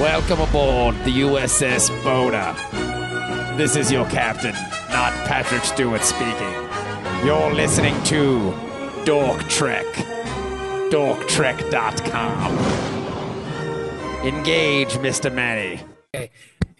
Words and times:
Welcome 0.00 0.40
aboard 0.40 0.96
the 1.04 1.20
USS 1.20 1.90
Boda. 2.02 2.56
This 3.56 3.76
is 3.76 3.92
your 3.92 4.04
captain, 4.06 4.54
not 4.88 5.12
Patrick 5.26 5.62
Stewart 5.64 6.02
speaking. 6.02 6.52
You're 7.24 7.52
listening 7.54 8.02
to 8.04 8.52
Dork 9.04 9.46
Trek. 9.48 9.84
DorkTrek.com. 10.90 12.58
Engage, 14.26 14.92
Mr. 14.94 15.32
Manny. 15.32 15.80
Hey 16.14 16.30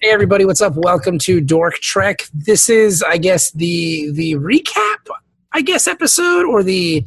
everybody, 0.04 0.44
what's 0.44 0.62
up? 0.62 0.74
Welcome 0.74 1.18
to 1.20 1.40
Dork 1.40 1.74
Trek. 1.74 2.26
This 2.34 2.68
is, 2.68 3.02
I 3.02 3.18
guess, 3.18 3.52
the 3.52 4.10
the 4.12 4.34
recap, 4.34 5.06
I 5.52 5.60
guess, 5.60 5.86
episode 5.86 6.46
or 6.46 6.62
the 6.62 7.04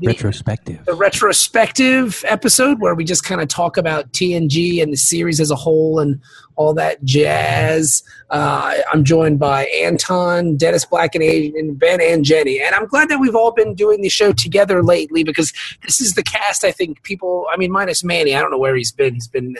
the, 0.00 0.08
retrospective. 0.08 0.84
the 0.84 0.94
retrospective 0.94 2.24
episode 2.26 2.80
where 2.80 2.94
we 2.94 3.04
just 3.04 3.24
kind 3.24 3.40
of 3.40 3.48
talk 3.48 3.76
about 3.76 4.12
TNG 4.12 4.82
and 4.82 4.92
the 4.92 4.96
series 4.96 5.40
as 5.40 5.50
a 5.50 5.56
whole 5.56 5.98
and 5.98 6.20
all 6.56 6.74
that 6.74 7.02
jazz. 7.04 8.02
Uh, 8.30 8.74
I'm 8.92 9.04
joined 9.04 9.38
by 9.38 9.66
Anton, 9.66 10.56
Dennis 10.56 10.84
Black, 10.84 11.14
and 11.14 11.22
Asian, 11.22 11.74
Ben 11.74 12.00
and 12.00 12.24
Jenny, 12.24 12.60
and 12.60 12.74
I'm 12.74 12.86
glad 12.86 13.08
that 13.08 13.20
we've 13.20 13.36
all 13.36 13.52
been 13.52 13.74
doing 13.74 14.00
the 14.00 14.08
show 14.08 14.32
together 14.32 14.82
lately 14.82 15.22
because 15.22 15.52
this 15.82 16.00
is 16.00 16.14
the 16.14 16.22
cast. 16.22 16.64
I 16.64 16.72
think 16.72 17.02
people, 17.02 17.46
I 17.52 17.56
mean, 17.56 17.70
minus 17.70 18.02
Manny, 18.02 18.34
I 18.34 18.40
don't 18.40 18.50
know 18.50 18.58
where 18.58 18.74
he's 18.74 18.92
been. 18.92 19.14
He's 19.14 19.28
been. 19.28 19.56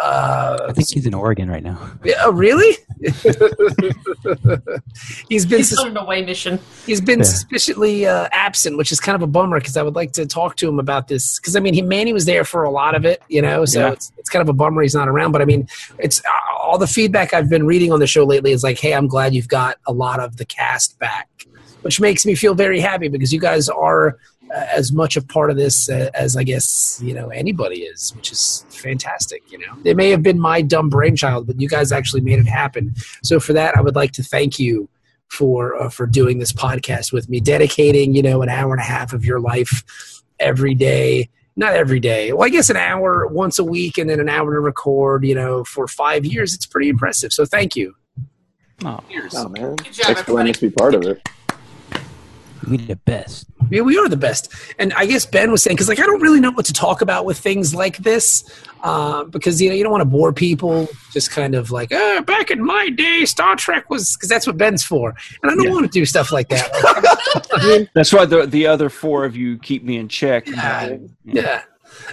Uh, 0.00 0.66
I 0.68 0.72
think 0.72 0.88
he's 0.90 1.06
in 1.06 1.14
Oregon 1.14 1.50
right 1.50 1.62
now. 1.62 1.78
yeah, 2.04 2.14
oh, 2.24 2.32
really? 2.32 2.76
he's 5.28 5.44
been 5.46 5.58
He's 5.58 5.78
on 5.78 5.88
an 5.88 5.96
away 5.96 6.24
mission. 6.24 6.58
He's 6.86 7.00
been 7.00 7.18
Yeah. 7.20 7.24
suspiciously 7.24 8.06
uh, 8.06 8.28
absent, 8.32 8.78
which 8.78 8.90
is 8.92 9.00
kind 9.00 9.14
of 9.16 9.22
a 9.22 9.26
bummer 9.26 9.58
because 9.60 9.76
I 9.76 9.82
would 9.82 9.94
like 9.94 10.12
to 10.12 10.26
talk 10.26 10.56
to 10.56 10.68
him 10.68 10.78
about 10.78 11.08
this. 11.08 11.38
Because 11.38 11.56
I 11.56 11.60
mean, 11.60 11.74
he 11.74 11.82
Manny 11.82 12.12
was 12.12 12.24
there 12.24 12.44
for 12.44 12.64
a 12.64 12.70
lot 12.70 12.94
of 12.94 13.04
it, 13.04 13.22
you 13.28 13.42
know, 13.42 13.64
so 13.64 13.80
Yeah. 13.80 13.92
it's 13.92 14.12
it's 14.18 14.30
kind 14.30 14.42
of 14.42 14.48
a 14.48 14.52
bummer 14.52 14.82
he's 14.82 14.94
not 14.94 15.08
around. 15.08 15.32
But 15.32 15.42
I 15.42 15.44
mean, 15.44 15.68
it's 15.98 16.20
uh, 16.24 16.58
all 16.62 16.78
the 16.78 16.86
feedback 16.86 17.34
I've 17.34 17.48
been 17.50 17.66
reading 17.66 17.92
on 17.92 18.00
the 18.00 18.06
show 18.06 18.24
lately 18.24 18.52
is 18.52 18.62
like, 18.62 18.78
hey, 18.78 18.94
I'm 18.94 19.06
glad 19.08 19.34
you've 19.34 19.48
got 19.48 19.78
a 19.86 19.92
lot 19.92 20.20
of 20.20 20.36
the 20.38 20.44
cast 20.44 20.98
back, 20.98 21.28
which 21.82 22.00
makes 22.00 22.24
me 22.24 22.34
feel 22.34 22.54
very 22.54 22.80
happy 22.80 23.08
because 23.08 23.32
you 23.32 23.40
guys 23.40 23.68
are 23.68 24.16
as 24.52 24.92
much 24.92 25.16
a 25.16 25.22
part 25.22 25.50
of 25.50 25.56
this 25.56 25.88
uh, 25.88 26.10
as 26.14 26.36
I 26.36 26.42
guess 26.42 27.00
you 27.02 27.14
know 27.14 27.28
anybody 27.28 27.82
is, 27.82 28.14
which 28.14 28.30
is 28.32 28.64
fantastic. 28.68 29.42
You 29.50 29.58
know, 29.58 29.76
it 29.84 29.96
may 29.96 30.10
have 30.10 30.22
been 30.22 30.38
my 30.38 30.62
dumb 30.62 30.88
brainchild, 30.88 31.46
but 31.46 31.60
you 31.60 31.68
guys 31.68 31.92
actually 31.92 32.20
made 32.20 32.38
it 32.38 32.46
happen. 32.46 32.94
So 33.22 33.40
for 33.40 33.52
that, 33.54 33.76
I 33.76 33.80
would 33.80 33.96
like 33.96 34.12
to 34.12 34.22
thank 34.22 34.58
you 34.58 34.88
for 35.28 35.80
uh, 35.80 35.88
for 35.88 36.06
doing 36.06 36.38
this 36.38 36.52
podcast 36.52 37.12
with 37.12 37.28
me, 37.28 37.40
dedicating 37.40 38.14
you 38.14 38.22
know 38.22 38.42
an 38.42 38.48
hour 38.48 38.72
and 38.72 38.80
a 38.80 38.84
half 38.84 39.12
of 39.12 39.24
your 39.24 39.40
life 39.40 40.22
every 40.38 40.74
day. 40.74 41.28
Not 41.54 41.74
every 41.74 42.00
day. 42.00 42.32
Well, 42.32 42.46
I 42.46 42.48
guess 42.48 42.70
an 42.70 42.78
hour 42.78 43.26
once 43.26 43.58
a 43.58 43.64
week, 43.64 43.98
and 43.98 44.08
then 44.08 44.20
an 44.20 44.28
hour 44.28 44.54
to 44.54 44.60
record. 44.60 45.24
You 45.24 45.34
know, 45.34 45.64
for 45.64 45.86
five 45.86 46.24
years, 46.24 46.54
it's 46.54 46.66
pretty 46.66 46.88
impressive. 46.88 47.32
So 47.32 47.44
thank 47.44 47.76
you. 47.76 47.94
Oh, 48.84 49.00
Oh 49.34 49.48
man, 49.48 49.76
Good 49.76 49.92
job, 49.92 50.06
thanks 50.06 50.22
for 50.22 50.32
letting 50.32 50.54
us 50.54 50.60
be 50.60 50.70
part 50.70 50.94
of 50.94 51.02
it. 51.04 51.28
We 52.68 52.76
the 52.78 52.96
best. 52.96 53.46
Yeah, 53.70 53.82
we 53.82 53.96
are 53.98 54.08
the 54.08 54.16
best. 54.16 54.52
And 54.78 54.92
I 54.94 55.06
guess 55.06 55.24
Ben 55.26 55.50
was 55.50 55.62
saying 55.62 55.76
because 55.76 55.88
like 55.88 55.98
I 56.00 56.04
don't 56.04 56.20
really 56.20 56.40
know 56.40 56.50
what 56.50 56.66
to 56.66 56.72
talk 56.72 57.00
about 57.00 57.24
with 57.24 57.38
things 57.38 57.74
like 57.74 57.98
this 57.98 58.44
uh, 58.82 59.24
because 59.24 59.60
you 59.62 59.68
know 59.68 59.74
you 59.74 59.82
don't 59.82 59.92
want 59.92 60.02
to 60.02 60.06
bore 60.08 60.32
people. 60.32 60.88
Just 61.12 61.30
kind 61.30 61.54
of 61.54 61.70
like 61.70 61.92
uh, 61.92 62.20
back 62.22 62.50
in 62.50 62.64
my 62.64 62.88
day, 62.90 63.24
Star 63.24 63.56
Trek 63.56 63.88
was 63.90 64.16
because 64.16 64.28
that's 64.28 64.46
what 64.46 64.56
Ben's 64.56 64.82
for, 64.84 65.14
and 65.42 65.50
I 65.50 65.54
don't 65.54 65.64
Yeah. 65.64 65.70
want 65.72 65.86
to 65.86 65.90
do 65.90 66.04
stuff 66.04 66.32
like 66.32 66.48
that. 66.48 66.70
I 67.52 67.66
mean, 67.66 67.88
That's 67.94 68.12
why 68.12 68.24
the 68.26 68.46
the 68.46 68.66
other 68.66 68.88
four 68.90 69.24
of 69.24 69.36
you 69.36 69.58
keep 69.58 69.84
me 69.84 69.96
in 69.96 70.08
check. 70.08 70.46
Yeah. 70.48 70.96
Yeah. 71.24 71.62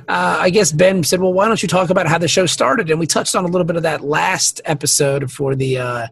Uh, 0.10 0.38
I 0.40 0.50
guess 0.50 0.72
Ben 0.72 1.04
said, 1.04 1.20
"Well, 1.22 1.34
why 1.34 1.48
don't 1.48 1.62
you 1.62 1.70
talk 1.70 1.90
about 1.90 2.08
how 2.08 2.18
the 2.18 2.28
show 2.28 2.46
started?" 2.46 2.90
And 2.90 3.00
we 3.00 3.08
touched 3.08 3.36
on 3.36 3.44
a 3.46 3.48
little 3.48 3.66
bit 3.66 3.76
of 3.78 3.84
that 3.84 4.02
last 4.04 4.60
episode 4.66 5.32
for 5.32 5.56
the 5.56 5.78
uh, 5.78 6.08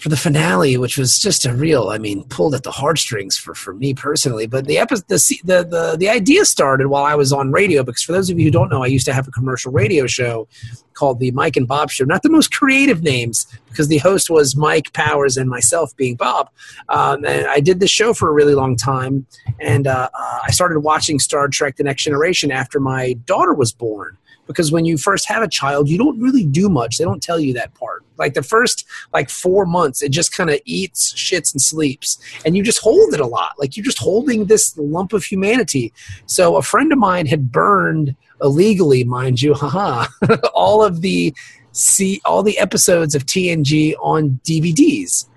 for 0.00 0.08
the 0.08 0.16
finale, 0.16 0.78
which 0.78 0.96
was 0.96 1.18
just 1.18 1.44
a 1.44 1.52
real, 1.52 1.90
I 1.90 1.98
mean, 1.98 2.24
pulled 2.24 2.54
at 2.54 2.62
the 2.62 2.70
heartstrings 2.70 3.36
for, 3.36 3.54
for 3.54 3.74
me 3.74 3.92
personally. 3.92 4.46
But 4.46 4.64
the 4.64 4.78
episode, 4.78 5.06
the, 5.08 5.40
the 5.44 5.64
the 5.64 5.96
the 5.98 6.08
idea 6.08 6.46
started 6.46 6.86
while 6.86 7.04
I 7.04 7.14
was 7.14 7.34
on 7.34 7.52
radio 7.52 7.82
because 7.82 8.02
for 8.02 8.12
those 8.12 8.30
of 8.30 8.38
you 8.38 8.46
who 8.46 8.50
don't 8.50 8.70
know, 8.70 8.82
I 8.82 8.86
used 8.86 9.04
to 9.06 9.12
have 9.12 9.28
a 9.28 9.30
commercial 9.30 9.70
radio 9.70 10.06
show 10.06 10.48
called 10.94 11.20
the 11.20 11.30
Mike 11.32 11.56
and 11.56 11.68
Bob 11.68 11.90
Show. 11.90 12.04
Not 12.04 12.22
the 12.22 12.30
most 12.30 12.50
creative 12.50 13.02
names 13.02 13.46
because 13.68 13.88
the 13.88 13.98
host 13.98 14.30
was 14.30 14.56
Mike 14.56 14.92
Powers 14.94 15.36
and 15.36 15.50
myself 15.50 15.94
being 15.96 16.16
Bob. 16.16 16.48
Um, 16.88 17.24
and 17.26 17.46
I 17.46 17.60
did 17.60 17.80
this 17.80 17.90
show 17.90 18.14
for 18.14 18.30
a 18.30 18.32
really 18.32 18.54
long 18.54 18.76
time 18.76 19.26
and 19.60 19.86
uh, 19.86 20.08
uh, 20.18 20.38
I 20.46 20.50
started 20.50 20.80
watching 20.80 21.18
Star 21.18 21.46
Trek: 21.48 21.76
The 21.76 21.84
Next 21.84 22.04
Generation 22.04 22.50
after 22.50 22.80
my 22.80 23.12
daughter 23.26 23.52
was 23.52 23.70
born. 23.70 24.16
Because 24.50 24.72
when 24.72 24.84
you 24.84 24.96
first 24.96 25.28
have 25.28 25.44
a 25.44 25.48
child, 25.48 25.88
you 25.88 25.96
don't 25.96 26.20
really 26.20 26.44
do 26.44 26.68
much. 26.68 26.98
They 26.98 27.04
don't 27.04 27.22
tell 27.22 27.38
you 27.38 27.52
that 27.54 27.72
part. 27.74 28.04
Like 28.18 28.34
the 28.34 28.42
first 28.42 28.84
like 29.12 29.30
four 29.30 29.64
months, 29.64 30.02
it 30.02 30.10
just 30.10 30.32
kind 30.32 30.50
of 30.50 30.58
eats, 30.64 31.14
shits, 31.14 31.54
and 31.54 31.62
sleeps, 31.62 32.18
and 32.44 32.56
you 32.56 32.64
just 32.64 32.80
hold 32.80 33.14
it 33.14 33.20
a 33.20 33.26
lot. 33.26 33.54
Like 33.60 33.76
you're 33.76 33.84
just 33.84 34.00
holding 34.00 34.46
this 34.46 34.76
lump 34.76 35.12
of 35.12 35.22
humanity. 35.22 35.92
So 36.26 36.56
a 36.56 36.62
friend 36.62 36.92
of 36.92 36.98
mine 36.98 37.26
had 37.26 37.52
burned 37.52 38.16
illegally, 38.42 39.04
mind 39.04 39.40
you, 39.40 39.54
haha, 39.62 40.06
all 40.52 40.82
of 40.84 41.00
the 41.00 41.32
see 41.70 42.20
all 42.24 42.42
the 42.42 42.58
episodes 42.58 43.14
of 43.14 43.24
TNG 43.26 43.94
on 44.02 44.40
DVDs. 44.42 45.28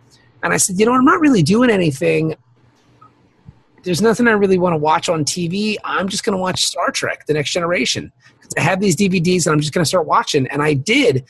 And 0.41 0.53
I 0.53 0.57
said, 0.57 0.79
you 0.79 0.87
know, 0.87 0.93
I'm 0.93 1.05
not 1.05 1.19
really 1.19 1.43
doing 1.43 1.69
anything 1.69 2.35
there's 3.83 4.01
nothing 4.01 4.27
I 4.27 4.31
really 4.31 4.57
want 4.57 4.73
to 4.73 4.77
watch 4.77 5.09
on 5.09 5.25
TV. 5.25 5.75
I'm 5.83 6.07
just 6.07 6.23
going 6.23 6.35
to 6.35 6.41
watch 6.41 6.61
Star 6.61 6.89
Trek: 6.89 7.25
The 7.25 7.33
Next 7.33 7.51
Generation 7.51 8.11
I 8.57 8.61
have 8.61 8.79
these 8.79 8.95
DVDs 8.95 9.45
and 9.45 9.53
I'm 9.53 9.59
just 9.59 9.73
going 9.73 9.83
to 9.83 9.87
start 9.87 10.05
watching. 10.05 10.47
And 10.47 10.61
I 10.61 10.73
did, 10.73 11.25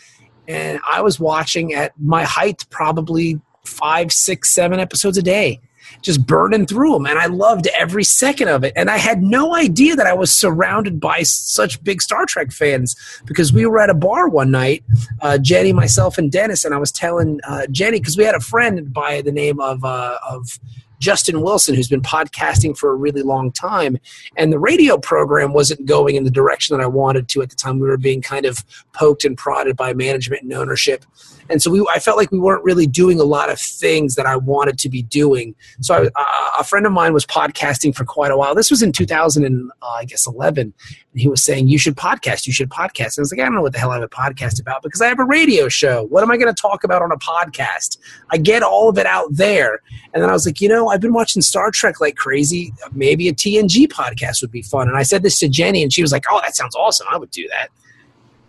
and 0.48 0.80
I 0.90 1.02
was 1.02 1.20
watching 1.20 1.74
at 1.74 1.94
my 2.00 2.24
height 2.24 2.66
probably 2.70 3.40
five, 3.66 4.12
six, 4.12 4.52
seven 4.52 4.80
episodes 4.80 5.18
a 5.18 5.22
day, 5.22 5.60
just 6.02 6.26
burning 6.26 6.66
through 6.66 6.94
them. 6.94 7.06
And 7.06 7.18
I 7.18 7.28
loved 7.28 7.68
every 7.78 8.04
second 8.04 8.50
of 8.50 8.64
it. 8.64 8.74
And 8.76 8.90
I 8.90 8.98
had 8.98 9.24
no 9.24 9.56
idea 9.56 9.96
that 9.96 10.08
I 10.08 10.14
was 10.14 10.34
surrounded 10.34 11.00
by 11.00 11.24
such 11.24 11.82
big 11.84 12.02
Star 12.02 12.26
Trek 12.26 12.52
fans 12.52 12.96
because 13.26 13.54
we 13.54 13.66
were 13.66 13.80
at 13.80 13.90
a 13.90 13.94
bar 13.94 14.28
one 14.28 14.52
night, 14.52 14.84
uh, 15.22 15.38
Jenny, 15.38 15.72
myself, 15.72 16.18
and 16.18 16.32
Dennis, 16.32 16.66
and 16.66 16.74
I 16.74 16.78
was 16.78 16.92
telling 16.92 17.40
uh, 17.48 17.68
Jenny 17.68 18.00
because 18.00 18.18
we 18.18 18.26
had 18.26 18.36
a 18.36 18.42
friend 18.42 18.94
by 18.94 19.22
the 19.22 19.32
name 19.32 19.60
of 19.60 19.84
uh, 19.86 20.18
of 20.30 20.60
Justin 21.04 21.42
Wilson, 21.42 21.76
who's 21.76 21.90
been 21.90 22.02
podcasting 22.02 22.78
for 22.78 22.90
a 22.90 22.96
really 22.96 23.24
long 23.24 23.52
time. 23.52 23.98
And 24.38 24.54
the 24.54 24.58
radio 24.58 24.98
program 24.98 25.52
wasn't 25.52 25.86
going 25.86 26.16
in 26.16 26.24
the 26.24 26.32
direction 26.32 26.78
that 26.78 26.82
I 26.82 26.88
wanted 26.88 27.28
to 27.30 27.42
at 27.42 27.50
the 27.50 27.58
time. 27.58 27.78
We 27.80 27.90
were 27.90 27.98
being 27.98 28.22
kind 28.22 28.46
of 28.46 28.64
poked 28.94 29.26
and 29.26 29.38
prodded 29.38 29.76
by 29.76 29.94
management 29.94 30.44
and 30.44 30.54
ownership. 30.54 31.04
And 31.50 31.62
so 31.62 31.70
we, 31.70 31.86
I 31.94 32.00
felt 32.00 32.16
like 32.16 32.32
we 32.32 32.40
weren't 32.40 32.64
really 32.64 32.88
doing 32.88 33.20
a 33.20 33.26
lot 33.26 33.52
of 33.52 33.60
things 33.60 34.16
that 34.16 34.26
I 34.26 34.38
wanted 34.38 34.80
to 34.80 34.90
be 34.90 35.02
doing. 35.02 35.56
So 35.82 36.10
a 36.58 36.64
friend 36.64 36.86
of 36.86 36.94
mine 36.94 37.14
was 37.14 37.26
podcasting 37.26 37.94
for 37.94 38.06
quite 38.06 38.32
a 38.32 38.38
while. 38.38 38.56
This 38.56 38.72
was 38.72 38.82
in 38.82 38.94
2000 38.94 39.44
and 39.44 39.72
uh, 39.82 39.88
I 39.88 40.06
guess 40.06 40.26
11. 40.26 40.74
He 41.16 41.28
was 41.28 41.44
saying, 41.44 41.68
you 41.68 41.78
should 41.78 41.96
podcast, 41.96 42.48
you 42.48 42.54
should 42.54 42.70
podcast. 42.70 43.20
I 43.20 43.22
was 43.22 43.32
like, 43.32 43.40
I 43.40 43.46
don't 43.46 43.56
know 43.56 43.62
what 43.62 43.74
the 43.74 43.80
hell 43.80 43.92
I 43.92 43.96
have 43.96 44.04
a 44.04 44.08
podcast 44.08 44.60
about 44.60 44.82
because 44.82 45.02
I 45.02 45.08
have 45.08 45.20
a 45.20 45.24
radio 45.24 45.70
show. 45.70 46.04
What 46.04 46.24
am 46.24 46.32
I 46.32 46.38
going 46.38 46.54
to 46.54 46.60
talk 46.60 46.84
about 46.84 47.02
on 47.02 47.12
a 47.12 47.18
podcast? 47.18 47.98
I 48.32 48.38
get 48.38 48.64
all 48.64 48.90
of 48.90 48.98
it 48.98 49.06
out 49.06 49.28
there. 49.32 49.82
And 50.14 50.24
then 50.24 50.30
I 50.30 50.34
was 50.34 50.46
like, 50.46 50.60
you 50.60 50.70
know, 50.70 50.88
I've 50.88 51.02
been 51.02 51.14
watching 51.14 51.42
Star 51.42 51.70
Trek 51.72 52.02
like 52.02 52.16
crazy. 52.16 52.74
Maybe 52.92 53.28
a 53.28 53.34
TNG 53.34 53.88
podcast 53.88 54.42
would 54.42 54.52
be 54.52 54.64
fun. 54.64 54.88
And 54.88 54.98
I 54.98 55.04
said 55.04 55.24
this 55.24 55.38
to 55.40 55.48
Jenny, 55.48 55.84
and 55.84 55.94
she 55.94 56.02
was 56.02 56.12
like, 56.12 56.26
oh, 56.32 56.42
that 56.42 56.56
sounds 56.56 56.76
awesome. 56.76 57.08
I 57.12 57.18
would 57.18 57.32
do 57.32 57.48
that. 57.50 57.70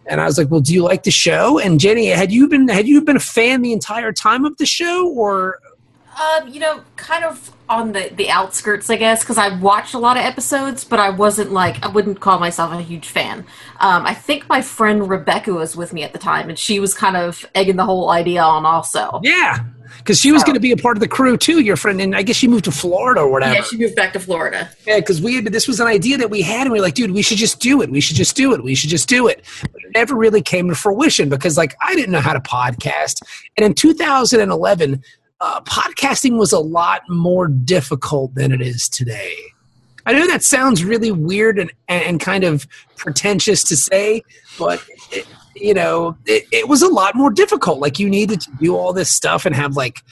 And 0.07 0.21
I 0.21 0.27
was 0.27 0.37
like, 0.37 0.51
well, 0.51 0.61
do 0.61 0.75
you 0.75 0.83
like 0.83 1.03
the 1.03 1.11
show? 1.11 1.59
And 1.59 1.81
Jenny, 1.81 2.07
had 2.07 2.31
you 2.31 2.49
been 2.49 2.69
had 2.69 2.87
you 2.87 3.01
been 3.03 3.17
a 3.17 3.21
fan 3.21 3.63
the 3.63 3.73
entire 3.73 4.13
time 4.13 4.45
of 4.45 4.57
the 4.59 4.67
show, 4.67 5.09
or 5.09 5.61
Um, 6.21 6.49
you 6.49 6.61
know, 6.61 6.83
kind 6.97 7.25
of 7.25 7.51
on 7.69 7.93
the 7.93 8.11
the 8.15 8.31
outskirts, 8.31 8.89
I 8.91 8.97
guess, 8.97 9.21
because 9.23 9.39
I 9.39 9.57
watched 9.59 9.95
a 9.95 9.99
lot 9.99 10.17
of 10.17 10.23
episodes, 10.25 10.85
but 10.85 10.99
I 10.99 11.11
wasn't 11.11 11.51
like 11.53 11.83
I 11.85 11.89
wouldn't 11.89 12.21
call 12.21 12.39
myself 12.39 12.73
a 12.73 12.81
huge 12.83 13.09
fan. 13.09 13.41
Um, 13.81 14.07
I 14.07 14.15
think 14.15 14.49
my 14.49 14.61
friend 14.63 15.09
Rebecca 15.09 15.53
was 15.53 15.75
with 15.77 15.93
me 15.93 16.03
at 16.03 16.13
the 16.13 16.19
time, 16.19 16.49
and 16.49 16.59
she 16.59 16.79
was 16.79 16.95
kind 16.95 17.17
of 17.17 17.45
egging 17.55 17.77
the 17.77 17.85
whole 17.85 18.11
idea 18.11 18.43
on 18.43 18.65
also. 18.67 19.21
yeah, 19.25 19.61
because 19.99 20.21
she 20.21 20.31
was 20.31 20.43
Oh. 20.43 20.47
going 20.47 20.55
to 20.55 20.61
be 20.61 20.73
a 20.73 20.77
part 20.77 20.97
of 20.97 21.01
the 21.01 21.09
crew 21.09 21.37
too. 21.37 21.61
Your 21.61 21.77
friend, 21.77 22.01
and 22.01 22.15
I 22.15 22.23
guess 22.23 22.37
she 22.37 22.47
moved 22.49 22.67
to 22.67 22.71
Florida 22.73 23.23
or 23.23 23.31
whatever. 23.31 23.55
Yeah, 23.55 23.63
she 23.63 23.77
moved 23.79 23.97
back 23.97 24.13
to 24.13 24.21
Florida. 24.21 24.69
Yeah, 24.87 24.99
because 25.01 25.21
we 25.23 25.37
had 25.37 25.47
this 25.47 25.67
was 25.67 25.81
an 25.81 25.87
idea 25.87 26.17
that 26.19 26.31
we 26.31 26.43
had, 26.43 26.63
and 26.63 26.73
we 26.73 26.79
were 26.79 26.85
like, 26.85 26.95
dude, 26.95 27.11
we 27.13 27.23
should 27.23 27.39
just 27.39 27.59
do 27.61 27.81
it. 27.83 27.91
We 27.91 28.01
should 28.01 28.17
just 28.17 28.37
do 28.37 28.53
it. 28.53 28.63
We 28.63 28.75
should 28.75 28.91
just 28.91 29.09
do 29.09 29.27
it. 29.27 29.43
But 29.63 29.83
it 29.83 29.91
never 29.95 30.15
really 30.15 30.43
came 30.43 30.69
to 30.69 30.75
fruition 30.75 31.29
because, 31.29 31.57
like, 31.57 31.75
I 31.83 31.95
didn't 31.97 32.13
know 32.13 32.21
how 32.21 32.35
to 32.35 32.41
podcast, 32.41 33.23
and 33.57 33.65
in 33.65 33.75
2011, 33.75 35.03
uh, 35.41 35.61
podcasting 35.63 36.39
was 36.39 36.53
a 36.53 36.59
lot 36.59 37.03
more 37.09 37.49
difficult 37.49 38.35
than 38.35 38.53
it 38.53 38.61
is 38.61 38.89
today. 38.89 39.35
I 40.07 40.13
know 40.13 40.27
that 40.27 40.43
sounds 40.43 40.85
really 40.85 41.11
weird 41.11 41.59
and, 41.59 41.73
and 41.89 42.21
kind 42.21 42.45
of 42.45 42.67
pretentious 42.97 43.65
to 43.65 43.77
say, 43.77 44.23
but 44.59 44.83
it, 45.11 45.27
you 45.57 45.75
know, 45.75 46.17
it, 46.27 46.45
it 46.53 46.69
was 46.69 46.83
a 46.83 46.89
lot 46.89 47.15
more 47.15 47.31
difficult. 47.31 47.79
Like 47.79 47.99
you 47.99 48.09
needed 48.09 48.41
to 48.43 48.51
do 48.61 48.77
all 48.77 48.93
this 48.93 49.11
stuff 49.11 49.47
and 49.47 49.55
have 49.55 49.77
like 49.77 50.03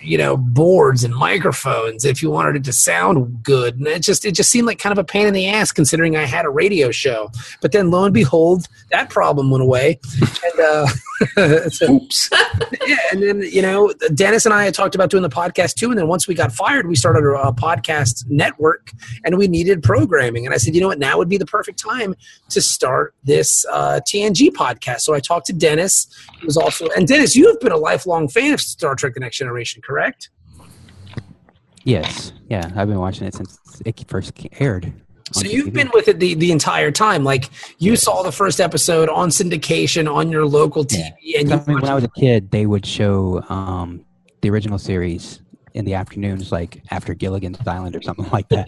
you 0.00 0.16
know 0.16 0.36
boards 0.36 1.02
and 1.02 1.14
microphones 1.14 2.04
if 2.04 2.22
you 2.22 2.30
wanted 2.30 2.54
it 2.54 2.64
to 2.64 2.72
sound 2.72 3.42
good 3.42 3.76
and 3.76 3.86
it 3.86 4.00
just 4.00 4.24
it 4.24 4.32
just 4.32 4.48
seemed 4.48 4.66
like 4.66 4.78
kind 4.78 4.92
of 4.92 4.98
a 4.98 5.04
pain 5.04 5.26
in 5.26 5.34
the 5.34 5.48
ass 5.48 5.72
considering 5.72 6.16
i 6.16 6.24
had 6.24 6.44
a 6.44 6.48
radio 6.48 6.92
show 6.92 7.28
but 7.60 7.72
then 7.72 7.90
lo 7.90 8.04
and 8.04 8.14
behold 8.14 8.66
that 8.92 9.10
problem 9.10 9.50
went 9.50 9.62
away 9.62 9.98
and 10.20 10.60
uh 10.60 10.86
so- 11.70 11.90
Oops. 11.94 12.30
yeah, 12.86 12.96
and 13.12 13.22
then 13.22 13.40
you 13.42 13.62
know, 13.62 13.92
Dennis 14.14 14.44
and 14.44 14.54
I 14.54 14.64
had 14.64 14.74
talked 14.74 14.94
about 14.94 15.10
doing 15.10 15.22
the 15.22 15.28
podcast 15.28 15.74
too. 15.74 15.90
And 15.90 15.98
then 15.98 16.08
once 16.08 16.28
we 16.28 16.34
got 16.34 16.52
fired, 16.52 16.86
we 16.88 16.96
started 16.96 17.24
a, 17.24 17.48
a 17.48 17.52
podcast 17.52 18.24
network, 18.28 18.92
and 19.24 19.36
we 19.36 19.48
needed 19.48 19.82
programming. 19.82 20.46
And 20.46 20.54
I 20.54 20.58
said, 20.58 20.74
you 20.74 20.80
know 20.80 20.88
what, 20.88 20.98
now 20.98 21.18
would 21.18 21.28
be 21.28 21.38
the 21.38 21.46
perfect 21.46 21.78
time 21.78 22.14
to 22.50 22.60
start 22.60 23.14
this 23.24 23.64
uh, 23.72 24.00
TNG 24.08 24.50
podcast. 24.50 25.00
So 25.00 25.14
I 25.14 25.20
talked 25.20 25.46
to 25.46 25.52
Dennis, 25.52 26.06
who 26.40 26.46
was 26.46 26.56
also, 26.56 26.86
and 26.96 27.06
Dennis, 27.06 27.34
you 27.36 27.46
have 27.48 27.60
been 27.60 27.72
a 27.72 27.76
lifelong 27.76 28.28
fan 28.28 28.52
of 28.54 28.60
Star 28.60 28.94
Trek: 28.94 29.14
The 29.14 29.20
Next 29.20 29.38
Generation, 29.38 29.82
correct? 29.82 30.30
Yes. 31.84 32.32
Yeah, 32.48 32.70
I've 32.76 32.88
been 32.88 32.98
watching 32.98 33.26
it 33.26 33.34
since 33.34 33.58
it 33.84 34.04
first 34.08 34.32
aired. 34.60 34.92
On 35.36 35.44
So 35.44 35.48
you've 35.48 35.72
been 35.72 35.90
with 35.92 36.08
it 36.08 36.18
the, 36.18 36.34
the 36.34 36.52
entire 36.52 36.90
time. 36.90 37.24
Like 37.24 37.50
you 37.78 37.96
saw 37.96 38.22
the 38.22 38.32
first 38.32 38.60
episode 38.60 39.08
on 39.08 39.30
syndication 39.30 40.12
on 40.12 40.30
your 40.30 40.46
local 40.46 40.84
TV, 40.84 41.12
and 41.38 41.48
you 41.48 41.56
I 41.56 41.64
mean, 41.66 41.80
when 41.80 41.90
I 41.90 41.94
was 41.94 42.04
a 42.04 42.10
kid, 42.10 42.50
they 42.50 42.66
would 42.66 42.86
show 42.86 43.42
um, 43.48 44.04
the 44.40 44.50
original 44.50 44.78
series 44.78 45.40
in 45.74 45.84
the 45.84 45.94
afternoons, 45.94 46.50
like 46.50 46.82
after 46.90 47.14
Gilligan's 47.14 47.58
Island 47.66 47.94
or 47.94 48.02
something 48.02 48.28
like 48.30 48.48
that. 48.48 48.66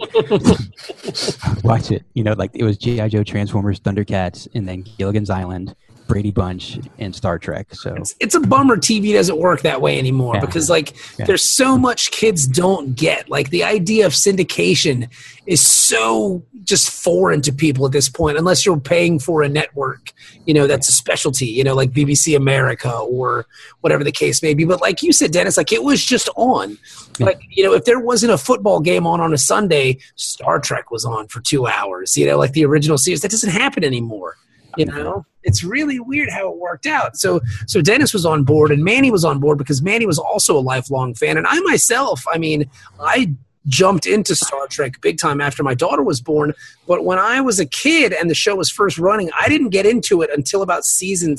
Watch 1.64 1.90
it. 1.90 2.04
You 2.14 2.24
know, 2.24 2.34
like 2.34 2.50
it 2.54 2.64
was 2.64 2.78
G.I. 2.78 3.08
Joe, 3.08 3.24
Transformers, 3.24 3.80
Thundercats, 3.80 4.46
and 4.54 4.68
then 4.68 4.84
Gilligan's 4.98 5.30
Island, 5.30 5.74
Brady 6.10 6.32
Bunch, 6.32 6.78
and 6.98 7.14
Star 7.14 7.38
Trek. 7.38 7.72
So 7.72 7.94
it's, 7.94 8.16
it's 8.18 8.34
a 8.34 8.40
bummer 8.40 8.76
TV 8.76 9.12
doesn't 9.12 9.38
work 9.38 9.60
that 9.62 9.80
way 9.80 9.96
anymore 9.96 10.34
Yeah. 10.34 10.40
because 10.40 10.68
like 10.68 10.92
Yeah. 11.18 11.26
there's 11.26 11.44
so 11.44 11.78
much 11.78 12.10
kids 12.10 12.48
don't 12.48 12.96
get. 12.96 13.30
Like 13.30 13.50
the 13.50 13.62
idea 13.62 14.06
of 14.06 14.12
syndication 14.12 15.08
is 15.46 15.60
so 15.60 16.42
just 16.64 16.90
foreign 16.90 17.42
to 17.42 17.52
people 17.52 17.86
at 17.86 17.92
this 17.92 18.08
point, 18.08 18.38
unless 18.38 18.66
you're 18.66 18.78
paying 18.80 19.18
for 19.20 19.42
a 19.42 19.48
network, 19.48 20.12
you 20.46 20.52
know, 20.54 20.66
that's 20.66 20.88
a 20.88 20.92
specialty, 20.92 21.46
you 21.46 21.62
know, 21.62 21.74
like 21.74 21.92
BBC 21.92 22.36
America 22.36 22.92
or 22.92 23.46
whatever 23.80 24.02
the 24.02 24.12
case 24.12 24.42
may 24.42 24.52
be. 24.52 24.64
But 24.64 24.80
like 24.80 25.02
you 25.02 25.12
said, 25.12 25.30
Dennis, 25.30 25.56
like 25.56 25.72
it 25.72 25.84
was 25.84 26.04
just 26.04 26.28
on. 26.36 26.76
Yeah. 27.18 27.26
Like, 27.26 27.40
you 27.50 27.62
know, 27.64 27.72
if 27.72 27.84
there 27.84 28.00
wasn't 28.00 28.32
a 28.32 28.38
football 28.38 28.80
game 28.80 29.06
on 29.06 29.20
on 29.20 29.32
a 29.32 29.38
Sunday, 29.38 29.98
Star 30.16 30.58
Trek 30.58 30.90
was 30.90 31.04
on 31.04 31.28
for 31.28 31.40
two 31.40 31.66
hours, 31.68 32.16
you 32.16 32.26
know, 32.26 32.36
like 32.36 32.52
the 32.52 32.64
original 32.64 32.98
series. 32.98 33.20
That 33.22 33.30
doesn't 33.30 33.50
happen 33.50 33.84
anymore. 33.84 34.36
You 34.76 34.86
know, 34.86 35.26
it's 35.42 35.64
really 35.64 36.00
weird 36.00 36.30
how 36.30 36.50
it 36.50 36.58
worked 36.58 36.86
out. 36.86 37.16
So, 37.16 37.40
so 37.66 37.80
Dennis 37.80 38.12
was 38.12 38.26
on 38.26 38.44
board 38.44 38.70
and 38.70 38.84
Manny 38.84 39.10
was 39.10 39.24
on 39.24 39.40
board 39.40 39.58
because 39.58 39.82
Manny 39.82 40.06
was 40.06 40.18
also 40.18 40.56
a 40.56 40.60
lifelong 40.60 41.14
fan. 41.14 41.36
And 41.36 41.46
I 41.46 41.58
myself, 41.60 42.24
I 42.32 42.38
mean, 42.38 42.70
I 43.00 43.34
jumped 43.66 44.06
into 44.06 44.34
Star 44.34 44.66
Trek 44.68 45.00
big 45.00 45.18
time 45.18 45.40
after 45.40 45.62
my 45.62 45.74
daughter 45.74 46.02
was 46.02 46.20
born. 46.20 46.52
But 46.86 47.04
when 47.04 47.18
I 47.18 47.40
was 47.40 47.58
a 47.60 47.66
kid 47.66 48.12
and 48.12 48.30
the 48.30 48.34
show 48.34 48.56
was 48.56 48.70
first 48.70 48.98
running, 48.98 49.30
I 49.38 49.48
didn't 49.48 49.70
get 49.70 49.86
into 49.86 50.22
it 50.22 50.30
until 50.32 50.62
about 50.62 50.84
season 50.84 51.36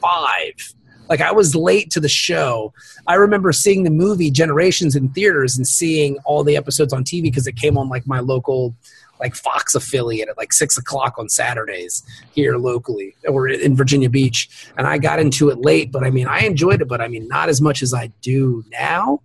five. 0.00 0.74
Like 1.08 1.20
I 1.20 1.32
was 1.32 1.54
late 1.54 1.90
to 1.92 2.00
the 2.00 2.08
show. 2.08 2.72
I 3.06 3.14
remember 3.14 3.52
seeing 3.52 3.84
the 3.84 3.90
movie 3.90 4.30
Generations 4.30 4.96
in 4.96 5.08
theaters 5.10 5.56
and 5.56 5.66
seeing 5.66 6.18
all 6.24 6.42
the 6.42 6.56
episodes 6.56 6.92
on 6.92 7.04
TV 7.04 7.22
because 7.22 7.46
it 7.46 7.56
came 7.56 7.78
on 7.78 7.88
like 7.88 8.06
my 8.06 8.20
local 8.20 8.74
like 9.20 9.34
Fox 9.34 9.74
affiliate 9.74 10.28
at 10.28 10.36
like 10.36 10.52
six 10.52 10.76
o'clock 10.78 11.18
on 11.18 11.28
Saturdays 11.28 12.02
here 12.32 12.56
locally 12.56 13.14
or 13.28 13.48
in 13.48 13.74
Virginia 13.76 14.10
Beach. 14.10 14.48
And 14.76 14.86
I 14.86 14.98
got 14.98 15.18
into 15.18 15.48
it 15.50 15.58
late, 15.58 15.90
but 15.92 16.04
I 16.04 16.10
mean, 16.10 16.26
I 16.26 16.40
enjoyed 16.40 16.82
it, 16.82 16.88
but 16.88 17.00
I 17.00 17.08
mean, 17.08 17.26
not 17.28 17.48
as 17.48 17.60
much 17.60 17.82
as 17.82 17.94
I 17.94 18.08
do 18.22 18.64
now. 18.70 19.20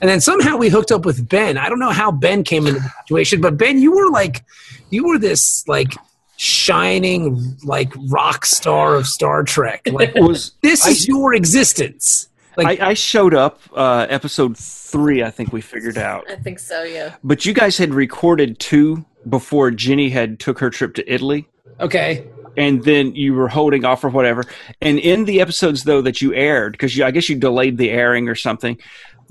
And 0.00 0.10
then 0.10 0.20
somehow 0.20 0.56
we 0.56 0.68
hooked 0.68 0.90
up 0.90 1.04
with 1.04 1.28
Ben. 1.28 1.56
I 1.56 1.68
don't 1.68 1.78
know 1.78 1.90
how 1.90 2.10
Ben 2.10 2.42
came 2.42 2.66
into 2.66 2.80
the 2.80 2.88
situation, 3.02 3.40
but 3.40 3.56
Ben, 3.56 3.78
you 3.78 3.94
were 3.94 4.10
like, 4.10 4.44
you 4.90 5.06
were 5.06 5.18
this 5.18 5.62
like 5.68 5.92
shining 6.36 7.56
like 7.64 7.92
rock 8.08 8.44
star 8.44 8.96
of 8.96 9.06
Star 9.06 9.42
Trek. 9.44 9.82
Like 9.90 10.14
Was 10.16 10.52
this 10.62 10.84
I- 10.86 10.90
is 10.90 11.06
your 11.08 11.34
existence. 11.34 12.28
Like 12.56 12.80
I, 12.82 12.88
I 12.90 12.94
showed 12.94 13.32
up 13.32 13.60
uh, 13.74 14.06
episode 14.10 14.58
three? 14.58 15.22
I 15.22 15.30
think 15.30 15.54
we 15.54 15.62
figured 15.62 15.96
out. 15.96 16.30
I 16.30 16.34
think 16.36 16.58
so, 16.58 16.82
yeah. 16.82 17.14
But 17.24 17.46
you 17.46 17.54
guys 17.54 17.78
had 17.78 17.94
recorded 17.94 18.58
two 18.58 19.06
before 19.28 19.70
Jenny 19.70 20.10
had 20.10 20.40
took 20.40 20.58
her 20.58 20.70
trip 20.70 20.94
to 20.94 21.12
Italy. 21.12 21.48
okay, 21.80 22.26
and 22.56 22.84
then 22.84 23.14
you 23.14 23.34
were 23.34 23.48
holding 23.48 23.84
off 23.84 24.04
or 24.04 24.10
whatever. 24.10 24.44
And 24.80 24.98
in 24.98 25.24
the 25.24 25.40
episodes 25.40 25.84
though 25.84 26.02
that 26.02 26.20
you 26.20 26.34
aired, 26.34 26.72
because 26.72 27.00
I 27.00 27.10
guess 27.10 27.28
you 27.28 27.36
delayed 27.36 27.78
the 27.78 27.90
airing 27.90 28.28
or 28.28 28.34
something, 28.34 28.78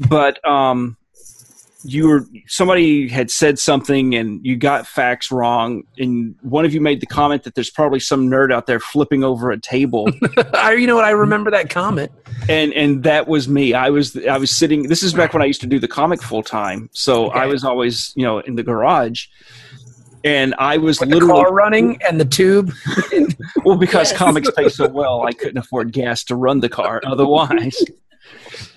but 0.10 0.44
um, 0.48 0.98
you 1.84 2.08
were 2.08 2.26
somebody 2.48 3.08
had 3.08 3.32
said 3.32 3.58
something 3.60 4.14
and 4.16 4.46
you 4.46 4.56
got 4.56 4.86
facts 4.88 5.32
wrong, 5.32 5.84
and 5.98 6.36
one 6.42 6.66
of 6.66 6.74
you 6.74 6.82
made 6.82 7.00
the 7.02 7.06
comment 7.08 7.44
that 7.44 7.56
there's 7.56 7.70
probably 7.70 8.00
some 8.00 8.30
nerd 8.30 8.54
out 8.54 8.68
there 8.68 8.80
flipping 8.80 9.24
over 9.24 9.52
a 9.52 9.60
table, 9.60 10.10
I, 10.54 10.74
you 10.74 10.88
know 10.88 10.96
what? 10.96 11.06
I 11.06 11.12
remember 11.12 11.52
that 11.52 11.70
comment. 11.70 12.12
and 12.50 12.74
and 12.74 13.04
that 13.04 13.28
was 13.28 13.48
me. 13.48 13.74
I 13.74 13.90
was 13.90 14.16
I 14.26 14.38
was 14.38 14.52
sitting. 14.56 14.84
This 14.84 15.04
is 15.04 15.14
back 15.14 15.34
when 15.34 15.42
I 15.42 15.46
used 15.46 15.62
to 15.62 15.68
do 15.68 15.80
the 15.80 15.88
comic 15.88 16.22
full 16.22 16.44
time, 16.44 16.90
so 16.94 17.28
I 17.30 17.46
was 17.48 17.64
always 17.64 18.14
you 18.16 18.24
know 18.24 18.40
in 18.40 18.56
the 18.56 18.64
garage. 18.64 19.26
And 20.24 20.54
I 20.60 20.78
was 20.78 21.00
With 21.00 21.10
the 21.10 21.16
literally 21.16 21.42
car 21.42 21.52
running 21.52 21.98
and 22.08 22.20
the 22.20 22.26
tube. 22.26 22.72
Well, 23.66 23.78
because 23.78 24.10
Yes. 24.12 24.18
comics 24.18 24.50
pay 24.52 24.70
so 24.70 24.88
well, 24.88 25.24
I 25.24 25.34
couldn't 25.34 25.58
afford 25.58 25.92
gas 25.92 26.24
to 26.26 26.36
run 26.36 26.60
the 26.62 26.70
car 26.70 27.02
otherwise. 27.06 27.76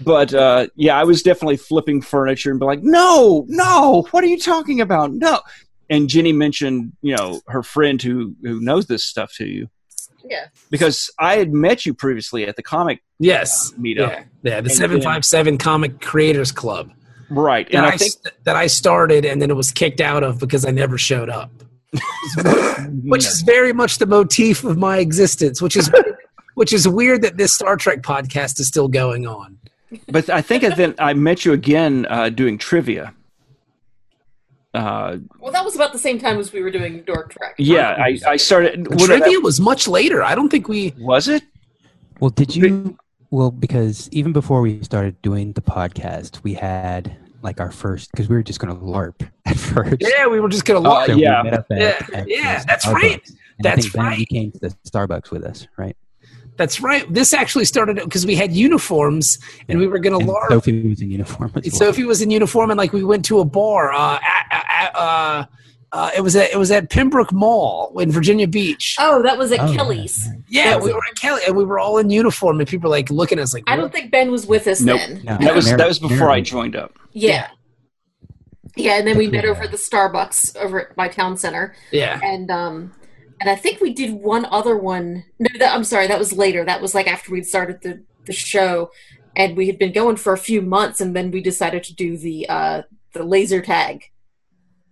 But 0.05 0.33
uh, 0.35 0.67
yeah, 0.77 0.99
I 0.99 1.05
was 1.05 1.23
definitely 1.23 1.57
flipping 1.57 2.01
furniture 2.03 2.51
and 2.51 2.59
be 2.61 2.67
like, 2.67 2.83
"No, 2.83 3.45
no, 3.49 4.07
what 4.11 4.23
are 4.25 4.29
you 4.29 4.39
talking 4.39 4.81
about? 4.81 5.13
No." 5.13 5.41
And 5.91 6.09
Jenny 6.09 6.33
mentioned, 6.33 6.93
you 7.03 7.15
know, 7.17 7.41
her 7.49 7.63
friend 7.63 8.01
who 8.01 8.35
who 8.43 8.61
knows 8.61 8.87
this 8.87 9.05
stuff 9.05 9.33
to 9.37 9.47
you 9.47 9.69
Yeah. 10.25 10.47
because 10.71 11.11
I 11.19 11.37
had 11.37 11.53
met 11.53 11.85
you 11.85 11.93
previously 11.93 12.47
at 12.47 12.57
the 12.57 12.63
comic 12.63 13.03
Yes. 13.19 13.73
meetup, 13.79 13.97
Yeah. 14.09 14.25
Yeah. 14.43 14.61
The 14.63 14.71
seven 14.71 15.03
five 15.03 15.25
seven 15.25 15.59
Comic 15.59 16.01
Creators 16.01 16.53
Club. 16.53 16.91
right? 17.29 17.67
that 17.71 17.77
And 17.77 17.87
I, 17.87 17.91
I 17.91 17.97
think 17.99 18.13
st- 18.13 18.35
that 18.45 18.57
I 18.57 18.67
started 18.67 19.25
and 19.27 19.41
then 19.43 19.51
it 19.51 19.55
was 19.57 19.71
kicked 19.73 20.01
out 20.01 20.23
of 20.23 20.39
because 20.41 20.65
I 20.65 20.71
never 20.71 20.97
showed 20.99 21.29
up. 21.29 21.51
Which 23.05 23.25
is 23.27 23.43
very 23.43 23.73
much 23.73 23.99
the 23.99 24.07
motif 24.07 24.65
of 24.65 24.77
my 24.77 24.99
existence, 24.99 25.61
which 25.63 25.77
is 25.77 25.91
which 26.55 26.73
is 26.73 26.89
weird 26.89 27.23
that 27.23 27.37
this 27.37 27.53
Star 27.53 27.77
Trek 27.77 28.01
podcast 28.03 28.59
is 28.61 28.67
still 28.69 28.89
going 28.89 29.27
on. 29.27 29.59
But 30.09 30.29
I 30.31 30.41
think 30.43 30.63
then 30.77 30.95
I 30.99 31.13
met 31.15 31.45
you 31.45 31.53
again 31.53 32.07
uh, 32.09 32.29
doing 32.31 32.59
trivia. 32.59 33.15
Uh, 34.73 35.19
Well, 35.39 35.53
that 35.53 35.65
was 35.65 35.75
about 35.77 35.93
the 35.93 35.99
same 35.99 36.19
time 36.19 36.39
as 36.39 36.53
we 36.53 36.61
were 36.63 36.71
doing 36.71 37.03
Dork 37.03 37.33
Trek. 37.35 37.55
yeah, 37.59 37.91
I, 37.99 38.19
I 38.27 38.37
started. 38.37 38.85
The 38.85 38.97
what- 38.97 39.07
trivia 39.07 39.39
was 39.41 39.61
much 39.61 39.87
later. 39.87 40.23
I 40.23 40.35
don't 40.35 40.49
think 40.49 40.69
we. 40.69 40.93
was 40.99 41.29
it? 41.29 41.43
Well, 42.21 42.31
did 42.31 42.55
you? 42.57 42.97
Well, 43.31 43.51
because 43.51 44.09
even 44.13 44.33
before 44.33 44.61
we 44.61 44.83
started 44.83 45.21
doing 45.23 45.53
the 45.53 45.61
podcast, 45.63 46.43
we 46.43 46.55
had 46.55 47.17
like 47.43 47.61
our 47.61 47.71
first 47.71 48.11
because 48.13 48.29
we 48.29 48.35
were 48.37 48.43
just 48.43 48.59
going 48.59 48.75
to 48.77 48.81
LARP 48.85 49.29
at 49.47 49.57
first. 49.57 49.97
Yeah, 50.01 50.27
we 50.27 50.41
were 50.41 50.49
just 50.49 50.65
gonna 50.65 50.81
Uh, 50.89 50.93
look. 51.01 51.07
So 51.07 51.15
we 51.17 51.23
yeah. 51.23 51.43
at- 51.45 51.67
Yeah, 51.71 52.07
at 52.15 52.29
yeah, 52.29 52.65
that's 52.67 52.87
Starbucks. 52.87 52.93
right. 52.95 53.29
And 53.59 53.67
I 53.69 53.71
That's 53.71 53.83
think 53.85 53.93
then 53.95 54.05
right. 54.05 54.19
you 54.19 54.27
came 54.27 54.51
to 54.51 54.59
the 54.59 54.69
Starbucks 54.85 55.31
with 55.31 55.45
us, 55.45 55.69
right? 55.77 55.97
That's 56.57 56.81
right. 56.81 57.05
This 57.13 57.33
actually 57.35 57.65
started 57.65 57.97
because 57.97 58.25
we 58.25 58.37
had 58.37 58.53
uniforms 58.53 59.39
and 59.69 59.79
we 59.79 59.87
were 59.89 59.99
gonna 59.99 60.19
And 60.19 60.29
LARP. 60.29 60.49
Sophie 60.51 60.89
was 60.89 61.01
in 61.01 61.11
uniform 61.11 61.51
as 61.57 61.65
well. 61.65 61.73
Sophie 61.73 62.05
was 62.05 62.23
in 62.23 62.31
uniform, 62.31 62.71
and 62.71 62.79
like 62.79 62.93
we 62.93 63.03
went 63.03 63.25
to 63.27 63.41
a 63.41 63.45
bar. 63.45 63.93
Uh, 63.93 64.19
at, 64.23 64.65
at, 64.69 64.97
uh, 64.97 65.47
uh, 65.93 66.11
it 66.17 66.21
was 66.21 66.35
at 66.37 66.51
it 66.53 66.57
was 66.57 66.71
at 66.71 66.91
Pembroke 66.91 67.33
Mall 67.33 67.99
in 67.99 68.11
Virginia 68.13 68.47
Beach. 68.49 68.97
Oh, 69.01 69.23
that 69.23 69.37
was 69.39 69.51
at 69.53 69.61
Oh, 69.61 69.73
Kelly's. 69.75 70.29
yeah, 70.49 70.77
we 70.77 70.91
it. 70.91 70.95
were 70.95 71.03
at 71.09 71.17
Kelly, 71.17 71.43
and 71.47 71.57
we 71.57 71.65
were 71.65 71.79
all 71.81 71.99
in 71.99 72.09
uniform, 72.11 72.61
and 72.61 72.69
people 72.69 72.89
were 72.89 72.97
like 72.97 73.11
looking 73.11 73.39
at 73.39 73.43
us 73.43 73.55
like. 73.55 73.65
I 73.67 73.75
don't 73.77 73.93
think 73.93 74.11
Ben 74.13 74.31
was 74.31 74.47
with 74.47 74.67
us 74.69 74.81
Nope. 74.81 74.99
then. 75.01 75.23
No, 75.25 75.37
That 75.39 75.55
was 75.55 75.67
that 75.71 75.87
was 75.89 75.99
before 75.99 76.31
I 76.31 76.41
joined 76.41 76.77
up. 76.77 76.93
Yeah. 77.13 77.49
Yeah, 78.77 78.99
and 78.99 79.07
then 79.07 79.17
we 79.17 79.29
met 79.29 79.45
over 79.45 79.63
at 79.63 79.71
the 79.71 79.77
Starbucks 79.77 80.57
over 80.57 80.89
at 80.91 80.97
my 80.97 81.07
town 81.09 81.37
center. 81.37 81.75
Yeah, 81.93 82.19
And 82.25 82.51
um 82.51 82.93
and 83.41 83.51
I 83.51 83.57
think 83.57 83.81
we 83.81 83.93
did 83.93 84.13
one 84.13 84.47
other 84.47 84.77
one. 84.77 85.25
No, 85.39 85.49
that, 85.59 85.75
I'm 85.75 85.85
sorry, 85.85 86.07
that 86.07 86.19
was 86.19 86.33
later. 86.33 86.65
That 86.65 86.81
was 86.81 86.95
like 86.95 87.07
after 87.07 87.33
we'd 87.33 87.47
started 87.47 87.83
the 87.83 88.03
the 88.27 88.33
show 88.33 88.91
and 89.37 89.57
we 89.57 89.67
had 89.67 89.79
been 89.79 89.93
going 89.93 90.17
for 90.17 90.33
a 90.33 90.39
few 90.39 90.63
months 90.63 91.01
and 91.01 91.15
then 91.15 91.31
we 91.31 91.43
decided 91.43 91.83
to 91.85 91.95
do 91.95 92.17
the 92.17 92.49
uh 92.49 92.83
the 93.13 93.23
laser 93.23 93.61
tag 93.61 94.05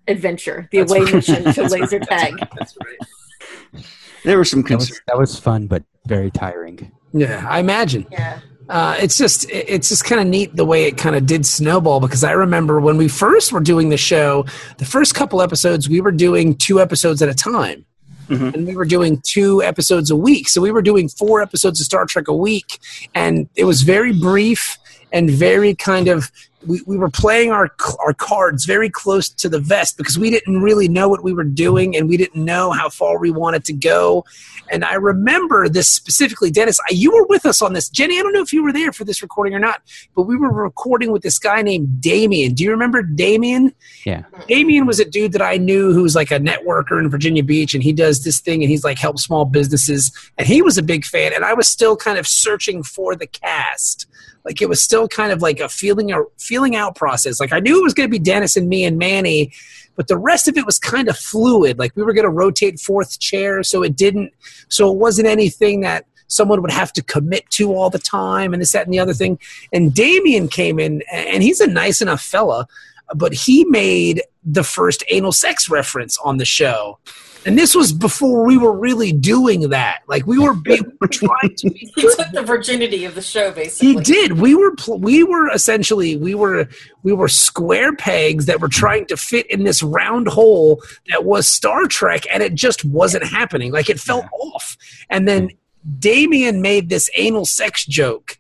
adventure, 0.09 0.69
the 0.71 0.79
That's 0.79 0.93
away 0.93 1.05
right. 1.05 1.15
mission 1.15 1.45
to 1.55 1.63
laser 1.69 1.99
right. 1.99 2.09
tag. 2.09 2.35
that's 2.59 2.77
right. 2.85 3.87
There 4.25 4.37
were 4.37 4.45
some 4.45 4.63
that 4.63 4.69
concerns. 4.69 4.91
was, 4.91 5.01
that 5.07 5.19
was 5.19 5.39
fun, 5.39 5.67
but 5.67 5.83
very 6.07 6.31
tiring. 6.31 6.93
Yeah, 7.13 7.47
I 7.49 7.59
imagine. 7.59 8.07
Yeah. 8.11 8.41
Uh, 8.69 8.97
it's 9.01 9.19
just 9.19 9.51
it's 9.51 9.89
just 9.89 10.05
kind 10.05 10.21
of 10.21 10.27
neat 10.27 10.55
the 10.55 10.65
way 10.65 10.85
it 10.85 10.97
kind 10.97 11.17
of 11.17 11.27
did 11.27 11.45
snowball 11.45 12.01
because 12.01 12.23
I 12.23 12.33
remember 12.33 12.81
when 12.81 12.97
we 12.97 13.09
first 13.09 13.53
were 13.53 13.61
doing 13.61 13.89
the 13.89 13.97
show, 13.97 14.47
the 14.79 14.85
first 14.85 15.15
couple 15.15 15.43
episodes 15.43 15.89
we 15.89 16.01
were 16.01 16.13
doing 16.13 16.55
two 16.55 16.81
episodes 16.81 17.21
at 17.23 17.29
a 17.29 17.35
time. 17.35 17.85
Mhm. 18.29 18.55
And 18.55 18.67
we 18.67 18.77
were 18.77 18.85
doing 18.85 19.21
two 19.25 19.63
episodes 19.63 20.11
a 20.11 20.17
week. 20.17 20.49
So 20.49 20.61
we 20.61 20.71
were 20.71 20.83
doing 20.83 21.09
four 21.09 21.43
episodes 21.43 21.81
of 21.81 21.87
Star 21.87 22.05
Trek 22.07 22.29
a 22.29 22.37
week. 22.37 22.79
And 23.15 23.49
it 23.57 23.65
was 23.65 23.83
very 23.83 24.13
brief. 24.13 24.79
and 25.15 25.29
very 25.31 25.75
kind 25.75 26.09
of 26.09 26.33
we, 26.67 26.81
we 26.87 26.97
were 26.97 27.11
playing 27.11 27.51
our 27.53 27.69
our 28.01 28.15
cards 28.15 28.65
very 28.65 28.89
close 28.89 29.29
to 29.29 29.47
the 29.47 29.59
vest 29.59 29.99
because 29.99 30.19
we 30.19 30.31
didn't 30.31 30.63
really 30.63 30.89
know 30.89 31.07
what 31.07 31.23
we 31.23 31.35
were 31.35 31.45
doing 31.45 31.95
and 31.97 32.09
we 32.09 32.17
didn't 32.17 32.43
know 32.43 32.71
how 32.71 32.89
far 32.89 33.19
we 33.19 33.31
wanted 33.31 33.63
to 33.67 33.75
go. 33.75 34.25
And 34.73 34.85
I 34.85 34.95
remember 34.95 35.69
this 35.69 35.89
specifically, 35.89 36.51
Dennis. 36.51 36.81
You 36.91 37.13
were 37.13 37.27
with 37.27 37.45
us 37.45 37.61
on 37.61 37.75
this, 37.75 37.89
Jenny. 37.91 38.19
I 38.19 38.23
don't 38.23 38.33
know 38.33 38.41
if 38.41 38.53
you 38.53 38.63
were 38.63 38.73
there 38.73 38.91
for 38.91 39.05
this 39.05 39.21
recording 39.21 39.55
or 39.55 39.59
not, 39.59 39.83
but 40.17 40.23
we 40.23 40.37
were 40.37 40.51
recording 40.51 41.13
with 41.13 41.23
this 41.23 41.39
guy 41.39 41.61
named 41.61 42.01
Damien. 42.01 42.55
Do 42.55 42.65
you 42.65 42.71
remember 42.71 43.03
Damien? 43.03 43.75
Yeah. 44.07 44.25
Damien 44.49 44.87
was 44.87 44.99
a 44.99 45.05
dude 45.05 45.33
that 45.33 45.43
I 45.43 45.59
knew 45.59 45.93
who 45.93 46.03
was 46.03 46.17
like 46.17 46.31
a 46.31 46.41
networker 46.41 46.99
in 46.99 47.11
Virginia 47.11 47.45
Beach, 47.45 47.75
and 47.75 47.83
he 47.83 47.93
does 47.93 48.25
this 48.25 48.41
thing, 48.41 48.63
and 48.63 48.71
he's 48.71 48.83
like 48.83 48.99
help 48.99 49.19
small 49.19 49.45
businesses, 49.45 50.11
and 50.39 50.47
he 50.47 50.63
was 50.63 50.79
a 50.79 50.83
big 50.83 51.05
fan, 51.05 51.33
and 51.35 51.45
I 51.45 51.53
was 51.53 51.69
still 51.69 51.97
kind 51.97 52.19
of 52.19 52.27
searching 52.27 52.83
for 52.83 53.15
the 53.15 53.27
cast 53.27 54.07
like 54.45 54.61
it 54.61 54.69
was 54.69 54.83
still 54.83 55.07
kind 55.09 55.33
of 55.33 55.41
like 55.41 55.61
a 55.61 55.69
feeling 55.69 56.13
a 56.13 56.23
feeling 56.39 56.75
out 56.75 56.97
process. 56.97 57.39
Like 57.41 57.53
I 57.53 57.61
knew 57.61 57.79
it 57.79 57.85
was 57.85 57.95
going 57.95 58.09
to 58.09 58.11
be 58.11 58.19
Dennis 58.19 58.57
and 58.57 58.69
me 58.69 58.85
and 58.85 58.99
Manny, 58.99 59.53
but 59.97 60.09
the 60.09 60.17
rest 60.17 60.49
of 60.49 60.57
it 60.57 60.67
was 60.67 60.79
kind 60.79 61.09
of 61.09 61.17
fluid. 61.17 61.79
Like 61.79 61.93
we 61.95 62.03
were 62.03 62.13
going 62.13 62.25
to 62.25 62.31
rotate 62.31 62.81
fourth 62.81 63.19
chair, 63.19 63.63
so 63.63 63.83
it 63.83 63.97
didn't. 63.97 64.33
So 64.69 64.91
it 64.91 64.99
wasn't 64.99 65.29
anything 65.29 65.81
that 65.83 66.07
someone 66.29 66.63
would 66.63 66.71
have 66.71 66.93
to 66.95 67.03
commit 67.03 67.49
to 67.51 67.75
all 67.75 67.91
the 67.91 67.99
time, 67.99 68.53
and 68.53 68.63
this, 68.63 68.73
that, 68.73 68.87
and 68.87 68.95
the 68.95 68.99
other 68.99 69.15
thing. 69.15 69.39
And 69.73 69.95
Damien 69.95 70.49
came 70.49 70.79
in, 70.79 71.03
and 71.13 71.43
he's 71.43 71.61
a 71.61 71.67
nice 71.67 72.01
enough 72.01 72.23
fella, 72.23 72.67
but 73.15 73.35
he 73.35 73.65
made 73.65 74.23
the 74.45 74.65
first 74.65 75.05
anal 75.11 75.33
sex 75.33 75.69
reference 75.69 76.17
on 76.25 76.39
the 76.39 76.45
show 76.45 76.99
and 77.45 77.59
this 77.59 77.75
was 77.75 77.93
before 77.93 78.45
we 78.45 78.57
were 78.57 78.73
really 78.73 79.13
doing 79.13 79.71
that. 79.71 80.03
Like 80.07 80.27
we 80.27 80.39
were, 80.39 80.55
we 80.55 80.81
were 81.01 81.09
trying 81.11 81.55
to. 81.57 81.71
Be 81.71 81.91
he 81.95 82.03
took 82.03 82.31
the 82.33 82.43
virginity 82.43 83.05
of 83.05 83.15
the 83.15 83.23
show, 83.23 83.51
basically. 83.53 83.95
He 83.95 84.01
did. 84.01 84.41
We 84.41 84.55
were, 84.55 84.75
we 84.89 85.25
were 85.25 85.51
essentially, 85.51 86.17
we 86.17 86.35
were, 86.35 86.69
we 87.03 87.13
were 87.13 87.29
square 87.29 87.95
pegs 87.95 88.47
that 88.47 88.61
were 88.61 88.69
trying 88.69 89.07
to 89.07 89.17
fit 89.17 89.51
in 89.51 89.65
this 89.65 89.83
round 89.83 90.29
hole 90.29 90.83
that 91.09 91.25
was 91.25 91.49
Star 91.49 91.87
Trek, 91.87 92.25
and 92.33 92.43
it 92.43 92.55
just 92.55 92.85
wasn't 92.85 93.25
happening. 93.25 93.73
Like 93.73 93.91
it 93.91 93.99
felt 93.99 94.25
yeah. 94.25 94.47
off. 94.49 94.77
And 95.11 95.27
then 95.27 95.51
Damien 95.99 96.63
made 96.63 96.89
this 96.89 97.11
anal 97.17 97.47
sex 97.47 97.85
joke 97.85 98.39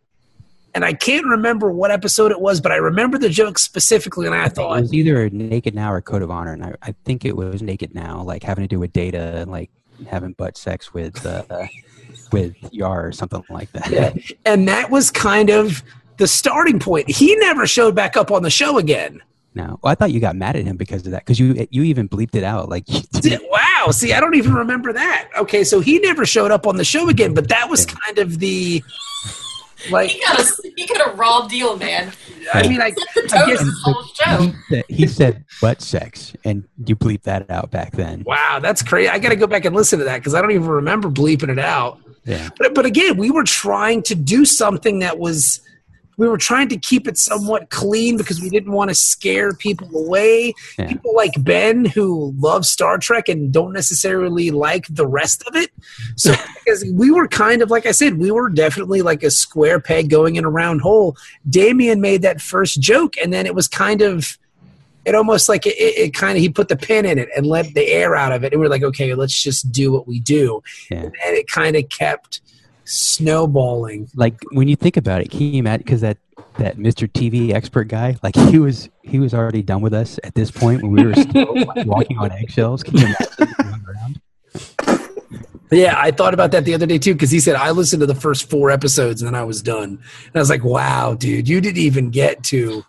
and 0.74 0.84
I 0.84 0.92
can't 0.92 1.26
remember 1.26 1.70
what 1.70 1.90
episode 1.90 2.30
it 2.30 2.40
was, 2.40 2.60
but 2.60 2.72
I 2.72 2.76
remember 2.76 3.18
the 3.18 3.28
joke 3.28 3.58
specifically, 3.58 4.26
and 4.26 4.34
I, 4.34 4.48
thought 4.48 4.78
it 4.78 4.82
was 4.82 4.94
either 4.94 5.28
Naked 5.30 5.74
Now 5.74 5.92
or 5.92 6.00
Code 6.00 6.22
of 6.22 6.30
Honor, 6.30 6.52
and 6.52 6.64
I, 6.64 6.74
I, 6.82 6.94
think 7.04 7.24
it 7.24 7.36
was 7.36 7.62
Naked 7.62 7.94
Now, 7.94 8.22
like 8.22 8.42
having 8.42 8.64
to 8.64 8.68
do 8.68 8.78
with 8.78 8.92
data, 8.92 9.36
and 9.36 9.50
like 9.50 9.70
having 10.08 10.32
butt 10.32 10.56
sex 10.56 10.94
with 10.94 11.24
uh, 11.26 11.66
with 12.32 12.56
Yar 12.72 13.06
or 13.06 13.12
something 13.12 13.44
like 13.50 13.70
that. 13.72 13.90
Yeah. 13.90 14.12
and 14.46 14.66
that 14.68 14.90
was 14.90 15.10
kind 15.10 15.50
of 15.50 15.82
the 16.16 16.26
starting 16.26 16.78
point. 16.78 17.10
He 17.10 17.36
never 17.36 17.66
showed 17.66 17.94
back 17.94 18.16
up 18.16 18.30
on 18.30 18.42
the 18.42 18.50
show 18.50 18.78
again. 18.78 19.20
No, 19.54 19.78
well, 19.82 19.92
I 19.92 19.94
thought 19.94 20.12
you 20.12 20.20
got 20.20 20.34
mad 20.34 20.56
at 20.56 20.64
him 20.64 20.78
because 20.78 21.04
of 21.04 21.12
that. 21.12 21.26
Because 21.26 21.38
you 21.38 21.66
you 21.70 21.82
even 21.82 22.08
bleeped 22.08 22.34
it 22.34 22.44
out. 22.44 22.70
Like, 22.70 22.86
wow. 23.50 23.90
See, 23.90 24.14
I 24.14 24.20
don't 24.20 24.34
even 24.34 24.54
remember 24.54 24.94
that. 24.94 25.28
Okay, 25.36 25.62
so 25.62 25.80
he 25.80 25.98
never 25.98 26.24
showed 26.24 26.50
up 26.50 26.66
on 26.66 26.76
the 26.76 26.84
show 26.84 27.10
again. 27.10 27.34
But 27.34 27.48
that 27.48 27.68
was 27.68 27.84
kind 27.84 28.18
of 28.18 28.38
the 28.38 28.82
like 29.90 30.10
he 30.10 30.20
got 30.20 30.40
a 30.40 30.72
he 30.76 30.86
got 30.86 31.12
a 31.12 31.16
raw 31.16 31.46
deal, 31.46 31.76
man. 31.76 32.12
I 32.52 32.68
mean, 32.68 32.80
I, 32.80 32.92
I 33.32 33.46
guess 33.46 33.62
he 33.62 34.14
said, 34.14 34.84
he 34.88 35.06
said 35.06 35.44
butt 35.60 35.80
sex, 35.80 36.34
and 36.44 36.64
you 36.86 36.96
bleep 36.96 37.22
that 37.22 37.50
out 37.50 37.70
back 37.70 37.92
then. 37.92 38.22
Wow, 38.26 38.58
that's 38.60 38.82
crazy. 38.82 39.08
I 39.08 39.18
got 39.18 39.30
to 39.30 39.36
go 39.36 39.46
back 39.46 39.64
and 39.64 39.74
listen 39.74 39.98
to 40.00 40.04
that 40.06 40.18
because 40.18 40.34
I 40.34 40.40
don't 40.40 40.52
even 40.52 40.68
remember 40.68 41.08
bleeping 41.08 41.48
it 41.48 41.58
out. 41.58 41.98
Yeah. 42.24 42.50
But 42.58 42.74
but 42.74 42.86
again, 42.86 43.16
we 43.16 43.30
were 43.30 43.44
trying 43.44 44.02
to 44.04 44.14
do 44.14 44.44
something 44.44 45.00
that 45.00 45.18
was 45.18 45.60
we 46.16 46.28
were 46.28 46.38
trying 46.38 46.68
to 46.68 46.76
keep 46.76 47.08
it 47.08 47.16
somewhat 47.16 47.70
clean 47.70 48.16
because 48.16 48.40
we 48.40 48.50
didn't 48.50 48.72
want 48.72 48.90
to 48.90 48.94
scare 48.94 49.54
people 49.54 49.88
away. 49.96 50.52
Yeah. 50.78 50.88
People 50.88 51.14
like 51.14 51.32
Ben 51.38 51.84
who 51.84 52.34
love 52.38 52.66
Star 52.66 52.98
Trek 52.98 53.28
and 53.28 53.52
don't 53.52 53.72
necessarily 53.72 54.50
like 54.50 54.86
the 54.88 55.06
rest 55.06 55.42
of 55.46 55.56
it. 55.56 55.70
So 56.16 56.34
because 56.64 56.84
we 56.92 57.10
were 57.10 57.28
kind 57.28 57.62
of 57.62 57.70
like 57.70 57.86
I 57.86 57.92
said, 57.92 58.18
we 58.18 58.30
were 58.30 58.50
definitely 58.50 59.02
like 59.02 59.22
a 59.22 59.30
square 59.30 59.80
peg 59.80 60.10
going 60.10 60.36
in 60.36 60.44
a 60.44 60.50
round 60.50 60.82
hole. 60.82 61.16
Damien 61.48 62.00
made 62.00 62.22
that 62.22 62.40
first 62.40 62.80
joke, 62.80 63.16
and 63.16 63.32
then 63.32 63.46
it 63.46 63.54
was 63.54 63.68
kind 63.68 64.02
of 64.02 64.38
it 65.04 65.14
almost 65.14 65.48
like 65.48 65.66
it, 65.66 65.74
it, 65.78 66.14
kind 66.14 66.36
of 66.36 66.42
he 66.42 66.48
put 66.48 66.68
the 66.68 66.76
pin 66.76 67.04
in 67.04 67.18
it 67.18 67.28
and 67.36 67.46
let 67.46 67.74
the 67.74 67.86
air 67.88 68.14
out 68.14 68.32
of 68.32 68.44
it 68.44 68.52
and 68.52 68.60
we 68.60 68.66
are 68.66 68.70
like 68.70 68.84
okay 68.84 69.14
let's 69.14 69.42
just 69.42 69.72
do 69.72 69.90
what 69.90 70.06
we 70.06 70.20
do 70.20 70.62
yeah. 70.90 71.02
and 71.02 71.12
it 71.36 71.48
kind 71.48 71.74
of 71.74 71.88
kept 71.88 72.40
snowballing. 72.92 74.08
Like 74.14 74.40
when 74.52 74.68
you 74.68 74.76
think 74.76 74.96
about 74.96 75.22
it, 75.22 75.30
can 75.30 75.40
you 75.40 75.58
imagine? 75.58 75.84
Because 75.84 76.02
that 76.02 76.18
that 76.58 76.76
Mr. 76.76 77.08
TV 77.08 77.52
expert 77.52 77.84
guy, 77.84 78.16
like 78.22 78.36
he 78.36 78.58
was 78.58 78.90
he 79.02 79.18
was 79.18 79.34
already 79.34 79.62
done 79.62 79.80
with 79.80 79.94
us 79.94 80.20
at 80.24 80.34
this 80.34 80.50
point 80.50 80.82
when 80.82 80.92
we 80.92 81.06
were 81.06 81.14
still 81.14 81.54
like, 81.74 81.86
walking 81.86 82.18
on 82.18 82.30
eggshells. 82.32 82.82
Can 82.82 82.98
you 82.98 83.06
imagine 83.06 84.20
Yeah, 85.70 85.94
I 85.96 86.10
thought 86.10 86.34
about 86.34 86.50
that 86.52 86.66
the 86.66 86.74
other 86.74 86.86
day 86.86 86.98
too 86.98 87.14
because 87.14 87.30
he 87.30 87.40
said 87.40 87.56
I 87.56 87.70
listened 87.70 88.00
to 88.00 88.06
the 88.06 88.14
first 88.14 88.50
four 88.50 88.70
episodes 88.70 89.22
and 89.22 89.28
then 89.28 89.40
I 89.40 89.44
was 89.44 89.62
done. 89.62 89.90
And 89.90 90.34
I 90.34 90.38
was 90.38 90.50
like, 90.50 90.64
"Wow, 90.64 91.14
dude, 91.14 91.48
you 91.48 91.60
didn't 91.60 91.78
even 91.78 92.10
get 92.10 92.42
to." 92.44 92.84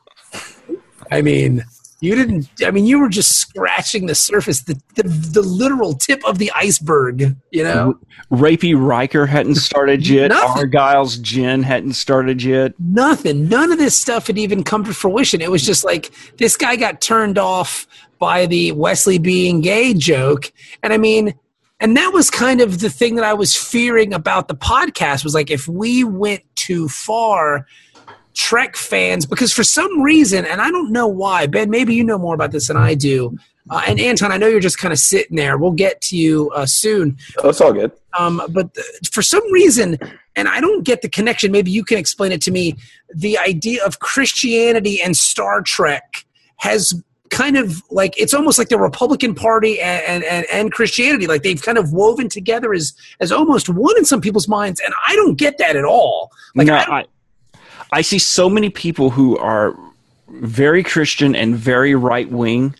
I 1.11 1.21
mean, 1.21 1.63
you 2.03 2.15
didn't. 2.15 2.49
I 2.65 2.71
mean, 2.71 2.85
you 2.85 2.99
were 2.99 3.07
just 3.07 3.37
scratching 3.37 4.07
the 4.07 4.15
surface, 4.15 4.63
the 4.63 4.77
the, 4.95 5.03
the 5.03 5.41
literal 5.41 5.93
tip 5.93 6.21
of 6.25 6.37
the 6.37 6.51
iceberg. 6.53 7.33
You 7.51 7.63
know, 7.63 7.97
Rapey 8.29 8.75
Riker 8.77 9.25
hadn't 9.25 9.55
started 9.55 10.05
yet. 10.09 10.31
Argyle's 10.31 11.17
Jin 11.17 11.63
hadn't 11.63 11.93
started 11.93 12.43
yet. 12.43 12.73
Nothing. 12.77 13.47
None 13.47 13.71
of 13.71 13.77
this 13.77 13.95
stuff 13.95 14.27
had 14.27 14.37
even 14.37 14.65
come 14.65 14.83
to 14.83 14.93
fruition. 14.93 15.39
It 15.39 15.49
was 15.49 15.65
just 15.65 15.85
like 15.85 16.11
this 16.37 16.57
guy 16.57 16.75
got 16.75 16.99
turned 16.99 17.37
off 17.37 17.87
by 18.19 18.47
the 18.47 18.73
Wesley 18.73 19.17
being 19.17 19.61
gay 19.61 19.93
joke, 19.93 20.51
and 20.83 20.91
I 20.91 20.97
mean. 20.97 21.35
And 21.79 21.97
that 21.97 22.13
was 22.13 22.29
kind 22.29 22.61
of 22.61 22.79
the 22.79 22.89
thing 22.89 23.15
that 23.15 23.25
I 23.25 23.33
was 23.33 23.57
fearing 23.57 24.13
about 24.13 24.47
the 24.47 24.55
podcast 24.55 25.25
was 25.25 25.33
like 25.33 25.51
if 25.51 25.67
we 25.67 26.05
went 26.05 26.43
too 26.55 26.87
far, 26.87 27.67
Trek 28.33 28.75
fans 28.75 29.25
because 29.25 29.53
for 29.53 29.63
some 29.63 30.01
reason, 30.01 30.45
and 30.45 30.61
I 30.61 30.71
don't 30.71 30.91
know 30.91 31.07
why, 31.07 31.47
Ben, 31.47 31.69
maybe 31.69 31.93
you 31.93 32.03
know 32.03 32.17
more 32.17 32.35
about 32.35 32.51
this 32.51 32.67
than 32.67 32.77
I 32.77 32.95
do. 32.95 33.37
Uh, 33.69 33.81
and 33.87 33.99
Anton, 33.99 34.31
I 34.31 34.37
know 34.37 34.47
you're 34.47 34.59
just 34.59 34.77
kind 34.77 34.91
of 34.91 34.99
sitting 34.99 35.37
there. 35.37 35.57
We'll 35.57 35.71
get 35.71 36.01
to 36.01 36.17
you 36.17 36.51
uh, 36.51 36.65
soon. 36.65 37.17
Oh, 37.41 37.49
it's 37.49 37.61
all 37.61 37.71
good. 37.71 37.91
Um, 38.17 38.41
but 38.49 38.73
th- 38.73 38.85
for 39.11 39.21
some 39.21 39.43
reason, 39.53 39.97
and 40.35 40.47
I 40.49 40.59
don't 40.59 40.83
get 40.83 41.01
the 41.01 41.09
connection. 41.09 41.51
Maybe 41.51 41.71
you 41.71 41.85
can 41.85 41.97
explain 41.97 42.31
it 42.31 42.41
to 42.41 42.51
me. 42.51 42.75
The 43.13 43.37
idea 43.37 43.85
of 43.85 43.99
Christianity 43.99 45.01
and 45.01 45.15
Star 45.15 45.61
Trek 45.61 46.25
has 46.57 46.93
kind 47.29 47.57
of 47.57 47.81
like 47.89 48.13
it's 48.17 48.33
almost 48.33 48.59
like 48.59 48.69
the 48.69 48.77
Republican 48.77 49.33
Party 49.33 49.81
and, 49.81 50.23
and, 50.23 50.45
and 50.51 50.71
Christianity, 50.71 51.25
like 51.25 51.43
they've 51.43 51.61
kind 51.61 51.77
of 51.77 51.91
woven 51.91 52.29
together 52.29 52.73
as 52.73 52.93
as 53.19 53.31
almost 53.31 53.69
one 53.69 53.97
in 53.97 54.05
some 54.05 54.21
people's 54.21 54.47
minds, 54.47 54.79
and 54.79 54.93
I 55.05 55.15
don't 55.15 55.35
get 55.35 55.57
that 55.57 55.75
at 55.75 55.85
all. 55.85 56.31
Like 56.55 56.67
no, 56.67 56.75
I, 56.75 56.99
I 56.99 57.05
see 58.01 58.19
so 58.19 58.49
many 58.49 58.69
people 58.69 59.09
who 59.09 59.37
are 59.37 59.77
very 60.27 60.83
Christian 60.83 61.35
and 61.35 61.55
very 61.55 61.95
right 61.95 62.29
wing. 62.29 62.75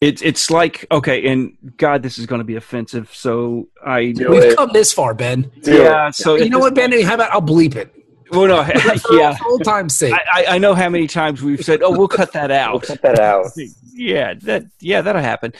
It's 0.00 0.22
it's 0.22 0.50
like 0.50 0.86
okay, 0.90 1.26
and 1.28 1.56
God, 1.78 2.02
this 2.02 2.18
is 2.18 2.26
going 2.26 2.40
to 2.40 2.44
be 2.44 2.56
offensive. 2.56 3.10
So 3.14 3.68
I 3.84 4.14
we've 4.16 4.56
come 4.56 4.70
this 4.72 4.92
far, 4.92 5.14
Ben. 5.14 5.50
Yeah. 5.62 6.10
So 6.10 6.36
you 6.36 6.50
know 6.50 6.58
what, 6.58 6.74
Ben? 6.74 6.92
How 7.02 7.14
about 7.14 7.32
I'll 7.32 7.42
bleep 7.42 7.76
it. 7.76 7.92
Well, 8.30 8.46
no, 8.46 8.68
yeah. 9.12 9.36
Old 9.46 9.64
time's 9.64 9.96
sake. 9.96 10.12
I, 10.12 10.46
I 10.48 10.58
know 10.58 10.74
how 10.74 10.88
many 10.88 11.06
times 11.06 11.42
we've 11.42 11.64
said, 11.64 11.82
"Oh, 11.82 11.90
we'll 11.90 12.08
cut 12.08 12.32
that 12.32 12.50
out." 12.50 12.72
we'll 12.72 12.80
cut 12.80 13.02
that 13.02 13.18
out. 13.18 13.46
yeah, 13.94 14.34
that 14.42 14.64
yeah, 14.80 15.00
that'll 15.00 15.22
happen. 15.22 15.52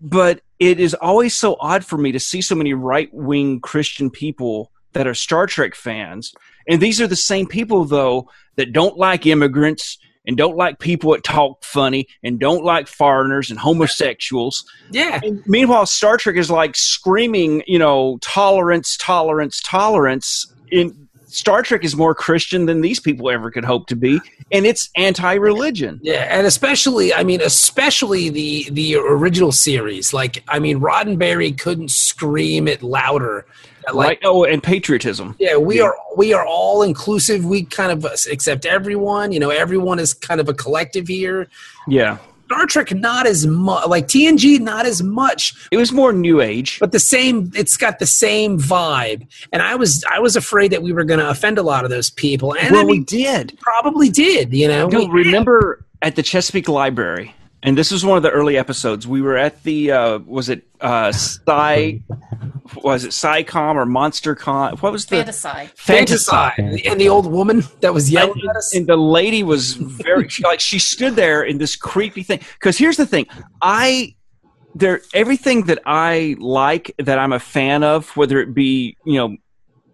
But 0.00 0.40
it 0.58 0.80
is 0.80 0.94
always 0.94 1.36
so 1.36 1.56
odd 1.60 1.84
for 1.84 1.98
me 1.98 2.12
to 2.12 2.20
see 2.20 2.40
so 2.40 2.54
many 2.54 2.72
right 2.72 3.12
wing 3.12 3.60
Christian 3.60 4.10
people 4.10 4.72
that 4.92 5.06
are 5.06 5.14
Star 5.14 5.46
Trek 5.46 5.74
fans 5.74 6.34
and 6.68 6.80
these 6.80 7.00
are 7.00 7.06
the 7.06 7.16
same 7.16 7.46
people, 7.46 7.84
though, 7.84 8.30
that 8.56 8.72
don't 8.72 8.96
like 8.96 9.26
immigrants 9.26 9.98
and 10.26 10.36
don't 10.36 10.56
like 10.56 10.78
people 10.78 11.12
that 11.12 11.24
talk 11.24 11.64
funny 11.64 12.06
and 12.22 12.38
don't 12.38 12.62
like 12.62 12.86
foreigners 12.86 13.50
and 13.50 13.58
homosexuals. 13.58 14.62
Yeah. 14.90 15.20
And 15.22 15.42
meanwhile, 15.46 15.86
Star 15.86 16.18
Trek 16.18 16.36
is 16.36 16.50
like 16.50 16.76
screaming, 16.76 17.62
you 17.66 17.78
know, 17.78 18.18
tolerance, 18.20 18.96
tolerance, 18.98 19.62
tolerance. 19.64 20.52
In 20.70 21.08
Star 21.28 21.62
Trek 21.62 21.84
is 21.84 21.96
more 21.96 22.14
Christian 22.14 22.66
than 22.66 22.82
these 22.82 23.00
people 23.00 23.30
ever 23.30 23.50
could 23.50 23.64
hope 23.64 23.86
to 23.88 23.96
be, 23.96 24.20
and 24.50 24.66
it's 24.66 24.88
anti-religion. 24.96 26.00
Yeah, 26.02 26.26
and 26.30 26.46
especially, 26.46 27.12
I 27.12 27.22
mean, 27.22 27.40
especially 27.42 28.30
the 28.30 28.68
the 28.70 28.96
original 28.96 29.52
series. 29.52 30.12
Like, 30.12 30.42
I 30.48 30.58
mean, 30.58 30.80
Roddenberry 30.80 31.58
couldn't 31.58 31.90
scream 31.90 32.66
it 32.66 32.82
louder 32.82 33.46
like 33.94 34.20
oh 34.24 34.44
and 34.44 34.62
patriotism 34.62 35.34
yeah 35.38 35.56
we 35.56 35.78
yeah. 35.78 35.84
are 35.84 35.96
we 36.16 36.32
are 36.32 36.46
all 36.46 36.82
inclusive 36.82 37.44
we 37.44 37.64
kind 37.64 37.92
of 37.92 38.04
accept 38.30 38.66
everyone 38.66 39.32
you 39.32 39.40
know 39.40 39.50
everyone 39.50 39.98
is 39.98 40.12
kind 40.14 40.40
of 40.40 40.48
a 40.48 40.54
collective 40.54 41.08
here 41.08 41.46
yeah 41.86 42.18
Star 42.46 42.64
Trek 42.64 42.94
not 42.94 43.26
as 43.26 43.46
much, 43.46 43.86
like 43.88 44.08
TNG 44.08 44.58
not 44.58 44.86
as 44.86 45.02
much, 45.02 45.52
It 45.70 45.76
was 45.76 45.92
more 45.92 46.14
new 46.14 46.40
age. 46.40 46.78
but 46.80 46.92
the 46.92 46.98
same. 46.98 47.52
It's 47.54 47.76
got 47.76 47.98
the 47.98 48.06
same 48.06 48.58
vibe, 48.58 49.26
and 49.52 49.60
I 49.60 49.74
was 49.74 50.02
I 50.10 50.18
was 50.20 50.34
afraid 50.34 50.70
that 50.70 50.82
we 50.82 50.94
were 50.94 51.04
going 51.04 51.20
to 51.20 51.28
offend 51.28 51.58
a 51.58 51.62
lot 51.62 51.84
of 51.84 51.90
those 51.90 52.08
people, 52.08 52.54
and 52.56 52.72
well, 52.72 52.80
I 52.80 52.84
we 52.84 53.00
did. 53.04 53.58
probably 53.60 54.08
did. 54.08 54.54
You 54.54 54.66
know, 54.66 54.88
No, 54.88 55.00
We- 55.04 55.24
remember 55.24 55.84
at 56.00 56.16
the 56.16 56.22
Chesapeake 56.22 56.70
Library, 56.70 57.34
and 57.62 57.76
this 57.76 57.90
was 57.90 58.04
one 58.04 58.16
of 58.16 58.22
the 58.22 58.30
early 58.30 58.56
episodes. 58.56 59.06
We 59.06 59.22
were 59.22 59.36
at 59.36 59.62
the 59.62 59.92
uh, 59.92 60.18
was 60.18 60.48
it 60.48 60.66
uh, 60.80 61.08
Sci 61.08 62.02
was 62.82 63.04
it 63.04 63.10
SciCom 63.10 63.76
or 63.76 63.86
MonsterCon? 63.86 64.80
What 64.82 64.92
was 64.92 65.06
the 65.06 65.16
Fantasy. 65.16 65.48
Fantasy, 65.74 66.86
and 66.86 67.00
the 67.00 67.08
old 67.08 67.26
woman 67.26 67.62
that 67.80 67.94
was 67.94 68.10
yelling 68.10 68.40
and, 68.40 68.50
at 68.50 68.56
us. 68.56 68.74
and 68.74 68.86
the 68.86 68.96
lady 68.96 69.42
was 69.42 69.74
very 69.74 70.28
she, 70.28 70.42
like 70.42 70.60
she 70.60 70.78
stood 70.78 71.16
there 71.16 71.42
in 71.42 71.58
this 71.58 71.76
creepy 71.76 72.22
thing 72.22 72.40
because 72.54 72.76
here's 72.76 72.96
the 72.96 73.06
thing 73.06 73.26
i 73.62 74.14
there 74.74 75.00
everything 75.14 75.64
that 75.64 75.78
i 75.86 76.36
like 76.38 76.94
that 76.98 77.18
i'm 77.18 77.32
a 77.32 77.40
fan 77.40 77.82
of 77.82 78.14
whether 78.16 78.38
it 78.38 78.54
be 78.54 78.96
you 79.04 79.14
know 79.14 79.36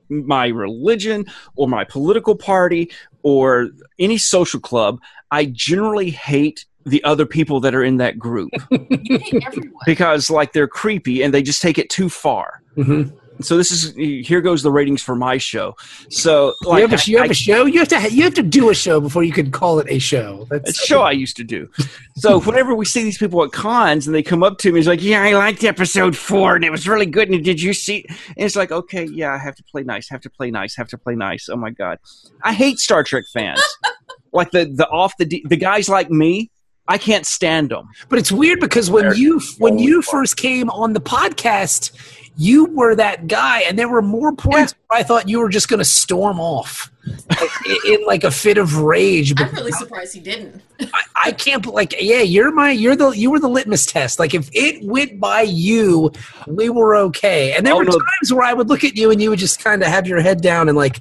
my 0.09 0.49
religion 0.49 1.25
or 1.57 1.69
my 1.69 1.85
political 1.85 2.35
party 2.35 2.91
or 3.23 3.69
any 3.99 4.19
social 4.19 4.61
club 4.61 5.01
i 5.31 5.45
generally 5.47 6.11
hate 6.11 6.67
the 6.85 7.03
other 7.05 7.27
people 7.27 7.61
that 7.61 7.75
are 7.75 7.83
in 7.85 7.97
that 7.99 8.19
group 8.19 8.51
You 8.71 9.19
hate 9.19 9.43
everyone. 9.47 9.73
because 9.87 10.31
like 10.31 10.53
they're 10.53 10.69
creepy 10.69 11.23
and 11.23 11.33
they 11.33 11.43
just 11.43 11.63
take 11.63 11.79
it 11.79 11.89
too 11.91 12.09
far 12.09 12.63
Mhm. 12.77 13.13
so 13.41 13.57
this 13.57 13.71
is 13.71 13.95
here 14.27 14.41
goes 14.41 14.63
the 14.63 14.71
ratings 14.71 15.01
for 15.03 15.15
my 15.17 15.39
show 15.39 15.75
so 16.09 16.55
like 16.65 16.83
you 16.83 16.89
have, 16.89 17.01
a, 17.01 17.11
you 17.11 17.19
I- 17.19 17.23
have 17.23 17.31
a 17.31 17.35
show. 17.35 17.65
You 17.67 17.79
have 17.81 17.89
to. 17.89 18.11
You 18.13 18.23
have 18.25 18.35
to 18.35 18.43
do 18.43 18.69
a 18.71 18.75
show 18.75 19.01
before 19.01 19.23
you 19.25 19.33
can 19.33 19.51
call 19.51 19.79
it 19.81 19.87
a 19.89 19.99
show. 19.99 20.47
That's 20.51 20.71
a 20.71 20.87
show 20.87 21.01
I 21.03 21.13
used 21.13 21.37
to 21.39 21.45
do. 21.45 21.69
So 22.17 22.39
whenever 22.47 22.75
we 22.75 22.85
see 22.85 23.03
these 23.03 23.19
people 23.19 23.43
at 23.45 23.51
cons 23.53 24.07
and 24.07 24.15
they 24.15 24.23
come 24.23 24.43
up 24.45 24.59
to 24.59 24.71
me, 24.73 24.79
it's 24.79 24.87
like, 24.89 25.03
"Yeah, 25.03 25.23
I 25.23 25.33
liked 25.33 25.65
episode 25.65 26.17
four, 26.17 26.55
and 26.55 26.65
it 26.65 26.71
was 26.71 26.87
really 26.87 27.07
good." 27.07 27.29
And 27.31 27.43
did 27.45 27.61
you 27.61 27.73
see? 27.75 28.05
And 28.09 28.45
it's 28.47 28.55
like, 28.57 28.71
"Okay, 28.71 29.05
yeah, 29.07 29.33
I 29.33 29.39
have 29.39 29.57
to 29.57 29.65
play 29.65 29.83
nice, 29.83 30.09
have 30.11 30.21
to 30.23 30.31
play 30.31 30.51
nice, 30.51 30.77
have 30.77 30.89
to 30.89 30.99
play 30.99 31.15
nice." 31.17 31.49
Oh 31.49 31.57
my 31.57 31.71
god, 31.71 31.99
I 32.43 32.53
hate 32.53 32.79
Star 32.79 33.03
Trek 33.03 33.25
fans. 33.33 33.61
like 34.33 34.51
the 34.53 34.67
the 34.67 34.89
off 34.89 35.17
the 35.19 35.25
d- 35.27 35.45
the 35.49 35.57
guys 35.57 35.89
like 35.89 36.11
me, 36.11 36.51
I 36.87 36.99
can't 36.99 37.25
stand 37.27 37.71
them. 37.71 37.89
But 38.09 38.19
it's 38.19 38.31
weird 38.33 38.61
because 38.61 38.91
when 38.91 39.05
They're 39.05 39.15
you 39.15 39.41
when 39.59 39.79
you 39.79 39.95
always 39.97 40.09
first 40.09 40.37
came 40.37 40.69
on 40.71 40.93
the 40.93 41.01
podcast, 41.01 41.93
you 42.37 42.67
were 42.67 42.95
that 42.97 43.27
guy, 43.27 43.61
and 43.61 43.79
there 43.79 43.89
were 43.89 44.03
more 44.03 44.35
points 44.35 44.75
where 44.89 45.01
I 45.01 45.03
thought 45.03 45.29
you 45.29 45.39
were 45.41 45.49
just 45.49 45.69
going 45.69 45.79
to 45.79 45.85
storm 45.85 46.39
off 46.41 46.91
in, 47.07 47.77
in 47.95 48.07
like 48.07 48.25
a 48.25 48.31
fit 48.31 48.59
of 48.59 48.77
rage. 48.79 49.35
But 49.35 49.49
I'm 49.49 49.55
really 49.55 49.73
surprised 49.73 50.13
he 50.15 50.21
didn't. 50.21 50.61
I, 50.81 51.03
I 51.27 51.33
can't 51.33 51.65
like 51.65 51.95
yeah, 52.01 52.21
you're 52.21 52.51
my 52.53 52.73
you're 52.73 52.97
the 52.97 53.11
you 53.11 53.31
were 53.31 53.39
the 53.41 53.49
litmus 53.49 53.87
test. 53.87 54.19
Like 54.19 54.35
if 54.35 54.51
it 54.53 54.85
went 54.85 55.19
by 55.21 55.43
you, 55.43 56.11
we 56.47 56.69
were 56.69 56.97
okay. 56.97 57.55
And 57.55 57.65
there 57.67 57.75
Oh, 57.75 57.79
were 57.79 57.85
no. 57.85 57.93
times 57.93 58.33
where 58.33 58.43
I 58.45 58.53
would 58.53 58.69
look 58.69 58.85
at 58.85 58.95
you 58.97 59.11
and 59.11 59.23
you 59.23 59.31
would 59.31 59.39
just 59.39 59.63
kind 59.63 59.83
of 59.83 59.89
have 59.89 60.07
your 60.07 60.21
head 60.21 60.43
down 60.43 60.69
and 60.69 60.77
like 60.77 61.01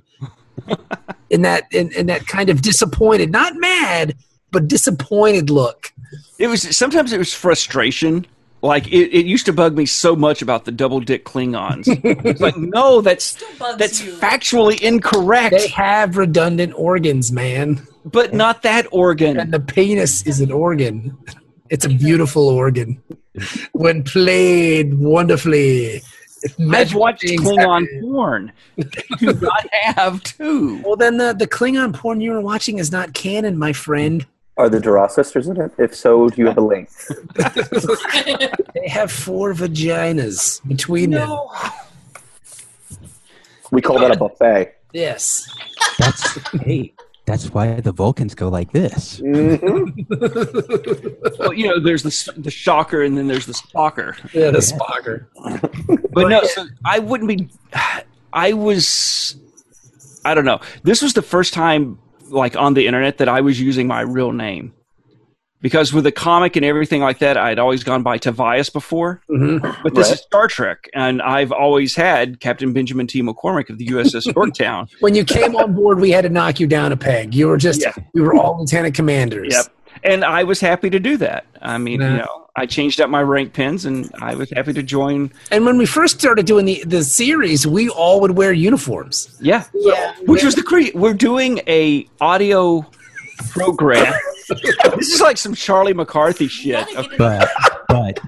in 1.30 1.42
that 1.42 1.64
in, 1.72 1.92
in 1.94 2.06
that 2.06 2.28
kind 2.28 2.50
of 2.50 2.62
disappointed, 2.62 3.32
not 3.32 3.54
mad, 3.56 4.16
but 4.54 4.70
disappointed 4.70 5.50
look. 5.50 5.92
It 6.40 6.48
was 6.48 6.62
sometimes 6.76 7.12
it 7.12 7.18
was 7.18 7.34
frustration. 7.34 8.26
Like 8.62 8.88
it, 8.88 9.12
it 9.14 9.26
used 9.26 9.46
to 9.48 9.54
bug 9.54 9.76
me 9.76 9.86
so 9.86 10.16
much 10.16 10.42
about 10.42 10.64
the 10.64 10.72
double 10.72 11.02
dick 11.02 11.26
Klingons. 11.26 11.84
it's 12.24 12.40
like, 12.40 12.56
no, 12.78 13.02
that's 13.02 13.44
that's 13.78 14.02
you. 14.02 14.14
factually 14.14 14.80
incorrect, 14.82 15.54
They 15.58 15.68
have 15.68 16.16
redundant 16.16 16.74
organs, 16.78 17.30
man. 17.30 17.86
but 18.06 18.34
not 18.34 18.62
that 18.62 18.88
organ. 18.92 19.38
And 19.38 19.52
the 19.54 19.60
penis 19.60 20.26
is 20.26 20.40
an 20.40 20.50
organ. 20.54 21.18
It's 21.70 21.84
a 21.84 21.90
beautiful 21.90 22.48
organ. 22.48 23.02
When 23.74 24.04
played 24.04 24.94
wonderfully. 24.98 26.02
If 26.46 26.54
I've 26.60 26.60
magical 26.60 27.02
watched 27.02 27.22
things 27.28 27.42
Klingon 27.42 27.82
happen. 27.88 28.02
porn. 28.02 28.52
They 28.78 28.86
do 29.18 29.34
not 29.34 29.66
have 29.74 30.22
two. 30.24 30.82
Well, 30.86 30.96
then 30.98 31.18
the, 31.18 31.34
the 31.34 31.48
Klingon 31.48 31.94
porn 31.94 32.20
you 32.22 32.32
were 32.32 32.42
watching 32.42 32.80
is 32.80 32.92
not 32.92 33.14
canon, 33.14 33.58
my 33.58 33.72
friend. 33.74 34.26
Are 34.56 34.70
the 34.70 34.80
Duras 34.80 35.16
sisters 35.16 35.48
in 35.48 35.60
it? 35.60 35.72
If 35.80 35.96
so, 35.96 36.30
do 36.30 36.42
you 36.42 36.48
have 36.48 36.58
a 36.58 36.62
link? 36.62 36.90
They 38.74 38.90
have 38.90 39.12
four 39.12 39.54
vaginas 39.54 40.68
between 40.68 41.12
them. 41.12 41.30
We 43.72 43.82
call 43.82 44.00
that 44.00 44.12
a 44.12 44.18
buffet. 44.18 44.76
Yes. 44.92 45.48
That's 45.98 46.38
hey, 46.62 46.94
that's 47.26 47.52
why 47.54 47.80
the 47.80 47.92
Vulcans 47.92 48.36
go 48.36 48.50
like 48.50 48.72
this. 48.72 49.20
Mm-hmm. 49.20 50.00
Well, 51.40 51.54
you 51.54 51.68
know, 51.68 51.80
there's 51.80 52.04
the 52.04 52.34
the 52.42 52.52
shocker, 52.52 53.02
and 53.02 53.18
then 53.18 53.28
there's 53.28 53.46
the 53.46 53.54
stalker. 53.54 54.16
Yeah, 54.34 54.52
the 54.52 54.60
Spocker. 54.60 55.26
But 56.12 56.30
no, 56.30 56.44
so 56.44 56.68
I 56.86 57.00
wouldn't 57.00 57.28
be. 57.28 57.50
I 58.32 58.54
was. 58.54 59.36
I 60.24 60.34
don't 60.34 60.46
know. 60.46 60.62
This 60.84 61.02
was 61.02 61.14
the 61.14 61.22
first 61.22 61.54
time, 61.54 61.98
like 62.34 62.56
on 62.56 62.74
the 62.74 62.88
internet, 62.88 63.18
that 63.20 63.30
I 63.30 63.42
was 63.42 63.60
using 63.62 63.88
my 63.88 64.02
real 64.02 64.32
name. 64.32 64.74
Because 65.62 65.94
with 65.94 66.04
the 66.04 66.12
comic 66.12 66.58
and 66.58 66.66
everything 66.66 67.00
like 67.02 67.20
that, 67.20 67.38
I'd 67.38 67.58
always 67.58 67.86
gone 67.86 68.04
by 68.04 68.18
Tobias 68.18 68.70
before. 68.70 69.22
hmm 69.30 69.60
But 69.82 69.96
this 69.96 70.08
Right. 70.10 70.16
is 70.16 70.20
Star 70.20 70.48
Trek, 70.50 70.90
and 70.94 71.22
I've 71.22 71.54
always 71.54 71.96
had 71.96 72.42
Captain 72.42 72.74
Benjamin 72.74 73.08
T. 73.08 73.22
McCormick 73.24 73.70
of 73.70 73.78
the 73.78 73.86
USS 73.88 74.26
Yorktown. 74.36 74.90
When 75.00 75.16
you 75.16 75.24
came 75.24 75.56
on 75.56 75.74
board, 75.74 76.02
we 76.02 76.12
had 76.12 76.24
to 76.24 76.30
knock 76.30 76.60
you 76.60 76.68
down 76.68 76.92
a 76.92 76.98
peg. 76.98 77.34
You 77.34 77.48
were 77.48 77.56
just, 77.58 77.82
Yeah. 77.82 77.94
we 78.14 78.20
were 78.20 78.34
all 78.36 78.60
lieutenant 78.60 78.94
commanders. 78.94 79.54
Yep. 79.54 79.66
And 80.04 80.26
I 80.26 80.44
was 80.44 80.60
happy 80.60 80.90
to 80.90 81.00
do 81.00 81.16
that. 81.18 81.46
I 81.62 81.78
mean, 81.78 82.02
Yeah. 82.02 82.12
you 82.12 82.18
know, 82.18 82.43
I 82.56 82.66
changed 82.68 83.02
up 83.02 83.10
my 83.10 83.22
rank 83.24 83.54
pins, 83.54 83.86
and 83.86 84.12
I 84.22 84.36
was 84.36 84.50
happy 84.52 84.74
to 84.74 84.84
join. 84.84 85.32
And 85.52 85.66
when 85.66 85.78
we 85.78 85.86
first 85.88 86.20
started 86.20 86.46
doing 86.46 86.66
the, 86.66 86.84
the 86.86 87.04
series, 87.04 87.66
we 87.66 87.90
all 87.90 88.22
would 88.22 88.32
wear 88.32 88.54
uniforms. 88.54 89.36
Yeah, 89.42 89.66
Yeah. 89.74 90.16
which 90.26 90.44
was 90.44 90.54
the 90.56 90.62
cre- 90.62 90.96
we're 90.96 91.16
doing 91.16 91.62
a 91.68 92.08
audio 92.22 92.86
program. 93.50 94.14
this 94.50 95.12
is 95.14 95.20
like 95.22 95.38
some 95.38 95.56
Charlie 95.56 95.94
McCarthy 95.94 96.48
shit. 96.48 96.88
You 96.90 96.96
gotta 96.96 97.10
get 97.10 97.12
it- 97.14 97.18
But 97.18 97.50
but 97.88 98.20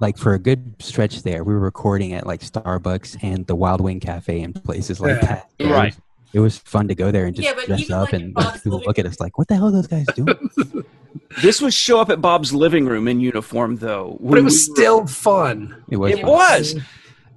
like 0.00 0.18
for 0.18 0.34
a 0.34 0.38
good 0.38 0.74
stretch 0.80 1.22
there, 1.22 1.44
we 1.44 1.54
were 1.54 1.60
recording 1.60 2.12
at 2.14 2.26
like 2.26 2.40
Starbucks 2.40 3.18
and 3.22 3.46
the 3.46 3.54
Wild 3.54 3.80
Wing 3.80 4.00
Cafe 4.00 4.40
and 4.42 4.60
places 4.64 5.00
like 5.00 5.22
Yeah. 5.22 5.26
that. 5.26 5.50
It 5.58 5.66
Right. 5.70 5.96
Was- 6.40 6.54
It 6.56 6.56
was 6.56 6.58
fun 6.58 6.88
to 6.88 6.94
go 6.94 7.10
there 7.10 7.26
and 7.26 7.34
just 7.34 7.46
Yeah, 7.48 7.64
dress 7.66 7.90
up 7.90 8.04
like, 8.04 8.12
and 8.14 8.34
Bob's 8.38 8.60
people 8.60 8.82
look 8.86 8.98
at 8.98 9.06
us 9.06 9.18
like, 9.20 9.38
"What 9.38 9.48
the 9.48 9.54
hell 9.56 9.66
are 9.68 9.70
those 9.72 9.86
guys 9.86 10.06
doing?" 10.14 10.36
This 11.42 11.60
was 11.60 11.74
show 11.74 11.98
up 12.00 12.08
at 12.10 12.20
Bob's 12.20 12.52
living 12.54 12.86
room 12.86 13.08
in 13.08 13.20
uniform, 13.20 13.76
though. 13.76 14.16
But 14.22 14.38
it 14.38 14.42
was 14.42 14.64
still 14.64 15.06
fun. 15.06 15.82
It 15.90 15.96
was. 15.96 16.12
It 16.12 16.20
fun. 16.20 16.30
was, 16.30 16.74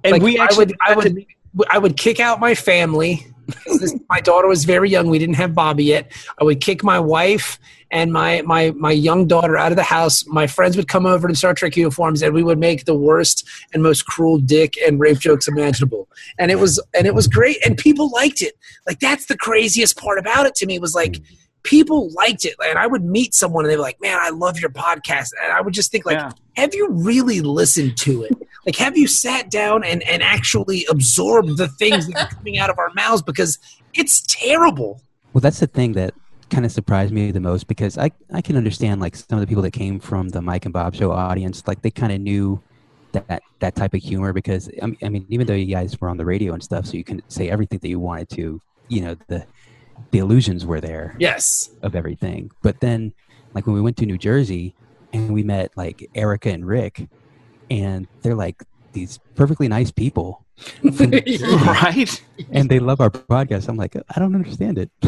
and 0.04 0.12
Like, 0.12 0.22
we 0.22 0.38
I 0.38 0.44
actually 0.44 0.66
would, 0.66 0.76
I 0.86 0.94
got 0.94 1.02
to- 1.04 1.26
would, 1.54 1.68
I 1.70 1.78
would 1.78 1.96
kick 1.96 2.20
out 2.20 2.40
my 2.40 2.54
family. 2.54 3.26
This- 3.66 3.96
my 4.08 4.20
daughter 4.20 4.46
was 4.48 4.64
very 4.64 4.88
young. 4.88 5.08
We 5.08 5.18
didn't 5.18 5.34
have 5.36 5.54
Bobby 5.54 5.84
yet. 5.84 6.12
I 6.40 6.44
would 6.44 6.60
kick 6.60 6.84
my 6.84 7.00
wife 7.00 7.58
and 7.90 8.12
my 8.12 8.42
my 8.42 8.72
my 8.72 8.92
young 8.92 9.26
daughter 9.26 9.56
out 9.56 9.72
of 9.72 9.76
the 9.76 9.82
house. 9.82 10.26
My 10.26 10.46
friends 10.46 10.76
would 10.76 10.88
come 10.88 11.06
over 11.06 11.28
in 11.28 11.34
Star 11.34 11.54
Trek 11.54 11.76
uniforms, 11.76 12.22
and 12.22 12.34
we 12.34 12.42
would 12.42 12.58
make 12.58 12.84
the 12.84 12.94
worst 12.94 13.48
and 13.72 13.82
most 13.82 14.06
cruel 14.06 14.38
dick 14.38 14.74
and 14.86 15.00
rape 15.00 15.18
jokes 15.18 15.48
imaginable. 15.48 16.08
And 16.38 16.50
it 16.50 16.58
was 16.58 16.82
and 16.94 17.06
it 17.06 17.14
was 17.14 17.26
great, 17.28 17.58
and 17.64 17.76
people 17.76 18.10
liked 18.10 18.42
it. 18.42 18.54
Like 18.86 19.00
that's 19.00 19.26
the 19.26 19.36
craziest 19.36 19.96
part 19.96 20.18
about 20.18 20.46
it 20.46 20.54
to 20.56 20.66
me 20.66 20.78
was 20.78 20.94
like. 20.94 21.20
People 21.62 22.08
liked 22.14 22.46
it, 22.46 22.54
and 22.64 22.78
I 22.78 22.86
would 22.86 23.04
meet 23.04 23.34
someone, 23.34 23.66
and 23.66 23.70
they 23.70 23.76
were 23.76 23.82
like, 23.82 24.00
"Man, 24.00 24.16
I 24.18 24.30
love 24.30 24.58
your 24.58 24.70
podcast," 24.70 25.28
and 25.44 25.52
I 25.52 25.60
would 25.60 25.74
just 25.74 25.92
think, 25.92 26.06
like, 26.06 26.16
Yeah. 26.16 26.32
have 26.56 26.74
you 26.74 26.88
really 26.88 27.42
listened 27.42 27.98
to 27.98 28.22
it? 28.22 28.32
Like, 28.64 28.76
have 28.76 28.96
you 28.96 29.06
sat 29.06 29.50
down 29.50 29.84
and, 29.84 30.02
and 30.04 30.22
actually 30.22 30.86
absorbed 30.88 31.58
the 31.58 31.68
things 31.68 32.06
that 32.06 32.16
are 32.16 32.34
coming 32.34 32.56
out 32.56 32.70
of 32.70 32.78
our 32.78 32.88
mouths? 32.94 33.20
Because 33.20 33.58
it's 33.92 34.22
terrible. 34.22 35.02
Well, 35.34 35.42
that's 35.42 35.60
the 35.60 35.66
thing 35.66 35.92
that 35.92 36.14
kind 36.50 36.64
of 36.66 36.72
surprised 36.72 37.12
me 37.12 37.30
the 37.30 37.40
most 37.40 37.66
because 37.68 37.96
I 37.98 38.10
I 38.32 38.42
can 38.42 38.56
understand 38.56 39.00
like 39.00 39.16
some 39.16 39.38
of 39.38 39.40
the 39.40 39.46
people 39.46 39.62
that 39.62 39.72
came 39.72 40.00
from 40.00 40.28
the 40.30 40.42
Mike 40.42 40.64
and 40.64 40.72
Bob 40.74 40.94
show 40.94 41.12
audience, 41.12 41.62
like 41.66 41.82
they 41.82 41.90
kind 41.90 42.12
of 42.12 42.20
knew 42.20 42.62
that 43.12 43.42
that 43.60 43.74
type 43.74 43.94
of 43.94 44.02
humor 44.02 44.32
because 44.32 44.70
I 44.82 44.86
mean, 44.86 44.96
I 45.02 45.08
mean 45.08 45.26
even 45.30 45.46
though 45.46 45.54
you 45.54 45.72
guys 45.74 45.96
were 46.00 46.08
on 46.08 46.16
the 46.16 46.24
radio 46.24 46.52
and 46.52 46.62
stuff, 46.62 46.86
so 46.86 46.96
you 46.96 47.04
can 47.04 47.20
say 47.28 47.50
everything 47.50 47.78
that 47.80 47.88
you 47.88 48.00
wanted 48.00 48.28
to, 48.30 48.60
you 48.88 49.00
know 49.02 49.16
the 49.28 49.46
the 50.12 50.18
illusions 50.18 50.66
were 50.66 50.80
there 50.80 51.16
Yes. 51.18 51.70
of 51.82 51.94
everything. 51.94 52.50
But 52.62 52.80
then, 52.80 53.14
like 53.54 53.66
when 53.66 53.74
we 53.74 53.80
went 53.80 53.96
to 53.98 54.06
New 54.06 54.18
Jersey 54.18 54.76
and 55.12 55.32
we 55.32 55.42
met 55.42 55.70
like 55.76 56.08
Erica 56.14 56.50
and 56.50 56.66
Rick, 56.66 57.08
and 57.70 58.06
they're 58.22 58.34
like 58.34 58.62
these 58.92 59.18
perfectly 59.34 59.68
nice 59.68 59.90
people, 59.90 60.44
right. 60.82 62.22
and 62.50 62.68
they 62.68 62.78
love 62.78 63.00
our 63.00 63.10
podcast. 63.10 63.68
I'm 63.68 63.76
like, 63.76 63.96
I 63.96 64.18
don't 64.18 64.34
understand 64.34 64.78
it. 64.78 64.90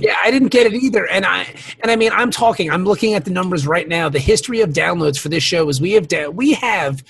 yeah, 0.00 0.16
I 0.22 0.30
didn't 0.30 0.48
get 0.48 0.66
it 0.66 0.74
either. 0.74 1.06
And 1.08 1.24
I 1.26 1.46
and 1.82 1.90
I 1.90 1.96
mean, 1.96 2.12
I'm 2.12 2.30
talking. 2.30 2.70
I'm 2.70 2.84
looking 2.84 3.14
at 3.14 3.24
the 3.24 3.30
numbers 3.30 3.66
right 3.66 3.88
now. 3.88 4.08
The 4.08 4.18
history 4.18 4.60
of 4.60 4.70
downloads 4.70 5.18
for 5.18 5.28
this 5.28 5.42
show 5.42 5.68
is 5.68 5.80
we 5.80 5.92
have 5.92 6.08
da- 6.08 6.28
we 6.28 6.54
have. 6.54 7.02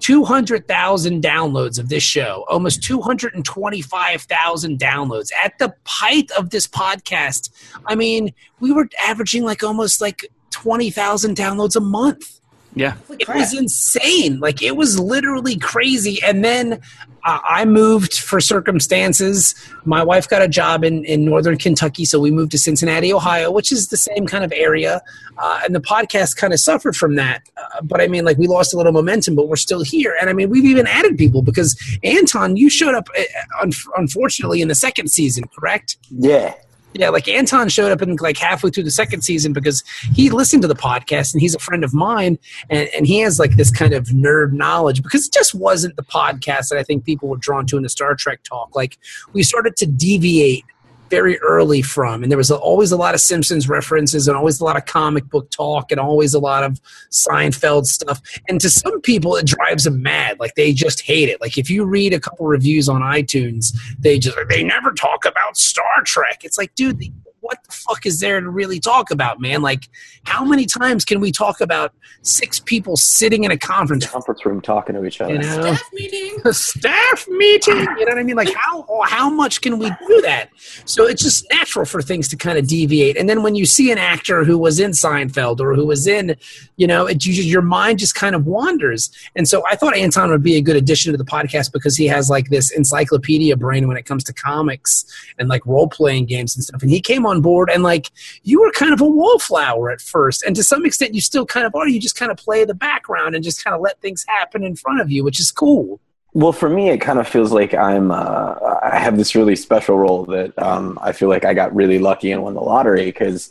200,000 0.00 1.24
downloads 1.24 1.76
of 1.76 1.88
this 1.88 2.04
show, 2.04 2.44
almost 2.48 2.84
225,000 2.84 4.78
downloads. 4.78 5.30
At 5.44 5.58
the 5.58 5.74
height 5.86 6.30
of 6.38 6.50
this 6.50 6.68
podcast, 6.68 7.50
I 7.84 7.96
mean, 7.96 8.32
we 8.60 8.70
were 8.70 8.88
averaging 9.04 9.42
like 9.42 9.64
almost 9.64 10.00
like 10.00 10.24
twenty 10.50 10.90
thousand 10.90 11.36
downloads 11.36 11.76
a 11.76 11.80
month. 11.80 12.37
Yeah. 12.78 12.92
Holy 13.06 13.18
It 13.20 13.26
crap. 13.26 13.38
was 13.38 13.54
insane. 13.54 14.40
Like 14.40 14.62
it 14.62 14.76
was 14.76 14.98
literally 14.98 15.56
crazy. 15.58 16.20
And 16.22 16.44
then 16.44 16.80
uh, 17.24 17.40
I 17.48 17.64
moved 17.64 18.18
for 18.20 18.40
circumstances. 18.40 19.54
My 19.84 20.02
wife 20.02 20.28
got 20.28 20.40
a 20.40 20.48
job 20.48 20.84
in, 20.84 21.04
in 21.04 21.24
northern 21.24 21.58
Kentucky, 21.58 22.04
so 22.04 22.20
we 22.20 22.30
moved 22.30 22.52
to 22.52 22.58
Cincinnati, 22.58 23.12
Ohio, 23.12 23.50
which 23.50 23.72
is 23.72 23.88
the 23.88 23.96
same 23.96 24.26
kind 24.26 24.44
of 24.44 24.52
area. 24.52 25.02
Uh, 25.36 25.60
and 25.64 25.74
the 25.74 25.80
podcast 25.80 26.36
kind 26.36 26.52
of 26.52 26.60
suffered 26.60 26.94
from 26.96 27.16
that. 27.16 27.42
Uh, 27.56 27.82
but 27.82 28.00
I 28.00 28.06
mean, 28.06 28.24
like 28.24 28.38
we 28.38 28.46
lost 28.46 28.72
a 28.72 28.76
little 28.76 28.92
momentum, 28.92 29.34
but 29.34 29.48
we're 29.48 29.56
still 29.56 29.82
here. 29.82 30.16
And 30.20 30.30
I 30.30 30.32
mean, 30.32 30.48
we've 30.48 30.64
even 30.64 30.86
added 30.86 31.18
people 31.18 31.42
because 31.42 31.76
Anton, 32.04 32.56
you 32.56 32.70
showed 32.70 32.94
up, 32.94 33.08
uh, 33.18 33.22
un- 33.62 33.72
unfortunately, 33.96 34.62
in 34.62 34.68
the 34.68 34.74
second 34.74 35.10
season, 35.10 35.44
correct? 35.58 35.96
Yeah. 36.10 36.54
Yeah, 36.94 37.10
like 37.10 37.28
Anton 37.28 37.68
showed 37.68 37.92
up 37.92 38.00
in 38.02 38.16
like 38.16 38.38
halfway 38.38 38.70
through 38.70 38.84
the 38.84 38.90
second 38.90 39.22
season 39.22 39.52
because 39.52 39.84
he 40.14 40.30
listened 40.30 40.62
to 40.62 40.68
the 40.68 40.74
podcast 40.74 41.34
and 41.34 41.40
he's 41.40 41.54
a 41.54 41.58
friend 41.58 41.84
of 41.84 41.92
mine 41.92 42.38
and, 42.70 42.88
and 42.96 43.06
he 43.06 43.20
has 43.20 43.38
like 43.38 43.56
this 43.56 43.70
kind 43.70 43.92
of 43.92 44.06
nerd 44.06 44.52
knowledge 44.52 45.02
because 45.02 45.26
it 45.26 45.32
just 45.32 45.54
wasn't 45.54 45.94
the 45.96 46.02
podcast 46.02 46.68
that 46.68 46.78
I 46.78 46.82
think 46.82 47.04
people 47.04 47.28
were 47.28 47.36
drawn 47.36 47.66
to 47.66 47.76
in 47.76 47.82
the 47.82 47.88
Star 47.88 48.14
Trek 48.14 48.42
talk. 48.42 48.74
Like 48.74 48.98
we 49.32 49.42
started 49.42 49.76
to 49.76 49.86
deviate 49.86 50.64
very 51.10 51.38
early 51.40 51.82
from 51.82 52.22
and 52.22 52.30
there 52.30 52.38
was 52.38 52.50
always 52.50 52.92
a 52.92 52.96
lot 52.96 53.14
of 53.14 53.20
Simpsons 53.20 53.68
references 53.68 54.28
and 54.28 54.36
always 54.36 54.60
a 54.60 54.64
lot 54.64 54.76
of 54.76 54.84
comic 54.86 55.28
book 55.28 55.50
talk 55.50 55.90
and 55.90 56.00
always 56.00 56.34
a 56.34 56.38
lot 56.38 56.64
of 56.64 56.80
Seinfeld 57.10 57.84
stuff. 57.84 58.20
And 58.48 58.60
to 58.60 58.70
some 58.70 59.00
people 59.00 59.36
it 59.36 59.46
drives 59.46 59.84
them 59.84 60.02
mad. 60.02 60.38
Like 60.40 60.54
they 60.54 60.72
just 60.72 61.02
hate 61.02 61.28
it. 61.28 61.40
Like 61.40 61.58
if 61.58 61.70
you 61.70 61.84
read 61.84 62.12
a 62.12 62.20
couple 62.20 62.46
reviews 62.46 62.88
on 62.88 63.02
iTunes, 63.02 63.76
they 63.98 64.18
just 64.18 64.36
they 64.48 64.62
never 64.62 64.92
talk 64.92 65.24
about 65.24 65.56
Star 65.56 66.02
Trek. 66.04 66.44
It's 66.44 66.58
like, 66.58 66.74
dude, 66.74 67.02
what 67.48 67.64
the 67.64 67.72
fuck 67.72 68.04
is 68.04 68.20
there 68.20 68.42
to 68.42 68.50
really 68.50 68.78
talk 68.78 69.10
about, 69.10 69.40
man? 69.40 69.62
Like, 69.62 69.88
how 70.24 70.44
many 70.44 70.66
times 70.66 71.02
can 71.06 71.18
we 71.18 71.32
talk 71.32 71.62
about 71.62 71.94
six 72.20 72.60
people 72.60 72.94
sitting 72.94 73.44
in 73.44 73.50
a 73.50 73.56
conference? 73.56 74.06
Conference 74.06 74.44
room 74.44 74.60
talking 74.60 74.94
to 74.94 75.02
each 75.06 75.18
other. 75.22 75.32
You 75.32 75.38
know, 75.38 75.62
Staff 75.74 75.90
meeting. 75.94 76.36
a 76.44 76.52
staff 76.52 77.26
meeting. 77.28 77.78
You 77.78 78.04
know 78.04 78.10
what 78.10 78.18
I 78.18 78.22
mean? 78.22 78.36
Like, 78.36 78.52
how 78.52 78.86
how 79.06 79.30
much 79.30 79.62
can 79.62 79.78
we 79.78 79.88
do 79.88 80.20
that? 80.20 80.50
So 80.84 81.06
it's 81.06 81.22
just 81.22 81.46
natural 81.50 81.86
for 81.86 82.02
things 82.02 82.28
to 82.28 82.36
kind 82.36 82.58
of 82.58 82.66
deviate. 82.66 83.16
And 83.16 83.30
then 83.30 83.42
when 83.42 83.54
you 83.54 83.64
see 83.64 83.90
an 83.90 83.96
actor 83.96 84.44
who 84.44 84.58
was 84.58 84.78
in 84.78 84.90
Seinfeld 84.90 85.58
or 85.60 85.74
who 85.74 85.86
was 85.86 86.06
in, 86.06 86.36
you 86.76 86.86
know, 86.86 87.06
it, 87.06 87.24
you 87.24 87.32
just, 87.32 87.48
your 87.48 87.62
mind 87.62 87.98
just 87.98 88.14
kind 88.14 88.34
of 88.34 88.44
wanders. 88.44 89.10
And 89.34 89.48
so 89.48 89.64
I 89.66 89.74
thought 89.74 89.96
Anton 89.96 90.30
would 90.30 90.42
be 90.42 90.56
a 90.56 90.60
good 90.60 90.76
addition 90.76 91.12
to 91.12 91.18
the 91.18 91.24
podcast 91.24 91.72
because 91.72 91.96
he 91.96 92.08
has 92.08 92.28
like 92.28 92.50
this 92.50 92.70
encyclopedia 92.70 93.56
brain 93.56 93.88
when 93.88 93.96
it 93.96 94.04
comes 94.04 94.22
to 94.24 94.34
comics 94.34 95.06
and 95.38 95.48
like 95.48 95.64
role 95.64 95.88
playing 95.88 96.26
games 96.26 96.54
and 96.54 96.62
stuff. 96.62 96.82
And 96.82 96.90
he 96.90 97.00
came 97.00 97.24
on 97.24 97.37
board 97.40 97.70
and 97.72 97.82
like 97.82 98.10
you 98.42 98.60
were 98.60 98.70
kind 98.72 98.92
of 98.92 99.00
a 99.00 99.06
wallflower 99.06 99.90
at 99.90 100.00
first, 100.00 100.42
and 100.42 100.54
to 100.56 100.62
some 100.62 100.84
extent 100.84 101.14
you 101.14 101.20
still 101.20 101.46
kind 101.46 101.66
of 101.66 101.74
are. 101.74 101.88
You 101.88 102.00
just 102.00 102.16
kind 102.16 102.30
of 102.30 102.36
play 102.36 102.64
the 102.64 102.74
background 102.74 103.34
and 103.34 103.44
just 103.44 103.64
kind 103.64 103.74
of 103.74 103.80
let 103.80 104.00
things 104.00 104.24
happen 104.28 104.64
in 104.64 104.76
front 104.76 105.00
of 105.00 105.10
you, 105.10 105.24
which 105.24 105.40
is 105.40 105.50
cool. 105.50 106.00
Well, 106.34 106.52
for 106.52 106.68
me, 106.68 106.90
it 106.90 106.98
kind 106.98 107.18
of 107.18 107.26
feels 107.26 107.52
like 107.52 107.74
I'm. 107.74 108.10
Uh, 108.10 108.54
I 108.82 108.98
have 108.98 109.16
this 109.16 109.34
really 109.34 109.56
special 109.56 109.98
role 109.98 110.24
that 110.26 110.56
um, 110.62 110.98
I 111.02 111.12
feel 111.12 111.28
like 111.28 111.44
I 111.44 111.54
got 111.54 111.74
really 111.74 111.98
lucky 111.98 112.32
and 112.32 112.42
won 112.42 112.54
the 112.54 112.60
lottery 112.60 113.06
because 113.06 113.50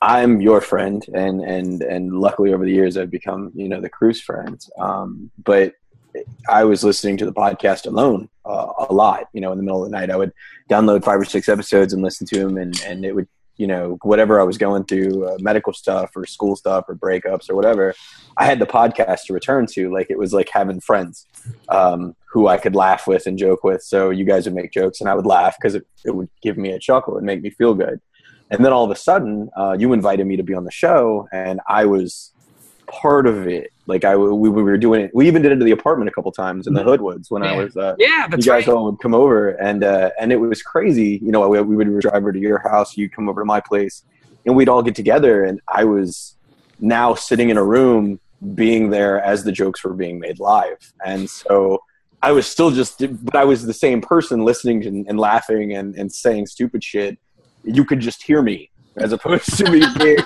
I'm 0.00 0.40
your 0.40 0.60
friend, 0.60 1.04
and 1.14 1.40
and 1.40 1.82
and 1.82 2.12
luckily 2.12 2.52
over 2.52 2.64
the 2.64 2.72
years 2.72 2.96
I've 2.96 3.10
become 3.10 3.50
you 3.54 3.68
know 3.68 3.80
the 3.80 3.88
cruise 3.88 4.20
friend. 4.20 4.62
Um, 4.78 5.30
but 5.42 5.74
I 6.48 6.64
was 6.64 6.84
listening 6.84 7.16
to 7.18 7.26
the 7.26 7.32
podcast 7.32 7.86
alone 7.86 8.28
uh, 8.44 8.72
a 8.88 8.92
lot. 8.92 9.24
You 9.32 9.40
know, 9.40 9.52
in 9.52 9.58
the 9.58 9.64
middle 9.64 9.84
of 9.84 9.90
the 9.90 9.96
night, 9.96 10.10
I 10.10 10.16
would 10.16 10.32
download 10.70 11.04
five 11.04 11.20
or 11.20 11.24
six 11.24 11.48
episodes 11.48 11.92
and 11.92 12.02
listen 12.02 12.26
to 12.28 12.38
them, 12.38 12.56
and 12.56 12.80
and 12.86 13.04
it 13.04 13.14
would 13.14 13.28
you 13.56 13.66
know 13.66 13.98
whatever 14.02 14.40
I 14.40 14.44
was 14.44 14.58
going 14.58 14.84
through, 14.84 15.26
uh, 15.26 15.36
medical 15.40 15.72
stuff 15.72 16.10
or 16.16 16.26
school 16.26 16.56
stuff 16.56 16.84
or 16.88 16.94
breakups 16.94 17.50
or 17.50 17.54
whatever. 17.54 17.94
I 18.36 18.44
had 18.44 18.58
the 18.58 18.66
podcast 18.66 19.24
to 19.26 19.34
return 19.34 19.66
to. 19.72 19.92
Like 19.92 20.08
it 20.10 20.18
was 20.18 20.32
like 20.32 20.48
having 20.50 20.80
friends 20.80 21.26
um, 21.68 22.16
who 22.30 22.48
I 22.48 22.56
could 22.56 22.74
laugh 22.74 23.06
with 23.06 23.26
and 23.26 23.38
joke 23.38 23.62
with. 23.62 23.82
So 23.82 24.10
you 24.10 24.24
guys 24.24 24.46
would 24.46 24.54
make 24.54 24.72
jokes 24.72 25.00
and 25.00 25.08
I 25.08 25.14
would 25.14 25.26
laugh 25.26 25.56
because 25.60 25.74
it, 25.74 25.86
it 26.04 26.14
would 26.14 26.30
give 26.42 26.56
me 26.56 26.72
a 26.72 26.78
chuckle 26.78 27.16
and 27.16 27.26
make 27.26 27.42
me 27.42 27.50
feel 27.50 27.74
good. 27.74 28.00
And 28.50 28.62
then 28.62 28.72
all 28.72 28.84
of 28.84 28.90
a 28.90 28.96
sudden, 28.96 29.48
uh, 29.56 29.76
you 29.78 29.94
invited 29.94 30.26
me 30.26 30.36
to 30.36 30.42
be 30.42 30.52
on 30.52 30.64
the 30.64 30.70
show, 30.70 31.26
and 31.32 31.58
I 31.66 31.86
was 31.86 32.31
part 32.92 33.26
of 33.26 33.48
it. 33.48 33.72
Like 33.86 34.04
I, 34.04 34.16
we, 34.16 34.48
we 34.48 34.62
were 34.62 34.78
doing 34.78 35.00
it. 35.00 35.10
We 35.12 35.26
even 35.26 35.42
did 35.42 35.50
it 35.50 35.56
to 35.56 35.64
the 35.64 35.72
apartment 35.72 36.08
a 36.08 36.12
couple 36.12 36.30
times 36.30 36.66
in 36.66 36.74
the 36.74 36.84
Hoodwoods 36.84 37.30
when 37.30 37.42
I 37.42 37.56
was. 37.56 37.76
Uh, 37.76 37.96
Yeah, 37.98 38.28
you 38.30 38.36
guys 38.36 38.46
right. 38.46 38.68
all 38.68 38.84
would 38.84 39.00
come 39.00 39.14
over, 39.14 39.50
and 39.50 39.82
uh, 39.82 40.10
and 40.20 40.30
it 40.30 40.36
was 40.36 40.62
crazy. 40.62 41.18
You 41.22 41.32
know, 41.32 41.48
we, 41.48 41.60
we 41.60 41.76
would 41.76 42.00
drive 42.00 42.14
over 42.14 42.32
to 42.32 42.38
your 42.38 42.58
house, 42.58 42.96
you'd 42.96 43.12
come 43.12 43.28
over 43.28 43.40
to 43.40 43.44
my 43.44 43.60
place, 43.60 44.04
and 44.46 44.54
we'd 44.54 44.68
all 44.68 44.82
get 44.82 44.94
together. 44.94 45.44
And 45.44 45.60
I 45.66 45.84
was 45.84 46.36
now 46.78 47.14
sitting 47.14 47.50
in 47.50 47.56
a 47.56 47.64
room, 47.64 48.20
being 48.54 48.90
there 48.90 49.20
as 49.22 49.42
the 49.42 49.52
jokes 49.52 49.82
were 49.82 49.94
being 49.94 50.20
made 50.20 50.38
live, 50.38 50.92
and 51.04 51.28
so 51.28 51.82
I 52.22 52.30
was 52.30 52.46
still 52.46 52.70
just, 52.70 53.02
but 53.24 53.34
I 53.34 53.44
was 53.44 53.66
the 53.66 53.74
same 53.74 54.00
person 54.00 54.44
listening 54.44 54.86
and, 54.86 55.06
and 55.08 55.18
laughing 55.18 55.74
and, 55.74 55.96
and 55.96 56.10
saying 56.10 56.46
stupid 56.46 56.84
shit. 56.84 57.18
You 57.64 57.84
could 57.84 57.98
just 57.98 58.22
hear 58.22 58.42
me. 58.42 58.70
As 58.96 59.12
opposed 59.12 59.56
to 59.56 59.70
me 59.70 59.82
being, 59.98 60.18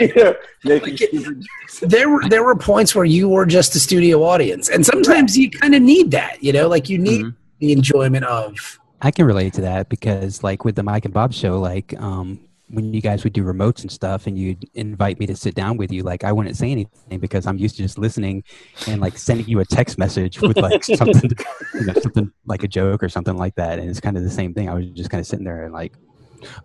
you 0.00 0.14
know, 0.14 0.34
making 0.64 0.88
Like 0.88 0.98
stupid 0.98 1.44
there 1.80 2.08
were 2.08 2.28
there 2.28 2.44
were 2.44 2.56
points 2.56 2.94
where 2.94 3.04
you 3.04 3.28
were 3.28 3.46
just 3.46 3.74
a 3.74 3.80
studio 3.80 4.22
audience, 4.24 4.68
and 4.68 4.84
sometimes 4.84 5.36
you 5.36 5.50
kind 5.50 5.74
of 5.74 5.82
need 5.82 6.10
that. 6.12 6.42
You 6.42 6.52
know, 6.52 6.68
like 6.68 6.88
you 6.88 6.98
need 6.98 7.26
the 7.58 7.72
enjoyment 7.72 8.24
of. 8.24 8.78
I 9.00 9.10
can 9.10 9.26
relate 9.26 9.52
to 9.54 9.60
that 9.62 9.88
because, 9.90 10.42
like, 10.42 10.64
with 10.64 10.76
the 10.76 10.82
Mike 10.82 11.04
and 11.04 11.12
Bob 11.12 11.34
show, 11.34 11.60
like, 11.60 11.94
um, 12.00 12.40
when 12.68 12.94
you 12.94 13.02
guys 13.02 13.22
would 13.22 13.34
do 13.34 13.44
remotes 13.44 13.82
and 13.82 13.92
stuff, 13.92 14.26
and 14.26 14.38
you'd 14.38 14.64
invite 14.74 15.20
me 15.20 15.26
to 15.26 15.36
sit 15.36 15.54
down 15.54 15.76
with 15.76 15.92
you, 15.92 16.02
like, 16.02 16.24
I 16.24 16.32
wouldn't 16.32 16.56
say 16.56 16.70
anything 16.70 17.18
because 17.18 17.46
I'm 17.46 17.58
used 17.58 17.76
to 17.76 17.82
just 17.82 17.98
listening 17.98 18.44
and 18.86 19.02
like 19.02 19.18
sending 19.18 19.46
you 19.46 19.60
a 19.60 19.64
text 19.64 19.98
message 19.98 20.40
with 20.40 20.56
like 20.56 20.84
something, 20.96 21.30
you 21.74 21.84
know, 21.84 21.92
something 21.94 22.32
like 22.46 22.62
a 22.62 22.68
joke 22.68 23.02
or 23.02 23.10
something 23.10 23.36
like 23.36 23.54
that, 23.56 23.78
and 23.78 23.90
it's 23.90 24.00
kind 24.00 24.16
of 24.16 24.22
the 24.22 24.30
same 24.30 24.54
thing. 24.54 24.70
I 24.70 24.74
was 24.74 24.86
just 24.90 25.10
kind 25.10 25.20
of 25.20 25.26
sitting 25.26 25.44
there 25.44 25.64
and 25.64 25.74
like, 25.74 25.94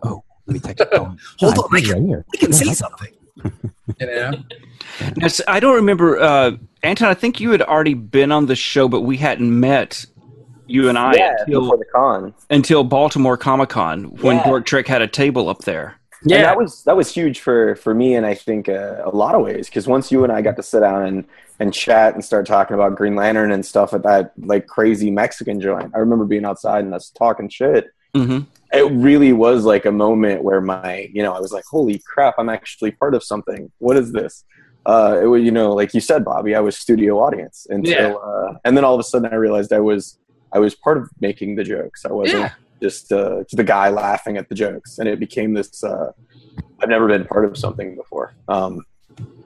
oh, 0.02 0.22
let 0.50 0.66
me 0.66 0.74
text. 0.74 0.84
Hold 0.92 1.54
I 1.54 1.56
on, 1.58 1.64
I 1.72 1.80
see 1.80 1.92
right 1.92 2.02
here. 2.02 2.24
We 2.32 2.38
can 2.38 2.52
Yeah, 2.52 2.58
say 2.58 2.72
something. 2.74 3.08
You 4.00 4.06
know, 4.06 4.30
Now, 5.16 5.26
s- 5.26 5.42
I 5.46 5.60
don't 5.60 5.74
remember, 5.76 6.18
uh, 6.18 6.52
Anton. 6.82 7.08
I 7.08 7.14
think 7.14 7.38
you 7.38 7.50
had 7.50 7.60
already 7.60 7.92
been 7.92 8.32
on 8.32 8.46
the 8.46 8.56
show, 8.56 8.88
but 8.88 9.02
we 9.02 9.18
hadn't 9.18 9.60
met 9.60 10.06
you 10.66 10.88
and 10.88 10.96
I 10.98 11.16
yeah, 11.16 11.32
until 11.40 11.60
before 11.62 11.76
the 11.76 11.84
con. 11.94 12.34
until 12.48 12.82
Baltimore 12.84 13.36
Comic 13.36 13.68
Con 13.68 14.04
when 14.04 14.38
Yeah. 14.38 14.44
Dork 14.44 14.64
Trek 14.64 14.86
had 14.86 15.02
a 15.02 15.06
table 15.06 15.50
up 15.50 15.64
there. 15.64 15.96
And 16.30 16.44
that 16.44 16.56
was 16.56 16.82
that 16.84 16.96
was 16.96 17.12
huge 17.12 17.40
for 17.40 17.76
for 17.76 17.94
me, 17.94 18.14
and 18.14 18.24
I 18.26 18.34
think 18.34 18.68
uh, 18.68 19.02
a 19.04 19.10
lot 19.14 19.34
of 19.34 19.42
ways 19.42 19.66
because 19.68 19.86
once 19.86 20.10
you 20.12 20.22
and 20.24 20.32
I 20.32 20.40
got 20.42 20.56
to 20.56 20.62
sit 20.62 20.80
down 20.80 21.02
and 21.06 21.24
and 21.58 21.74
chat 21.74 22.14
and 22.14 22.24
start 22.24 22.46
talking 22.46 22.74
about 22.74 22.96
Green 22.96 23.14
Lantern 23.16 23.52
and 23.52 23.64
stuff 23.64 23.92
at 23.92 24.02
that 24.04 24.32
like 24.38 24.66
crazy 24.66 25.10
Mexican 25.10 25.60
joint. 25.60 25.92
I 25.94 25.98
remember 25.98 26.24
being 26.24 26.44
outside 26.46 26.84
and 26.84 26.94
us 26.94 27.10
talking 27.10 27.48
shit. 27.50 27.86
hmm 28.14 28.40
It 28.72 28.90
really 28.92 29.32
was 29.32 29.64
like 29.64 29.84
a 29.84 29.92
moment 29.92 30.44
where 30.44 30.60
my 30.60 31.08
you 31.12 31.22
know 31.22 31.32
I 31.32 31.40
was 31.40 31.52
like, 31.52 31.64
holy 31.70 32.00
crap, 32.06 32.34
I'm 32.38 32.48
actually 32.48 32.92
part 32.92 33.14
of 33.14 33.22
something. 33.24 33.70
What 33.78 33.96
is 33.96 34.12
this? 34.12 34.44
Uh, 34.86 35.18
it 35.22 35.26
was 35.26 35.42
you 35.42 35.50
know 35.50 35.72
like 35.72 35.92
you 35.94 36.00
said, 36.00 36.24
Bobby, 36.24 36.54
I 36.54 36.60
was 36.60 36.76
studio 36.76 37.18
audience 37.18 37.66
until 37.68 37.92
Yeah. 37.92 38.14
uh, 38.14 38.58
and 38.64 38.76
then 38.76 38.84
all 38.84 38.94
of 38.94 39.00
a 39.00 39.04
sudden 39.04 39.32
I 39.32 39.36
realized 39.36 39.72
I 39.72 39.80
was 39.80 40.18
I 40.52 40.58
was 40.58 40.74
part 40.74 40.98
of 40.98 41.08
making 41.20 41.56
the 41.56 41.64
jokes. 41.64 42.04
I 42.04 42.12
wasn't 42.12 42.42
Yeah. 42.42 42.50
just 42.82 43.12
uh, 43.12 43.44
the 43.52 43.64
guy 43.64 43.88
laughing 43.90 44.36
at 44.36 44.48
the 44.48 44.54
jokes, 44.54 44.98
and 44.98 45.08
it 45.08 45.18
became 45.20 45.54
this. 45.54 45.82
Uh, 45.84 46.12
I've 46.82 46.88
never 46.88 47.08
been 47.08 47.24
part 47.26 47.44
of 47.44 47.58
something 47.58 47.94
before. 47.94 48.32
Um, 48.48 48.84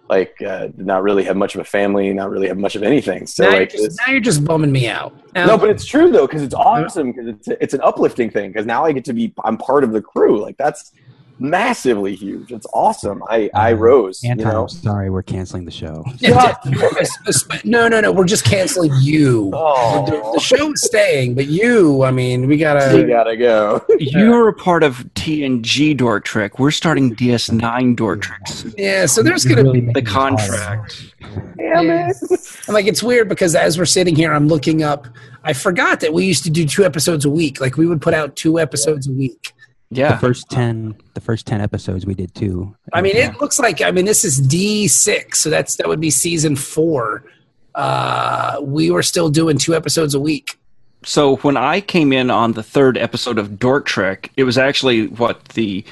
like, 0.09 0.41
uh, 0.43 0.69
not 0.77 1.03
really 1.03 1.25
have 1.25 1.37
much 1.37 1.55
of 1.55 1.61
a 1.61 1.65
family, 1.65 2.13
not 2.13 2.31
really 2.31 2.49
have 2.49 2.59
much 2.59 2.77
of 2.77 2.83
anything. 2.83 3.27
So, 3.27 3.45
now, 3.45 3.51
you're 3.51 3.61
like, 3.61 3.71
just, 3.71 4.01
now 4.07 4.13
you're 4.13 4.21
just 4.21 4.45
bumming 4.45 4.73
me 4.73 4.87
out. 4.89 5.15
Now, 5.35 5.47
no, 5.47 5.59
but 5.59 5.71
it's 5.71 5.85
true 5.85 6.11
though 6.11 6.27
because 6.27 6.43
it's 6.43 6.55
awesome 6.55 7.13
because 7.13 7.29
it's 7.29 7.49
it's 7.49 7.75
an 7.75 7.81
uplifting 7.81 8.31
thing 8.31 8.51
because 8.51 8.67
now 8.67 8.85
I 8.85 8.93
get 8.93 9.05
to 9.07 9.13
be 9.13 9.33
I'm 9.45 9.57
part 9.57 9.83
of 9.83 9.93
the 9.93 10.01
crew. 10.01 10.41
Like 10.41 10.57
that's 10.57 10.93
massively 11.39 12.15
huge. 12.15 12.53
It's 12.53 12.67
awesome. 12.73 13.23
I 13.29 13.51
I 13.55 13.73
Um, 13.73 13.79
rose. 13.81 14.23
Anton, 14.25 14.47
you 14.47 14.53
know. 14.53 14.63
I'm 14.63 14.69
sorry, 14.69 15.11
we're 15.11 15.23
canceling 15.23 15.65
the 15.65 15.71
show. 15.71 16.05
Yeah, 16.21 16.55
no, 17.65 17.89
no, 17.89 18.01
no. 18.01 18.13
We're 18.13 18.25
just 18.25 18.45
canceling 18.45 18.93
you. 19.01 19.51
Oh. 19.55 20.05
The, 20.07 20.33
the 20.35 20.41
show 20.41 20.73
is 20.73 20.83
staying, 20.83 21.35
but 21.35 21.47
you. 21.47 22.03
I 22.05 22.11
mean, 22.11 22.43
we 22.43 22.47
We 22.49 22.57
gotta. 22.59 23.05
gotta 23.07 23.37
go. 23.37 23.85
You're 23.99 24.49
a 24.49 24.53
part 24.55 24.83
of 24.83 24.99
TNG 25.15 25.97
Dork 25.97 26.25
Trek. 26.25 26.59
We're 26.59 26.71
starting 26.71 27.15
DS9 27.15 27.97
Dork 27.97 28.23
Treks. 28.23 28.65
Yeah, 28.79 29.07
so 29.07 29.23
there's 29.23 29.45
gonna 29.45 29.63
really 29.65 29.81
be. 29.81 29.93
The 29.93 30.03
making 30.03 30.05
this 30.05 30.13
hard. 30.13 30.39
contract. 30.39 31.15
Damn 31.57 31.91
it. 31.91 32.17
And 32.67 32.75
like 32.75 32.87
it's 32.87 33.03
weird 33.03 33.29
because 33.29 33.55
as 33.55 33.77
we're 33.79 33.85
sitting 33.87 34.15
here, 34.17 34.33
I'm 34.33 34.49
looking 34.49 34.83
up. 34.83 35.07
I 35.43 35.53
forgot 35.53 36.01
that 36.01 36.13
we 36.15 36.25
used 36.25 36.45
to 36.45 36.51
do 36.51 36.65
two 36.65 36.85
episodes 36.85 37.25
a 37.25 37.31
week. 37.31 37.61
Like 37.61 37.77
we 37.77 37.87
would 37.87 38.01
put 38.01 38.15
out 38.15 38.37
two 38.37 38.59
episodes 38.59 39.07
a 39.09 39.13
week. 39.13 39.53
The 39.95 40.19
first 40.19 40.51
ten, 40.51 40.95
the 41.15 41.21
first 41.21 41.47
ten 41.47 41.61
episodes 41.61 42.05
we 42.07 42.15
did 42.15 42.35
too. 42.35 42.75
I 42.93 43.01
mean, 43.01 43.17
it 43.17 43.41
looks 43.41 43.59
like. 43.59 43.81
I 43.81 43.91
mean, 43.91 44.05
this 44.05 44.25
is 44.25 44.39
D 44.39 44.89
six, 44.89 45.41
so 45.41 45.51
that's 45.51 45.77
that 45.77 45.89
would 45.89 46.01
be 46.01 46.11
season 46.11 46.57
four. 46.57 47.25
Uh, 47.75 48.59
we 48.63 48.91
were 48.91 49.03
still 49.03 49.31
doing 49.31 49.59
two 49.59 49.75
episodes 49.75 50.15
a 50.15 50.21
week. 50.21 50.59
So 51.05 51.37
when 51.39 51.57
I 51.57 51.81
came 51.81 52.13
in 52.13 52.31
on 52.31 52.53
the 52.53 52.63
third 52.63 52.97
episode 52.97 53.39
of 53.39 53.59
Dork 53.59 53.85
Trek, 53.87 54.31
it 54.37 54.45
was 54.45 54.57
actually 54.57 55.09
what 55.09 55.45
the 55.51 55.85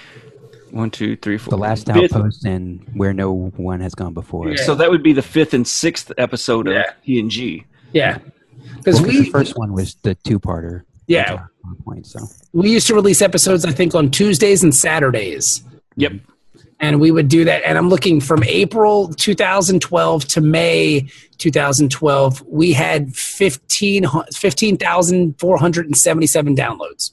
One, 0.71 0.91
two, 0.91 1.17
three, 1.17 1.37
four. 1.37 1.51
The 1.51 1.59
last 1.59 1.87
Fifth- 1.87 2.15
outpost 2.17 2.47
and 2.47 2.81
where 2.95 3.12
no 3.12 3.51
one 3.57 3.81
has 3.81 3.95
gone 3.95 4.15
before. 4.15 4.57
So 4.57 4.75
that 4.77 4.91
would 4.91 5.03
be 5.03 5.12
the 5.12 5.21
fifth 5.23 5.53
and 5.53 5.69
sixth 5.69 6.11
episode 6.17 6.67
of 6.67 6.73
Yeah. 6.75 6.93
TNG. 7.07 7.65
Yeah, 7.93 8.19
because 8.79 8.95
Well, 8.97 9.05
'cause 9.05 9.12
we 9.12 9.19
the 9.25 9.31
first 9.31 9.59
one 9.59 9.73
was 9.75 9.97
the 10.03 10.15
two-parter. 10.15 10.85
Yeah. 11.12 11.33
At 11.35 11.40
one 11.62 11.77
point, 11.85 12.07
so 12.07 12.20
we 12.53 12.70
used 12.70 12.87
to 12.88 12.94
release 12.94 13.22
episodes 13.22 13.64
I 13.64 13.72
think 13.72 13.94
on 13.94 14.11
Tuesdays 14.11 14.62
and 14.62 14.75
Saturdays. 14.75 15.62
Yep. 15.96 16.12
and 16.81 17.01
we 17.01 17.11
would 17.11 17.29
do 17.29 17.44
that 17.44 17.62
and 17.66 17.77
i'm 17.77 17.90
looking 17.90 18.18
from 18.18 18.42
april 18.44 19.09
2012 19.14 20.25
to 20.27 20.40
may 20.40 21.07
2012 21.37 22.42
we 22.48 22.72
had 22.72 23.14
15 23.14 24.05
15477 25.07 26.57
downloads 26.57 27.12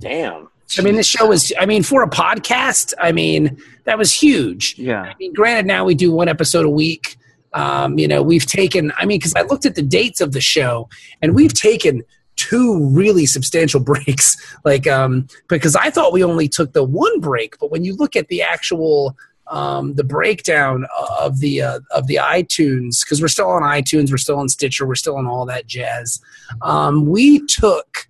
Damn. 0.00 0.48
i 0.78 0.82
mean 0.82 0.96
this 0.96 1.06
show 1.06 1.26
was 1.28 1.52
i 1.58 1.66
mean 1.66 1.82
for 1.82 2.02
a 2.02 2.08
podcast 2.10 2.92
i 3.00 3.12
mean 3.12 3.56
that 3.84 3.96
was 3.98 4.12
huge 4.12 4.74
Yeah. 4.78 5.02
I 5.02 5.14
mean, 5.18 5.32
granted, 5.32 5.66
now 5.66 5.84
we 5.84 5.94
do 5.94 6.12
one 6.12 6.28
episode 6.28 6.64
a 6.66 6.70
week. 6.70 7.16
Um, 7.54 7.98
you 7.98 8.06
know, 8.06 8.22
we've 8.22 8.46
taken, 8.46 8.92
I 8.96 9.04
mean, 9.06 9.18
because 9.18 9.34
I 9.34 9.42
looked 9.42 9.66
at 9.66 9.74
the 9.74 9.82
dates 9.82 10.20
of 10.20 10.30
the 10.32 10.40
show 10.40 10.88
and 11.20 11.34
we've 11.34 11.52
taken 11.54 12.02
two 12.40 12.88
really 12.88 13.26
substantial 13.26 13.80
breaks. 13.92 14.36
Like, 14.64 14.86
um, 14.86 15.28
because 15.48 15.76
I 15.76 15.90
thought 15.90 16.12
we 16.12 16.24
only 16.24 16.48
took 16.48 16.72
the 16.72 16.84
one 16.84 17.20
break, 17.20 17.58
but 17.58 17.70
when 17.70 17.84
you 17.84 17.94
look 17.94 18.16
at 18.16 18.28
the 18.28 18.42
actual, 18.42 19.16
um, 19.48 19.94
the 19.94 20.04
breakdown 20.04 20.86
of 21.18 21.40
the 21.40 21.62
uh, 21.62 21.80
of 21.90 22.06
the 22.06 22.16
iTunes, 22.16 23.04
because 23.04 23.20
we're 23.20 23.28
still 23.28 23.48
on 23.48 23.62
iTunes, 23.62 24.10
we're 24.10 24.16
still 24.16 24.38
on 24.38 24.48
Stitcher, 24.48 24.86
we're 24.86 24.94
still 24.94 25.16
on 25.16 25.26
all 25.26 25.44
that 25.46 25.66
jazz. 25.66 26.20
Um, 26.62 27.06
we 27.06 27.44
took 27.46 28.08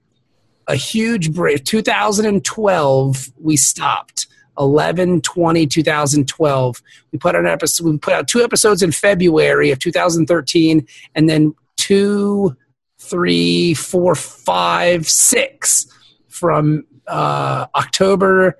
a 0.68 0.76
huge 0.76 1.32
break. 1.32 1.64
2012, 1.64 3.32
we 3.40 3.56
stopped. 3.56 4.26
11 4.58 5.22
20 5.22 5.66
2012 5.66 6.82
we 7.12 7.18
put 7.18 7.34
an 7.34 7.46
episode 7.46 7.86
we 7.86 7.96
put 7.96 8.12
out 8.12 8.28
two 8.28 8.42
episodes 8.42 8.82
in 8.82 8.92
february 8.92 9.70
of 9.70 9.78
2013 9.78 10.86
and 11.14 11.30
then 11.30 11.54
two 11.76 12.54
three 13.00 13.74
four 13.74 14.14
five 14.14 15.08
six 15.08 15.86
from 16.28 16.84
uh, 17.06 17.66
october 17.74 18.56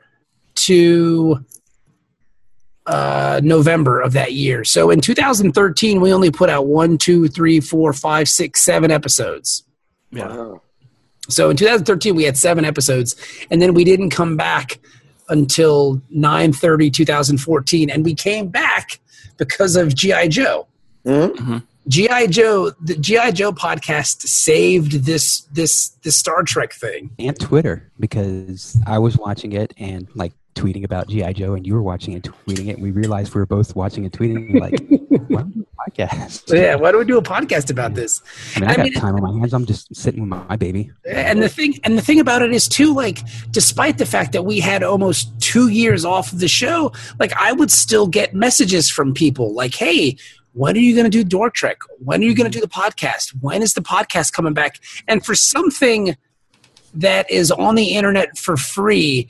to 0.55 1.45
uh, 2.87 3.41
november 3.45 4.01
of 4.01 4.13
that 4.15 4.33
year 4.33 4.65
so 4.65 4.91
in 4.91 5.01
2013 5.01 6.01
we 6.01 6.13
only 6.13 6.31
put 6.31 6.49
out 6.51 6.67
one 6.67 6.99
two 6.99 7.29
three 7.29 7.61
four 7.61 7.93
five 7.93 8.29
six 8.29 8.61
seven 8.61 8.91
episodes 8.91 9.65
Yeah. 10.11 10.27
Wow. 10.29 10.63
so 11.29 11.51
in 11.51 11.57
2013 11.57 12.17
we 12.17 12.25
had 12.25 12.37
seven 12.37 12.65
episodes, 12.65 13.15
and 13.51 13.61
then 13.63 13.75
we 13.75 13.85
didn't 13.85 14.11
come 14.11 14.37
back 14.37 14.81
until 15.29 16.01
9:30 16.13 16.91
2014, 16.93 17.89
and 17.91 18.05
we 18.05 18.15
came 18.15 18.49
back 18.49 18.99
because 19.37 19.77
of 19.77 19.95
GI 19.95 20.27
Joe. 20.29 20.67
Mhm. 21.07 21.63
GI 21.89 22.29
Joe, 22.29 22.73
the 22.81 22.95
GI 22.97 23.33
Joe 23.33 23.53
podcast 23.53 24.23
saved 24.23 25.05
this 25.05 25.41
this 25.53 25.89
this 26.03 26.17
Star 26.17 26.43
Trek 26.43 26.73
thing. 26.73 27.11
and 27.19 27.39
Twitter 27.39 27.91
because 27.99 28.77
I 28.87 28.99
was 28.99 29.17
watching 29.17 29.53
it 29.53 29.73
and 29.79 30.07
like 30.15 30.33
tweeting 30.55 30.85
about 30.85 31.09
GI 31.09 31.33
Joe, 31.35 31.55
and 31.55 31.67
you 31.67 31.75
were 31.75 31.83
watching 31.83 32.13
and 32.15 32.23
tweeting 32.23 32.69
it. 32.69 32.75
And 32.75 32.83
we 32.83 32.91
realized 32.91 33.35
we 33.35 33.41
were 33.41 33.47
both 33.47 33.75
watching 33.75 34.05
and 34.05 34.13
tweeting. 34.13 34.61
Like, 34.61 34.79
why 35.29 35.43
don't 35.43 35.47
we 35.49 35.53
do 35.63 35.67
a 35.79 35.91
podcast? 35.91 36.53
Yeah, 36.55 36.75
why 36.75 36.93
do 36.93 36.99
we 36.99 37.05
do 37.05 37.17
a 37.19 37.23
podcast 37.23 37.71
about 37.71 37.95
this? 37.95 38.21
I 38.57 38.61
mean, 38.61 38.69
I, 38.69 38.73
I 38.73 38.77
got 38.77 38.83
mean- 38.85 38.93
time 38.95 39.15
on 39.17 39.23
my 39.23 39.39
hands. 39.39 39.55
I'm 39.55 39.65
just 39.65 39.95
sitting 39.95 40.21
with 40.21 40.29
my, 40.29 40.43
my 40.49 40.57
baby. 40.57 40.91
And 41.09 41.43
the 41.43 41.49
thing 41.49 41.79
and 41.85 41.97
the 41.97 42.03
thing 42.03 42.21
about 42.21 42.43
it 42.43 42.53
is 42.53 42.69
too, 42.69 42.93
like, 42.93 43.21
despite 43.53 43.97
the 43.99 44.07
fact 44.07 44.33
that 44.33 44.45
we 44.45 44.61
had 44.61 44.83
almost 44.83 45.31
two 45.41 45.69
years 45.69 46.05
off 46.05 46.33
of 46.33 46.41
the 46.41 46.49
show, 46.49 46.93
like 47.19 47.33
I 47.37 47.53
would 47.53 47.71
still 47.71 48.07
get 48.07 48.35
messages 48.35 48.91
from 48.91 49.15
people 49.15 49.55
like, 49.55 49.75
"Hey, 49.75 50.17
when 50.53 50.77
are 50.77 50.81
you 50.81 50.95
going 50.95 51.05
to 51.05 51.11
do 51.11 51.25
Dork 51.25 51.55
Trek 51.55 51.79
When 51.99 52.21
are 52.21 52.25
you 52.25 52.35
going 52.35 52.51
to 52.51 52.59
mm-hmm. 52.59 52.67
do 52.67 52.67
the 52.67 52.97
podcast? 52.97 53.31
When 53.41 53.63
is 53.63 53.75
the 53.75 53.83
podcast 53.83 54.33
coming 54.33 54.55
back?" 54.55 54.81
And 55.09 55.25
for 55.25 55.35
something 55.35 56.17
that 56.95 57.31
is 57.31 57.51
on 57.51 57.77
the 57.77 57.95
internet 57.95 58.37
for 58.37 58.57
free, 58.57 59.29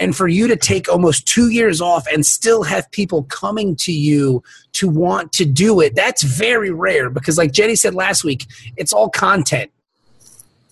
and 0.00 0.16
for 0.16 0.26
you 0.26 0.48
to 0.48 0.56
take 0.56 0.88
almost 0.88 1.26
two 1.26 1.50
years 1.50 1.80
off 1.80 2.06
and 2.12 2.26
still 2.26 2.64
have 2.64 2.90
people 2.90 3.24
coming 3.24 3.76
to 3.76 3.92
you 3.92 4.42
to 4.72 4.88
want 4.88 5.32
to 5.32 5.44
do 5.44 5.80
it, 5.80 5.94
that's 5.94 6.22
very 6.22 6.70
rare 6.70 7.10
because, 7.10 7.38
like 7.38 7.52
Jenny 7.52 7.76
said 7.76 7.94
last 7.94 8.24
week, 8.24 8.46
it's 8.76 8.92
all 8.92 9.08
content 9.08 9.70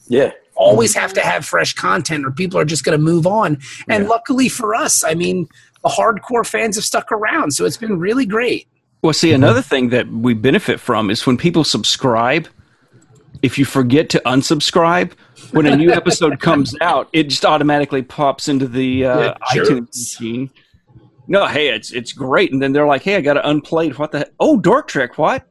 Yeah. 0.09 0.33
always 0.55 0.95
have 0.95 1.13
to 1.15 1.21
have 1.21 1.45
fresh 1.45 1.73
content 1.75 2.27
or 2.27 2.31
people 2.31 2.59
are 2.59 2.65
just 2.65 2.85
going 2.85 2.99
to 2.99 3.03
move 3.03 3.27
on. 3.27 3.59
And 3.89 4.09
luckily 4.09 4.49
for 4.49 4.75
us, 4.75 5.05
I 5.05 5.15
mean, 5.15 5.49
the 5.83 5.89
hardcore 5.89 6.47
fans 6.47 6.77
have 6.77 6.85
stuck 6.85 7.11
around, 7.13 7.53
so 7.53 7.65
it's 7.65 7.77
been 7.77 7.99
really 7.99 8.27
great. 8.27 8.67
Well, 9.03 9.13
see, 9.13 9.33
another 9.33 9.63
thing 9.63 9.89
that 9.89 10.09
we 10.09 10.33
benefit 10.35 10.79
from 10.79 11.11
is 11.11 11.27
when 11.27 11.37
people 11.37 11.65
subscribe. 11.65 12.49
If 13.43 13.59
you 13.59 13.65
forget 13.65 14.09
to 14.11 14.23
unsubscribe, 14.25 15.13
when 15.51 15.67
a 15.67 15.75
new 15.77 15.91
episode 16.01 16.39
comes 16.39 16.77
out, 16.81 17.09
it 17.13 17.25
just 17.25 17.45
automatically 17.45 18.03
pops 18.03 18.47
into 18.47 18.69
the 18.69 19.05
uh, 19.05 19.19
Yeah, 19.21 19.35
iTunes 19.53 19.67
jerks. 19.67 19.99
machine. 19.99 20.51
No, 21.27 21.47
hey, 21.47 21.69
it's 21.69 21.91
it's 21.93 22.13
great, 22.13 22.53
and 22.53 22.63
then 22.63 22.73
they're 22.73 22.87
like, 22.87 23.03
"Hey, 23.03 23.17
I 23.17 23.21
got 23.21 23.35
to 23.35 23.49
unplayed. 23.49 23.99
What 23.99 24.13
the? 24.13 24.19
Heck? 24.19 24.31
Oh, 24.39 24.59
Dork 24.61 24.87
Trek. 24.87 25.19
What? 25.19 25.45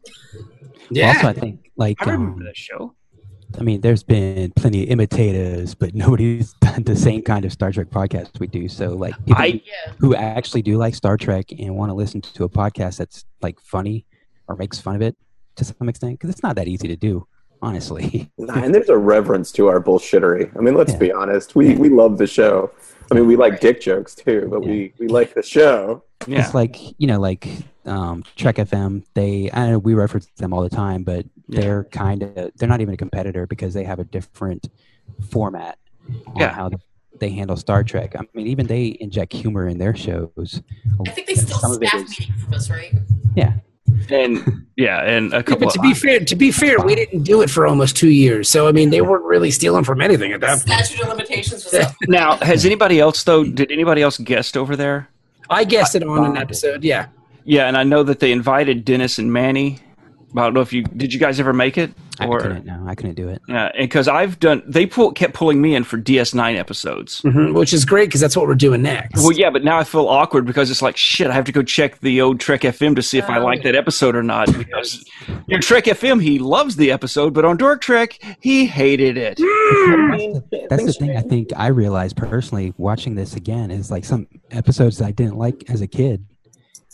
Yeah. 0.89 1.09
Also, 1.15 1.27
I 1.29 1.33
think 1.33 1.69
like 1.75 1.97
I 2.01 2.11
remember 2.11 2.39
um, 2.41 2.45
that 2.45 2.55
show. 2.55 2.93
I 3.59 3.63
mean, 3.63 3.81
there's 3.81 4.03
been 4.03 4.51
plenty 4.55 4.83
of 4.83 4.89
imitators, 4.89 5.75
but 5.75 5.93
nobody's 5.95 6.53
done 6.53 6.83
the 6.83 6.95
same 6.95 7.21
kind 7.21 7.45
of 7.45 7.51
Star 7.51 7.71
Trek 7.71 7.89
podcast 7.89 8.39
we 8.39 8.47
do. 8.47 8.67
So, 8.67 8.89
like, 8.95 9.15
people 9.25 9.35
I 9.41 9.61
who 9.99 10.15
actually 10.15 10.61
do 10.61 10.77
like 10.77 10.95
Star 10.95 11.17
Trek 11.17 11.51
and 11.57 11.75
want 11.75 11.89
to 11.89 11.93
listen 11.93 12.21
to 12.21 12.43
a 12.43 12.49
podcast 12.49 12.97
that's 12.97 13.25
like 13.41 13.59
funny 13.59 14.05
or 14.47 14.55
makes 14.55 14.79
fun 14.79 14.95
of 14.95 15.01
it 15.01 15.15
to 15.57 15.65
some 15.65 15.89
extent, 15.89 16.13
because 16.13 16.29
it's 16.29 16.43
not 16.43 16.55
that 16.55 16.67
easy 16.67 16.87
to 16.87 16.95
do, 16.95 17.27
honestly. 17.61 18.29
Nah, 18.37 18.53
and 18.63 18.73
there's 18.73 18.89
a 18.89 18.97
reverence 18.97 19.51
to 19.53 19.67
our 19.67 19.81
bullshittery. 19.81 20.55
I 20.57 20.61
mean, 20.61 20.73
let's 20.73 20.93
Yeah. 20.93 20.97
be 20.99 21.11
honest. 21.11 21.55
We 21.55 21.75
we 21.75 21.89
love 21.89 22.17
the 22.17 22.27
show. 22.27 22.71
I 23.11 23.15
mean, 23.15 23.27
we 23.27 23.35
like 23.35 23.59
dick 23.59 23.81
jokes 23.81 24.15
too, 24.15 24.47
but 24.49 24.61
we 24.65 24.93
we 24.97 25.07
like 25.07 25.33
the 25.33 25.43
show. 25.43 26.03
Yeah. 26.27 26.43
It's 26.45 26.53
like 26.53 26.77
you 26.99 27.07
know, 27.07 27.19
like 27.19 27.47
um, 27.85 28.23
Trek 28.35 28.55
FM. 28.57 29.03
They 29.13 29.49
I 29.51 29.69
know 29.71 29.79
we 29.79 29.93
reference 29.93 30.27
them 30.37 30.53
all 30.53 30.61
the 30.61 30.69
time, 30.69 31.03
but 31.03 31.25
they're 31.47 31.85
kind 31.85 32.23
of 32.23 32.51
they're 32.55 32.69
not 32.69 32.81
even 32.81 32.93
a 32.93 32.97
competitor 32.97 33.47
because 33.47 33.73
they 33.73 33.83
have 33.83 33.99
a 33.99 34.03
different 34.03 34.69
format 35.29 35.77
on 36.27 36.37
Yeah. 36.39 36.53
how 36.53 36.69
they 37.19 37.29
handle 37.29 37.55
Star 37.57 37.83
Trek. 37.83 38.15
I 38.17 38.21
mean, 38.33 38.47
even 38.47 38.67
they 38.67 38.97
inject 38.99 39.33
humor 39.33 39.67
in 39.67 39.77
their 39.77 39.95
shows. 39.95 40.61
I 41.05 41.09
think 41.11 41.27
they 41.27 41.35
still 41.35 41.57
Some 41.59 41.71
of 41.73 41.81
it 41.81 41.87
staff 41.89 42.09
meeting 42.09 42.33
from 42.35 42.53
us, 42.53 42.69
right? 42.69 42.93
Yeah, 43.35 43.53
and 44.09 44.65
yeah, 44.77 45.03
and 45.03 45.31
a 45.33 45.37
Yeah, 45.37 45.41
couple. 45.43 45.67
but 45.67 45.73
to 45.73 45.79
of, 45.79 45.83
be 45.83 45.93
fair, 45.93 46.19
to 46.21 46.35
be 46.35 46.51
fair, 46.51 46.79
we 46.79 46.95
didn't 46.95 47.23
do 47.23 47.41
it 47.41 47.49
for 47.49 47.67
almost 47.67 47.95
two 47.95 48.09
years, 48.09 48.49
so 48.49 48.67
I 48.67 48.71
mean, 48.71 48.89
they 48.89 49.01
weren't 49.01 49.23
really 49.25 49.51
stealing 49.51 49.83
from 49.83 50.01
anything 50.01 50.31
at 50.31 50.39
that 50.41 50.65
point. 50.65 50.83
Statute 50.85 51.01
of 51.03 51.09
limitations 51.09 51.63
was 51.65 51.73
up. 51.85 51.93
now, 52.07 52.37
has 52.37 52.65
anybody 52.65 52.99
else 52.99 53.23
though? 53.23 53.43
Did 53.43 53.71
anybody 53.71 54.01
else 54.01 54.17
guest 54.17 54.57
over 54.57 54.75
there? 54.75 55.09
I 55.51 55.63
guessed 55.65 55.95
it 55.95 56.03
on 56.03 56.25
an 56.25 56.37
episode. 56.37 56.83
Yeah, 56.83 57.07
Yeah, 57.43 57.67
and 57.67 57.77
I 57.77 57.83
know 57.83 58.03
that 58.03 58.19
they 58.19 58.31
invited 58.31 58.85
Dennis 58.85 59.19
and 59.19 59.31
Manny. 59.31 59.79
I 60.35 60.41
don't 60.43 60.53
know 60.53 60.61
if 60.61 60.71
you 60.71 60.83
did. 60.83 61.13
You 61.13 61.19
guys 61.19 61.39
ever 61.39 61.53
make 61.53 61.77
it? 61.77 61.91
I 62.19 62.27
couldn't. 62.27 62.65
No, 62.65 62.83
I 62.87 62.93
couldn't 62.93 63.15
do 63.15 63.29
it. 63.29 63.41
yeah, 63.49 63.71
because 63.77 64.07
I've 64.07 64.39
done. 64.39 64.61
They 64.67 64.85
pull, 64.85 65.11
kept 65.11 65.33
pulling 65.33 65.59
me 65.61 65.73
in 65.75 65.83
for 65.83 65.97
DS9 65.97 66.55
episodes. 66.55 67.21
Mhm, 67.21 67.53
which 67.55 67.73
is 67.73 67.83
great 67.83 68.05
because 68.09 68.21
that's 68.21 68.37
what 68.37 68.45
we're 68.47 68.53
doing 68.55 68.83
next. 68.83 69.21
Well, 69.23 69.31
yeah, 69.31 69.49
but 69.49 69.63
now 69.63 69.79
I 69.79 69.83
feel 69.83 70.07
awkward 70.07 70.45
because 70.45 70.69
it's 70.69 70.81
like 70.83 70.95
shit. 70.97 71.27
I 71.27 71.33
have 71.33 71.45
to 71.45 71.51
go 71.51 71.63
check 71.63 71.99
the 72.01 72.21
old 72.21 72.39
Trek 72.39 72.61
FM 72.61 72.95
to 72.95 73.01
see 73.01 73.17
if 73.17 73.27
I 73.29 73.39
Oh. 73.39 73.43
like 73.43 73.63
that 73.63 73.75
episode 73.75 74.15
or 74.15 74.21
not. 74.23 74.55
Because 74.55 75.03
your 75.47 75.59
Trek 75.59 75.85
FM, 75.85 76.21
he 76.21 76.37
loves 76.37 76.75
the 76.75 76.91
episode, 76.91 77.33
but 77.33 77.43
on 77.43 77.57
Dork 77.57 77.81
Trek, 77.81 78.19
he 78.39 78.65
hated 78.67 79.17
it. 79.17 79.39
I 79.39 80.07
mean, 80.15 80.43
That's 80.69 80.85
the 80.85 80.93
thing 80.93 81.17
I 81.17 81.21
think 81.21 81.49
I 81.57 81.67
realized 81.67 82.17
personally 82.17 82.73
watching 82.77 83.15
this 83.15 83.35
again 83.35 83.71
is 83.71 83.89
like 83.89 84.05
some 84.05 84.27
episodes 84.51 84.99
that 84.99 85.05
I 85.05 85.11
didn't 85.11 85.37
like 85.37 85.63
as 85.69 85.81
a 85.81 85.87
kid. 85.87 86.23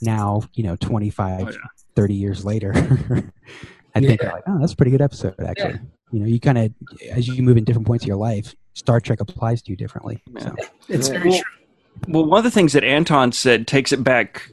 Now, 0.02 0.44
you 0.54 0.64
know, 0.64 0.76
25, 0.78 1.42
Oh, 1.48 1.50
yeah. 1.52 1.58
30 1.98 2.14
years 2.14 2.46
later, 2.46 2.74
I 3.96 4.00
think 4.00 4.22
like, 4.22 4.44
oh, 4.46 4.60
that's 4.60 4.74
a 4.74 4.76
pretty 4.76 4.92
good 4.92 5.02
episode 5.02 5.34
actually. 5.40 5.80
You 6.12 6.20
know, 6.20 6.28
you 6.28 6.40
kind 6.40 6.60
of 6.60 6.72
as 7.12 7.28
you 7.28 7.42
move 7.42 7.58
in 7.58 7.64
different 7.64 7.88
points 7.88 8.04
of 8.04 8.08
your 8.08 8.18
life, 8.18 8.54
Star 8.76 9.02
Trek 9.02 9.20
applies 9.20 9.64
to 9.64 9.72
you 9.72 9.76
differently. 9.76 10.22
So, 10.40 10.56
it's 10.88 11.08
Yeah. 11.10 11.14
very 11.16 11.30
Well, 11.32 11.40
true. 11.40 12.14
Well, 12.14 12.26
one 12.26 12.38
of 12.38 12.44
the 12.44 12.52
things 12.52 12.74
that 12.74 12.84
Anton 12.84 13.32
said 13.32 13.66
takes 13.66 13.92
it 13.92 14.04
back, 14.04 14.44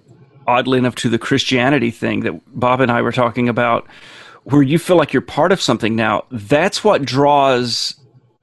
oddly 0.47 0.79
enough, 0.79 0.95
to 0.97 1.11
the 1.11 1.19
Christianity 1.19 1.91
thing 1.91 2.21
that 2.21 2.41
Bob 2.59 2.81
and 2.81 2.91
I 2.91 3.03
were 3.03 3.13
talking 3.13 3.51
about, 3.51 3.87
where 4.45 4.63
you 4.63 4.79
feel 4.79 4.97
like 4.97 5.13
you're 5.13 5.21
part 5.21 5.53
of 5.53 5.61
something 5.61 5.95
now. 5.95 6.25
That's 6.31 6.83
what 6.83 7.05
draws 7.05 7.95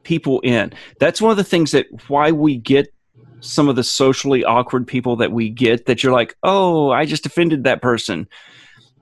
people 0.03 0.39
in. 0.41 0.73
That's 0.99 1.19
one 1.19 1.31
of 1.31 1.37
the 1.37 1.43
things 1.43 1.71
that 1.71 1.87
why 2.07 2.31
we 2.31 2.55
get 2.57 2.93
some 3.39 3.67
of 3.67 3.75
the 3.75 3.83
socially 3.83 4.45
awkward 4.45 4.85
people 4.85 5.15
that 5.15 5.31
we 5.31 5.49
get 5.49 5.87
that 5.87 6.03
you're 6.03 6.13
like, 6.13 6.35
oh, 6.43 6.91
I 6.91 7.05
just 7.05 7.25
offended 7.25 7.63
that 7.63 7.81
person 7.81 8.27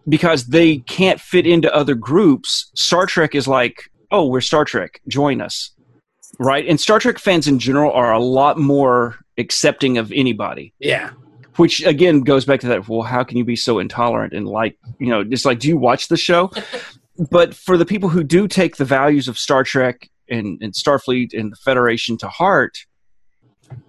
because 0.09 0.47
they 0.47 0.79
can't 0.79 1.21
fit 1.21 1.45
into 1.45 1.73
other 1.73 1.95
groups. 1.95 2.71
Star 2.75 3.05
Trek 3.05 3.35
is 3.35 3.47
like, 3.47 3.89
oh, 4.11 4.27
we're 4.27 4.41
Star 4.41 4.65
Trek, 4.65 5.01
join 5.07 5.39
us. 5.39 5.71
Right? 6.39 6.67
And 6.67 6.79
Star 6.79 6.99
Trek 6.99 7.19
fans 7.19 7.47
in 7.47 7.59
general 7.59 7.91
are 7.91 8.11
a 8.11 8.19
lot 8.19 8.57
more 8.57 9.17
accepting 9.37 9.97
of 9.97 10.11
anybody. 10.11 10.73
Yeah. 10.79 11.11
Which 11.55 11.83
again 11.83 12.21
goes 12.21 12.45
back 12.45 12.61
to 12.61 12.67
that. 12.67 12.87
Well, 12.87 13.01
how 13.01 13.23
can 13.23 13.37
you 13.37 13.43
be 13.43 13.55
so 13.55 13.79
intolerant 13.79 14.33
and 14.33 14.47
like 14.47 14.77
you 14.99 15.07
know, 15.07 15.23
just 15.23 15.45
like 15.45 15.59
do 15.59 15.67
you 15.67 15.77
watch 15.77 16.07
the 16.07 16.17
show? 16.17 16.51
but 17.31 17.53
for 17.53 17.77
the 17.77 17.85
people 17.85 18.09
who 18.09 18.23
do 18.23 18.47
take 18.47 18.77
the 18.77 18.85
values 18.85 19.27
of 19.27 19.37
Star 19.37 19.63
Trek 19.63 20.09
and, 20.29 20.61
and 20.61 20.73
Starfleet 20.73 21.37
and 21.37 21.51
the 21.51 21.57
Federation 21.57 22.17
to 22.19 22.29
heart, 22.29 22.77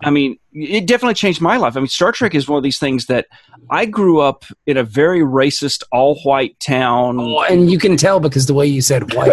I 0.03 0.11
mean, 0.11 0.38
it 0.53 0.87
definitely 0.87 1.14
changed 1.14 1.40
my 1.40 1.57
life. 1.57 1.77
I 1.77 1.81
mean, 1.81 1.87
Star 1.88 2.11
Trek 2.12 2.35
is 2.35 2.49
one 2.49 2.57
of 2.57 2.62
these 2.62 2.79
things 2.79 3.07
that 3.07 3.27
I 3.71 3.85
grew 3.85 4.21
up 4.21 4.45
in 4.66 4.77
a 4.77 4.83
very 4.83 5.21
racist, 5.21 5.83
all 5.93 6.16
white 6.23 6.59
town. 6.59 7.19
Oh, 7.21 7.43
and 7.43 7.71
you 7.71 7.79
can 7.79 7.97
tell 7.97 8.19
because 8.21 8.47
the 8.47 8.55
way 8.55 8.66
you 8.66 8.81
said 8.83 9.12
white. 9.14 9.33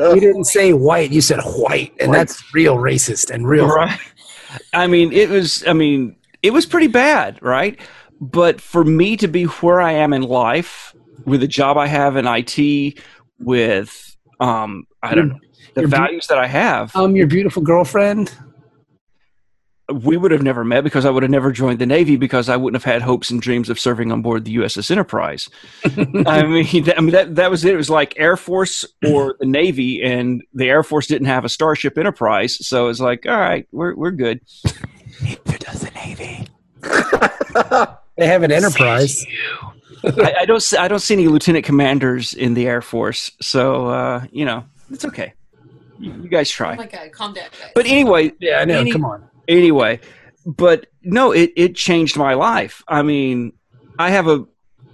you 0.00 0.20
didn't 0.20 0.44
say 0.44 0.72
white, 0.72 1.10
you 1.12 1.20
said 1.20 1.40
white, 1.42 1.92
and 2.00 2.08
White. 2.10 2.16
that's 2.18 2.54
real 2.54 2.76
racist 2.76 3.30
and 3.30 3.46
real. 3.46 3.66
Right. 3.68 3.98
I 4.72 4.86
mean, 4.86 5.12
it 5.12 5.28
was. 5.30 5.62
I 5.66 5.72
mean, 5.74 6.16
it 6.42 6.52
was 6.52 6.66
pretty 6.66 6.88
bad, 6.88 7.40
right? 7.42 7.78
But 8.20 8.60
for 8.60 8.84
me 8.84 9.16
to 9.18 9.28
be 9.28 9.44
where 9.44 9.80
I 9.80 9.92
am 9.92 10.12
in 10.12 10.22
life, 10.22 10.94
with 11.24 11.40
the 11.40 11.48
job 11.48 11.76
I 11.76 11.86
have 11.86 12.16
in 12.16 12.26
IT, 12.26 12.98
with 13.38 14.16
um, 14.40 14.86
I 15.02 15.14
don't 15.14 15.28
know 15.28 15.38
the 15.74 15.82
You're 15.82 15.88
be- 15.88 15.96
values 15.96 16.26
that 16.28 16.38
I 16.38 16.46
have, 16.46 16.94
Um, 16.96 17.14
your 17.16 17.26
beautiful 17.26 17.62
girlfriend. 17.62 18.32
We 19.92 20.16
would 20.16 20.30
have 20.30 20.42
never 20.42 20.64
met 20.64 20.84
because 20.84 21.04
I 21.04 21.10
would 21.10 21.22
have 21.22 21.30
never 21.30 21.50
joined 21.52 21.78
the 21.78 21.86
Navy 21.86 22.16
because 22.16 22.48
I 22.48 22.56
wouldn't 22.56 22.82
have 22.82 22.90
had 22.92 23.02
hopes 23.02 23.30
and 23.30 23.42
dreams 23.42 23.68
of 23.68 23.78
serving 23.80 24.12
on 24.12 24.22
board 24.22 24.44
the 24.44 24.56
USS 24.56 24.90
Enterprise. 24.90 25.48
I 25.84 26.42
mean, 26.44 26.84
that, 26.84 26.94
I 26.96 27.00
mean 27.00 27.10
that 27.12 27.34
that 27.36 27.50
was 27.50 27.64
it. 27.64 27.74
It 27.74 27.76
was 27.76 27.90
like 27.90 28.14
Air 28.16 28.36
Force 28.36 28.84
or 29.06 29.36
the 29.40 29.46
Navy, 29.46 30.02
and 30.02 30.42
the 30.54 30.68
Air 30.70 30.82
Force 30.82 31.06
didn't 31.08 31.26
have 31.26 31.44
a 31.44 31.48
Starship 31.48 31.98
Enterprise, 31.98 32.64
so 32.66 32.88
it's 32.88 33.00
like, 33.00 33.26
all 33.26 33.38
right, 33.38 33.66
we're 33.72 33.94
we're 33.94 34.10
good. 34.12 34.40
Neither 35.22 35.58
does 35.58 35.80
the 35.80 35.90
Navy. 35.90 36.48
They 38.18 38.26
have 38.26 38.42
an 38.42 38.52
enterprise. 38.52 39.24
I, 40.04 40.34
I 40.40 40.44
don't 40.44 40.62
see, 40.62 40.76
I 40.76 40.86
don't 40.86 40.98
see 40.98 41.14
any 41.14 41.28
lieutenant 41.28 41.64
commanders 41.64 42.34
in 42.34 42.52
the 42.52 42.66
Air 42.66 42.82
Force, 42.82 43.30
so 43.40 43.86
uh, 43.86 44.24
you 44.30 44.44
know 44.44 44.64
it's 44.90 45.04
okay. 45.06 45.32
You, 45.98 46.12
you 46.22 46.28
guys 46.28 46.50
Oh 46.50 46.56
try. 46.56 46.76
my 46.76 46.86
god, 46.86 47.10
calm 47.12 47.32
down, 47.32 47.48
guys. 47.58 47.70
But 47.74 47.86
anyway, 47.86 48.32
Yeah, 48.38 48.58
I 48.58 48.66
know. 48.66 48.80
Any- 48.80 48.92
Come 48.92 49.06
on. 49.06 49.26
Anyway, 49.58 50.00
but 50.46 50.86
no, 51.02 51.32
it 51.32 51.52
it 51.56 51.76
changed 51.76 52.16
my 52.16 52.34
life. 52.34 52.82
I 52.88 53.02
mean, 53.02 53.52
I 53.98 54.10
have 54.10 54.28
a 54.28 54.44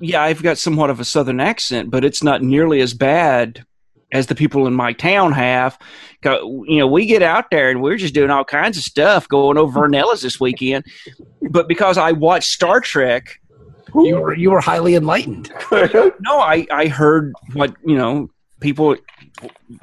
yeah, 0.01 0.23
I've 0.23 0.42
got 0.42 0.59
somewhat 0.59 0.90
of 0.90 1.01
a 1.01 1.05
southern 1.05 1.40
accent, 1.40 1.90
but 1.90 2.05
it's 2.05 2.23
not 2.23 2.42
nearly 2.42 2.81
as 2.81 2.94
bad 2.94 3.64
as 4.12 4.27
the 4.27 4.35
people 4.35 4.66
in 4.66 4.75
my 4.75 4.92
town 4.92 5.33
have. 5.33 5.79
You 6.25 6.79
know, 6.79 6.87
we 6.87 7.07
get 7.07 7.23
out 7.23 7.51
there 7.51 7.71
and 7.71 7.83
we're 7.83 7.97
just 7.97 8.14
doing 8.14 8.31
all 8.31 8.44
kinds 8.44 8.79
of 8.79 8.85
stuff, 8.85 9.29
going 9.29 9.59
over 9.59 9.81
Vernella's 9.81 10.23
this 10.23 10.40
weekend. 10.40 10.85
But 11.51 11.68
because 11.68 11.99
I 11.99 12.12
watched 12.12 12.49
Star 12.49 12.81
Trek, 12.81 13.40
You 13.94 14.16
were 14.21 14.35
you 14.35 14.51
were 14.51 14.61
highly 14.61 14.94
enlightened. 14.94 15.51
no, 15.73 16.38
I 16.40 16.66
I 16.71 16.88
heard 16.88 17.33
what 17.55 17.75
you 17.85 17.97
know 17.97 18.31
people 18.61 18.97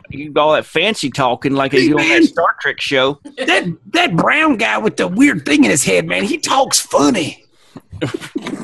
you 0.10 0.34
all 0.36 0.54
that 0.54 0.66
fancy 0.66 1.10
talking 1.10 1.54
like 1.54 1.72
they 1.72 1.88
do 1.88 1.98
on 1.98 2.08
that 2.08 2.24
Star 2.24 2.56
Trek 2.60 2.82
show. 2.82 3.20
That 3.38 3.66
that 3.94 4.16
brown 4.16 4.58
guy 4.58 4.78
with 4.78 4.98
the 4.98 5.08
weird 5.08 5.46
thing 5.46 5.64
in 5.64 5.72
his 5.72 5.84
head, 5.84 6.08
man, 6.08 6.24
he 6.24 6.38
talks 6.38 6.80
funny. 6.80 7.44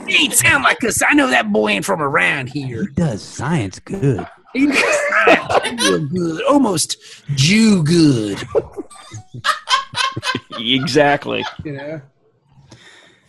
he 0.08 0.26
ain't 0.26 0.34
sound 0.34 0.64
like 0.64 0.84
us. 0.84 1.02
I 1.08 1.14
know 1.14 1.28
that 1.28 1.52
boy 1.52 1.70
ain't 1.70 1.86
from 1.86 2.02
around 2.02 2.50
here. 2.50 2.84
He 2.84 2.94
does 2.94 3.22
science 3.22 3.80
good. 3.80 4.28
He 4.54 4.72
sounds 4.74 5.90
real 5.90 6.06
good, 6.08 6.44
almost 6.44 6.98
Jew 7.36 7.84
good. 7.84 8.42
exactly. 10.60 11.46
You 11.64 11.72
know. 11.74 12.02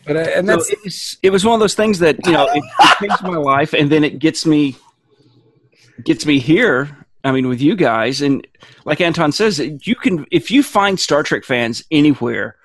But 0.04 0.16
uh, 0.16 0.20
and 0.34 0.48
So 0.48 0.56
that's 0.56 0.70
it, 0.70 0.78
was, 0.84 1.18
it 1.22 1.30
was 1.30 1.44
one 1.44 1.54
of 1.54 1.60
those 1.60 1.74
things 1.74 2.00
that 2.00 2.16
you 2.26 2.32
know 2.32 2.48
it, 2.52 2.64
it 2.80 2.98
changed 2.98 3.22
my 3.22 3.36
life, 3.36 3.72
and 3.72 3.90
then 3.90 4.02
it 4.02 4.18
gets 4.18 4.44
me 4.44 4.76
gets 6.04 6.26
me 6.26 6.38
here. 6.38 7.06
I 7.24 7.30
mean, 7.32 7.48
with 7.48 7.60
you 7.60 7.76
guys, 7.76 8.20
and 8.20 8.46
like 8.84 9.00
Anton 9.00 9.32
says, 9.32 9.60
you 9.60 9.94
can 9.94 10.26
if 10.30 10.50
you 10.50 10.62
find 10.62 10.98
Star 10.98 11.22
Trek 11.22 11.44
fans 11.44 11.84
anywhere, 11.90 12.56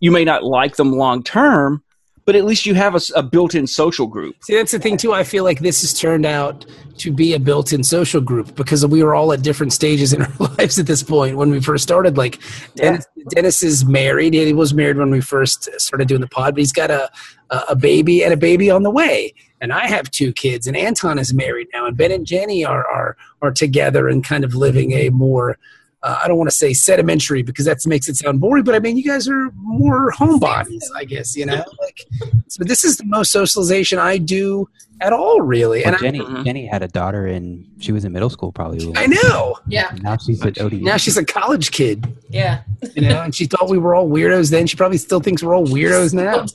you 0.00 0.10
may 0.10 0.24
not 0.24 0.44
like 0.44 0.76
them 0.76 0.92
long 0.92 1.22
term, 1.22 1.82
but 2.28 2.36
at 2.36 2.44
least 2.44 2.66
you 2.66 2.74
have 2.74 2.94
a 3.16 3.22
built-in 3.22 3.66
social 3.66 4.06
group. 4.06 4.36
See, 4.44 4.54
that's 4.54 4.72
the 4.72 4.78
thing 4.78 4.98
too. 4.98 5.14
I 5.14 5.24
feel 5.24 5.44
like 5.44 5.60
this 5.60 5.80
has 5.80 5.98
turned 5.98 6.26
out 6.26 6.66
to 6.98 7.10
be 7.10 7.32
a 7.32 7.40
built-in 7.40 7.82
social 7.82 8.20
group 8.20 8.54
because 8.54 8.84
we 8.84 9.02
were 9.02 9.14
all 9.14 9.32
at 9.32 9.40
different 9.40 9.72
stages 9.72 10.12
in 10.12 10.20
our 10.26 10.32
lives 10.58 10.78
at 10.78 10.86
this 10.86 11.02
point 11.02 11.38
when 11.38 11.48
we 11.50 11.58
first 11.62 11.84
started. 11.84 12.18
Like 12.18 12.38
Dennis, 12.74 13.06
Dennis 13.30 13.62
is 13.62 13.86
married. 13.86 14.34
He 14.34 14.52
was 14.52 14.74
married 14.74 14.98
when 14.98 15.08
we 15.08 15.22
first 15.22 15.70
started 15.80 16.06
doing 16.06 16.20
the 16.20 16.28
pod, 16.28 16.54
but 16.54 16.58
he's 16.58 16.70
got 16.70 16.90
a 16.90 17.10
a 17.48 17.62
a 17.70 17.74
baby 17.74 18.22
and 18.22 18.34
a 18.34 18.36
baby 18.36 18.70
on 18.70 18.82
the 18.82 18.90
way. 18.90 19.32
And 19.62 19.72
I 19.72 19.86
have 19.86 20.10
two 20.10 20.34
kids, 20.34 20.66
and 20.66 20.76
Anton 20.76 21.18
is 21.18 21.32
married 21.32 21.68
now, 21.72 21.86
and 21.86 21.96
Ben 21.96 22.12
and 22.12 22.26
Jenny 22.26 22.62
are 22.62 22.86
are 22.86 23.16
are 23.40 23.52
together 23.52 24.06
and 24.06 24.22
kind 24.22 24.44
of 24.44 24.54
living 24.54 24.92
a 24.92 25.08
more. 25.08 25.56
Uh, 26.02 26.20
I 26.22 26.28
don't 26.28 26.38
want 26.38 26.48
to 26.48 26.54
say 26.56 26.72
sedimentary 26.74 27.42
because 27.42 27.64
that 27.64 27.84
makes 27.84 28.08
it 28.08 28.16
sound 28.16 28.40
boring, 28.40 28.62
but 28.62 28.74
I 28.76 28.78
mean, 28.78 28.96
you 28.96 29.02
guys 29.02 29.28
are 29.28 29.50
more 29.54 30.12
homebodies, 30.12 30.82
I 30.94 31.04
guess, 31.04 31.34
you 31.36 31.44
know? 31.44 31.64
Like, 31.80 32.06
so 32.46 32.62
this 32.62 32.84
is 32.84 32.98
the 32.98 33.04
most 33.04 33.32
socialization 33.32 33.98
I 33.98 34.18
do 34.18 34.68
at 35.00 35.12
all, 35.12 35.40
really. 35.40 35.80
Well, 35.80 35.88
And 35.88 35.96
I, 35.96 35.98
Jenny 35.98 36.20
Mhm. 36.20 36.44
Jenny 36.44 36.66
had 36.66 36.84
a 36.84 36.88
daughter 36.88 37.26
and 37.26 37.66
she 37.80 37.90
was 37.90 38.04
in 38.04 38.12
middle 38.12 38.30
school 38.30 38.52
probably. 38.52 38.92
I 38.96 39.06
know. 39.08 39.56
yeah, 39.66 39.90
Now 40.00 40.16
she's 40.18 40.40
at 40.46 40.60
ODU. 40.60 40.78
Now 40.84 40.98
she's 40.98 41.16
a 41.16 41.24
college 41.24 41.72
kid, 41.72 42.06
yeah. 42.28 42.62
you 42.94 43.02
know, 43.02 43.22
and 43.22 43.34
she 43.34 43.46
thought 43.46 43.68
we 43.68 43.78
were 43.78 43.96
all 43.96 44.08
weirdos 44.08 44.52
then. 44.52 44.68
She 44.68 44.76
probably 44.76 44.98
still 44.98 45.18
thinks 45.20 45.42
we're 45.42 45.56
all 45.56 45.66
weirdos 45.66 46.14
now, 46.14 46.46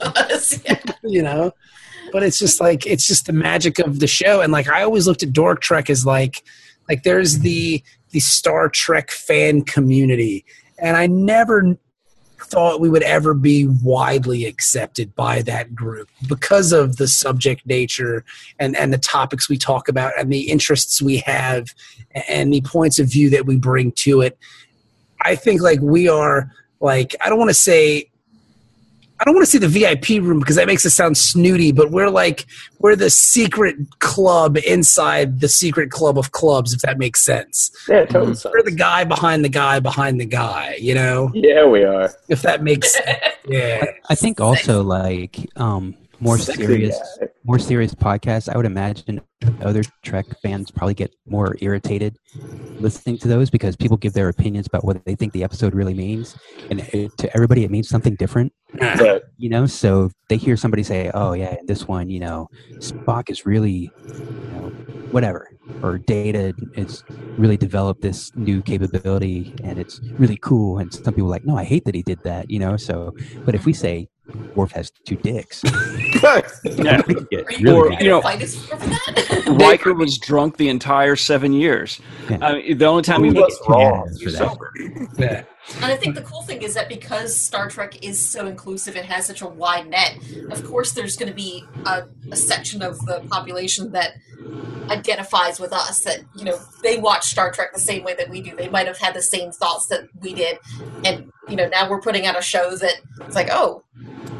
yeah. 0.65 0.79
you 1.03 1.21
know? 1.21 1.51
But 2.13 2.23
it's 2.23 2.39
just 2.39 2.61
like, 2.61 2.85
it's 2.85 3.05
just 3.07 3.25
the 3.25 3.33
magic 3.33 3.79
of 3.79 3.99
the 3.99 4.07
show. 4.07 4.39
And 4.39 4.53
like, 4.53 4.69
I 4.69 4.83
always 4.83 5.05
looked 5.05 5.23
at 5.23 5.33
Dork 5.33 5.59
Trek 5.61 5.89
as 5.89 6.05
like, 6.05 6.43
like 6.87 7.03
there's 7.03 7.39
the, 7.39 7.83
the 8.13 8.19
Star 8.19 8.69
Trek 8.69 9.11
fan 9.11 9.63
community. 9.63 10.45
And 10.79 10.95
I 10.95 11.07
never 11.07 11.77
thought 12.39 12.79
we 12.79 12.89
would 12.89 13.03
ever 13.03 13.33
be 13.33 13.67
widely 13.83 14.45
accepted 14.45 15.15
by 15.15 15.41
that 15.41 15.73
group 15.73 16.09
because 16.27 16.71
of 16.71 16.97
the 16.97 17.07
subject 17.07 17.65
nature 17.65 18.23
and, 18.59 18.75
and 18.75 18.93
the 18.93 18.97
topics 18.97 19.49
we 19.49 19.57
talk 19.57 19.87
about 19.87 20.13
and 20.17 20.31
the 20.31 20.49
interests 20.51 21.01
we 21.01 21.17
have 21.17 21.67
and 22.27 22.53
the 22.53 22.61
points 22.61 22.99
of 22.99 23.07
view 23.07 23.29
that 23.29 23.45
we 23.45 23.57
bring 23.57 23.91
to 23.91 24.21
it. 24.21 24.37
I 25.21 25.35
think 25.35 25.61
like 25.61 25.79
we 25.81 26.07
are 26.07 26.51
like 26.79 27.15
I 27.21 27.29
don't 27.29 27.39
want 27.39 27.49
to 27.49 27.55
say 27.55 28.11
I 29.19 29.25
don't 29.25 29.35
want 29.35 29.45
to 29.45 29.51
say 29.51 29.57
the 29.59 29.67
VIP 29.69 30.21
room 30.21 30.39
because 30.39 30.55
that 30.57 30.67
makes 30.67 30.85
it 30.85 30.89
sound 30.89 31.17
snooty, 31.17 31.71
but 31.71 31.91
we're 31.91 32.09
like 32.09 32.45
we're 32.79 32.95
the 32.95 33.09
secret 33.09 33.75
club 33.99 34.57
inside 34.57 35.39
the 35.39 35.47
secret 35.47 35.91
club 35.91 36.17
of 36.17 36.31
clubs, 36.31 36.73
if 36.73 36.81
that 36.81 36.97
makes 36.97 37.23
sense. 37.23 37.71
Yeah, 37.87 37.99
it 38.01 38.09
totally 38.09 38.35
sense. 38.35 38.53
We're 38.53 38.63
the 38.63 38.71
guy 38.75 39.03
behind 39.05 39.45
the 39.45 39.49
guy 39.49 39.79
behind 39.79 40.19
the 40.19 40.25
guy, 40.25 40.75
you 40.81 40.93
know, 40.93 41.31
Yeah, 41.33 41.65
we 41.65 41.83
are. 41.83 42.11
if 42.27 42.41
that 42.41 42.63
makes 42.63 42.93
sense. 43.03 43.19
Yeah. 43.47 43.85
I 44.09 44.15
think 44.15 44.41
also 44.41 44.83
like 44.83 45.37
um 45.55 45.95
more 46.23 46.37
Sexy 46.37 46.65
serious 46.65 46.99
guy. 47.19 47.27
more 47.43 47.59
serious 47.59 47.93
podcasts. 47.93 48.47
I 48.47 48.55
would 48.57 48.65
imagine 48.65 49.21
other 49.61 49.83
Trek 50.03 50.25
fans 50.41 50.71
probably 50.71 50.93
get 50.93 51.13
more 51.27 51.55
irritated 51.61 52.17
listening 52.79 53.17
to 53.19 53.27
those 53.27 53.49
because 53.49 53.75
people 53.75 53.97
give 53.97 54.13
their 54.13 54.29
opinions 54.29 54.67
about 54.67 54.83
what 54.83 55.03
they 55.05 55.15
think 55.15 55.33
the 55.33 55.43
episode 55.43 55.75
really 55.75 55.93
means, 55.93 56.35
and 56.69 56.79
it, 56.93 57.15
to 57.17 57.33
everybody 57.35 57.63
it 57.63 57.71
means 57.71 57.89
something 57.89 58.15
different. 58.15 58.53
But 58.79 59.23
You 59.37 59.49
know, 59.49 59.65
so 59.65 60.09
they 60.29 60.37
hear 60.37 60.57
somebody 60.57 60.83
say, 60.83 61.11
"Oh 61.13 61.33
yeah, 61.33 61.55
this 61.65 61.87
one, 61.87 62.09
you 62.09 62.19
know, 62.19 62.47
Spock 62.79 63.29
is 63.29 63.45
really, 63.45 63.91
you 64.47 64.49
know, 64.51 64.71
whatever," 65.11 65.49
or 65.81 65.97
Data 65.97 66.53
is 66.75 67.03
really 67.37 67.57
developed 67.57 68.01
this 68.01 68.31
new 68.35 68.61
capability 68.61 69.53
and 69.63 69.79
it's 69.79 69.99
really 70.17 70.37
cool. 70.37 70.77
And 70.77 70.93
some 70.93 71.13
people 71.13 71.27
are 71.27 71.31
like, 71.31 71.45
"No, 71.45 71.57
I 71.57 71.63
hate 71.63 71.85
that 71.85 71.95
he 71.95 72.03
did 72.03 72.19
that," 72.23 72.49
you 72.49 72.59
know. 72.59 72.77
So, 72.77 73.13
but 73.45 73.55
if 73.55 73.65
we 73.65 73.73
say 73.73 74.07
Worf 74.55 74.71
has 74.71 74.89
two 75.05 75.15
dicks, 75.17 75.61
Yeah. 76.63 77.01
we 77.07 77.13
could 77.15 77.29
get 77.29 77.45
Are 77.45 77.51
you 77.51 77.65
really 77.65 77.77
Or, 77.77 77.89
mad. 77.89 78.01
you 78.01 78.09
know- 78.09 78.21
fight 78.21 78.41
us 78.41 78.55
for 78.55 78.77
that? 78.77 79.57
Riker 79.61 79.93
was 79.93 80.17
drunk 80.17 80.55
the 80.57 80.69
entire 80.69 81.15
seven 81.17 81.51
years. 81.51 81.99
Yeah. 82.29 82.37
I 82.41 82.53
mean, 82.53 82.77
the 82.77 82.85
only 82.85 83.03
time 83.03 83.23
he 83.23 83.29
Who 83.31 83.35
was 83.35 83.59
was 83.59 83.69
wrong? 83.69 84.09
sober. 84.49 84.71
yeah. 85.17 85.43
And 85.75 85.85
I 85.85 85.95
think 85.95 86.15
the 86.15 86.21
cool 86.21 86.41
thing 86.43 86.61
is 86.61 86.73
that 86.73 86.89
because 86.89 87.35
Star 87.39 87.69
Trek 87.69 88.03
is 88.03 88.19
so 88.19 88.47
inclusive 88.47 88.95
and 88.95 89.05
has 89.05 89.25
such 89.25 89.41
a 89.41 89.47
wide 89.47 89.87
net, 89.87 90.17
of 90.51 90.63
course 90.65 90.91
there's 90.91 91.15
going 91.15 91.29
to 91.29 91.35
be 91.35 91.63
a, 91.85 92.03
a 92.31 92.35
section 92.35 92.81
of 92.81 92.99
the 93.05 93.21
population 93.29 93.91
that 93.93 94.13
identifies 94.89 95.59
with 95.59 95.71
us. 95.73 96.01
That 96.03 96.19
you 96.35 96.43
know 96.45 96.59
they 96.81 96.97
watch 96.97 97.25
Star 97.25 97.51
Trek 97.51 97.73
the 97.73 97.79
same 97.79 98.03
way 98.03 98.13
that 98.15 98.29
we 98.29 98.41
do. 98.41 98.55
They 98.55 98.69
might 98.69 98.87
have 98.87 98.97
had 98.97 99.13
the 99.13 99.21
same 99.21 99.51
thoughts 99.51 99.87
that 99.87 100.07
we 100.19 100.33
did, 100.33 100.57
and 101.05 101.31
you 101.47 101.55
know 101.55 101.67
now 101.67 101.89
we're 101.89 102.01
putting 102.01 102.25
out 102.25 102.37
a 102.37 102.41
show 102.41 102.75
that 102.75 102.95
it's 103.21 103.35
like 103.35 103.49
oh. 103.51 103.83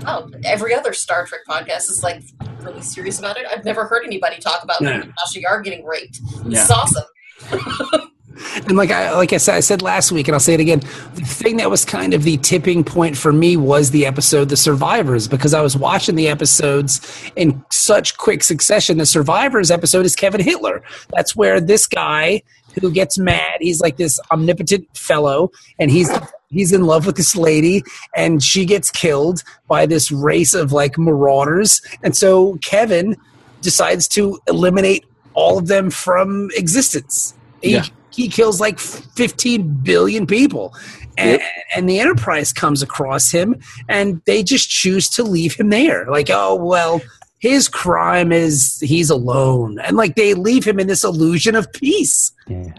Oh, 0.05 0.29
every 0.43 0.73
other 0.75 0.91
Star 0.91 1.25
Trek 1.25 1.41
podcast 1.47 1.89
is 1.89 2.01
like 2.03 2.21
really 2.59 2.81
serious 2.81 3.19
about 3.19 3.37
it. 3.37 3.45
I've 3.49 3.63
never 3.63 3.85
heard 3.85 4.03
anybody 4.03 4.37
talk 4.37 4.61
about 4.61 4.81
Yeah. 4.81 5.03
Tasha 5.03 5.41
Yar 5.41 5.61
getting 5.61 5.85
raped. 5.85 6.19
Yeah. 6.45 6.63
is 6.63 6.69
awesome. 6.69 7.05
and 8.55 8.75
like 8.75 8.91
I 8.91 9.13
like 9.13 9.33
I 9.33 9.37
said 9.37 9.55
I 9.55 9.59
said 9.59 9.81
last 9.81 10.11
week, 10.11 10.27
and 10.27 10.35
I'll 10.35 10.39
say 10.39 10.53
it 10.53 10.59
again. 10.59 10.79
The 11.15 11.21
thing 11.21 11.57
that 11.57 11.69
was 11.69 11.85
kind 11.85 12.13
of 12.13 12.23
the 12.23 12.37
tipping 12.37 12.83
point 12.83 13.17
for 13.17 13.31
me 13.31 13.57
was 13.57 13.91
the 13.91 14.05
episode 14.05 14.49
"The 14.49 14.57
Survivors" 14.57 15.27
because 15.27 15.53
I 15.53 15.61
was 15.61 15.77
watching 15.77 16.15
the 16.15 16.27
episodes 16.27 17.01
in 17.35 17.63
such 17.69 18.17
quick 18.17 18.43
succession. 18.43 18.97
The 18.97 19.05
Survivors 19.05 19.71
episode 19.71 20.05
is 20.05 20.15
Kevin 20.15 20.41
Hitler. 20.41 20.83
That's 21.09 21.35
where 21.35 21.59
this 21.61 21.87
guy 21.87 22.41
who 22.81 22.91
gets 22.91 23.17
mad. 23.17 23.57
He's 23.59 23.81
like 23.81 23.97
this 23.97 24.19
omnipotent 24.31 24.97
fellow, 24.97 25.51
and 25.79 25.91
he's 25.91 26.09
he's 26.49 26.71
in 26.71 26.83
love 26.85 27.05
with 27.05 27.17
this 27.17 27.35
lady, 27.35 27.83
and 28.15 28.41
she 28.41 28.65
gets 28.65 28.91
killed 28.91 29.43
by 29.67 29.85
this 29.85 30.11
race 30.11 30.53
of 30.53 30.71
like 30.71 30.97
marauders, 30.97 31.81
and 32.01 32.15
so 32.15 32.57
Kevin 32.61 33.15
decides 33.61 34.07
to 34.09 34.39
eliminate 34.47 35.05
all 35.33 35.57
of 35.57 35.67
them 35.67 35.89
from 35.89 36.49
existence. 36.55 37.33
Yeah. 37.61 37.85
He 38.13 38.27
kills 38.27 38.59
like 38.59 38.79
15 38.79 39.81
billion 39.83 40.27
people. 40.27 40.75
And, 41.17 41.41
and 41.75 41.87
the 41.87 41.99
Enterprise 41.99 42.51
comes 42.51 42.81
across 42.81 43.31
him, 43.31 43.55
and 43.87 44.21
they 44.25 44.41
just 44.41 44.69
choose 44.69 45.07
to 45.09 45.23
leave 45.23 45.53
him 45.55 45.69
there. 45.69 46.07
Like, 46.09 46.29
oh, 46.31 46.55
well, 46.55 47.01
his 47.37 47.67
crime 47.67 48.31
is 48.31 48.79
he's 48.79 49.09
alone. 49.09 49.77
And 49.79 49.95
like, 49.95 50.15
they 50.15 50.33
leave 50.33 50.65
him 50.65 50.79
in 50.79 50.87
this 50.87 51.03
illusion 51.03 51.55
of 51.55 51.71
peace. 51.73 52.31
Yeah. 52.47 52.73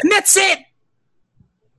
And 0.00 0.12
that's 0.12 0.36
it. 0.36 0.60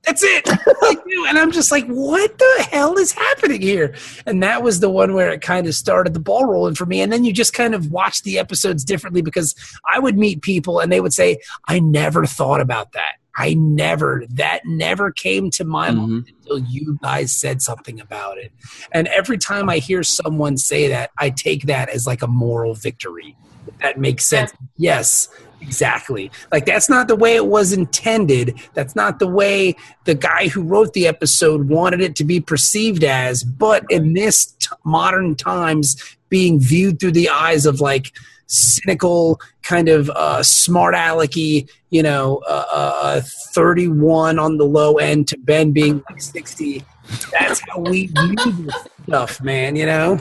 That's 0.04 0.22
it. 0.22 0.44
They 0.44 0.94
do. 0.94 1.26
and 1.28 1.38
I'm 1.38 1.50
just 1.50 1.70
like, 1.70 1.86
what 1.86 2.38
the 2.38 2.66
hell 2.70 2.96
is 2.96 3.12
happening 3.12 3.60
here? 3.60 3.94
And 4.26 4.42
that 4.42 4.62
was 4.62 4.80
the 4.80 4.90
one 4.90 5.12
where 5.14 5.30
it 5.30 5.42
kind 5.42 5.66
of 5.66 5.74
started 5.74 6.14
the 6.14 6.20
ball 6.20 6.46
rolling 6.46 6.74
for 6.74 6.86
me. 6.86 7.02
And 7.02 7.12
then 7.12 7.24
you 7.24 7.32
just 7.32 7.52
kind 7.52 7.74
of 7.74 7.90
watch 7.90 8.22
the 8.22 8.38
episodes 8.38 8.82
differently 8.82 9.22
because 9.22 9.54
I 9.92 9.98
would 9.98 10.16
meet 10.16 10.42
people 10.42 10.80
and 10.80 10.90
they 10.90 11.00
would 11.00 11.12
say, 11.12 11.38
I 11.68 11.80
never 11.80 12.24
thought 12.24 12.60
about 12.60 12.92
that. 12.92 13.12
I 13.36 13.54
never, 13.54 14.24
that 14.30 14.62
never 14.66 15.10
came 15.10 15.50
to 15.52 15.64
my 15.64 15.90
mm-hmm. 15.90 15.98
mind 15.98 16.32
until 16.40 16.58
you 16.58 16.98
guys 17.02 17.32
said 17.32 17.62
something 17.62 18.00
about 18.00 18.38
it. 18.38 18.52
And 18.92 19.06
every 19.08 19.38
time 19.38 19.68
I 19.68 19.78
hear 19.78 20.02
someone 20.02 20.56
say 20.56 20.88
that, 20.88 21.10
I 21.18 21.30
take 21.30 21.64
that 21.64 21.88
as 21.88 22.06
like 22.06 22.22
a 22.22 22.26
moral 22.26 22.74
victory. 22.74 23.36
If 23.66 23.78
that 23.78 23.98
makes 23.98 24.26
sense. 24.26 24.52
Yes, 24.76 25.28
exactly. 25.60 26.30
Like 26.52 26.66
that's 26.66 26.88
not 26.88 27.08
the 27.08 27.16
way 27.16 27.36
it 27.36 27.46
was 27.46 27.72
intended. 27.72 28.58
That's 28.74 28.96
not 28.96 29.18
the 29.18 29.28
way 29.28 29.76
the 30.04 30.14
guy 30.14 30.48
who 30.48 30.62
wrote 30.62 30.92
the 30.92 31.06
episode 31.06 31.68
wanted 31.68 32.00
it 32.00 32.16
to 32.16 32.24
be 32.24 32.40
perceived 32.40 33.04
as. 33.04 33.44
But 33.44 33.84
in 33.90 34.14
this 34.14 34.46
t- 34.46 34.68
modern 34.84 35.36
times, 35.36 36.16
being 36.28 36.60
viewed 36.60 37.00
through 37.00 37.12
the 37.12 37.28
eyes 37.28 37.66
of 37.66 37.80
like 37.80 38.12
cynical 38.46 39.40
kind 39.62 39.88
of 39.88 40.10
uh, 40.10 40.42
smart 40.42 40.94
alecky 40.94 41.70
you 41.90 42.02
know 42.02 42.42
uh, 42.48 42.64
uh, 42.72 43.20
31 43.54 44.38
on 44.40 44.56
the 44.56 44.64
low 44.64 44.96
end 44.96 45.28
to 45.28 45.38
ben 45.38 45.70
being 45.70 46.02
like 46.10 46.20
60 46.20 46.82
that's 47.30 47.60
how 47.68 47.78
we 47.78 48.06
view 48.06 48.34
this 48.34 48.88
stuff 49.04 49.40
man 49.40 49.76
you 49.76 49.86
know 49.86 50.20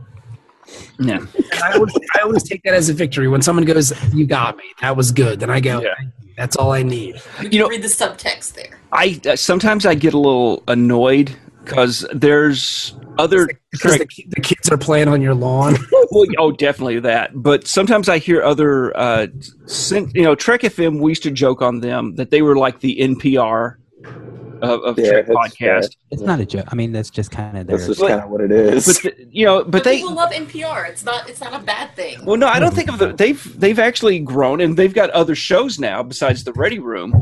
Yeah. 0.99 1.25
I 1.63 1.73
always, 1.75 1.93
I 2.15 2.19
always 2.23 2.43
take 2.43 2.63
that 2.63 2.73
as 2.73 2.89
a 2.89 2.93
victory 2.93 3.27
when 3.27 3.41
someone 3.41 3.65
goes 3.65 3.93
you 4.13 4.25
got 4.25 4.57
me 4.57 4.63
that 4.81 4.95
was 4.97 5.11
good 5.11 5.39
then 5.39 5.49
i 5.49 5.59
go 5.59 5.81
Yeah. 5.81 5.93
That's 6.37 6.55
all 6.55 6.71
i 6.71 6.83
need 6.83 7.21
You 7.41 7.59
know, 7.59 7.67
Read 7.67 7.81
the 7.81 7.87
subtext 7.87 8.53
there. 8.53 8.79
I 8.91 9.19
uh, 9.25 9.35
sometimes 9.35 9.85
I 9.85 9.95
get 9.95 10.13
a 10.13 10.17
little 10.19 10.63
annoyed 10.67 11.35
because 11.63 12.05
there's 12.13 12.95
other 13.17 13.49
because 13.71 13.97
the, 13.97 14.07
the 14.29 14.41
kids 14.41 14.69
are 14.69 14.77
playing 14.77 15.07
on 15.07 15.21
your 15.21 15.35
lawn 15.35 15.75
well, 16.11 16.25
oh, 16.37 16.51
definitely 16.51 16.99
that. 17.01 17.31
But 17.33 17.67
sometimes 17.67 18.09
I 18.09 18.17
hear 18.17 18.41
other, 18.41 18.95
uh, 18.97 19.27
cen- 19.65 20.11
you 20.15 20.23
know, 20.23 20.35
Trek 20.35 20.61
FM. 20.61 20.99
We 21.01 21.11
used 21.11 21.23
to 21.23 21.31
joke 21.31 21.61
on 21.61 21.81
them 21.81 22.15
that 22.15 22.31
they 22.31 22.41
were 22.41 22.55
like 22.55 22.79
the 22.79 22.97
NPR 22.99 23.75
of, 24.61 24.81
of 24.83 24.99
Yeah, 24.99 25.09
Trek 25.11 25.27
that's 25.27 25.55
podcast. 25.55 25.95
It's 26.11 26.21
not 26.21 26.39
a 26.39 26.45
joke. 26.45 26.65
I 26.69 26.75
mean, 26.75 26.91
that's 26.91 27.09
just 27.09 27.31
kind 27.31 27.57
of 27.57 27.67
their. 27.67 27.77
That's 27.77 27.87
just 27.87 28.01
kind 28.01 28.21
of 28.21 28.29
what 28.29 28.41
it 28.41 28.51
is. 28.51 28.85
But 28.85 29.03
the, 29.03 29.27
you 29.31 29.45
know, 29.45 29.63
but, 29.63 29.71
But, 29.71 29.83
they. 29.83 29.97
people 29.97 30.13
love 30.13 30.31
NPR. 30.31 30.89
It's 30.89 31.03
not. 31.03 31.29
It's 31.29 31.41
not 31.41 31.53
a 31.53 31.63
bad 31.63 31.95
thing. 31.95 32.23
Well, 32.25 32.37
no, 32.37 32.47
I 32.47 32.59
don't 32.59 32.73
think 32.73 32.89
of 32.89 32.99
the, 32.99 33.13
they've 33.13 33.59
they've 33.59 33.79
actually 33.79 34.19
grown 34.19 34.61
and 34.61 34.77
they've 34.77 34.93
got 34.93 35.09
other 35.11 35.35
shows 35.35 35.79
now 35.79 36.03
besides 36.03 36.43
the 36.43 36.53
Ready 36.53 36.79
Room 36.79 37.13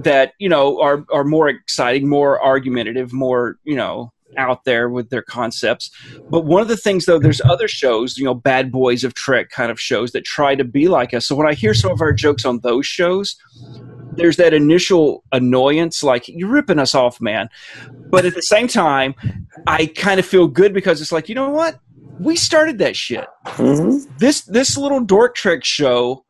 that 0.00 0.34
you 0.38 0.48
know 0.48 0.80
are 0.80 1.04
are 1.12 1.24
more 1.24 1.48
exciting, 1.48 2.08
more 2.08 2.42
argumentative, 2.42 3.12
more 3.12 3.56
you 3.64 3.76
know 3.76 4.12
out 4.36 4.64
there 4.64 4.88
with 4.88 5.10
their 5.10 5.22
concepts. 5.22 5.90
But 6.30 6.44
one 6.44 6.62
of 6.62 6.68
the 6.68 6.76
things 6.76 7.06
though, 7.06 7.18
there's 7.18 7.40
other 7.42 7.68
shows, 7.68 8.16
you 8.16 8.24
know, 8.24 8.34
Bad 8.34 8.72
Boys 8.72 9.04
of 9.04 9.14
Trek 9.14 9.50
kind 9.50 9.70
of 9.70 9.80
shows 9.80 10.12
that 10.12 10.24
try 10.24 10.54
to 10.54 10.64
be 10.64 10.88
like 10.88 11.14
us. 11.14 11.26
So 11.26 11.34
when 11.34 11.46
I 11.46 11.54
hear 11.54 11.74
some 11.74 11.92
of 11.92 12.00
our 12.00 12.12
jokes 12.12 12.44
on 12.44 12.60
those 12.60 12.86
shows, 12.86 13.36
there's 14.16 14.36
that 14.36 14.54
initial 14.54 15.24
annoyance, 15.32 16.02
like 16.02 16.28
you're 16.28 16.48
ripping 16.48 16.78
us 16.78 16.94
off, 16.94 17.20
man. 17.20 17.48
But 18.10 18.24
at 18.24 18.34
the 18.34 18.42
same 18.42 18.68
time, 18.68 19.14
I 19.66 19.86
kind 19.86 20.18
of 20.18 20.26
feel 20.26 20.48
good 20.48 20.72
because 20.72 21.00
it's 21.00 21.12
like, 21.12 21.28
you 21.28 21.34
know 21.34 21.50
what? 21.50 21.78
We 22.18 22.36
started 22.36 22.78
that 22.78 22.94
shit. 22.96 23.26
Hmm 23.44 23.98
this 24.18 24.42
this 24.42 24.76
little 24.76 25.00
Dork 25.00 25.34
Trek 25.34 25.64
show 25.64 26.24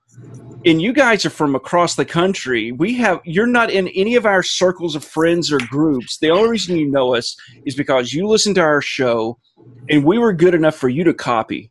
and 0.66 0.80
you 0.80 0.92
guys 0.92 1.26
are 1.26 1.30
from 1.30 1.54
across 1.54 1.94
the 1.94 2.04
country. 2.04 2.72
We 2.72 2.94
have 2.94 3.20
you're 3.24 3.46
not 3.46 3.70
in 3.70 3.88
any 3.88 4.16
of 4.16 4.26
our 4.26 4.42
circles 4.42 4.96
of 4.96 5.04
friends 5.04 5.52
or 5.52 5.58
groups. 5.58 6.18
The 6.18 6.30
only 6.30 6.50
reason 6.50 6.76
you 6.76 6.90
know 6.90 7.14
us 7.14 7.36
is 7.66 7.74
because 7.74 8.12
you 8.12 8.26
listen 8.26 8.54
to 8.54 8.60
our 8.60 8.80
show 8.80 9.38
and 9.88 10.04
we 10.04 10.18
were 10.18 10.32
good 10.32 10.54
enough 10.54 10.74
for 10.74 10.88
you 10.88 11.04
to 11.04 11.14
copy 11.14 11.70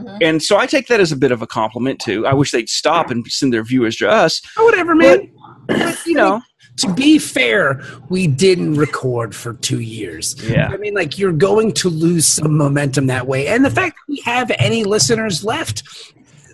Mhm. 0.00 0.18
and 0.22 0.42
so 0.42 0.56
i 0.58 0.66
take 0.66 0.86
that 0.88 1.00
as 1.00 1.12
a 1.12 1.16
bit 1.16 1.32
of 1.32 1.42
a 1.42 1.46
compliment 1.46 2.00
too 2.00 2.26
i 2.26 2.32
wish 2.34 2.50
they'd 2.50 2.68
stop 2.68 3.10
and 3.10 3.26
send 3.28 3.52
their 3.52 3.62
viewers 3.64 3.96
to 3.96 4.08
us 4.08 4.40
Oh, 4.56 4.64
whatever 4.64 4.94
man 4.94 5.30
but 5.66 5.98
you 6.06 6.14
know 6.14 6.42
to 6.76 6.94
be 6.94 7.18
fair, 7.18 7.82
we 8.08 8.26
didn't 8.26 8.74
record 8.74 9.34
for 9.34 9.52
two 9.54 9.80
years. 9.80 10.34
Yeah. 10.48 10.68
I 10.68 10.78
mean, 10.78 10.94
like 10.94 11.18
you're 11.18 11.32
going 11.32 11.72
to 11.72 11.90
lose 11.90 12.26
some 12.26 12.56
momentum 12.56 13.06
that 13.08 13.26
way. 13.26 13.48
And 13.48 13.64
the 13.66 13.70
fact 13.70 13.96
that 13.96 14.10
we 14.12 14.22
have 14.24 14.50
any 14.58 14.84
listeners 14.84 15.44
left 15.44 15.82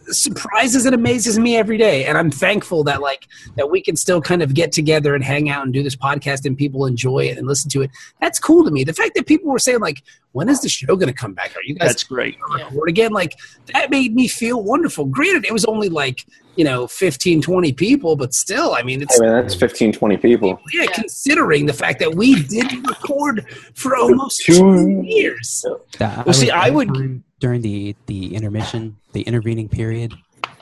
surprises 0.08 0.84
and 0.86 0.94
amazes 0.94 1.38
me 1.38 1.56
every 1.56 1.76
day. 1.76 2.06
And 2.06 2.16
I'm 2.18 2.30
thankful 2.30 2.82
that 2.84 3.02
like 3.02 3.26
that 3.56 3.70
we 3.70 3.80
can 3.80 3.94
still 3.94 4.20
kind 4.20 4.42
of 4.42 4.54
get 4.54 4.72
together 4.72 5.14
and 5.14 5.22
hang 5.22 5.48
out 5.48 5.64
and 5.64 5.72
do 5.72 5.82
this 5.82 5.96
podcast 5.96 6.44
and 6.44 6.56
people 6.56 6.86
enjoy 6.86 7.20
it 7.26 7.38
and 7.38 7.46
listen 7.46 7.70
to 7.70 7.82
it. 7.82 7.90
That's 8.20 8.38
cool 8.40 8.64
to 8.64 8.70
me. 8.70 8.82
The 8.84 8.94
fact 8.94 9.14
that 9.14 9.26
people 9.26 9.50
were 9.50 9.58
saying 9.58 9.80
like, 9.80 10.02
when 10.36 10.48
is 10.50 10.60
the 10.60 10.68
show 10.68 10.94
going 10.96 11.08
to 11.08 11.14
come 11.14 11.32
back? 11.32 11.56
Are 11.56 11.62
you 11.64 11.74
guys 11.74 11.88
that's 11.88 12.04
great 12.04 12.36
record 12.54 12.88
again? 12.90 13.10
Like 13.12 13.34
that 13.72 13.90
made 13.90 14.14
me 14.14 14.28
feel 14.28 14.62
wonderful. 14.62 15.06
Granted, 15.06 15.46
it 15.46 15.52
was 15.52 15.64
only 15.64 15.88
like, 15.88 16.26
you 16.56 16.64
know, 16.64 16.86
15, 16.86 17.40
20 17.40 17.72
people, 17.72 18.16
but 18.16 18.34
still, 18.34 18.74
I 18.74 18.82
mean, 18.82 19.00
it's 19.02 19.18
Hey, 19.18 19.26
man, 19.26 19.42
that's 19.42 19.54
15, 19.54 19.92
20 19.92 20.16
people. 20.18 20.60
yeah, 20.74 20.82
Yeah. 20.82 20.86
considering 20.92 21.64
the 21.64 21.72
fact 21.72 21.98
that 22.00 22.14
we 22.14 22.42
didn't 22.42 22.86
record 22.86 23.46
for 23.74 23.96
almost 23.96 24.42
Two- 24.44 24.54
two 24.54 25.02
years. 25.06 25.64
That- 25.98 26.26
Well, 26.26 26.34
see, 26.34 26.46
would- 26.46 26.54
I 26.54 26.70
would- 26.70 26.88
anytime 26.88 27.24
during 27.40 27.62
the 27.62 27.96
the 28.06 28.34
intermission, 28.34 28.96
the 29.12 29.22
intervening 29.22 29.68
period, 29.68 30.12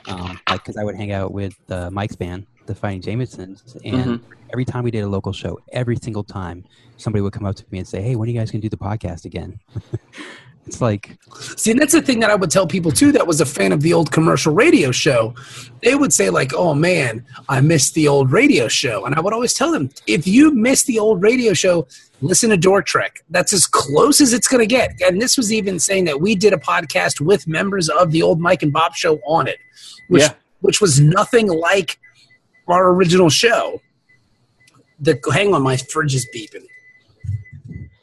um, 0.07 0.39
like 0.49 0.63
because 0.63 0.77
I 0.77 0.85
would 0.85 0.95
hang 0.95 1.11
out 1.13 1.33
with 1.33 1.55
uh, 1.71 1.91
Mike's 1.91 2.17
band, 2.17 2.47
the 2.67 2.75
Fighting 2.75 3.03
Jamesons, 3.03 3.77
and 3.85 4.07
Mhm. 4.07 4.21
Every 4.55 4.65
time 4.65 4.85
we 4.85 4.93
did 4.93 5.01
a 5.03 5.09
local 5.09 5.33
show, 5.33 5.59
every 5.73 5.97
single 5.97 6.23
time 6.23 6.65
somebody 6.97 7.23
would 7.23 7.33
come 7.33 7.45
up 7.45 7.57
to 7.57 7.65
me 7.73 7.79
and 7.79 7.89
say, 7.89 8.01
"Hey, 8.01 8.15
when 8.15 8.29
are 8.29 8.33
you 8.33 8.39
guys 8.39 8.53
gonna 8.53 8.63
do 8.63 8.69
the 8.69 8.77
podcast 8.77 9.25
again?" 9.25 9.59
it's 10.67 10.81
like, 10.81 11.19
See, 11.57 11.73
and 11.73 11.81
that's 11.81 11.93
the 11.93 12.01
thing 12.01 12.21
that 12.21 12.31
I 12.31 12.37
would 12.37 12.53
tell 12.53 12.65
people 12.67 12.93
too 12.93 13.11
that 13.11 13.27
was 13.27 13.41
a 13.41 13.47
fan 13.47 13.73
of 13.73 13.81
the 13.81 13.93
old 13.93 14.13
commercial 14.13 14.55
radio 14.55 14.93
show. 14.93 15.35
They 15.83 15.97
would 15.97 16.13
say, 16.13 16.31
like, 16.31 16.55
oh 16.55 16.73
man, 16.73 17.27
I 17.49 17.61
missed 17.63 17.95
the 17.95 18.07
old 18.07 18.31
radio 18.31 18.69
show. 18.69 19.05
And 19.07 19.15
I 19.17 19.21
would 19.21 19.33
always 19.33 19.55
tell 19.55 19.73
them, 19.73 19.91
if 20.07 20.25
you 20.27 20.53
miss 20.55 20.85
the 20.85 21.01
old 21.01 21.21
radio 21.21 21.53
show, 21.53 21.89
listen 22.23 22.49
to 22.51 22.57
Dork 22.57 22.87
Trek. 22.87 23.25
That's 23.31 23.53
as 23.53 23.67
close 23.67 24.21
as 24.21 24.33
it's 24.33 24.47
going 24.47 24.61
to 24.61 24.67
get. 24.67 24.93
And 25.03 25.21
this 25.21 25.37
was 25.37 25.53
even 25.53 25.81
saying 25.81 26.05
that 26.05 26.21
we 26.21 26.37
did 26.37 26.53
a 26.53 26.59
podcast 26.59 27.21
with 27.21 27.49
members 27.49 27.89
of 27.89 28.13
the 28.13 28.23
old 28.23 28.41
Mike 28.41 28.63
and 28.63 28.73
Bob 28.73 28.95
show 28.95 29.17
on 29.27 29.49
it, 29.49 29.59
which, 30.09 30.23
Yeah. 30.23 30.33
which 30.61 30.81
was 30.81 31.01
nothing 31.01 31.49
like 31.49 31.99
our 32.69 32.91
original 32.95 33.29
show. 33.29 33.81
The, 35.05 35.19
hang 35.33 35.55
on, 35.55 35.63
my 35.63 35.77
fridge 35.77 36.15
is 36.15 36.27
beeping. 36.35 36.67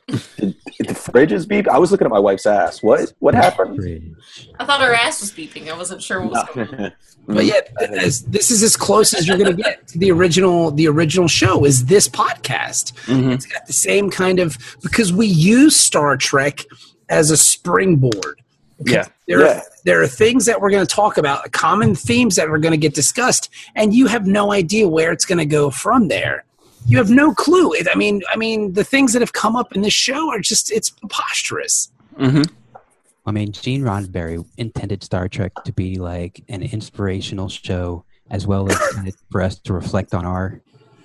The 0.07 0.93
fridge 0.95 1.31
is 1.31 1.45
beep. 1.45 1.69
I 1.69 1.77
was 1.77 1.91
looking 1.91 2.05
at 2.05 2.11
my 2.11 2.19
wife's 2.19 2.45
ass. 2.45 2.81
What? 2.83 3.13
What 3.19 3.33
happened? 3.35 4.15
I 4.59 4.65
thought 4.65 4.81
her 4.81 4.93
ass 4.93 5.21
was 5.21 5.31
beeping. 5.31 5.71
I 5.71 5.77
wasn't 5.77 6.01
sure 6.01 6.21
what 6.21 6.31
was 6.31 6.43
going 6.55 6.75
on. 6.85 6.91
But 7.27 7.45
yeah, 7.45 7.59
as, 7.79 8.23
this 8.23 8.49
is 8.49 8.63
as 8.63 8.75
close 8.75 9.13
as 9.13 9.27
you're 9.27 9.37
going 9.37 9.55
to 9.55 9.61
get 9.61 9.87
to 9.89 9.99
the 9.99 10.11
original. 10.11 10.71
The 10.71 10.87
original 10.87 11.27
show 11.27 11.63
is 11.65 11.85
this 11.85 12.09
podcast. 12.09 12.93
Mhm. 13.05 13.31
It's 13.35 13.45
got 13.45 13.67
the 13.67 13.73
same 13.73 14.09
kind 14.09 14.39
of 14.39 14.57
because 14.81 15.13
we 15.13 15.27
use 15.27 15.75
Star 15.75 16.17
Trek 16.17 16.65
as 17.09 17.29
a 17.29 17.37
springboard. 17.37 18.41
yeah 18.79 19.05
There, 19.27 19.39
Yeah. 19.41 19.57
are, 19.59 19.61
there 19.85 20.01
are 20.01 20.07
things 20.07 20.47
that 20.47 20.59
we're 20.59 20.71
going 20.71 20.85
to 20.85 20.91
talk 20.95 21.17
about, 21.19 21.51
common 21.51 21.93
themes 21.93 22.37
that 22.37 22.49
are 22.49 22.57
going 22.57 22.71
to 22.73 22.77
get 22.77 22.95
discussed, 22.95 23.49
and 23.75 23.93
you 23.93 24.07
have 24.07 24.25
no 24.25 24.51
idea 24.51 24.87
where 24.89 25.11
it's 25.11 25.23
going 25.25 25.37
to 25.37 25.45
go 25.45 25.69
from 25.69 26.07
there. 26.07 26.43
You 26.87 26.97
have 26.97 27.09
no 27.09 27.33
clue. 27.33 27.73
It, 27.73 27.87
I 27.93 27.97
mean, 27.97 28.21
I 28.31 28.35
mean, 28.37 28.73
the 28.73 28.83
things 28.83 29.13
that 29.13 29.21
have 29.21 29.33
come 29.33 29.55
up 29.55 29.73
in 29.75 29.81
this 29.81 29.93
show 29.93 30.29
are 30.29 30.39
just—it's 30.39 30.89
preposterous. 30.89 31.91
hmm 32.17 32.41
I 33.25 33.31
mean, 33.31 33.51
Gene 33.51 33.83
Roddenberry 33.83 34.43
intended 34.57 35.03
Star 35.03 35.27
Trek 35.29 35.51
to 35.65 35.71
be 35.71 35.95
like 35.99 36.43
an 36.49 36.63
inspirational 36.63 37.49
show 37.49 38.03
as 38.31 38.47
well 38.47 38.69
as 38.71 38.77
kind 38.93 39.07
of 39.07 39.15
for 39.29 39.41
us 39.43 39.59
to 39.59 39.73
reflect 39.73 40.15
on 40.15 40.25
our 40.25 40.59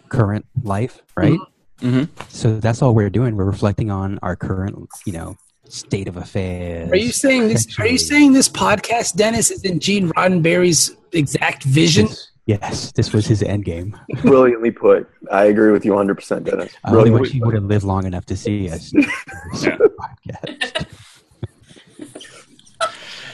current 0.09 0.47
life, 0.63 1.03
right? 1.15 1.39
hmm 1.81 2.05
So 2.29 2.59
that's 2.59 2.81
all 2.81 2.95
we're 2.95 3.11
doing. 3.11 3.37
We're 3.37 3.45
reflecting 3.45 3.91
on 3.91 4.19
our 4.23 4.35
current, 4.35 4.89
you 5.05 5.13
know, 5.13 5.37
state 5.69 6.09
of 6.09 6.17
affairs. 6.17 6.91
Are 6.91 6.97
you 6.97 7.13
saying 7.13 7.49
this? 7.49 7.67
Are 7.79 7.87
you 7.87 7.99
saying 7.99 8.33
this 8.33 8.49
podcast, 8.49 9.17
Dennis, 9.17 9.51
is 9.51 9.63
in 9.65 9.79
Gene 9.79 10.09
Roddenberry's 10.13 10.97
exact 11.13 11.65
vision? 11.65 12.07
This- 12.07 12.31
yes, 12.47 12.93
this 12.93 13.13
was 13.13 13.27
his 13.27 13.43
end 13.43 13.65
game. 13.65 13.99
Brilliantly 14.23 14.71
put. 14.71 15.09
I 15.31 15.45
agree 15.45 15.73
with 15.73 15.85
you 15.85 15.93
100%, 15.93 16.45
Dennis. 16.45 16.75
I 16.85 16.91
only 16.91 17.11
Brilliantly 17.11 17.21
wish 17.21 17.31
he 17.33 17.41
would 17.43 17.55
have 17.55 17.65
lived 17.65 17.85
long 17.85 18.07
enough 18.07 18.25
to 18.27 18.37
see 18.37 18.71
us. 18.71 18.93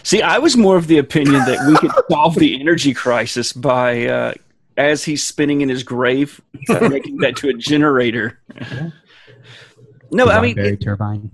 See, 0.04 0.20
I 0.20 0.38
was 0.38 0.56
more 0.56 0.76
of 0.76 0.88
the 0.88 0.98
opinion 0.98 1.44
that 1.44 1.64
we 1.68 1.76
could 1.76 1.92
solve 2.10 2.34
the 2.34 2.60
energy 2.60 2.92
crisis 2.92 3.52
by, 3.52 4.06
uh, 4.06 4.32
as 4.76 5.04
he's 5.04 5.24
spinning 5.24 5.60
in 5.60 5.68
his 5.68 5.84
grave, 5.84 6.40
uh, 6.68 6.88
making 6.90 7.18
that 7.18 7.36
to 7.36 7.48
a 7.48 7.54
generator. 7.54 8.40
No, 10.10 10.26
I 10.26 10.42
mean, 10.42 10.56
Very 10.56 10.76
turbine. 10.76 11.30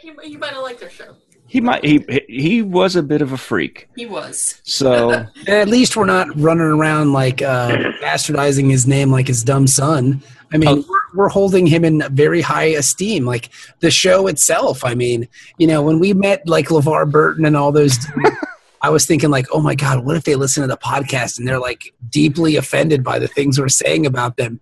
he, 0.00 0.12
he 0.22 0.36
might 0.36 0.54
have 0.54 0.62
liked 0.62 0.82
our 0.82 0.88
show. 0.90 1.14
He 1.54 1.60
might 1.60 1.84
he 1.84 2.04
he 2.28 2.62
was 2.62 2.96
a 2.96 3.02
bit 3.02 3.22
of 3.22 3.30
a 3.30 3.36
freak. 3.36 3.88
He 3.94 4.06
was. 4.06 4.60
So 4.64 5.24
at 5.46 5.68
least 5.68 5.96
we're 5.96 6.04
not 6.04 6.26
running 6.34 6.64
around 6.64 7.12
like 7.12 7.42
uh, 7.42 7.68
bastardizing 8.02 8.68
his 8.72 8.88
name 8.88 9.12
like 9.12 9.28
his 9.28 9.44
dumb 9.44 9.68
son. 9.68 10.20
I 10.52 10.56
mean, 10.58 10.68
Oh. 10.68 10.84
we're, 10.88 11.16
we're 11.22 11.28
holding 11.28 11.64
him 11.68 11.84
in 11.84 12.02
very 12.10 12.40
high 12.40 12.70
esteem. 12.82 13.24
Like 13.24 13.50
the 13.78 13.90
show 13.92 14.26
itself. 14.26 14.84
I 14.84 14.94
mean, 14.96 15.28
you 15.58 15.68
know, 15.68 15.80
when 15.80 16.00
we 16.00 16.12
met 16.12 16.42
like 16.48 16.70
LeVar 16.70 17.08
Burton 17.12 17.44
and 17.44 17.56
all 17.56 17.70
those, 17.70 17.98
I 18.82 18.90
was 18.90 19.06
thinking 19.06 19.30
like, 19.30 19.46
oh 19.52 19.60
my 19.60 19.76
god, 19.76 20.04
what 20.04 20.16
if 20.16 20.24
they 20.24 20.34
listen 20.34 20.62
to 20.62 20.66
the 20.66 20.76
podcast 20.76 21.38
and 21.38 21.46
they're 21.46 21.60
like 21.60 21.94
deeply 22.10 22.56
offended 22.56 23.04
by 23.04 23.20
the 23.20 23.28
things 23.28 23.60
we're 23.60 23.68
saying 23.68 24.06
about 24.06 24.38
them? 24.38 24.58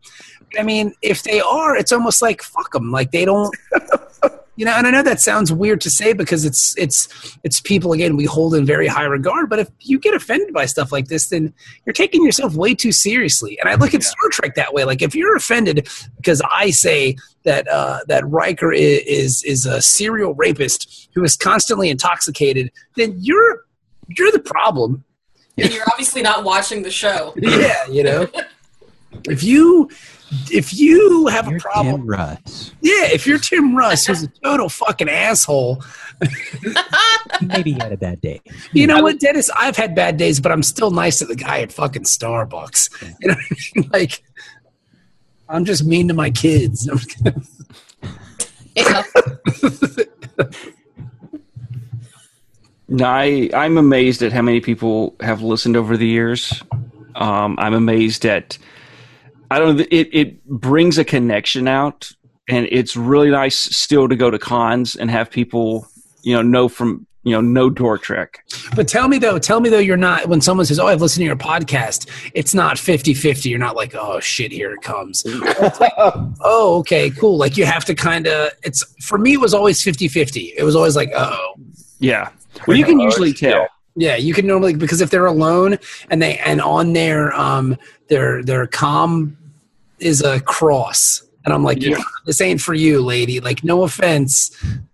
I 0.58 0.62
mean, 0.62 0.92
if 1.00 1.22
they 1.22 1.40
are, 1.40 1.74
it's 1.74 1.90
almost 1.92 2.20
like 2.20 2.42
fuck 2.42 2.72
them. 2.72 2.90
Like 2.92 3.12
they 3.12 3.24
don't. 3.24 3.56
You 4.56 4.66
know, 4.66 4.72
and 4.72 4.86
I 4.86 4.90
know 4.90 5.02
that 5.02 5.20
sounds 5.20 5.50
weird 5.50 5.80
to 5.80 5.90
say 5.90 6.12
because 6.12 6.44
it's 6.44 6.76
it's 6.76 7.08
it's 7.42 7.58
people 7.58 7.92
again 7.92 8.16
we 8.16 8.26
hold 8.26 8.54
in 8.54 8.66
very 8.66 8.86
high 8.86 9.04
regard. 9.04 9.48
But 9.48 9.60
if 9.60 9.70
you 9.80 9.98
get 9.98 10.12
offended 10.12 10.52
by 10.52 10.66
stuff 10.66 10.92
like 10.92 11.08
this, 11.08 11.28
then 11.28 11.54
you're 11.86 11.94
taking 11.94 12.22
yourself 12.22 12.54
way 12.54 12.74
too 12.74 12.92
seriously. 12.92 13.58
And 13.60 13.70
I 13.70 13.76
look 13.76 13.94
at 13.94 14.02
Star 14.02 14.28
Trek 14.30 14.54
that 14.56 14.74
way. 14.74 14.84
Like 14.84 15.00
if 15.00 15.14
you're 15.14 15.34
offended 15.34 15.88
because 16.16 16.42
I 16.50 16.68
say 16.70 17.16
that 17.44 17.66
uh, 17.66 18.00
that 18.08 18.28
Riker 18.28 18.72
is, 18.72 19.00
is 19.06 19.42
is 19.44 19.66
a 19.66 19.80
serial 19.80 20.34
rapist 20.34 21.08
who 21.14 21.24
is 21.24 21.34
constantly 21.34 21.88
intoxicated, 21.88 22.70
then 22.96 23.16
you're 23.18 23.64
you're 24.08 24.32
the 24.32 24.38
problem. 24.38 25.04
And 25.56 25.72
you're 25.72 25.84
obviously 25.90 26.22
not 26.22 26.44
watching 26.44 26.82
the 26.82 26.90
show. 26.90 27.34
Yeah, 27.42 27.86
you 27.86 28.02
know. 28.02 28.26
If 29.28 29.42
you 29.42 29.88
if 30.50 30.72
you 30.74 31.26
have 31.26 31.46
You're 31.46 31.58
a 31.58 31.60
problem, 31.60 32.00
Tim 32.02 32.06
Russ. 32.06 32.72
yeah, 32.80 33.04
if 33.12 33.26
you're 33.26 33.38
Tim 33.38 33.76
Russ, 33.76 34.06
who's 34.06 34.22
a 34.22 34.28
total 34.42 34.68
fucking 34.68 35.08
asshole, 35.08 35.82
Maybe 37.42 37.72
he 37.72 37.78
had 37.78 37.92
a 37.92 37.96
bad 37.96 38.20
day. 38.20 38.40
You 38.72 38.86
know 38.86 39.02
what, 39.02 39.18
Dennis? 39.20 39.50
I've 39.56 39.76
had 39.76 39.94
bad 39.94 40.16
days, 40.16 40.40
but 40.40 40.52
I'm 40.52 40.62
still 40.62 40.90
nice 40.90 41.18
to 41.18 41.24
the 41.26 41.34
guy 41.36 41.60
at 41.60 41.72
fucking 41.72 42.04
Starbucks. 42.04 42.90
You 43.20 43.28
know 43.28 43.34
what 43.34 43.44
I 43.50 43.80
mean? 43.80 43.90
Like, 43.92 44.22
I'm 45.48 45.64
just 45.64 45.84
mean 45.84 46.08
to 46.08 46.14
my 46.14 46.30
kids. 46.30 46.88
Yeah. 48.74 49.02
no, 52.88 53.04
I 53.04 53.50
I'm 53.52 53.76
amazed 53.76 54.22
at 54.22 54.32
how 54.32 54.40
many 54.40 54.60
people 54.60 55.14
have 55.20 55.42
listened 55.42 55.76
over 55.76 55.96
the 55.98 56.06
years. 56.06 56.62
Um, 57.14 57.56
I'm 57.58 57.74
amazed 57.74 58.24
at 58.24 58.56
I 59.52 59.58
don't 59.58 59.76
know 59.76 59.84
it 59.90 60.08
it 60.12 60.44
brings 60.46 60.98
a 60.98 61.04
connection 61.04 61.68
out, 61.68 62.10
and 62.48 62.66
it's 62.70 62.96
really 62.96 63.30
nice 63.30 63.56
still 63.56 64.08
to 64.08 64.16
go 64.16 64.30
to 64.30 64.38
cons 64.38 64.96
and 64.96 65.10
have 65.10 65.30
people 65.30 65.86
you 66.22 66.34
know 66.34 66.42
know 66.42 66.68
from 66.68 67.06
you 67.24 67.32
know 67.32 67.40
know 67.40 67.70
Dork 67.70 68.02
Trek. 68.02 68.44
but 68.74 68.88
tell 68.88 69.08
me 69.08 69.18
though, 69.18 69.38
tell 69.38 69.60
me 69.60 69.68
though, 69.68 69.78
you're 69.78 69.96
not 69.96 70.26
when 70.26 70.40
someone 70.40 70.66
says, 70.66 70.78
"Oh, 70.78 70.86
I've 70.86 71.00
listened 71.00 71.22
to 71.22 71.26
your 71.26 71.36
podcast." 71.36 72.08
It's 72.34 72.54
not 72.54 72.76
50-50. 72.76 73.50
You're 73.50 73.58
not 73.58 73.76
like, 73.76 73.94
"Oh 73.94 74.20
shit, 74.20 74.52
here 74.52 74.72
it 74.72 74.82
comes." 74.82 75.22
oh, 75.26 76.78
okay, 76.80 77.10
cool. 77.10 77.36
Like 77.36 77.56
you 77.56 77.64
have 77.64 77.84
to 77.86 77.94
kind 77.94 78.26
of. 78.26 78.52
It's 78.62 78.84
for 79.04 79.18
me. 79.18 79.34
It 79.34 79.40
was 79.40 79.54
always 79.54 79.82
50-50. 79.84 80.54
It 80.56 80.64
was 80.64 80.74
always 80.74 80.96
like, 80.96 81.10
"Oh, 81.14 81.54
Yeah, 82.00 82.30
well 82.66 82.76
you 82.76 82.84
can 82.84 82.98
usually 82.98 83.32
tell. 83.32 83.68
Yeah, 83.94 84.16
you 84.16 84.32
can 84.32 84.46
normally 84.46 84.74
because 84.74 85.00
if 85.00 85.10
they're 85.10 85.26
alone 85.26 85.78
and 86.10 86.22
they 86.22 86.38
and 86.38 86.62
on 86.62 86.94
their 86.94 87.32
um 87.34 87.76
their 88.08 88.42
their 88.42 88.66
com 88.66 89.36
is 90.02 90.20
a 90.22 90.40
cross, 90.40 91.22
and 91.44 91.54
I'm 91.54 91.64
like, 91.64 91.82
Yeah. 91.82 91.96
"Yeah, 91.96 92.02
this 92.26 92.40
ain't 92.40 92.60
for 92.60 92.74
you, 92.74 93.00
lady. 93.00 93.40
Like, 93.40 93.64
no 93.64 93.82
offense, 93.84 94.50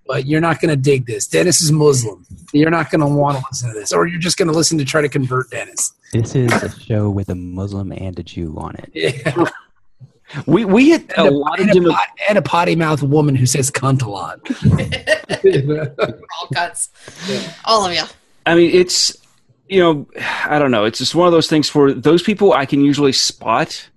but 0.06 0.26
you're 0.26 0.40
not 0.40 0.61
gonna 0.61 0.76
dig 0.76 1.06
this. 1.06 1.26
Dennis 1.26 1.61
is 1.61 1.72
Muslim. 1.72 2.24
You're 2.52 2.70
not 2.70 2.90
gonna 2.90 3.09
want 3.09 3.38
to 3.38 3.44
listen 3.50 3.68
to 3.72 3.74
this, 3.78 3.92
or 3.92 4.06
you're 4.06 4.20
just 4.20 4.36
gonna 4.38 4.52
listen 4.52 4.78
to 4.78 4.84
try 4.84 5.00
to 5.02 5.09
convert 5.09 5.50
Dennis. 5.50 5.92
This 6.12 6.34
is 6.34 6.52
a 6.62 6.70
show 6.80 7.11
with 7.11 7.28
a 7.28 7.34
Muslim 7.34 7.92
and 7.92 8.18
a 8.18 8.22
Jew 8.22 8.54
on 8.59 8.76
it. 8.76 8.90
Yeah, 8.94 9.44
We 10.46 10.64
we 10.66 10.90
had 10.90 11.11
a 11.16 11.22
a, 11.22 11.30
lot 11.30 11.59
of 11.59 11.62
and, 11.68 11.70
a, 11.70 11.74
demo- 11.74 11.90
pot, 11.92 12.09
and 12.28 12.38
a 12.38 12.42
potty 12.42 12.76
mouth 12.76 13.02
woman 13.02 13.34
who 13.34 13.46
says 13.46 13.70
cunt 13.70 14.02
a 14.02 14.11
lot. 14.11 14.40
All 16.40 16.48
cuts. 16.52 16.90
All 17.64 17.86
of 17.86 17.94
you. 17.94 18.02
I 18.46 18.54
mean, 18.54 18.70
it's 18.74 19.16
you 19.68 19.80
know, 19.80 20.06
I 20.46 20.59
don't 20.59 20.70
know. 20.70 20.84
It's 20.84 20.98
just 20.98 21.14
one 21.14 21.26
of 21.26 21.32
those 21.32 21.46
things 21.48 21.68
for 21.68 21.92
those 21.92 22.22
people 22.22 22.52
I 22.52 22.66
can 22.66 22.82
usually 22.84 23.12
spot 23.12 23.88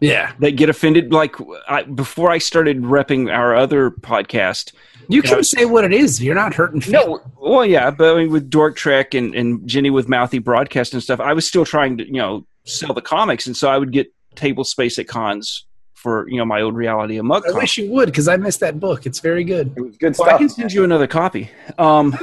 yeah, 0.00 0.32
that 0.40 0.52
get 0.52 0.68
offended. 0.68 1.12
Like 1.12 1.36
I, 1.68 1.82
before 1.82 2.30
I 2.30 2.38
started 2.38 2.82
repping 2.82 3.32
our 3.32 3.54
other 3.54 3.90
podcast. 3.90 4.72
you 5.08 5.22
can 5.22 5.44
say 5.44 5.64
what 5.64 5.84
it 5.84 5.92
is. 5.92 6.22
You're 6.22 6.34
not 6.34 6.54
hurting. 6.54 6.80
feelings. 6.80 7.06
No, 7.06 7.32
well, 7.38 7.66
yeah, 7.66 7.90
but 7.90 8.14
I 8.14 8.18
mean, 8.20 8.32
with 8.32 8.50
Dork 8.50 8.76
Trek 8.76 9.14
and, 9.14 9.34
and 9.34 9.66
Jenny 9.68 9.90
with 9.90 10.08
Mouthy 10.08 10.38
Broadcast 10.38 10.94
and 10.94 11.02
stuff, 11.02 11.20
I 11.20 11.32
was 11.32 11.46
still 11.46 11.64
trying 11.64 11.98
to 11.98 12.06
you 12.06 12.14
know 12.14 12.46
sell 12.64 12.94
the 12.94 13.02
comics, 13.02 13.46
and 13.46 13.56
so 13.56 13.68
I 13.68 13.78
would 13.78 13.92
get 13.92 14.12
table 14.34 14.64
space 14.64 14.98
at 14.98 15.06
cons 15.06 15.66
for 16.04 16.28
you 16.28 16.36
know 16.36 16.44
my 16.44 16.60
old 16.60 16.74
reality 16.74 17.16
of 17.16 17.24
mug. 17.24 17.44
I 17.48 17.52
wish 17.52 17.78
you 17.78 17.90
would 17.90 18.06
because 18.06 18.28
I 18.28 18.36
missed 18.36 18.60
that 18.60 18.78
book. 18.78 19.06
It's 19.06 19.20
very 19.20 19.44
good. 19.44 19.72
It 19.76 19.80
was 19.80 19.96
good 19.96 20.16
Well, 20.18 20.34
I 20.34 20.38
can 20.38 20.48
send 20.48 20.72
you 20.72 20.84
another 20.84 21.06
copy. 21.06 21.50
Um, 21.78 22.16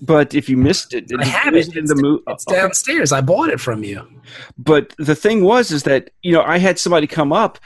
but 0.00 0.34
if 0.34 0.48
you 0.48 0.56
missed 0.56 0.94
it, 0.94 1.06
I 1.18 1.24
have 1.24 1.54
it. 1.54 1.74
in 1.76 1.84
the 1.86 1.94
mo- 1.96 2.20
It's 2.28 2.44
downstairs. 2.44 3.12
I 3.12 3.20
bought 3.20 3.50
it 3.50 3.60
from 3.60 3.82
you. 3.84 4.02
but 4.58 4.94
the 4.98 5.14
thing 5.14 5.42
was 5.42 5.70
is 5.70 5.84
that 5.84 6.10
you 6.22 6.32
know 6.32 6.42
i 6.42 6.58
had 6.58 6.78
somebody 6.78 7.06
come 7.06 7.32
up 7.32 7.58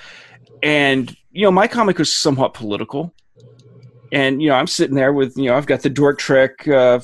and 0.62 1.16
you 1.32 1.42
know 1.44 1.50
my 1.50 1.66
comic 1.66 1.98
was 1.98 2.14
somewhat 2.14 2.54
political 2.54 3.12
and 4.12 4.40
you 4.40 4.48
know 4.48 4.54
i'm 4.54 4.68
sitting 4.68 4.94
there 4.94 5.12
with 5.12 5.36
you 5.36 5.46
know 5.46 5.56
i've 5.56 5.66
got 5.66 5.80
the 5.82 5.90
dork 5.90 6.18
trek 6.18 6.66
uh, 6.68 7.00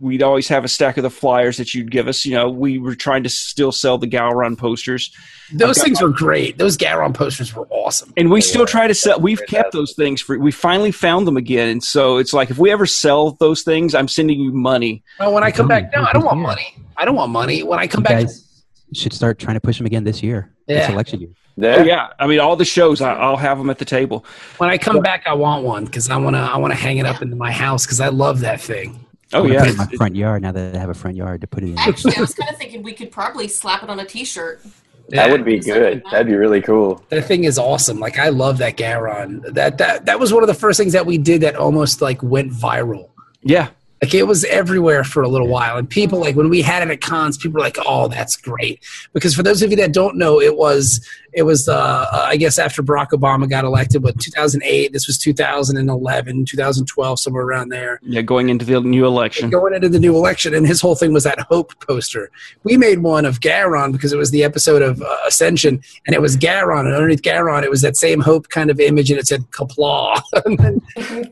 we'd 0.00 0.22
always 0.22 0.46
have 0.48 0.64
a 0.64 0.68
stack 0.68 0.96
of 0.98 1.02
the 1.02 1.10
flyers 1.10 1.56
that 1.56 1.72
you'd 1.74 1.90
give 1.90 2.06
us 2.08 2.24
you 2.24 2.32
know 2.34 2.48
we 2.50 2.78
were 2.78 2.94
trying 2.94 3.22
to 3.22 3.28
still 3.28 3.72
sell 3.72 3.96
the 3.98 4.06
Gowron 4.06 4.56
posters 4.58 5.10
Those 5.52 5.70
I've 5.70 5.76
got 5.76 5.84
things 5.84 6.02
were 6.02 6.10
great. 6.10 6.58
Those 6.58 6.76
Gowron 6.76 7.14
posters 7.14 7.54
were 7.54 7.66
awesome. 7.70 8.12
and 8.16 8.30
we 8.30 8.38
They 8.38 8.46
still 8.46 8.62
were. 8.62 8.66
try 8.66 8.86
to 8.86 8.94
sell 8.94 9.18
we've 9.20 9.38
Fantastic. 9.38 9.62
kept 9.62 9.72
those 9.72 9.94
things 9.94 10.20
for 10.20 10.38
we 10.38 10.50
finally 10.50 10.90
found 10.92 11.26
them 11.26 11.36
again 11.36 11.68
and 11.68 11.82
so 11.82 12.18
it's 12.18 12.32
like 12.32 12.50
if 12.50 12.58
we 12.58 12.70
ever 12.70 12.84
sell 12.86 13.32
those 13.40 13.62
things 13.62 13.94
i'm 13.94 14.08
sending 14.08 14.38
you 14.38 14.52
money 14.52 15.02
Well, 15.18 15.32
when 15.32 15.42
I 15.44 15.50
come 15.50 15.68
back, 15.68 15.90
no, 15.94 16.02
I 16.04 16.12
don't 16.12 16.24
want 16.24 16.38
money. 16.40 16.76
I 16.96 17.04
don't 17.04 17.14
want 17.16 17.30
money. 17.32 17.62
When 17.62 17.78
I 17.78 17.86
come 17.86 18.00
You 18.02 18.08
back, 18.08 18.24
guys 18.26 18.62
should 18.94 19.12
start 19.12 19.38
trying 19.38 19.54
to 19.54 19.60
push 19.60 19.76
them 19.78 19.86
again 19.86 20.04
this 20.04 20.22
year. 20.22 20.50
This 20.68 20.88
Yeah. 20.88 20.92
election 20.92 21.20
year. 21.20 21.30
There. 21.58 21.80
oh 21.80 21.84
yeah 21.84 22.08
i 22.18 22.26
mean 22.26 22.38
all 22.38 22.54
the 22.54 22.66
shows 22.66 23.00
I, 23.00 23.14
i'll 23.14 23.38
have 23.38 23.56
them 23.56 23.70
at 23.70 23.78
the 23.78 23.86
table 23.86 24.26
when 24.58 24.68
I 24.68 24.76
come 24.76 25.00
back, 25.00 25.22
I 25.26 25.32
want 25.32 25.64
one 25.64 25.86
because 25.86 26.10
I 26.10 26.16
want 26.18 26.36
to. 26.36 26.40
I 26.40 26.58
want 26.58 26.72
to 26.74 26.78
hang 26.78 26.98
it 26.98 27.06
up 27.06 27.22
into 27.22 27.34
my 27.34 27.50
house 27.50 27.86
because 27.86 27.98
I 27.98 28.08
love 28.08 28.40
that 28.40 28.60
thing. 28.60 29.05
Oh 29.32 29.44
I'm 29.44 29.52
yeah 29.52 29.58
put 29.60 29.68
it 29.68 29.70
in 29.72 29.76
my 29.76 29.86
front 29.96 30.16
yard 30.16 30.42
now 30.42 30.52
that 30.52 30.76
I 30.76 30.78
have 30.78 30.90
a 30.90 30.94
front 30.94 31.16
yard 31.16 31.40
to 31.40 31.46
put 31.46 31.62
it 31.64 31.70
in. 31.70 31.78
Actually, 31.78 32.16
I 32.16 32.20
was 32.20 32.34
kind 32.34 32.50
of 32.50 32.56
thinking 32.56 32.82
we 32.82 32.92
could 32.92 33.10
probably 33.10 33.48
slap 33.48 33.82
it 33.82 33.90
on 33.90 33.98
a 34.00 34.04
T-shirt. 34.04 34.60
That 35.08 35.30
would 35.30 35.44
be 35.44 35.60
good. 35.60 36.02
that. 36.04 36.10
That'd 36.10 36.26
be 36.26 36.34
really 36.34 36.60
cool. 36.60 37.04
That 37.10 37.22
thing 37.26 37.44
is 37.44 37.58
awesome. 37.58 37.98
Like 38.00 38.18
I 38.18 38.28
love 38.28 38.58
that 38.58 38.76
Gowron. 38.76 39.54
That 39.54 39.78
that 39.78 40.06
that 40.06 40.18
was 40.18 40.32
one 40.32 40.42
of 40.42 40.48
the 40.48 40.54
first 40.54 40.78
things 40.78 40.92
that 40.92 41.06
we 41.06 41.18
did 41.18 41.40
that 41.42 41.56
almost 41.56 42.00
like 42.02 42.22
went 42.22 42.52
viral. 42.52 43.10
yeah 43.42 43.68
Like 44.02 44.14
it 44.14 44.24
was 44.24 44.44
everywhere 44.44 45.04
for 45.04 45.22
a 45.22 45.28
little 45.28 45.48
while, 45.48 45.76
and 45.76 45.88
people 45.88 46.18
like 46.20 46.34
when 46.36 46.48
we 46.48 46.60
had 46.62 46.82
it 46.82 46.90
at 46.90 47.00
cons, 47.00 47.36
people 47.38 47.54
were 47.54 47.60
like, 47.64 47.78
"Oh, 47.86 48.08
that's 48.08 48.36
great!" 48.36 48.82
Because 49.12 49.34
for 49.34 49.42
those 49.42 49.62
of 49.62 49.70
you 49.70 49.76
that 49.76 49.92
don't 49.92 50.16
know, 50.16 50.40
it 50.40 50.56
was 50.56 51.00
it 51.36 51.42
was 51.42 51.68
uh, 51.68 51.74
uh, 52.10 52.26
I 52.28 52.36
guess 52.38 52.58
after 52.58 52.82
Barack 52.82 53.10
Obama 53.10 53.48
got 53.48 53.64
elected, 53.64 54.02
what 54.02 54.18
2008. 54.18 54.92
This 54.92 55.06
was 55.06 55.18
2011, 55.18 56.46
2012, 56.46 57.20
somewhere 57.20 57.44
around 57.44 57.68
there. 57.68 58.00
yeah 58.02 58.22
going 58.22 58.48
into 58.48 58.64
the 58.64 58.80
new 58.80 59.04
election 59.06 59.50
Going 59.50 59.74
into 59.74 59.90
the 59.90 60.00
new 60.00 60.16
election, 60.16 60.54
and 60.54 60.66
his 60.66 60.80
whole 60.80 60.94
thing 60.94 61.12
was 61.12 61.24
that 61.24 61.38
hope 61.40 61.78
poster. 61.86 62.30
We 62.64 62.78
made 62.78 63.00
one 63.00 63.26
of 63.26 63.40
Gowron 63.40 63.92
because 63.92 64.14
it 64.14 64.16
was 64.16 64.30
the 64.30 64.42
episode 64.44 64.80
of 64.80 65.02
uh, 65.02 65.16
Ascension, 65.28 65.82
and 66.06 66.14
it 66.14 66.22
was 66.22 66.38
Gowron, 66.38 66.86
and 66.86 66.94
underneath 66.94 67.22
Gowron, 67.22 67.62
it 67.62 67.70
was 67.70 67.82
that 67.82 67.96
same 67.96 68.20
hope 68.20 68.48
kind 68.48 68.70
of 68.70 68.80
image, 68.80 69.10
and 69.10 69.20
it 69.20 69.26
said 69.26 69.42
"Qapla'." 69.50 70.20
and 70.46 70.82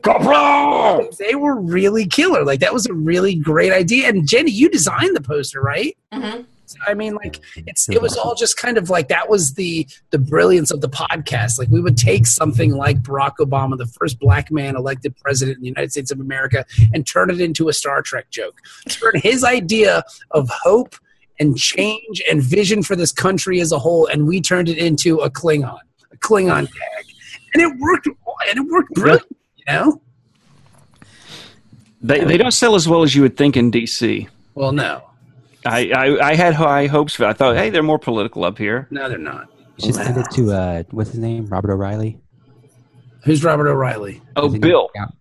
Qapla'! 0.03 1.17
they 1.17 1.33
were 1.33 1.59
really 1.59 2.05
killer. 2.05 2.45
Like 2.45 2.59
that 2.59 2.73
was 2.73 2.85
a 2.85 2.93
really 2.93 3.33
great 3.33 3.73
idea. 3.73 4.07
And 4.07 4.27
Jenny, 4.27 4.51
you 4.51 4.69
designed 4.69 5.15
the 5.15 5.21
poster, 5.21 5.61
right? 5.61 5.97
I 6.87 6.93
mean, 6.93 7.15
like 7.15 7.39
it's 7.55 7.89
it 7.89 8.01
was 8.01 8.17
all 8.17 8.35
just 8.35 8.57
kind 8.57 8.77
of 8.77 8.89
like 8.89 9.07
that 9.09 9.29
was 9.29 9.53
the 9.53 9.87
the 10.11 10.19
brilliance 10.19 10.71
of 10.71 10.81
the 10.81 10.89
podcast. 10.89 11.59
Like 11.59 11.69
we 11.69 11.81
would 11.81 11.97
take 11.97 12.25
something 12.25 12.75
like 12.75 13.01
Barack 13.01 13.35
Obama, 13.39 13.77
the 13.77 13.85
first 13.85 14.19
black 14.19 14.51
man 14.51 14.75
elected 14.75 15.15
president 15.17 15.57
in 15.57 15.61
the 15.61 15.67
United 15.67 15.91
States 15.91 16.11
of 16.11 16.19
America, 16.19 16.65
and 16.93 17.05
turn 17.05 17.29
it 17.29 17.39
into 17.39 17.69
a 17.69 17.73
Star 17.73 18.01
Trek 18.01 18.29
joke. 18.29 18.59
Turn 18.89 19.13
his 19.15 19.43
idea 19.43 20.03
of 20.31 20.49
hope 20.49 20.95
and 21.39 21.57
change 21.57 22.21
and 22.29 22.41
vision 22.41 22.81
for 22.81 22.95
this 22.95 23.11
country 23.11 23.59
as 23.59 23.71
a 23.71 23.79
whole, 23.79 24.05
and 24.07 24.27
we 24.27 24.41
turned 24.41 24.69
it 24.69 24.77
into 24.77 25.17
a 25.17 25.29
Klingon, 25.29 25.79
a 26.11 26.17
Klingon 26.17 26.67
tag, 26.67 27.05
and 27.53 27.63
it 27.63 27.79
worked. 27.79 28.07
And 28.47 28.59
it 28.59 28.71
worked 28.71 28.93
brilliant. 28.93 29.25
You 29.55 29.65
know. 29.73 30.01
They 32.01 32.23
they 32.23 32.37
don't 32.37 32.51
sell 32.51 32.75
as 32.75 32.87
well 32.87 33.01
as 33.01 33.15
you 33.15 33.23
would 33.23 33.37
think 33.37 33.57
in 33.57 33.71
DC. 33.71 34.27
Well, 34.53 34.71
no, 34.71 35.03
I, 35.65 35.89
I, 35.89 36.29
I 36.29 36.35
had 36.35 36.53
high 36.53 36.87
hopes 36.87 37.15
for. 37.15 37.25
I 37.25 37.33
thought, 37.33 37.55
hey, 37.57 37.69
they're 37.69 37.83
more 37.83 37.99
political 37.99 38.43
up 38.45 38.57
here. 38.57 38.87
no, 38.91 39.09
they're 39.09 39.17
not. 39.17 39.49
You 39.77 39.87
should 39.87 39.95
send 39.95 40.17
it 40.17 40.27
to 40.31 40.51
uh, 40.53 40.83
what's 40.91 41.09
his 41.11 41.19
name, 41.19 41.47
Robert 41.47 41.71
O'Reilly. 41.71 42.19
Who's 43.25 43.43
Robert 43.43 43.67
O'Reilly? 43.67 44.21
Oh, 44.35 44.47
Isn't 44.47 44.61
Bill. 44.61 44.89
Gal- 44.95 45.13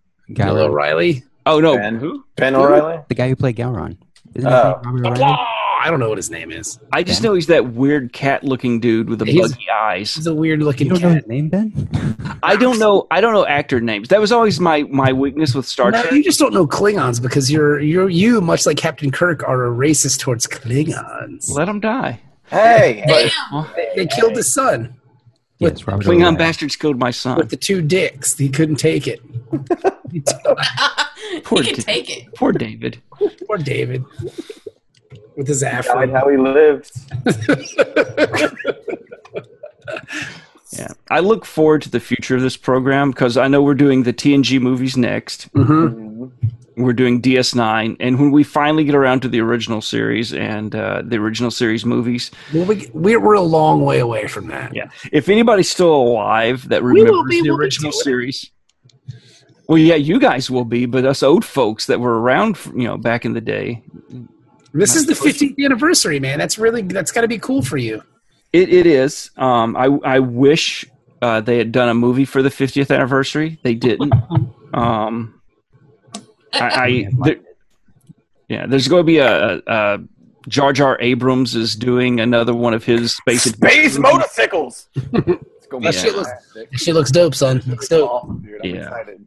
Bill 0.55 0.59
O'Reilly. 0.59 1.25
Oh 1.47 1.61
no, 1.61 1.77
Ben. 1.77 1.97
who? 1.97 2.25
Ben 2.37 2.55
O'Reilly. 2.55 3.01
The 3.09 3.15
guy 3.15 3.29
who 3.29 3.37
played 3.37 3.57
Gowron. 3.57 3.99
Isn't 4.35 4.51
Oh. 4.51 4.81
Robert 4.85 5.07
Oh, 5.07 5.11
O'Reilly? 5.11 5.37
I 5.85 5.91
don't 5.91 6.01
know 6.01 6.09
what 6.09 6.17
his 6.17 6.31
name 6.31 6.51
is. 6.51 6.79
I 6.93 7.03
just 7.03 7.23
know 7.23 7.35
he's 7.35 7.49
that 7.49 7.73
weird 7.75 8.15
cat-looking 8.15 8.81
dude 8.81 9.11
with 9.11 9.19
the 9.19 9.27
He's- 9.27 9.53
buggy 9.53 9.67
eyes. 9.71 10.15
He's 10.15 10.27
a 10.27 10.35
weird 10.35 10.63
looking 10.63 10.87
You 10.87 10.95
don't 10.95 11.03
know 11.03 11.09
cat. 11.11 11.17
his 11.19 11.27
name, 11.29 11.49
Ben? 11.51 12.39
I 12.43 12.57
don't 12.57 12.79
know. 12.79 13.07
I 13.11 13.21
don't 13.21 13.35
know 13.35 13.45
actor 13.45 13.83
names. 13.83 14.09
That 14.09 14.19
was 14.19 14.33
always 14.33 14.59
my 14.59 14.85
my 14.85 15.13
weakness 15.13 15.55
with 15.55 15.67
Star 15.67 15.91
No, 15.91 16.01
Trek. 16.01 16.15
you 16.15 16.25
just 16.25 16.39
don't 16.41 16.55
know 16.55 16.67
Klingons 16.67 17.21
because 17.21 17.51
you're 17.53 17.79
you're 17.81 18.09
you 18.09 18.41
much 18.41 18.65
like 18.65 18.79
Captain 18.79 19.11
Kirk 19.11 19.47
are 19.47 19.67
a 19.67 19.71
racist 19.71 20.21
towards 20.21 20.47
Klingons. 20.47 21.51
Let 21.51 21.67
them 21.67 21.81
die. 21.81 22.19
Hey, 22.47 23.03
hey. 23.07 23.31
Damn. 23.53 23.67
They, 23.77 23.89
they 23.97 24.07
killed 24.07 24.37
his 24.37 24.53
son 24.53 24.95
yes, 25.59 25.87
Robert 25.87 26.05
Klingon 26.07 26.21
O'Reilly. 26.23 26.37
bastards 26.37 26.77
killed 26.77 26.99
my 26.99 27.11
son. 27.11 27.37
with 27.37 27.51
the 27.51 27.57
two 27.57 27.83
dicks. 27.83 28.37
He 28.39 28.49
couldn't 28.49 28.77
take 28.77 29.07
it. 29.07 29.21
Poor 31.45 31.63
he 31.63 31.73
can 31.73 31.77
Da- 31.81 31.83
take 31.93 32.11
it. 32.11 32.35
Poor 32.35 32.53
David. 32.53 33.01
Poor 33.47 33.59
David 33.59 34.05
with 35.37 35.49
his 35.49 35.61
died 35.61 35.75
afro. 35.87 36.11
how 36.13 36.29
he 36.29 36.37
lived. 36.37 36.91
Yeah, 40.77 40.89
I 41.09 41.21
look 41.21 41.45
forward 41.45 41.83
to 41.83 41.89
the 41.91 42.01
future 42.01 42.35
of 42.35 42.43
this 42.43 42.57
program 42.57 43.11
because 43.11 43.37
I 43.37 43.47
know 43.47 43.63
we're 43.63 43.75
doing 43.75 44.03
the 44.03 44.13
TNG 44.13 44.61
movies 44.61 44.97
next. 44.97 45.53
Mhm. 45.53 46.33
We're 46.77 46.93
doing 46.93 47.23
DS9, 47.23 47.97
and 48.01 48.19
when 48.19 48.33
we 48.33 48.43
finally 48.43 48.83
get 48.83 48.97
around 48.97 49.21
to 49.21 49.29
the 49.29 49.39
original 49.41 49.81
series 49.81 50.35
and 50.35 50.75
uh, 50.75 51.03
the 51.05 51.17
original 51.19 51.53
series 51.53 51.85
movies, 51.87 52.33
Well, 52.53 52.65
we, 52.65 52.91
we're 52.93 53.21
we're 53.21 53.35
a 53.35 53.41
long 53.41 53.83
way 53.85 54.01
away 54.01 54.27
from 54.27 54.49
that. 54.49 54.75
yeah, 54.75 54.87
if 55.13 55.29
anybody's 55.29 55.71
still 55.71 55.95
alive 55.95 56.69
that 56.71 56.83
remembers 56.83 57.23
be, 57.29 57.43
the 57.43 57.51
we'll 57.51 57.59
original 57.61 57.93
series, 57.93 58.51
well, 59.69 59.79
yeah, 59.79 59.95
you 59.95 60.19
guys 60.19 60.51
will 60.51 60.65
be, 60.65 60.87
but 60.87 61.05
us 61.05 61.23
old 61.23 61.45
folks 61.45 61.87
that 61.87 62.01
were 62.01 62.21
around, 62.21 62.59
you 62.75 62.89
know, 62.89 62.97
back 62.99 63.25
in 63.25 63.35
the 63.35 63.41
day, 63.41 63.85
This 64.75 64.97
is 64.97 65.07
the 65.07 65.15
50th 65.15 65.65
anniversary, 65.65 66.19
man. 66.21 66.39
That's 66.39 66.59
really 66.59 66.83
that's 66.83 67.13
got 67.13 67.21
to 67.23 67.29
be 67.29 67.39
cool 67.39 67.63
for 67.63 67.77
you. 67.77 68.03
It 68.53 68.69
it 68.69 68.87
is. 68.87 69.31
Um, 69.37 69.77
I 69.77 69.87
I 70.05 70.19
wish 70.19 70.85
uh, 71.23 71.41
they 71.41 71.57
had 71.59 71.71
done 71.73 71.89
a 71.89 71.95
movie 71.95 72.25
for 72.25 72.43
the 72.43 72.49
50th 72.51 72.95
anniversary. 72.95 73.59
They 73.63 73.75
didn't. 73.75 74.13
Um, 74.75 75.41
I, 76.53 76.59
I 76.61 77.09
there, 77.25 77.37
yeah. 78.49 78.67
There's 78.67 78.89
going 78.89 79.03
to 79.03 79.07
be 79.07 79.19
a, 79.19 79.55
a, 79.59 79.63
a 79.69 79.99
Jar 80.49 80.73
Jar 80.73 80.99
Abrams 81.01 81.55
is 81.55 81.77
doing 81.77 82.19
another 82.19 82.53
one 82.53 82.75
of 82.75 82.83
his 82.85 83.17
space 83.17 83.45
Space 83.45 83.97
motorcycles. 83.99 84.89
It's 84.97 85.67
gonna 85.69 85.81
be 85.81 85.87
That 85.87 85.95
shit 85.95 86.15
looks- 86.17 86.29
fantastic. 86.29 86.71
That 86.73 86.79
shit 86.81 86.95
looks 86.95 87.11
dope, 87.13 87.35
son. 87.37 87.63
Looks 87.69 87.87
dope. 87.89 88.11
Awesome, 88.11 88.43
dude. 88.43 88.61
I'm 88.65 88.75
Yeah. 88.75 88.83
excited. 88.83 89.27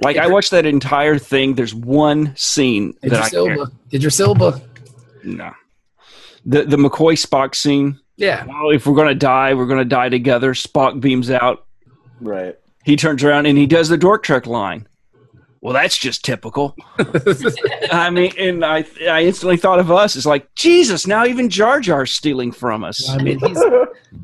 Like 0.00 0.16
I 0.16 0.26
watched 0.28 0.50
that 0.50 0.66
entire 0.66 1.18
thing. 1.18 1.54
There's 1.54 1.74
one 1.74 2.34
scene 2.36 2.92
Did 3.02 3.12
that 3.12 3.16
your 3.16 3.22
I 3.24 3.28
Silva? 3.28 3.72
Did 3.90 4.02
your 4.02 4.10
Silva? 4.10 4.60
no. 5.24 5.52
The 6.44 6.64
the 6.64 6.76
McCoy 6.76 7.14
Spock 7.14 7.54
scene. 7.54 7.98
Yeah. 8.16 8.44
Well, 8.46 8.70
if 8.70 8.86
we're 8.86 8.94
gonna 8.94 9.14
die, 9.14 9.54
we're 9.54 9.66
gonna 9.66 9.84
die 9.84 10.08
together. 10.08 10.54
Spock 10.54 11.00
beams 11.00 11.30
out. 11.30 11.66
Right. 12.20 12.56
He 12.84 12.96
turns 12.96 13.24
around 13.24 13.46
and 13.46 13.58
he 13.58 13.66
does 13.66 13.88
the 13.88 13.98
Dork 13.98 14.22
Trek 14.22 14.46
line. 14.46 14.86
Well, 15.60 15.72
that's 15.72 15.96
just 15.98 16.24
typical. 16.24 16.76
I 17.90 18.10
mean, 18.10 18.32
and 18.38 18.64
I 18.64 18.84
I 19.08 19.24
instantly 19.24 19.56
thought 19.56 19.78
of 19.78 19.90
us. 19.90 20.14
It's 20.14 20.26
like 20.26 20.54
Jesus. 20.54 21.06
Now 21.06 21.24
even 21.24 21.48
Jar 21.48 21.80
Jar's 21.80 22.12
stealing 22.12 22.52
from 22.52 22.84
us. 22.84 23.08
I 23.08 23.18
mean, 23.18 23.38
he's 23.40 23.62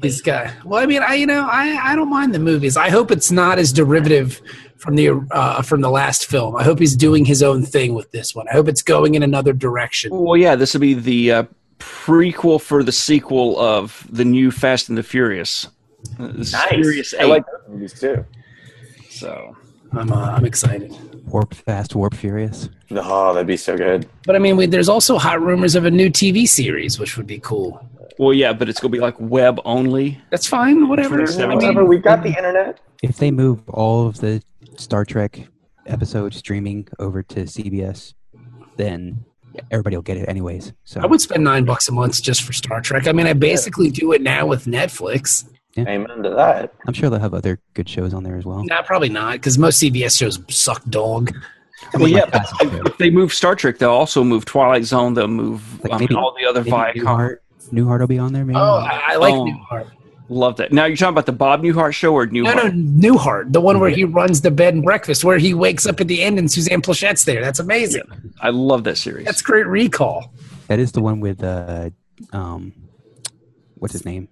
he's 0.03 0.21
got. 0.23 0.53
Well, 0.65 0.83
I 0.83 0.87
mean, 0.87 1.03
I 1.03 1.15
you 1.15 1.27
know, 1.27 1.49
I 1.51 1.93
I 1.93 1.97
don't 1.97 2.11
mind 2.11 2.35
the 2.35 2.39
movies. 2.39 2.77
I 2.77 2.91
hope 2.91 3.11
it's 3.11 3.31
not 3.31 3.59
as 3.59 3.73
derivative 3.73 4.41
from 4.77 4.97
the 4.97 5.11
uh, 5.31 5.63
from 5.63 5.81
the 5.81 5.91
last 5.91 6.27
film. 6.27 6.57
I 6.57 6.65
hope 6.65 6.79
he's 6.79 6.97
doing 6.97 7.25
his 7.25 7.43
own 7.43 7.65
thing 7.65 7.95
with 7.95 8.11
this 8.13 8.35
one. 8.35 8.47
I 8.49 8.53
hope 8.53 8.69
it's 8.69 8.83
going 8.83 9.15
in 9.15 9.23
another 9.23 9.53
direction. 9.53 10.11
Well, 10.13 10.37
yeah, 10.37 10.55
this 10.55 10.75
will 10.75 10.81
be 10.81 10.95
the 10.95 11.33
uh, 11.33 11.45
prequel 11.79 12.61
for 12.61 12.83
the 12.83 12.93
sequel 12.93 13.59
of 13.59 14.07
the 14.11 14.25
new 14.25 14.51
Fast 14.51 14.89
and 14.89 14.99
the 14.99 15.03
Furious. 15.03 15.69
Uh, 16.19 16.33
Furious 16.69 17.15
I 17.19 17.25
like 17.25 17.45
those 17.47 17.69
movies 17.69 18.01
too. 18.01 18.25
so 19.09 19.57
I'm 19.93 20.13
uh, 20.13 20.33
I'm 20.33 20.45
excited. 20.45 20.93
Warp 21.27 21.55
Fast, 21.55 21.95
Warp 21.95 22.15
Furious. 22.15 22.69
Oh, 22.91 23.33
that'd 23.33 23.47
be 23.47 23.57
so 23.57 23.77
good. 23.77 24.09
But 24.27 24.37
I 24.37 24.39
mean, 24.39 24.57
we, 24.57 24.67
there's 24.67 24.89
also 24.89 25.19
hot 25.19 25.41
rumors 25.41 25.75
of 25.75 25.85
a 25.85 25.91
new 25.91 26.11
TV 26.11 26.47
series, 26.47 26.99
which 26.99 27.17
would 27.17 27.27
be 27.27 27.39
cool. 27.39 27.85
well, 28.19 28.33
yeah, 28.35 28.53
but 28.53 28.69
it's 28.69 28.81
gonna 28.81 28.93
be 28.93 29.01
like 29.01 29.15
web 29.19 29.61
only. 29.65 30.21
That's 30.31 30.47
fine. 30.47 30.89
Whatever. 30.89 31.23
I 31.23 31.25
Seventeen. 31.27 31.69
Whatever. 31.69 31.85
We've 31.85 32.03
got 32.03 32.23
the 32.23 32.31
internet. 32.31 32.81
If 33.03 33.17
they 33.19 33.31
move 33.31 33.69
all 33.69 34.07
of 34.07 34.21
the 34.21 34.43
Star 34.77 35.05
Trek 35.05 35.49
episodes 35.87 36.37
streaming 36.37 36.87
over 36.99 37.23
to 37.23 37.41
CBS, 37.45 38.15
then 38.77 39.25
everybody 39.71 39.97
will 39.97 40.03
get 40.03 40.17
it 40.17 40.29
anyways. 40.29 40.73
So 40.85 41.01
I 41.01 41.07
would 41.07 41.21
spend 41.21 41.45
nine 41.45 41.65
bucks 41.65 41.89
a 41.89 41.93
month 41.93 42.23
just 42.23 42.43
for 42.43 42.53
Star 42.53 42.81
Trek. 42.81 43.07
I 43.09 43.13
mean, 43.13 43.27
I 43.27 43.33
basically 43.33 43.91
do 43.91 44.13
it 44.13 44.23
now 44.23 44.47
with 44.47 44.67
Netflix. 44.67 45.49
Amen 45.79 46.23
to 46.23 46.31
that. 46.31 46.75
I'm 46.87 46.93
sure 46.93 47.09
they'll 47.09 47.19
have 47.21 47.35
other 47.35 47.59
good 47.75 47.89
shows 47.89 48.13
on 48.13 48.25
there 48.25 48.37
as 48.37 48.45
well. 48.45 48.63
Nah, 48.65 48.83
probably 48.83 49.09
not, 49.09 49.33
because 49.35 49.57
most 49.59 49.83
CBS 49.83 50.19
shows 50.19 50.39
suck 50.55 50.85
dog. 50.91 51.35
Well, 51.95 52.09
yeah, 52.09 52.25
like 52.33 52.87
if 52.87 52.99
they 52.99 53.11
move 53.11 53.33
Star 53.33 53.55
Trek, 53.57 53.79
they'll 53.79 53.91
also 53.91 54.23
move 54.23 54.45
Twilight 54.45 54.85
Zone. 54.85 55.15
They'll 55.15 55.29
move 55.29 55.83
Like 55.83 55.93
um, 55.95 56.01
maybe- 56.01 56.15
all 56.15 56.35
the 56.39 56.47
other 56.47 56.61
Maybe 56.63 56.71
Viacom. 56.71 56.95
Newhart, 57.05 57.37
Newhart 57.73 58.01
will 58.01 58.07
be 58.07 58.19
on 58.19 58.33
there. 58.33 58.45
Maybe. 58.45 58.57
Oh, 58.59 58.77
I, 58.77 59.03
I 59.13 59.17
like 59.17 59.35
Oh. 59.35 59.47
Newhart. 59.47 59.91
Love 60.29 60.57
that. 60.57 60.73
Now 60.73 60.85
you're 60.87 60.97
talking 60.97 61.13
about 61.13 61.27
the 61.27 61.33
Bob 61.33 61.63
Newhart 61.63 61.93
show 61.93 62.15
or 62.15 62.27
Newhart? 62.27 62.73
no, 62.75 63.11
Newhart, 63.15 63.53
the 63.53 63.61
one 63.61 63.81
where 63.81 63.91
he 63.91 64.05
runs 64.05 64.41
the 64.41 64.51
bed 64.51 64.73
and 64.75 64.83
breakfast, 64.85 65.25
where 65.25 65.37
he 65.39 65.53
wakes 65.53 65.85
up 65.87 66.01
at 66.01 66.09
the 66.09 66.23
end 66.23 66.39
and 66.39 66.51
Suzanne 66.51 66.81
Pleshette's 66.81 67.25
there. 67.25 67.43
That's 67.43 67.59
amazing. 67.59 68.03
I 68.41 68.51
love 68.51 68.85
that 68.85 68.97
series. 68.97 69.27
That's 69.27 69.43
great 69.43 69.67
recall. 69.67 70.33
That 70.69 70.79
is 70.79 70.93
the 70.93 71.03
one 71.03 71.21
with 71.21 71.43
uh, 71.43 71.91
um, 72.33 72.73
what's 73.75 73.93
his 73.93 74.05
name? 74.07 74.29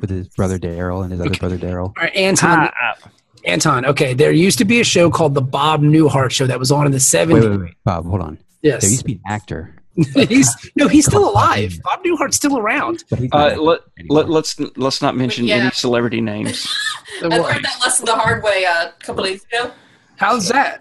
With 0.00 0.10
his 0.10 0.28
brother 0.28 0.58
Daryl 0.58 1.02
and 1.02 1.12
his 1.12 1.20
other 1.20 1.30
brother 1.38 1.58
Daryl. 1.58 1.86
All 1.88 1.92
right, 1.98 2.14
Anton. 2.16 2.70
Ah, 2.80 2.96
Anton. 3.44 3.84
Okay, 3.86 4.14
there 4.14 4.32
used 4.32 4.58
to 4.58 4.64
be 4.64 4.80
a 4.80 4.84
show 4.84 5.10
called 5.10 5.34
the 5.34 5.42
Bob 5.42 5.82
Newhart 5.82 6.30
Show 6.30 6.46
that 6.46 6.58
was 6.58 6.70
on 6.72 6.86
in 6.86 6.92
the 6.92 7.00
seventies. 7.00 7.46
wait, 7.48 7.60
wait, 7.60 7.74
Bob, 7.84 8.06
hold 8.06 8.22
on. 8.22 8.38
Yes. 8.62 8.82
There 8.82 8.90
used 8.90 9.00
to 9.02 9.06
be 9.06 9.14
an 9.14 9.20
actor, 9.26 9.74
he's 10.14 10.48
no, 10.76 10.88
he's 10.88 11.04
still 11.04 11.28
alive. 11.28 11.78
Bob 11.82 12.02
Newhart's 12.02 12.36
still 12.36 12.56
around. 12.58 13.04
but 13.10 13.20
uh, 13.32 13.60
let, 13.60 13.80
let, 14.08 14.28
let's 14.30 14.58
let's 14.76 15.02
not 15.02 15.16
mention 15.16 15.44
Yeah. 15.44 15.56
any 15.56 15.70
celebrity 15.72 16.20
names. 16.22 16.66
I 17.22 17.26
learned 17.26 17.64
that 17.64 17.78
lesson 17.82 18.06
the 18.06 18.14
hard 18.14 18.42
way 18.42 18.64
uh, 18.64 18.86
a 18.88 18.92
couple 19.04 19.24
days 19.24 19.44
ago. 19.52 19.70
How's 20.16 20.48
that? 20.48 20.80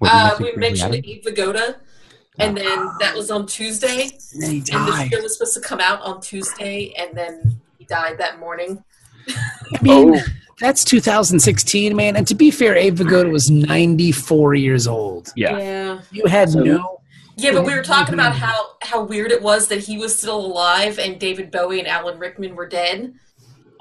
Uh, 0.00 0.36
we 0.38 0.52
mentioned 0.56 0.92
out 0.94 0.98
of- 1.00 1.04
Abe 1.04 1.24
Vigoda, 1.24 1.76
and 2.38 2.56
then 2.56 2.88
that 3.00 3.14
was 3.16 3.30
on 3.30 3.46
Tuesday. 3.46 4.10
And 4.34 4.42
then 4.42 4.50
he 4.50 4.58
And 4.58 4.86
the 4.88 5.08
show 5.10 5.20
was 5.22 5.36
supposed 5.38 5.54
to 5.54 5.60
come 5.60 5.80
out 5.80 6.00
on 6.02 6.20
Tuesday, 6.20 6.92
and 6.98 7.16
then 7.16 7.40
he 7.44 7.56
died 7.92 8.16
that 8.18 8.38
morning. 8.40 8.82
I 9.28 9.82
mean, 9.82 10.16
Oh. 10.16 10.20
that's 10.60 10.84
2016, 10.84 11.94
man. 11.94 12.16
And 12.16 12.26
to 12.26 12.34
be 12.34 12.50
fair, 12.50 12.74
Abe 12.74 12.96
Vigoda 12.98 13.30
was 13.30 13.50
94 13.50 14.54
years 14.54 14.86
old. 14.86 15.32
Yeah. 15.36 15.58
Yeah. 15.58 16.00
You 16.10 16.26
had 16.26 16.54
no. 16.54 17.00
Yeah, 17.36 17.52
but 17.52 17.64
we 17.64 17.74
were 17.74 17.82
talking 17.82 18.14
about 18.14 18.34
how 18.34 18.56
how 18.82 19.02
weird 19.04 19.30
it 19.32 19.42
was 19.42 19.68
that 19.68 19.78
he 19.80 19.96
was 19.98 20.16
still 20.18 20.38
alive 20.44 20.98
and 20.98 21.18
David 21.18 21.50
Bowie 21.50 21.78
and 21.80 21.88
Alan 21.88 22.18
Rickman 22.18 22.54
were 22.56 22.68
dead, 22.68 23.14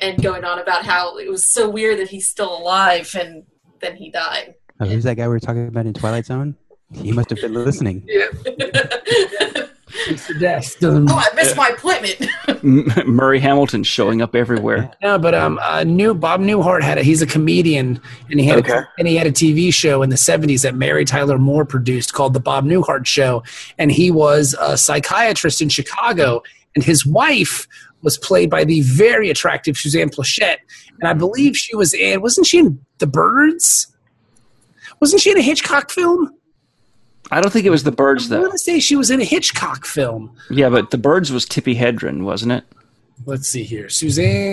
and 0.01 0.21
going 0.21 0.43
on 0.45 0.57
about 0.59 0.85
how 0.85 1.17
it 1.17 1.29
was 1.29 1.43
so 1.43 1.69
weird 1.69 1.99
that 1.99 2.09
he's 2.09 2.27
still 2.27 2.57
alive 2.57 3.13
and 3.19 3.43
then 3.81 3.95
he 3.97 4.09
died. 4.09 4.55
Oh, 4.79 4.85
who's 4.85 5.03
that 5.03 5.15
guy 5.17 5.27
we 5.27 5.33
were 5.33 5.39
talking 5.39 5.67
about 5.67 5.85
in 5.85 5.93
Twilight 5.93 6.25
Zone? 6.25 6.55
He 6.93 7.11
must 7.11 7.29
have 7.29 7.39
been 7.41 7.53
listening. 7.53 8.07
oh, 8.13 9.67
It's 10.07 10.27
the 10.27 10.33
death. 10.35 10.79
Doesn't 10.79 11.09
I 11.09 11.25
missed 11.35 11.55
my 11.55 11.69
appointment. 11.69 13.07
Murray 13.07 13.39
Hamilton 13.39 13.83
showing 13.83 14.21
up 14.21 14.35
everywhere. 14.35 14.91
No, 15.01 15.17
but 15.17 15.33
um, 15.33 15.59
uh, 15.61 15.83
new 15.83 16.13
Bob 16.13 16.41
Newhart 16.41 16.83
had 16.83 16.97
a, 16.97 17.03
he's 17.03 17.21
a 17.21 17.25
comedian, 17.25 17.99
and 18.29 18.39
he 18.39 18.45
had 18.45 18.59
Okay. 18.59 18.73
a, 18.77 18.89
and 18.99 19.07
he 19.07 19.15
had 19.15 19.25
a 19.27 19.31
TV 19.31 19.73
show 19.73 20.01
in 20.03 20.09
the 20.09 20.15
'70s 20.15 20.61
that 20.61 20.75
Mary 20.75 21.05
Tyler 21.05 21.37
Moore 21.39 21.65
produced 21.65 22.13
called 22.13 22.33
the 22.33 22.39
Bob 22.39 22.65
Newhart 22.65 23.05
Show, 23.07 23.43
and 23.79 23.91
he 23.91 24.11
was 24.11 24.55
a 24.59 24.77
psychiatrist 24.77 25.61
in 25.61 25.69
Chicago, 25.69 26.43
and 26.75 26.83
his 26.83 27.05
wife 27.05 27.67
was 28.03 28.17
played 28.17 28.49
by 28.49 28.63
the 28.63 28.81
very 28.81 29.29
attractive 29.29 29.75
Suzanne 29.77 30.09
Pleshette, 30.09 30.57
and 30.99 31.07
I 31.09 31.13
believe 31.13 31.55
she 31.57 31.75
was 31.75 31.93
in. 31.93 32.21
Wasn't 32.21 32.45
she 32.47 32.59
in 32.59 32.79
The 32.99 33.07
Birds? 33.07 33.87
Wasn't 34.99 35.21
she 35.21 35.31
in 35.31 35.37
a 35.37 35.41
Hitchcock 35.41 35.89
film? 35.91 36.31
I 37.31 37.39
don't 37.41 37.51
think 37.51 37.65
it 37.65 37.69
was 37.69 37.83
the 37.83 37.91
birds 37.91 38.27
though. 38.29 38.35
I 38.35 38.39
though. 38.39 38.41
want 38.43 38.53
to 38.53 38.59
say 38.59 38.79
she 38.79 38.95
was 38.95 39.09
in 39.09 39.21
a 39.21 39.23
Hitchcock 39.23 39.85
film. 39.85 40.35
Yeah, 40.49 40.69
but 40.69 40.91
the 40.91 40.97
birds 40.97 41.31
was 41.31 41.45
Tippi 41.45 41.75
Hedren, 41.77 42.23
wasn't 42.23 42.51
it? 42.51 42.63
Let's 43.25 43.47
see 43.47 43.63
here, 43.63 43.87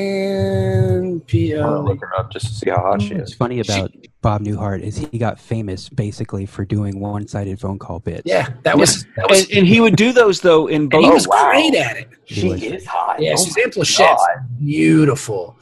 Suzanne 0.09 1.20
P. 1.20 1.57
I 1.57 1.61
want 1.66 1.76
to 1.76 1.81
look 1.93 2.01
her 2.01 2.14
up 2.18 2.31
just 2.31 2.47
to 2.47 2.53
see 2.53 2.70
how 2.70 2.76
hot 2.83 3.01
she 3.03 3.14
is. 3.14 3.20
What's 3.20 3.35
funny 3.35 3.61
about 3.61 3.91
Bob 4.20 4.43
Newhart 4.43 4.83
is 4.83 4.99
he 4.99 5.18
got 5.18 5.41
famous 5.41 5.89
basically 5.89 6.45
for 6.47 6.64
doing 6.64 7.01
one-sided 7.01 7.59
phone 7.61 7.79
call 7.79 8.01
bits. 8.01 8.22
Yeah, 8.26 8.49
that 8.64 8.76
was 8.76 9.05
that 9.16 9.29
was. 9.31 9.49
And, 9.49 9.59
and 9.59 9.66
he 9.66 9.81
would 9.81 9.97
do 9.97 10.12
those 10.12 10.41
though 10.41 10.66
in 10.66 10.83
and 10.83 10.91
both. 10.91 11.05
he 11.05 11.11
was 11.11 11.26
Oh, 11.26 11.31
wow. 11.31 11.51
great 11.51 11.74
at 11.76 11.97
it. 11.97 12.09
He 12.24 12.35
She 12.43 12.49
was- 12.49 12.62
is 12.62 12.87
hot. 12.87 13.20
Yeah, 13.22 13.33
Oh 13.33 13.37
Suzanne 13.37 13.64
my 13.66 13.70
Pleshette's 13.70 14.22
beautiful. 14.62 15.57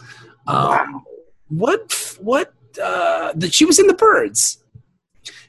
Um, 0.46 0.56
Wow. 0.68 1.02
What 1.48 2.16
what 2.20 2.52
uh 2.82 3.32
that 3.36 3.54
she 3.54 3.64
was 3.64 3.78
in 3.78 3.86
the 3.86 3.94
birds. 3.94 4.58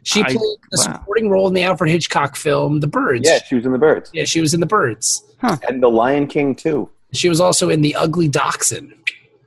She 0.07 0.21
I- 0.21 0.23
played 0.23 0.35
the 0.71 0.85
wow. 0.87 0.93
supporting 0.93 1.29
role 1.29 1.47
in 1.49 1.53
the 1.53 1.63
Alfred 1.63 1.91
Hitchcock 1.91 2.37
film 2.37 2.79
The 2.79 2.87
Birds. 2.87 3.27
Yeah, 3.27 3.39
she 3.43 3.55
was 3.55 3.65
in 3.65 3.73
the 3.73 3.77
birds. 3.77 4.09
Yeah, 4.13 4.23
she 4.23 4.39
was 4.39 4.53
in 4.53 4.61
The 4.61 4.65
Birds. 4.65 5.21
And 5.41 5.83
the 5.83 5.89
Lion 5.89 6.27
King 6.27 6.55
too. 6.55 6.89
She 7.11 7.27
was 7.27 7.41
also 7.41 7.69
in 7.69 7.81
The 7.81 7.93
Ugly 7.95 8.29
Dachshund. 8.29 8.93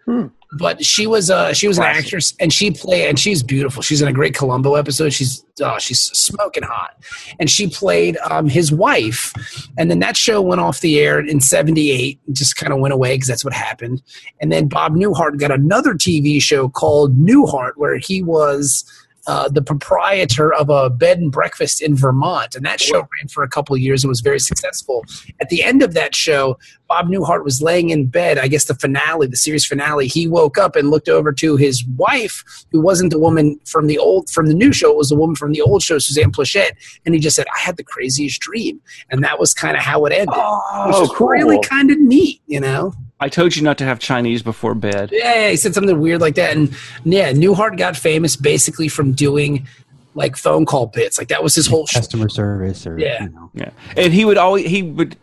Hmm. 0.05 0.27
But 0.59 0.85
she 0.85 1.07
was 1.07 1.31
uh 1.31 1.53
she 1.55 1.69
was 1.69 1.79
an 1.79 1.85
actress 1.85 2.35
and 2.41 2.53
she 2.53 2.73
played 2.73 3.09
and 3.09 3.19
she's 3.19 3.43
beautiful. 3.43 3.83
She's 3.83 4.03
in 4.03 4.09
a 4.09 4.13
great 4.13 4.35
Columbo 4.35 4.75
episode. 4.75 5.11
She's 5.13 5.45
oh 5.63 5.79
she's 5.79 6.01
smoking 6.03 6.65
hot. 6.65 7.03
And 7.39 7.49
she 7.49 7.69
played 7.69 8.19
um 8.29 8.49
his 8.49 8.73
wife. 8.73 9.33
And 9.79 9.91
then 9.91 10.01
that 10.01 10.17
show 10.17 10.43
went 10.43 10.61
off 10.61 10.81
the 10.81 10.99
air 10.99 11.21
in 11.21 11.41
78 11.41 12.19
just 12.33 12.57
kind 12.57 12.73
of 12.73 12.81
went 12.81 12.93
away 12.93 13.15
because 13.15 13.29
that's 13.29 13.45
what 13.45 13.55
happened. 13.55 14.03
And 14.41 14.51
then 14.51 14.67
Bob 14.67 14.95
Newhart 14.95 15.39
got 15.39 15.53
another 15.53 15.95
TV 15.95 16.43
show 16.43 16.69
called 16.69 17.17
Newhart 17.17 17.73
where 17.77 17.97
he 17.99 18.21
was 18.21 18.85
uh, 19.31 19.49
the 19.49 19.63
proprietor 19.63 20.53
of 20.53 20.69
a 20.71 20.91
bed 20.91 21.19
and 21.21 21.31
breakfast 21.31 21.81
in 21.81 21.95
Vermont, 21.95 22.55
and 22.57 22.65
that 22.67 22.81
show 22.81 22.99
ran 23.01 23.29
for 23.29 23.43
a 23.45 23.49
couple 23.49 23.75
of 23.77 23.81
years 23.81 24.03
and 24.03 24.09
was 24.09 24.21
very 24.21 24.41
successful. 24.41 25.05
At 25.41 25.49
the 25.51 25.63
end 25.63 25.83
of 25.83 25.95
that 25.95 26.17
show, 26.17 26.59
Bob 26.89 27.07
Newhart 27.07 27.45
was 27.45 27.63
laying 27.63 27.91
in 27.91 28.07
bed. 28.07 28.39
I 28.39 28.49
guess 28.49 28.65
the 28.65 28.75
finale, 28.75 29.29
the 29.29 29.37
series 29.37 29.65
finale, 29.65 30.09
he 30.09 30.27
woke 30.27 30.59
up 30.59 30.75
and 30.75 30.91
looked 30.91 31.09
over 31.09 31.33
to 31.35 31.57
his 31.57 31.85
wife, 31.97 32.43
who 32.73 32.81
wasn't 32.81 33.11
the 33.13 33.21
woman 33.21 33.61
from 33.67 33.87
the 33.87 33.99
old 33.99 34.29
from 34.31 34.47
the 34.47 34.55
new 34.55 34.73
show. 34.73 34.91
It 34.91 34.97
was 34.97 35.11
the 35.11 35.17
woman 35.17 35.37
from 35.37 35.53
the 35.53 35.61
old 35.61 35.83
show, 35.83 35.99
Suzanne 35.99 36.33
Pleshette, 36.33 36.73
and 37.07 37.15
he 37.15 37.21
just 37.21 37.37
said, 37.37 37.47
"I 37.57 37.61
had 37.61 37.77
the 37.77 37.85
craziest 37.85 38.41
dream," 38.41 38.81
and 39.11 39.23
that 39.23 39.39
was 39.39 39.55
kind 39.55 39.77
of 39.77 39.83
how 39.85 40.05
it 40.07 40.13
ended. 40.13 40.29
which 40.31 40.37
Oh, 40.39 41.03
is 41.05 41.11
cool. 41.11 41.29
really 41.29 41.61
kind 41.63 41.91
of 41.93 41.99
neat, 42.01 42.41
you 42.47 42.59
know. 42.61 42.93
I 43.21 43.29
told 43.29 43.55
you 43.55 43.63
not 43.63 43.79
to 43.79 43.85
have 43.85 43.99
Chinese 43.99 44.43
before 44.43 44.75
bed. 44.75 45.11
Yeah, 45.13 45.51
he 45.51 45.57
said 45.57 45.75
something 45.75 45.99
weird 46.01 46.21
like 46.21 46.35
that. 46.37 46.57
And 46.57 46.75
yeah, 47.05 47.33
Newhart 47.33 47.77
got 47.77 47.97
famous 47.97 48.35
basically 48.37 48.89
from 48.89 49.13
doing 49.13 49.67
like 50.15 50.37
phone 50.37 50.65
call 50.67 50.87
bits. 50.87 51.19
Like 51.19 51.29
that 51.29 51.43
was 51.43 51.55
his 51.55 51.67
whole 51.67 51.87
show. 51.87 51.99
customer 52.01 52.29
service 52.29 52.87
or 52.87 52.99
Yeah. 52.99 53.25
you 53.25 53.29
know. 53.31 53.51
Yeah, 53.55 53.71
and 53.97 54.13
he 54.13 54.25
would 54.25 54.39
always 54.39 54.67
he 54.67 54.83
would. 54.83 55.17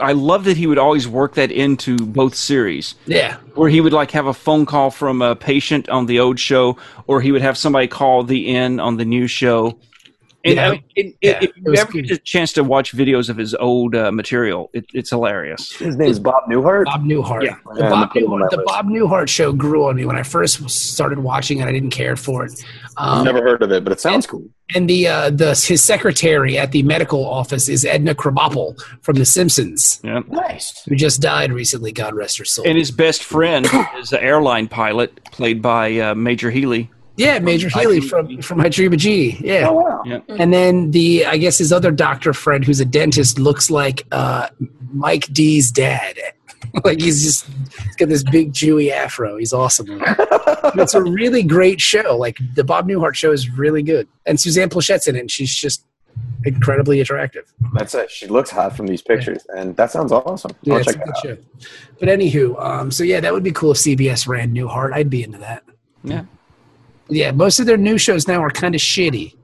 I 0.00 0.12
love 0.12 0.44
that 0.44 0.58
he 0.58 0.66
would 0.66 0.76
always 0.76 1.08
work 1.08 1.34
that 1.36 1.50
into 1.50 1.96
both 1.96 2.34
series, 2.34 2.94
Yeah. 3.06 3.36
where 3.54 3.70
he 3.70 3.80
would 3.80 3.94
like 3.94 4.10
have 4.10 4.26
a 4.26 4.34
phone 4.34 4.66
call 4.66 4.90
from 4.90 5.22
a 5.22 5.34
patient 5.34 5.88
on 5.88 6.04
the 6.04 6.20
old 6.20 6.38
show, 6.38 6.76
or 7.06 7.22
he 7.22 7.32
would 7.32 7.40
have 7.40 7.56
somebody 7.56 7.86
call 7.88 8.22
the 8.22 8.48
inn 8.48 8.78
on 8.78 8.98
the 8.98 9.06
new 9.06 9.26
show. 9.26 9.78
And 10.42 10.54
Yeah. 10.54 10.68
I 10.68 10.70
mean, 10.70 10.82
it, 10.96 11.16
Yeah, 11.20 11.38
if 11.42 11.50
you 11.56 11.74
ever 11.76 11.92
cool. 11.92 12.00
get 12.02 12.10
a 12.12 12.18
chance 12.18 12.52
to 12.54 12.64
watch 12.64 12.92
videos 12.92 13.28
of 13.28 13.36
his 13.36 13.54
old 13.54 13.94
uh, 13.94 14.10
material, 14.10 14.70
it, 14.72 14.86
it's 14.94 15.10
hilarious. 15.10 15.72
His 15.76 15.96
name's 15.96 16.18
Bob 16.18 16.44
Newhart. 16.48 16.86
Bob 16.86 17.02
Newhart. 17.04 17.42
Yeah. 17.44 17.56
The, 17.74 17.80
Yeah, 17.82 17.88
Bob, 17.90 17.90
gonna 17.90 18.06
put 18.08 18.22
him 18.22 18.32
on 18.32 18.40
my 18.40 18.46
Newhart 18.46 18.50
the. 18.50 18.62
Bob 18.66 18.86
Newhart 18.86 19.28
show 19.28 19.52
grew 19.52 19.86
on 19.86 19.96
me 19.96 20.04
when 20.06 20.16
I 20.16 20.22
first 20.22 20.68
started 20.70 21.18
watching 21.18 21.58
it. 21.58 21.66
I 21.68 21.72
didn't 21.72 21.90
care 21.90 22.16
for 22.16 22.46
it. 22.46 22.52
Um, 22.96 23.24
Never 23.24 23.42
heard 23.42 23.62
of 23.62 23.70
it, 23.70 23.84
but 23.84 23.92
it 23.92 24.00
sounds 24.00 24.26
cool. 24.26 24.44
and 24.74 24.88
the 24.88 25.06
uh, 25.08 25.30
the 25.30 25.48
his 25.66 25.82
secretary 25.82 26.56
at 26.58 26.72
the 26.72 26.82
medical 26.84 27.24
office 27.26 27.68
is 27.68 27.84
Edna 27.84 28.14
Krabappel 28.14 28.78
from 29.02 29.16
The 29.16 29.24
Simpsons, 29.26 30.00
Yeah. 30.02 30.20
Nice. 30.28 30.82
who 30.88 30.96
just 30.96 31.20
died 31.20 31.52
recently. 31.52 31.92
God 31.92 32.14
rest 32.14 32.38
her 32.38 32.44
soul. 32.46 32.66
And 32.66 32.78
his 32.78 32.90
best 32.90 33.22
friend 33.22 33.66
is 33.98 34.12
an 34.12 34.20
airline 34.20 34.68
pilot 34.68 35.22
played 35.26 35.60
by 35.60 35.98
uh, 35.98 36.14
Major 36.14 36.50
Healey. 36.50 36.90
Yeah, 37.20 37.38
Major 37.38 37.68
I 37.74 37.80
Healey 37.80 38.00
from 38.00 38.38
of 38.38 38.44
from 38.44 38.60
I 38.60 38.68
Dream 38.70 38.94
of 38.94 38.98
G. 38.98 39.36
Yeah. 39.40 39.68
Oh 39.68 39.74
wow. 39.74 40.02
Yeah. 40.06 40.20
And 40.28 40.52
then 40.52 40.90
the 40.92 41.26
I 41.26 41.36
guess 41.36 41.58
his 41.58 41.70
other 41.70 41.90
doctor 41.90 42.32
friend 42.32 42.64
who's 42.64 42.80
a 42.80 42.84
dentist 42.84 43.38
looks 43.38 43.70
like 43.70 44.06
uh, 44.10 44.48
Mike 44.92 45.26
D's 45.26 45.70
dad. 45.70 46.16
like 46.84 47.00
he's 47.00 47.22
just 47.22 47.46
he's 47.84 47.96
got 47.96 48.08
this 48.08 48.22
big 48.22 48.52
Jewy 48.52 48.90
afro. 48.90 49.36
He's 49.36 49.52
awesome. 49.52 49.86
it's 50.76 50.94
a 50.94 51.02
really 51.02 51.42
great 51.42 51.80
show. 51.80 52.16
Like 52.16 52.38
the 52.54 52.64
Bob 52.64 52.88
Newhart 52.88 53.14
show 53.14 53.32
is 53.32 53.50
really 53.50 53.82
good. 53.82 54.08
And 54.24 54.40
Suzanne 54.40 54.70
Pleshette's 54.70 55.06
in 55.06 55.16
it 55.16 55.20
and 55.20 55.30
she's 55.30 55.54
just 55.54 55.84
incredibly 56.44 57.00
attractive. 57.00 57.52
That's 57.74 57.94
it. 57.94 58.10
She 58.10 58.28
looks 58.28 58.50
hot 58.50 58.76
from 58.76 58.86
these 58.86 59.02
pictures, 59.02 59.44
and 59.54 59.76
that 59.76 59.90
sounds 59.90 60.10
awesome. 60.10 60.52
Yeah, 60.62 60.74
I'll 60.74 60.84
check 60.84 60.94
good 60.94 61.06
that 61.06 61.16
out. 61.16 61.22
show. 61.22 61.36
But 61.98 62.08
anywho, 62.08 62.62
um, 62.62 62.90
so 62.90 63.04
yeah, 63.04 63.20
that 63.20 63.32
would 63.32 63.42
be 63.42 63.52
cool 63.52 63.72
if 63.72 63.78
CBS 63.78 64.26
ran 64.26 64.54
Newhart. 64.54 64.92
I'd 64.92 65.10
be 65.10 65.22
into 65.22 65.38
that. 65.38 65.64
Yeah. 66.02 66.24
Yeah, 67.10 67.32
most 67.32 67.60
of 67.60 67.66
their 67.66 67.76
new 67.76 67.98
shows 67.98 68.28
now 68.28 68.42
are 68.42 68.50
kind 68.50 68.74
of 68.74 68.80
shitty. 68.80 69.34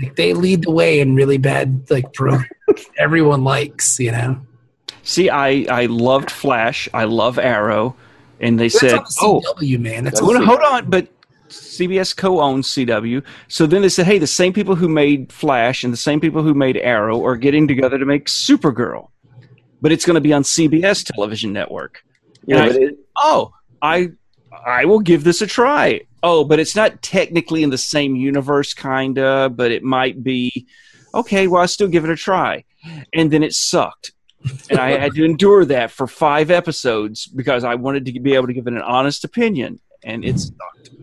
Like 0.00 0.16
they 0.16 0.32
lead 0.32 0.62
the 0.62 0.70
way 0.70 1.00
in 1.00 1.14
really 1.14 1.38
bad 1.38 1.88
like 1.90 2.12
pro 2.12 2.38
everyone 2.98 3.44
likes, 3.44 3.98
you 4.00 4.10
know. 4.10 4.40
See, 5.04 5.30
I, 5.30 5.66
I 5.70 5.86
loved 5.86 6.30
Flash. 6.30 6.88
I 6.92 7.04
love 7.04 7.38
Arrow. 7.38 7.94
And 8.40 8.58
they 8.58 8.68
That's 8.68 8.80
said, 8.80 8.94
on 8.94 9.06
oh, 9.20 9.40
the 9.58 9.66
CW, 9.66 9.80
man. 9.80 10.04
That's 10.04 10.20
That's 10.20 10.24
hold 10.24 10.36
on 10.36 10.42
on, 10.42 10.48
hold 10.48 10.60
on, 10.60 10.90
but 10.90 11.08
CBS 11.48 12.16
co-owns 12.16 12.68
CW. 12.68 13.22
So 13.48 13.66
then 13.66 13.82
they 13.82 13.88
said, 13.88 14.06
hey, 14.06 14.18
the 14.18 14.26
same 14.26 14.52
people 14.52 14.74
who 14.74 14.88
made 14.88 15.32
Flash 15.32 15.84
and 15.84 15.92
the 15.92 15.98
same 15.98 16.20
people 16.20 16.42
who 16.42 16.54
made 16.54 16.76
Arrow 16.76 17.24
are 17.24 17.36
getting 17.36 17.68
together 17.68 17.98
to 17.98 18.04
make 18.04 18.26
Supergirl, 18.26 19.08
but 19.80 19.92
it's 19.92 20.04
going 20.04 20.14
to 20.14 20.20
be 20.20 20.32
on 20.32 20.42
CBS 20.42 21.04
television 21.04 21.52
network. 21.52 22.02
Yeah, 22.46 22.64
I 22.64 22.66
it, 22.68 22.98
Oh, 23.16 23.52
I 23.80 24.10
I 24.66 24.84
will 24.84 25.00
give 25.00 25.24
this 25.24 25.42
a 25.42 25.46
try. 25.46 26.00
Oh, 26.22 26.44
but 26.44 26.58
it's 26.58 26.74
not 26.74 27.02
technically 27.02 27.62
in 27.62 27.70
the 27.70 27.78
same 27.78 28.16
universe, 28.16 28.72
kinda, 28.74 29.50
but 29.54 29.70
it 29.70 29.82
might 29.82 30.22
be. 30.24 30.66
Okay, 31.14 31.46
well, 31.46 31.62
I 31.62 31.66
still 31.66 31.88
give 31.88 32.04
it 32.04 32.10
a 32.10 32.16
try, 32.16 32.64
and 33.12 33.30
then 33.30 33.42
it 33.42 33.52
sucked. 33.52 34.12
and 34.70 34.78
I 34.78 34.98
had 34.98 35.14
to 35.14 35.24
endure 35.30 35.64
that 35.66 35.90
for 35.90 36.06
five 36.06 36.50
episodes 36.50 37.26
because 37.26 37.62
I 37.64 37.74
wanted 37.76 38.04
to 38.06 38.18
be 38.20 38.34
able 38.34 38.46
to 38.46 38.52
give 38.52 38.66
it 38.66 38.72
an 38.72 38.80
honest 38.82 39.22
opinion, 39.24 39.80
and 40.02 40.24
it's 40.24 40.50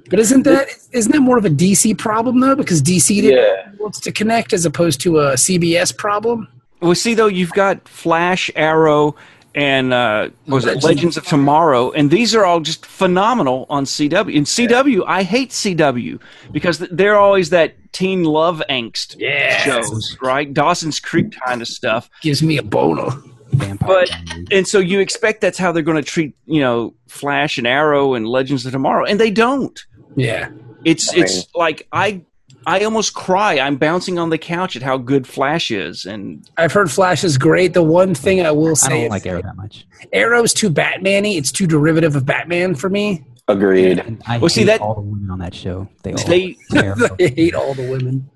But 0.09 0.20
isn't 0.20 0.43
that 0.43 0.68
isn't 0.91 1.12
that 1.12 1.22
more 1.22 1.38
of 1.38 1.45
a 1.45 1.49
DC 1.49 1.97
problem 1.97 2.39
though? 2.39 2.55
Because 2.55 2.82
DC 2.82 3.22
didn't- 3.22 3.38
yeah. 3.38 3.72
wants 3.80 3.99
to 4.01 4.12
connect 4.12 4.53
as 4.53 4.66
opposed 4.66 4.99
to 5.01 5.20
a 5.20 5.34
CBS 5.38 5.95
problem. 5.95 6.47
well. 6.82 6.93
See, 6.95 7.14
though, 7.14 7.28
you've 7.28 7.53
got 7.53 7.88
Flash, 7.88 8.49
Arrow, 8.55 9.16
and 9.56 9.91
uh, 9.93 10.30
what 10.45 10.56
was 10.56 10.64
it 10.66 10.68
Legends. 10.68 10.84
Legends 10.86 11.18
of 11.18 11.26
Tomorrow, 11.26 11.91
and 11.91 12.10
these 12.10 12.34
are 12.36 12.45
all 12.45 12.60
just 12.62 12.86
phenomenal 12.86 13.66
on 13.70 13.86
CW. 13.86 14.34
In 14.34 14.43
CW, 14.45 15.04
I 15.08 15.24
hate 15.24 15.49
CW 15.52 16.20
because 16.52 16.80
they're 16.80 17.18
always 17.18 17.49
that 17.49 17.76
teen 17.91 18.24
love 18.24 18.62
angst 18.70 19.16
Yeah. 19.20 19.58
shows, 19.58 20.18
right? 20.22 20.52
Dawson's 20.54 20.99
Creek 20.99 21.36
kind 21.45 21.62
of 21.62 21.68
stuff. 21.68 22.10
Gives 22.22 22.41
me 22.41 22.58
a 22.58 22.64
boner. 22.64 23.10
Vampire 23.54 23.88
But 23.88 24.10
Diaries. 24.10 24.47
and 24.52 24.66
so 24.68 24.80
you 24.80 25.02
expect 25.02 25.41
that's 25.41 25.58
how 25.58 25.74
they're 25.74 25.84
going 25.84 26.02
to 26.02 26.10
treat 26.10 26.34
you 26.45 26.62
know 26.62 26.93
Flash 27.10 27.58
and 27.58 27.68
Arrow 27.68 28.14
and 28.14 28.26
Legends 28.26 28.66
of 28.66 28.72
Tomorrow, 28.72 29.04
and 29.06 29.20
they 29.20 29.30
don't. 29.32 29.78
Yeah. 30.16 30.49
It's 30.86 31.12
I 31.12 31.16
mean- 31.16 31.24
it's 31.26 31.47
like 31.54 31.86
I 31.91 32.22
I 32.68 32.84
almost 32.84 33.14
cry. 33.14 33.59
I'm 33.59 33.76
bouncing 33.78 34.20
on 34.20 34.30
the 34.30 34.38
couch 34.38 34.76
at 34.76 34.82
how 34.84 34.97
good 34.97 35.26
Flash 35.28 35.72
is, 35.72 36.05
and 36.05 36.47
I've 36.57 36.72
heard 36.72 36.91
Flash 36.91 37.24
is 37.24 37.38
great. 37.38 37.74
The 37.74 37.84
one 37.84 38.14
thing 38.14 38.45
I 38.45 38.51
will 38.51 38.76
say, 38.76 38.93
I 38.93 38.99
don't 39.01 39.09
like 39.09 39.26
Arrow 39.26 39.41
that 39.41 39.55
much. 39.55 39.88
Arrow's 40.14 40.53
too 40.53 40.70
Batman-y. 40.70 41.30
It's 41.32 41.51
too 41.51 41.66
derivative 41.68 42.16
of 42.16 42.26
Batman 42.26 42.76
for 42.76 42.89
me. 42.89 43.24
Agreed. 43.47 43.99
And 43.99 44.22
I 44.28 44.38
Well, 44.38 44.49
see, 44.49 44.62
hate 44.62 44.68
that- 44.68 44.82
all 44.82 44.93
the 44.95 45.01
women 45.01 45.30
on 45.32 45.39
that 45.39 45.53
show. 45.55 45.88
They 46.03 46.14
all 46.14 46.24
They- 46.26 46.55
terrible. 46.72 47.07
I 47.20 47.24
hate 47.36 47.55
all 47.55 47.74
the 47.74 47.89
women. 47.89 48.30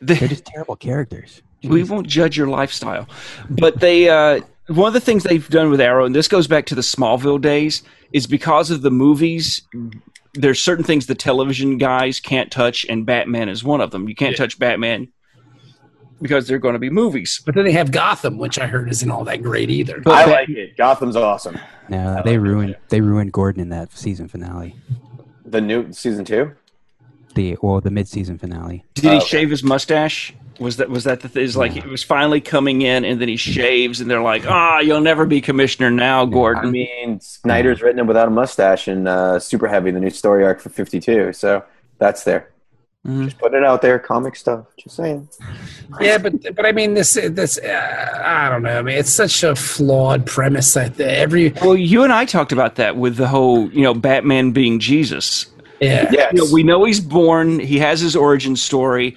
they, 0.00 0.14
They're 0.14 0.28
just 0.28 0.44
terrible 0.46 0.76
characters. 0.76 1.40
we 1.62 1.84
won't 1.84 2.06
judge 2.08 2.36
your 2.36 2.48
lifestyle, 2.48 3.06
but 3.50 3.78
they 3.80 4.08
uh, 4.08 4.40
one 4.66 4.88
of 4.88 4.94
the 4.94 5.00
things 5.00 5.22
they've 5.24 5.48
done 5.48 5.70
with 5.70 5.80
Arrow, 5.80 6.04
and 6.04 6.14
this 6.14 6.26
goes 6.28 6.46
back 6.46 6.66
to 6.66 6.74
the 6.74 6.80
Smallville 6.80 7.40
days, 7.40 7.82
is 8.12 8.26
because 8.26 8.70
of 8.70 8.82
the 8.82 8.90
movies. 8.90 9.62
There's 10.34 10.62
certain 10.62 10.84
things 10.84 11.06
the 11.06 11.14
television 11.14 11.76
guys 11.78 12.20
can't 12.20 12.50
touch, 12.52 12.86
and 12.88 13.04
Batman 13.04 13.48
is 13.48 13.64
one 13.64 13.80
of 13.80 13.90
them. 13.90 14.08
You 14.08 14.14
can't 14.14 14.36
touch 14.36 14.58
Batman 14.58 15.08
because 16.22 16.46
they're 16.46 16.58
going 16.58 16.74
to 16.74 16.78
be 16.78 16.90
movies. 16.90 17.40
But 17.44 17.54
then 17.54 17.64
they 17.64 17.72
have 17.72 17.90
Gotham, 17.90 18.38
which 18.38 18.58
I 18.58 18.66
heard 18.66 18.90
isn't 18.90 19.10
all 19.10 19.24
that 19.24 19.42
great 19.42 19.70
either. 19.70 20.00
But 20.00 20.12
I 20.12 20.24
Bat- 20.26 20.32
like 20.32 20.48
it. 20.50 20.76
Gotham's 20.76 21.16
awesome. 21.16 21.58
No, 21.88 22.22
they 22.24 22.38
ruined 22.38 22.76
they 22.90 23.00
ruined 23.00 23.32
Gordon 23.32 23.60
in 23.62 23.68
that 23.70 23.92
season 23.92 24.28
finale. 24.28 24.76
The 25.44 25.60
new 25.60 25.92
season 25.92 26.24
two. 26.24 26.52
The 27.34 27.56
well, 27.62 27.80
the 27.80 27.90
mid 27.90 28.06
season 28.06 28.38
finale. 28.38 28.84
did 28.94 29.04
he 29.04 29.10
Oh, 29.10 29.16
okay. 29.16 29.26
shave 29.26 29.50
his 29.50 29.62
mustache? 29.64 30.32
Was 30.60 30.76
that 30.76 30.90
was 30.90 31.04
that 31.04 31.20
the 31.20 31.28
thing? 31.28 31.42
Is 31.42 31.56
like 31.56 31.72
he 31.72 31.80
was 31.88 32.02
finally 32.04 32.40
coming 32.40 32.82
in, 32.82 33.04
and 33.04 33.20
then 33.20 33.28
he 33.28 33.36
shaves, 33.36 34.00
and 34.00 34.10
they're 34.10 34.22
like, 34.22 34.44
"Ah, 34.46 34.78
you'll 34.80 35.00
never 35.00 35.24
be 35.24 35.40
commissioner 35.40 35.90
now, 35.90 36.26
Gordon." 36.26 36.66
I 36.66 36.70
mean, 36.70 37.20
Snyder's 37.20 37.80
written 37.80 38.00
it 38.00 38.06
without 38.06 38.28
a 38.28 38.30
mustache 38.30 38.86
and 38.86 39.08
uh, 39.08 39.38
Super 39.40 39.66
Heavy, 39.66 39.90
the 39.90 40.00
new 40.00 40.10
story 40.10 40.44
arc 40.44 40.60
for 40.60 40.68
52. 40.68 41.32
So 41.32 41.64
that's 41.98 42.24
there. 42.24 42.50
Mhm. 43.08 43.24
Just 43.24 43.38
put 43.38 43.54
it 43.54 43.64
out 43.64 43.80
there, 43.80 43.98
comic 43.98 44.36
stuff. 44.36 44.66
Just 44.78 44.96
saying. 44.96 45.26
Yeah, 45.98 46.18
but 46.18 46.34
but 46.54 46.66
I 46.66 46.72
mean 46.72 46.92
this 46.92 47.14
this 47.14 47.56
uh, 47.56 48.22
I 48.22 48.50
don't 48.50 48.62
know. 48.62 48.78
I 48.78 48.82
mean 48.82 48.98
it's 48.98 49.08
such 49.10 49.42
a 49.42 49.56
flawed 49.56 50.26
premise. 50.26 50.76
I 50.76 50.90
think 50.90 51.08
every 51.10 51.54
Well, 51.62 51.74
you 51.76 52.02
and 52.04 52.12
I 52.12 52.26
talked 52.26 52.52
about 52.52 52.74
that 52.74 52.96
with 52.98 53.16
the 53.16 53.26
whole, 53.28 53.70
you 53.72 53.80
know, 53.80 53.94
Batman 53.94 54.50
being 54.50 54.78
Jesus. 54.78 55.46
yeah. 55.80 56.10
Yes. 56.12 56.32
You 56.34 56.44
know, 56.44 56.52
we 56.52 56.62
know 56.62 56.84
he's 56.84 57.00
born, 57.00 57.58
he 57.58 57.78
has 57.78 58.00
his 58.02 58.14
origin 58.14 58.54
story, 58.54 59.16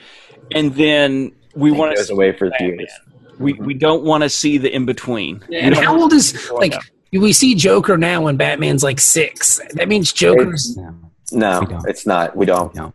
and 0.56 0.74
then 0.76 1.32
we 1.56 1.72
want 1.72 1.92
to 1.92 1.98
goes 1.98 2.10
away 2.10 2.32
for 2.32 2.50
Batman. 2.50 2.80
years. 2.80 2.92
We 3.40 3.54
mm-hmm. 3.54 3.66
we 3.66 3.74
don't 3.74 4.04
want 4.04 4.24
to 4.24 4.30
see 4.30 4.58
the 4.58 4.74
in 4.74 4.86
between. 4.86 5.44
And 5.54 5.76
how 5.76 6.00
old 6.00 6.14
is 6.14 6.50
like 6.52 6.74
we 7.12 7.34
see 7.34 7.56
Joker 7.56 7.98
now 7.98 8.22
when 8.24 8.38
Batman's 8.38 8.84
like 8.84 9.00
six. 9.00 9.60
That 9.74 9.88
means 9.88 10.12
Joker's 10.14 10.76
No, 10.78 10.96
No, 11.32 11.82
it's 11.86 12.06
not. 12.08 12.36
We 12.36 12.46
don't. 12.46 12.74
no. 12.76 12.94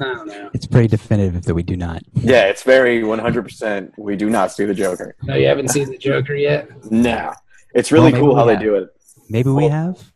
Know. 0.00 0.50
It's 0.54 0.64
pretty 0.66 0.86
definitive 0.86 1.42
that 1.44 1.54
we 1.54 1.64
do 1.64 1.76
not. 1.76 2.02
Yeah, 2.14 2.44
it's 2.44 2.62
very 2.62 3.02
100%. 3.02 3.92
We 3.98 4.14
do 4.14 4.30
not 4.30 4.52
see 4.52 4.64
the 4.64 4.72
Joker. 4.74 5.16
No, 5.24 5.34
you 5.34 5.48
haven't 5.48 5.70
seen 5.70 5.90
the 5.90 5.98
Joker 5.98 6.36
yet. 6.36 6.68
No. 6.92 7.32
It's 7.74 7.90
really 7.90 8.12
Well, 8.12 8.20
cool 8.22 8.36
how 8.36 8.46
we 8.46 8.54
they 8.54 8.62
do 8.62 8.76
it. 8.76 8.90
Maybe 9.28 9.50
we 9.50 9.64
Well, 9.64 9.70
have. 9.70 10.12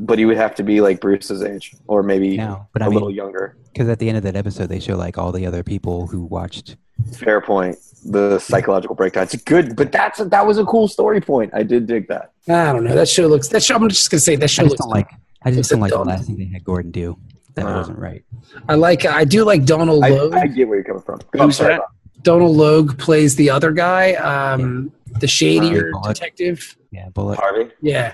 But 0.00 0.18
he 0.18 0.24
would 0.24 0.36
have 0.36 0.56
to 0.56 0.64
be 0.64 0.80
like 0.80 1.00
Bruce's 1.00 1.42
age 1.44 1.76
or 1.86 2.02
maybe 2.02 2.36
No, 2.36 2.66
but 2.72 2.82
a 2.82 2.86
I 2.86 2.88
little 2.88 3.10
younger. 3.10 3.56
Because 3.72 3.88
at 3.88 3.98
the 3.98 4.08
end 4.08 4.16
of 4.18 4.24
that 4.24 4.36
episode, 4.36 4.66
they 4.66 4.80
show 4.80 4.96
like 4.96 5.16
all 5.18 5.32
the 5.32 5.46
other 5.46 5.62
people 5.62 6.06
who 6.08 6.22
watched. 6.24 6.76
Fair 7.14 7.40
point. 7.40 7.76
The 8.04 8.38
psychological 8.38 8.94
breakdown. 8.96 9.24
It's 9.24 9.36
good, 9.36 9.76
but 9.76 9.92
that's 9.92 10.20
a, 10.20 10.24
that 10.26 10.46
was 10.46 10.58
a 10.58 10.64
cool 10.64 10.88
story 10.88 11.20
point. 11.20 11.52
I 11.54 11.62
did 11.62 11.86
dig 11.86 12.08
that. 12.08 12.32
I 12.48 12.72
don't 12.72 12.84
know. 12.84 12.94
That 12.94 13.08
show 13.08 13.26
looks. 13.26 13.48
That 13.48 13.62
show. 13.62 13.76
I'm 13.76 13.88
just 13.88 14.10
gonna 14.10 14.20
say 14.20 14.36
that 14.36 14.48
show 14.48 14.62
I 14.62 14.64
just 14.64 14.72
looks. 14.72 14.80
don't 14.80 14.90
like. 14.90 15.10
I 15.42 15.50
just 15.52 15.70
don't 15.70 15.80
like 15.80 15.92
the 15.92 15.98
last 16.04 16.26
thing 16.26 16.36
they 16.38 16.44
had 16.46 16.64
Gordon 16.64 16.90
do. 16.90 17.18
That 17.54 17.66
Uh-huh. 17.66 17.76
wasn't 17.78 17.98
right. 17.98 18.24
I 18.68 18.74
like. 18.74 19.04
I 19.06 19.24
do 19.24 19.44
like 19.44 19.64
Donal 19.64 20.02
I, 20.04 20.08
Logue. 20.10 20.34
I 20.34 20.46
get 20.46 20.66
where 20.68 20.76
you're 20.78 20.84
coming 20.84 21.02
from. 21.02 21.20
Who's 21.32 21.58
that? 21.58 21.82
Donal 22.22 22.54
Logue 22.54 22.98
plays 22.98 23.36
the 23.36 23.50
other 23.50 23.70
guy, 23.72 24.12
um, 24.14 24.92
the 25.20 25.26
shadier 25.26 25.90
Uh, 25.96 26.08
detective. 26.08 26.76
Yeah, 26.90 27.08
Bullock. 27.10 27.38
Harvey. 27.38 27.70
Yeah. 27.80 28.12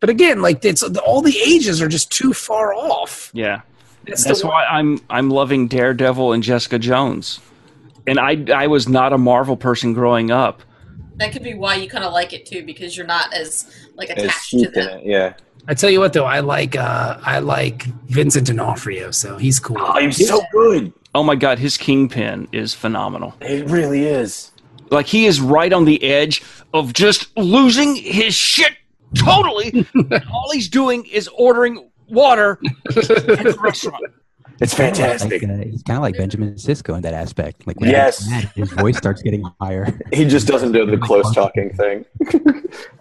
But 0.00 0.10
again, 0.10 0.42
like 0.42 0.64
it's 0.64 0.82
all 0.82 1.22
the 1.22 1.36
ages 1.38 1.80
are 1.80 1.88
just 1.88 2.10
too 2.12 2.32
far 2.34 2.74
off. 2.74 3.30
Yeah, 3.32 3.62
That's, 4.06 4.24
that's 4.24 4.44
why 4.44 4.64
I'm 4.64 5.00
I'm 5.10 5.30
loving 5.30 5.68
Daredevil 5.68 6.32
and 6.32 6.42
Jessica 6.42 6.78
Jones. 6.78 7.40
And 8.06 8.18
I 8.20 8.44
I 8.54 8.66
was 8.66 8.88
not 8.88 9.12
a 9.12 9.18
Marvel 9.18 9.56
person 9.56 9.92
growing 9.92 10.30
up. 10.30 10.62
That 11.16 11.32
could 11.32 11.42
be 11.42 11.54
why 11.54 11.76
you 11.76 11.88
kind 11.88 12.04
of 12.04 12.12
like 12.12 12.32
it 12.32 12.46
too, 12.46 12.62
because 12.64 12.96
you're 12.96 13.06
not 13.06 13.32
as 13.32 13.88
like 13.94 14.10
It's 14.10 14.22
attached 14.22 14.50
to 14.50 14.68
them. 14.70 15.00
it. 15.00 15.06
Yeah. 15.06 15.34
I 15.68 15.74
tell 15.74 15.90
you 15.90 15.98
what, 15.98 16.12
though, 16.12 16.24
I 16.26 16.40
like 16.40 16.76
uh, 16.76 17.18
I 17.22 17.40
like 17.40 17.84
Vincent 18.08 18.46
D'Onofrio, 18.46 19.10
so 19.10 19.36
he's 19.36 19.58
cool. 19.58 19.78
Oh, 19.80 19.98
he's 19.98 20.28
so 20.28 20.40
good. 20.52 20.92
Oh 21.14 21.24
my 21.24 21.34
god, 21.34 21.58
his 21.58 21.76
Kingpin 21.76 22.46
is 22.52 22.74
phenomenal. 22.74 23.34
It 23.40 23.66
really 23.68 24.04
is. 24.04 24.52
Like 24.90 25.06
he 25.06 25.26
is 25.26 25.40
right 25.40 25.72
on 25.72 25.84
the 25.84 26.00
edge 26.04 26.42
of 26.72 26.92
just 26.92 27.36
losing 27.36 27.96
his 27.96 28.34
shit 28.34 28.74
totally. 29.14 29.86
and 29.94 30.24
all 30.30 30.50
he's 30.52 30.68
doing 30.68 31.04
is 31.06 31.26
ordering 31.28 31.90
water 32.08 32.58
at 32.88 32.94
the 32.94 33.56
restaurant. 33.60 34.04
It's 34.58 34.72
fantastic. 34.72 35.42
Like, 35.42 35.50
uh, 35.50 35.64
he's 35.64 35.82
kind 35.82 35.98
of 35.98 36.02
like 36.02 36.16
Benjamin 36.16 36.54
Sisko 36.54 36.96
in 36.96 37.02
that 37.02 37.12
aspect. 37.12 37.66
Like 37.66 37.78
when 37.78 37.90
Yes. 37.90 38.26
mad, 38.28 38.50
his 38.54 38.72
voice 38.72 38.96
starts 38.96 39.20
getting 39.20 39.44
higher. 39.60 39.86
He 40.14 40.24
just 40.24 40.46
doesn't 40.46 40.72
do 40.72 40.86
the 40.86 40.96
close 41.08 41.34
talking 41.34 41.70
thing. 41.74 42.06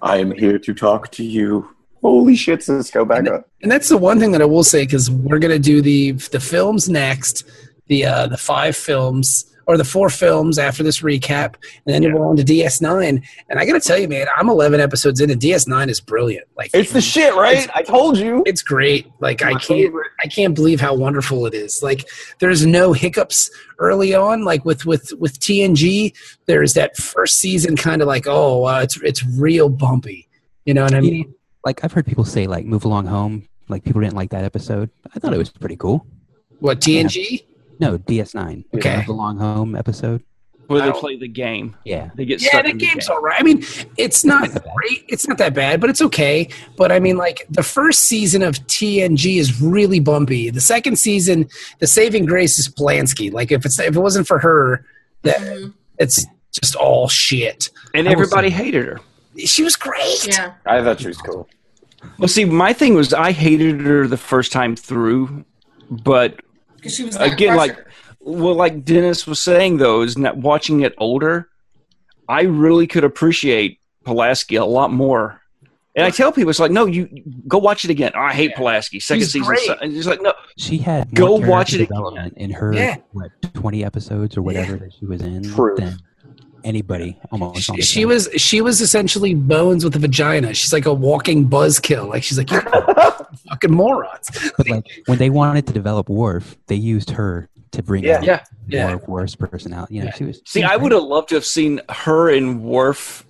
I 0.02 0.18
am 0.18 0.32
here 0.32 0.60
to 0.60 0.74
talk 0.74 1.12
to 1.12 1.24
you. 1.24 1.70
Holy 2.02 2.36
shit, 2.36 2.60
Sisko, 2.60 3.08
back 3.08 3.28
up. 3.30 3.48
And 3.64 3.72
that's 3.72 3.88
the 3.90 3.98
one 3.98 4.20
thing 4.20 4.32
that 4.34 4.42
I 4.42 4.46
will 4.46 4.66
say 4.66 4.84
because 4.84 5.10
we're 5.10 5.40
gonna 5.40 5.58
do 5.58 5.82
the 5.82 6.12
the 6.12 6.40
films 6.42 6.90
next, 6.90 7.46
the 7.88 8.06
uh, 8.06 8.28
the 8.28 8.38
five 8.38 8.76
films 8.76 9.46
or 9.68 9.78
the 9.78 9.84
four 9.84 10.10
films 10.10 10.60
after 10.60 10.84
this 10.84 11.02
recap, 11.02 11.56
and 11.86 11.94
then 11.94 12.04
Yeah. 12.04 12.14
we're 12.14 12.26
on 12.28 12.36
to 12.38 12.44
DS9. 12.44 13.22
And 13.50 13.60
I 13.60 13.66
gotta 13.66 13.80
tell 13.80 13.98
you, 13.98 14.08
man, 14.08 14.28
I'm 14.38 14.50
11 14.50 14.80
episodes 14.80 15.20
in, 15.22 15.30
and 15.32 15.42
DS9 15.42 15.90
is 15.90 16.00
brilliant. 16.00 16.48
Like 16.58 16.70
It's 16.74 16.92
the 16.92 17.02
shit, 17.02 17.34
right? 17.36 17.68
I 17.76 17.82
told 17.82 18.18
you. 18.18 18.44
it's 18.46 18.62
great. 18.62 19.08
Like 19.20 19.42
I 19.42 19.52
can't 19.52 19.64
favorite. 19.64 20.12
I 20.24 20.28
can't 20.28 20.54
believe 20.56 20.80
how 20.80 20.94
wonderful 20.96 21.46
it 21.46 21.54
is. 21.54 21.82
Like 21.82 22.08
there's 22.40 22.66
no 22.66 22.94
hiccups 22.94 23.50
early 23.80 24.14
on. 24.14 24.44
Like 24.44 24.66
with 24.66 24.86
with 24.86 25.12
with 25.20 25.40
TNG, 25.40 26.14
there's 26.46 26.74
that 26.76 26.96
first 26.98 27.38
season 27.40 27.76
kind 27.76 28.02
of 28.02 28.08
like 28.08 28.26
oh 28.28 28.66
uh, 28.66 28.82
it's 28.82 28.98
it's 29.02 29.26
real 29.26 29.70
bumpy. 29.70 30.28
You 30.66 30.74
know 30.74 30.84
what 30.84 30.94
I 30.96 31.02
mean? 31.02 31.34
Like 31.64 31.84
I've 31.84 31.92
heard 31.94 32.06
people 32.06 32.26
say, 32.26 32.46
like 32.48 32.66
"Move 32.66 32.86
Along 32.86 33.06
Home." 33.08 33.48
Like 33.68 33.84
people 33.84 34.02
didn't 34.02 34.16
like 34.16 34.30
that 34.30 34.44
episode. 34.44 34.92
I 35.16 35.20
thought 35.20 35.34
it 35.34 35.38
was 35.40 35.50
pretty 35.50 35.76
cool. 35.76 36.06
What 36.60 36.80
TNG? 36.82 37.44
No, 37.80 37.98
DS9. 37.98 38.66
Okay. 38.76 39.04
The 39.06 39.14
Long 39.14 39.38
Home 39.38 39.76
episode. 39.76 40.24
Where 40.68 40.82
they 40.84 40.92
play 41.00 41.16
the 41.16 41.28
game. 41.28 41.76
Yeah. 41.86 42.10
They 42.16 42.26
get 42.26 42.42
Yeah, 42.42 42.50
stuck 42.50 42.64
the 42.64 42.72
in 42.72 42.78
the 42.80 42.86
game's 42.88 43.08
game. 43.08 43.16
all 43.16 43.22
right. 43.22 43.40
I 43.40 43.44
mean, 43.44 43.64
it's 43.98 44.26
not 44.26 44.52
not 44.52 44.64
great. 44.76 45.06
It's 45.08 45.28
not 45.28 45.38
that 45.38 45.54
bad, 45.54 45.80
but 45.80 45.92
it's 45.92 46.02
okay. 46.02 46.50
But 46.76 46.92
I 46.92 47.00
mean, 47.00 47.18
like 47.18 47.46
the 47.52 47.62
first 47.62 48.00
season 48.02 48.42
of 48.42 48.56
TNG 48.66 49.38
is 49.38 49.62
really 49.62 50.00
bumpy. 50.00 50.50
The 50.50 50.62
second 50.62 50.96
season, 50.98 51.48
the 51.80 51.86
saving 51.86 52.26
grace 52.26 52.58
is 52.58 52.68
Pulaski. 52.68 53.30
Like 53.30 53.52
if 53.52 53.64
it's 53.64 53.78
if 53.80 53.96
it 53.96 54.00
wasn't 54.00 54.26
for 54.26 54.40
her, 54.40 54.84
that 55.22 55.38
Mhm. 55.40 55.74
it's 56.00 56.26
just 56.52 56.76
all 56.76 57.08
shit. 57.10 57.70
And 57.94 58.08
everybody 58.08 58.50
say- 58.50 58.56
hated 58.56 58.88
her. 58.88 59.02
She 59.38 59.62
was 59.64 59.76
great. 59.76 60.26
Yeah. 60.28 60.54
I 60.66 60.82
thought 60.82 61.00
she 61.00 61.10
was 61.10 61.18
cool. 61.18 61.48
Well, 62.18 62.28
see, 62.28 62.46
my 62.46 62.74
thing 62.74 62.96
was 62.96 63.14
I 63.14 63.34
hated 63.34 63.82
her 63.82 64.08
the 64.08 64.18
first 64.18 64.52
time 64.52 64.76
through, 64.76 65.46
but 65.92 66.40
Because 66.86 66.96
she 66.96 67.04
was 67.04 67.18
that 67.18 67.34
again, 67.34 67.58
like, 67.58 67.84
well, 68.20 68.54
like 68.54 68.86
Dennis 68.86 69.26
was 69.26 69.42
saying, 69.42 69.78
though, 69.78 70.02
is 70.04 70.18
not 70.18 70.38
watching 70.38 70.82
it 70.82 70.94
older. 71.00 71.50
I 72.30 72.44
really 72.44 72.86
could 72.88 73.04
appreciate 73.04 73.80
Pulaski 74.04 74.56
a 74.56 74.66
lot 74.66 74.92
more. 74.94 75.42
And 75.96 76.06
I 76.06 76.10
tell 76.12 76.32
people, 76.32 76.50
it's 76.50 76.60
like, 76.60 76.72
no, 76.72 76.86
you 76.86 77.08
you 77.12 77.24
go 77.48 77.58
watch 77.58 77.86
it 77.86 77.90
again. 77.90 78.12
Oh, 78.16 78.20
I 78.20 78.34
hate 78.34 78.54
Pulaski. 78.56 79.00
Second 79.00 79.22
She's 79.22 79.32
season, 79.32 79.48
great. 79.48 79.70
and 79.82 79.96
it's 79.96 80.06
like, 80.06 80.22
no, 80.22 80.34
She 80.58 80.78
had 80.78 81.14
Go 81.16 81.36
watch 81.36 81.74
it 81.74 81.82
again. 81.82 82.34
in 82.36 82.52
her 82.52 82.74
Yeah. 82.74 82.98
what 83.14 83.32
twenty 83.54 83.84
episodes 83.84 84.36
or 84.38 84.42
whatever 84.42 84.76
that 84.78 84.94
she 84.94 85.06
was 85.06 85.22
in 85.22 85.44
True. 85.44 85.76
than 85.78 85.98
anybody 86.66 87.18
almost. 87.32 87.70
on 87.70 87.76
She, 87.78 87.82
the 87.82 87.86
she 87.86 88.06
was 88.06 88.30
she 88.36 88.60
was 88.62 88.82
essentially 88.82 89.34
Bones 89.34 89.84
with 89.86 89.96
a 89.96 90.00
vagina. 90.00 90.54
She's 90.54 90.74
like 90.74 90.86
a 90.86 90.94
walking 90.94 91.48
buzzkill. 91.48 92.10
Like 92.10 92.24
she's 92.24 92.38
like 92.38 92.52
you 92.52 92.60
fucking 93.50 93.72
morons. 93.72 94.30
But 94.58 94.70
like 94.70 94.86
when 95.06 95.18
they 95.18 95.30
wanted 95.30 95.68
to 95.68 95.74
develop 95.74 96.10
Worf, 96.10 96.58
they 96.68 96.76
used 96.76 97.12
her 97.12 97.48
to 97.72 97.84
bring 97.84 98.04
Yeah. 98.04 98.22
Yeah. 98.22 98.44
Yeah. 98.68 98.88
more 98.88 98.98
Worf's 99.08 99.36
personality. 99.36 99.96
You 99.96 100.02
know, 100.02 100.08
Yeah. 100.08 100.16
she 100.16 100.24
was. 100.26 100.38
See, 100.46 100.60
she 100.60 100.66
was 100.66 100.72
I 100.72 100.76
would 100.78 100.92
have 100.92 101.04
loved 101.04 101.30
to 101.30 101.36
have 101.36 101.46
seen 101.46 101.82
her 101.90 102.30
and 102.30 102.64
Worf 102.64 103.26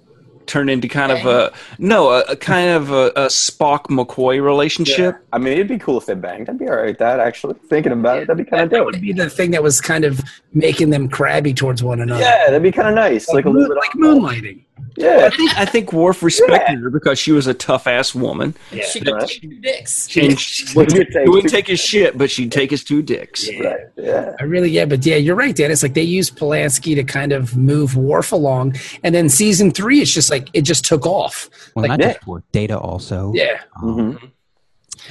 turn 0.46 0.70
into 0.70 0.88
kind 0.88 1.12
of 1.12 1.26
a 1.26 1.52
no, 1.80 2.10
a, 2.12 2.22
a 2.22 2.36
kind 2.36 2.70
of 2.70 2.92
a, 2.92 3.08
a 3.16 3.26
Spock 3.28 3.84
McCoy 3.88 4.44
relationship. 4.44 5.18
I 5.34 5.38
mean, 5.38 5.54
it'd 5.54 5.68
be 5.68 5.78
cool 5.80 5.98
if 5.98 6.06
they 6.06 6.14
banged. 6.16 6.50
I'd 6.50 6.58
be 6.60 6.68
all 6.68 6.76
right 6.76 6.88
with 6.88 6.98
that, 7.00 7.20
actually. 7.20 7.56
Thinking 7.70 7.92
about 7.92 8.20
it, 8.20 8.28
that'd 8.28 8.44
be 8.44 8.50
kind 8.50 8.64
of 8.64 8.70
That 8.70 8.78
dope. 8.78 8.86
would 8.88 9.02
be 9.02 9.14
the 9.14 9.30
thing 9.30 9.52
that 9.52 9.64
was 9.64 9.82
kind 9.82 10.06
of 10.06 10.22
making 10.54 10.90
them 10.90 11.10
crabby 11.10 11.54
towards 11.54 11.84
one 11.84 12.02
another. 12.02 12.22
Yeah, 12.22 12.46
that'd 12.48 12.64
be 12.64 12.72
kind 12.72 12.88
of 12.88 12.96
nice. 12.96 13.28
Like, 13.30 13.46
Like, 13.46 13.46
a 13.46 13.50
little 13.50 13.76
moon, 13.76 13.78
bit 13.78 14.22
like 14.24 14.42
moonlighting. 14.42 14.62
Yeah. 14.98 15.30
I 15.32 15.36
think 15.36 15.58
I 15.58 15.66
think 15.66 15.92
Worf 15.94 16.24
respected 16.24 16.80
her 16.80 16.90
because 16.90 17.18
she 17.20 17.32
was 17.34 17.48
a 17.48 17.54
tough 17.54 17.86
ass 17.88 18.14
woman. 18.16 18.56
Yeah. 18.72 18.86
she 18.86 19.02
could 19.02 19.20
take 19.22 19.42
two 19.42 19.60
dicks. 19.60 20.16
And 20.18 20.40
she 20.40 20.66
What 20.74 20.88
do 20.90 20.98
you 20.98 21.06
take? 21.06 21.28
wouldn't 21.28 21.52
take 21.52 21.68
his 21.68 21.80
shit, 21.82 22.18
but 22.18 22.30
she'd 22.32 22.52
take 22.52 22.72
his 22.72 22.84
two 22.84 23.02
dicks. 23.02 23.50
Yeah. 23.50 23.60
Right. 23.68 23.80
Yeah. 23.98 24.36
I 24.40 24.44
really, 24.44 24.70
yeah, 24.70 24.86
but 24.86 25.06
yeah, 25.06 25.16
you're 25.16 25.36
right, 25.36 25.56
Dennis. 25.56 25.82
Like 25.84 25.94
they 25.96 26.02
used 26.04 26.38
Pulaski 26.38 26.94
to 26.96 27.04
kind 27.04 27.32
of 27.34 27.58
move 27.58 27.96
Worf 27.98 28.32
along, 28.32 28.76
and 29.04 29.16
then 29.16 29.28
season 29.30 29.72
three, 29.72 30.02
it's 30.02 30.14
just 30.14 30.30
like 30.30 30.35
it 30.54 30.62
just 30.62 30.86
took 30.86 31.06
off. 31.06 31.50
Well, 31.76 31.84
like, 31.84 31.90
not 31.90 32.00
yeah. 32.00 32.14
just 32.14 32.28
Worf, 32.28 32.44
Data 32.52 32.78
also. 32.78 33.32
Yeah, 33.34 33.62
Um, 33.82 33.98
Mhm. 33.98 34.32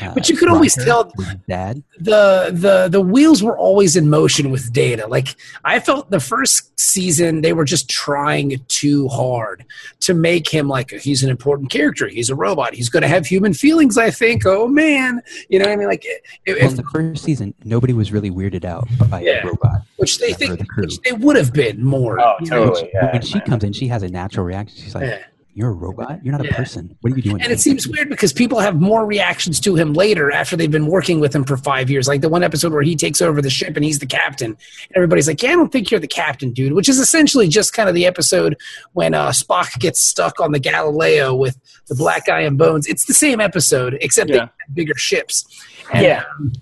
Uh, 0.02 0.12
But 0.14 0.28
you 0.28 0.36
could 0.36 0.48
always 0.48 0.74
tell- 0.74 1.12
with 1.16 1.46
dad. 1.48 1.82
the 1.98 2.50
the 2.52 2.88
the 2.90 3.00
wheels 3.00 3.42
were 3.42 3.56
always 3.58 3.96
in 3.96 4.08
motion 4.10 4.50
with 4.50 4.72
Data. 4.72 5.06
Like 5.06 5.36
I 5.64 5.80
felt 5.80 6.10
the 6.10 6.20
first 6.20 6.78
season, 6.78 7.40
they 7.42 7.52
were 7.52 7.64
just 7.64 7.88
trying 7.88 8.60
too 8.68 9.08
hard 9.08 9.64
to 10.00 10.14
make 10.14 10.48
him 10.48 10.68
like 10.68 10.90
he's 10.90 11.22
an 11.22 11.30
important 11.30 11.70
character. 11.70 12.08
He's 12.08 12.30
a 12.30 12.34
robot. 12.34 12.74
He's 12.74 12.88
going 12.88 13.02
to 13.02 13.08
have 13.08 13.26
human 13.26 13.54
feelings. 13.54 13.96
I 13.98 14.10
think. 14.10 14.44
Oh 14.46 14.68
man, 14.68 15.20
you 15.48 15.58
know 15.58 15.64
what 15.66 15.72
I 15.72 15.76
mean? 15.76 15.88
Like, 15.88 16.04
if, 16.46 16.58
Well, 16.60 16.70
in 16.70 16.76
the 16.76 16.82
first 16.92 17.24
season, 17.24 17.54
nobody 17.64 17.92
was 17.92 18.12
really 18.12 18.30
weirded 18.30 18.64
out 18.64 18.86
by 19.10 19.20
Yeah. 19.22 19.42
a 19.44 19.46
robot. 19.46 19.82
which 19.96 20.18
they 20.18 20.32
think 20.32 20.58
the 20.58 20.66
which 20.78 20.98
they 21.00 21.12
would 21.12 21.36
have 21.36 21.52
been 21.52 21.82
more. 21.84 22.20
Oh, 22.20 22.34
you 22.40 22.50
know? 22.50 22.66
totally. 22.66 22.90
Yeah, 22.92 23.12
when 23.12 23.22
she 23.22 23.40
comes 23.40 23.64
in, 23.64 23.72
she 23.72 23.86
has 23.88 24.02
a 24.02 24.08
natural 24.08 24.44
reaction. 24.44 24.76
She's 24.82 24.94
like, 24.94 25.04
Yeah. 25.08 25.18
You're 25.54 25.70
a 25.70 25.72
robot. 25.72 26.18
You're 26.24 26.32
not 26.32 26.40
a 26.40 26.46
Yeah. 26.46 26.56
person. 26.56 26.96
What 27.00 27.12
are 27.12 27.16
you 27.16 27.22
doing? 27.22 27.40
And 27.40 27.52
it 27.52 27.60
seems 27.60 27.86
weird 27.86 28.08
because 28.08 28.32
people 28.32 28.58
have 28.58 28.80
more 28.80 29.06
reactions 29.06 29.60
to 29.60 29.76
him 29.76 29.92
later 29.92 30.32
after 30.32 30.56
they've 30.56 30.70
been 30.70 30.88
working 30.88 31.20
with 31.20 31.34
him 31.34 31.44
for 31.44 31.56
five 31.56 31.88
years. 31.88 32.08
Like 32.08 32.22
the 32.22 32.28
one 32.28 32.42
episode 32.42 32.72
where 32.72 32.82
he 32.82 32.96
takes 32.96 33.22
over 33.22 33.40
the 33.40 33.50
ship 33.50 33.76
and 33.76 33.84
he's 33.84 34.00
the 34.00 34.06
captain. 34.06 34.56
Everybody's 34.96 35.28
like, 35.28 35.40
"Yeah, 35.42 35.52
I 35.52 35.54
don't 35.54 35.70
think 35.70 35.90
you're 35.90 36.00
the 36.00 36.08
captain, 36.08 36.50
dude." 36.52 36.72
Which 36.72 36.88
is 36.88 36.98
essentially 36.98 37.46
just 37.46 37.72
kind 37.72 37.88
of 37.88 37.94
the 37.94 38.04
episode 38.04 38.56
when 38.94 39.14
uh, 39.14 39.28
Spock 39.30 39.78
gets 39.78 40.00
stuck 40.04 40.40
on 40.40 40.50
the 40.52 40.58
Galileo 40.58 41.34
with 41.34 41.56
the 41.86 41.94
black 41.94 42.26
guy 42.26 42.40
and 42.40 42.58
Bones. 42.58 42.86
It's 42.88 43.04
the 43.06 43.14
same 43.14 43.40
episode 43.40 43.96
except 44.00 44.28
they 44.30 44.34
Yeah. 44.34 44.40
have 44.66 44.74
bigger 44.74 44.96
ships. 44.96 45.44
And, 45.92 46.02
Yeah. 46.04 46.22
um, 46.40 46.52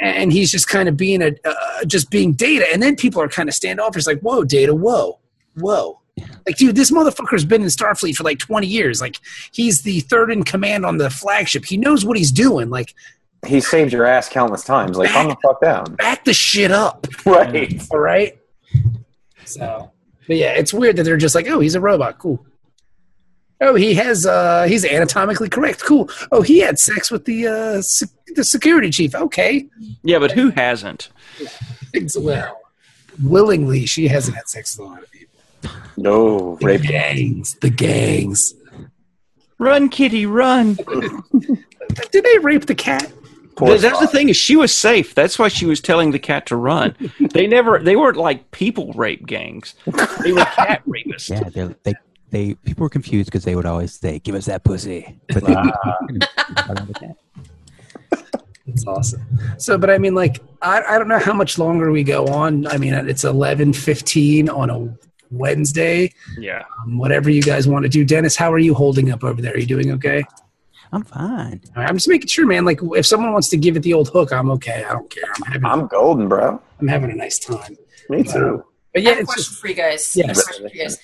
and 0.00 0.32
he's 0.32 0.50
just 0.50 0.68
kind 0.68 0.88
of 0.88 0.96
being 0.98 1.22
a 1.22 1.32
uh, 1.46 1.84
just 1.86 2.10
being 2.10 2.32
Data, 2.32 2.66
and 2.72 2.82
then 2.82 2.94
people 2.96 3.22
are 3.22 3.28
kind 3.28 3.48
of 3.48 3.54
standoffish, 3.54 4.06
like, 4.06 4.20
"Whoa, 4.20 4.44
Data, 4.44 4.74
whoa, 4.74 5.18
whoa." 5.58 6.00
Like, 6.46 6.56
dude, 6.58 6.76
this 6.76 6.90
motherfucker's 6.90 7.44
been 7.44 7.62
in 7.62 7.68
Starfleet 7.68 8.14
for 8.16 8.22
like 8.24 8.38
20 8.38 8.66
years. 8.66 9.00
Like, 9.00 9.16
he's 9.52 9.82
the 9.82 10.00
third 10.00 10.30
in 10.30 10.44
command 10.44 10.84
on 10.86 10.98
the 10.98 11.10
flagship. 11.10 11.64
He 11.64 11.76
knows 11.76 12.04
what 12.04 12.16
he's 12.16 12.30
doing. 12.30 12.70
Like, 12.70 12.94
He 13.46 13.60
saved 13.60 13.92
your 13.92 14.04
ass 14.06 14.28
countless 14.28 14.62
times. 14.64 14.96
Like, 14.96 15.10
calm 15.10 15.28
the 15.28 15.36
fuck 15.42 15.60
down. 15.60 15.94
back 15.96 16.24
the 16.24 16.34
shit 16.34 16.70
up. 16.70 17.06
Right. 17.26 17.82
All 17.90 17.98
right. 17.98 18.38
So, 19.44 19.90
but 20.26 20.36
yeah, 20.36 20.52
it's 20.52 20.72
weird 20.74 20.96
that 20.96 21.02
they're 21.04 21.16
just 21.16 21.34
like, 21.34 21.48
oh, 21.48 21.60
he's 21.60 21.74
a 21.74 21.80
robot. 21.80 22.18
Cool. 22.18 22.44
Oh, 23.60 23.74
he 23.74 23.94
has, 23.94 24.26
uh, 24.26 24.64
he's 24.68 24.84
anatomically 24.84 25.48
correct. 25.48 25.82
Cool. 25.82 26.10
Oh, 26.32 26.42
he 26.42 26.58
had 26.58 26.78
sex 26.78 27.10
with 27.10 27.24
the, 27.24 27.46
uh, 27.46 27.82
sec- 27.82 28.08
the 28.34 28.44
security 28.44 28.90
chief. 28.90 29.14
Okay. 29.14 29.66
Yeah, 30.02 30.18
but 30.18 30.32
who 30.32 30.50
hasn't? 30.50 31.08
It's 31.92 32.18
well, 32.18 32.60
willingly, 33.22 33.86
she 33.86 34.08
hasn't 34.08 34.36
had 34.36 34.48
sex 34.48 34.76
with 34.76 34.86
a 34.86 34.90
lot 34.90 35.02
of 35.02 35.10
people. 35.10 35.13
No, 35.96 36.56
The 36.60 36.66
rape. 36.66 36.82
gangs. 36.82 37.54
The 37.60 37.70
gangs. 37.70 38.54
Run, 39.58 39.88
kitty, 39.88 40.26
run. 40.26 40.74
Did 42.10 42.24
they 42.24 42.38
rape 42.38 42.66
the 42.66 42.74
cat? 42.74 43.12
Poor 43.56 43.78
That's 43.78 44.00
the 44.00 44.08
thing 44.08 44.28
is 44.28 44.36
she 44.36 44.56
was 44.56 44.74
safe. 44.74 45.14
That's 45.14 45.38
why 45.38 45.46
she 45.46 45.64
was 45.64 45.80
telling 45.80 46.10
the 46.10 46.18
cat 46.18 46.46
to 46.46 46.56
run. 46.56 46.96
They 47.32 47.46
never. 47.46 47.78
They 47.78 47.94
weren't 47.94 48.16
like 48.16 48.50
people 48.50 48.92
rape 48.94 49.26
gangs. 49.26 49.74
They 50.24 50.32
were 50.32 50.44
cat 50.44 50.82
rapists. 50.88 51.30
Yeah, 51.30 51.48
they're, 51.50 51.76
they 51.84 51.94
they 52.30 52.54
people 52.54 52.82
were 52.82 52.88
confused 52.88 53.26
because 53.26 53.44
they 53.44 53.54
would 53.54 53.64
always 53.66 53.94
say, 53.94 54.18
"Give 54.18 54.34
us 54.34 54.46
that 54.46 54.64
pussy," 54.64 55.20
but 55.28 55.44
they 55.44 55.54
That's 58.66 58.86
awesome. 58.86 59.22
So, 59.58 59.76
but 59.78 59.90
I 59.90 59.98
mean, 59.98 60.14
like, 60.14 60.40
I, 60.62 60.82
I 60.82 60.98
don't 60.98 61.08
know 61.08 61.18
how 61.18 61.32
much 61.34 61.58
longer 61.58 61.90
we 61.92 62.02
go 62.02 62.26
on. 62.26 62.66
I 62.66 62.78
mean, 62.78 62.94
it's 62.94 63.22
eleven 63.24 63.72
fifteen 63.72 64.48
on 64.48 64.70
a 64.70 64.78
Wednesday. 65.30 66.12
Yeah. 66.38 66.62
Um, 66.84 66.98
whatever 66.98 67.30
you 67.30 67.42
guys 67.42 67.66
want 67.68 67.84
to 67.84 67.88
do, 67.88 68.04
Dennis. 68.04 68.36
How 68.36 68.52
are 68.52 68.58
you 68.58 68.74
holding 68.74 69.10
up 69.10 69.24
over 69.24 69.40
there? 69.42 69.54
Are 69.54 69.58
you 69.58 69.66
doing 69.66 69.92
okay? 69.92 70.24
I'm 70.92 71.02
fine. 71.02 71.60
All 71.74 71.82
right, 71.82 71.88
I'm 71.88 71.96
just 71.96 72.08
making 72.08 72.28
sure, 72.28 72.46
man. 72.46 72.64
Like, 72.64 72.78
if 72.82 73.04
someone 73.06 73.32
wants 73.32 73.48
to 73.48 73.56
give 73.56 73.76
it 73.76 73.80
the 73.80 73.92
old 73.94 74.08
hook, 74.10 74.32
I'm 74.32 74.50
okay. 74.52 74.84
I 74.88 74.92
don't 74.92 75.10
care. 75.10 75.24
I'm 75.36 75.52
having, 75.52 75.64
I'm, 75.66 75.86
golden, 75.88 76.28
bro. 76.28 76.60
I'm 76.80 76.88
having 76.88 77.10
a 77.10 77.14
nice 77.14 77.38
time. 77.38 77.76
Me 78.08 78.22
too. 78.22 78.64
But 78.92 79.00
I 79.00 79.02
yeah, 79.02 79.08
have 79.10 79.18
a 79.18 79.20
it's 79.22 79.26
question 79.26 79.44
just 79.50 79.60
for 79.60 79.68
you 79.68 79.74
guys. 79.74 80.14
Yes. 80.16 80.38
I 80.38 80.42
question 80.44 80.68
for 80.68 80.74
you 80.76 80.82
guys. 80.84 80.98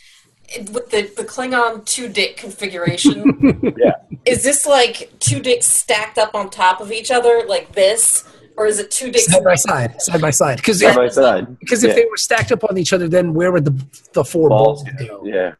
It- 0.49 0.71
With 0.71 0.91
the, 0.91 1.03
the 1.17 1.25
Klingon 1.25 1.85
two 1.87 2.09
dick 2.09 2.37
configuration, 2.37 3.75
Yeah. 3.79 3.93
is 4.25 4.43
this 4.45 4.67
like 4.67 5.13
two 5.19 5.41
dicks 5.41 5.67
stacked 5.67 6.19
up 6.19 6.35
on 6.35 6.51
top 6.51 6.81
of 6.81 6.93
each 6.93 7.11
other 7.11 7.43
like 7.49 7.73
this, 7.73 8.25
or 8.61 8.67
is 8.67 8.79
it 8.79 8.91
two 8.91 9.11
dicks? 9.11 9.27
side 9.33 9.43
by 9.43 9.55
side, 9.55 10.01
side 10.03 10.21
by 10.21 10.31
side. 10.31 10.57
Because 10.59 10.81
Side 10.81 10.95
by 10.95 11.09
side. 11.09 11.59
because 11.61 11.83
if 11.83 11.89
Yeah. 11.89 11.95
they 11.95 12.05
were 12.11 12.17
stacked 12.19 12.53
up 12.53 12.63
on 12.69 12.77
each 12.79 12.93
other, 12.93 13.09
then 13.09 13.33
where 13.35 13.51
would 13.53 13.65
the 13.65 13.75
the 14.13 14.25
four 14.25 14.49
balls, 14.51 14.85
Balls. 14.85 15.09
go? 15.09 15.23
Yeah. 15.25 15.53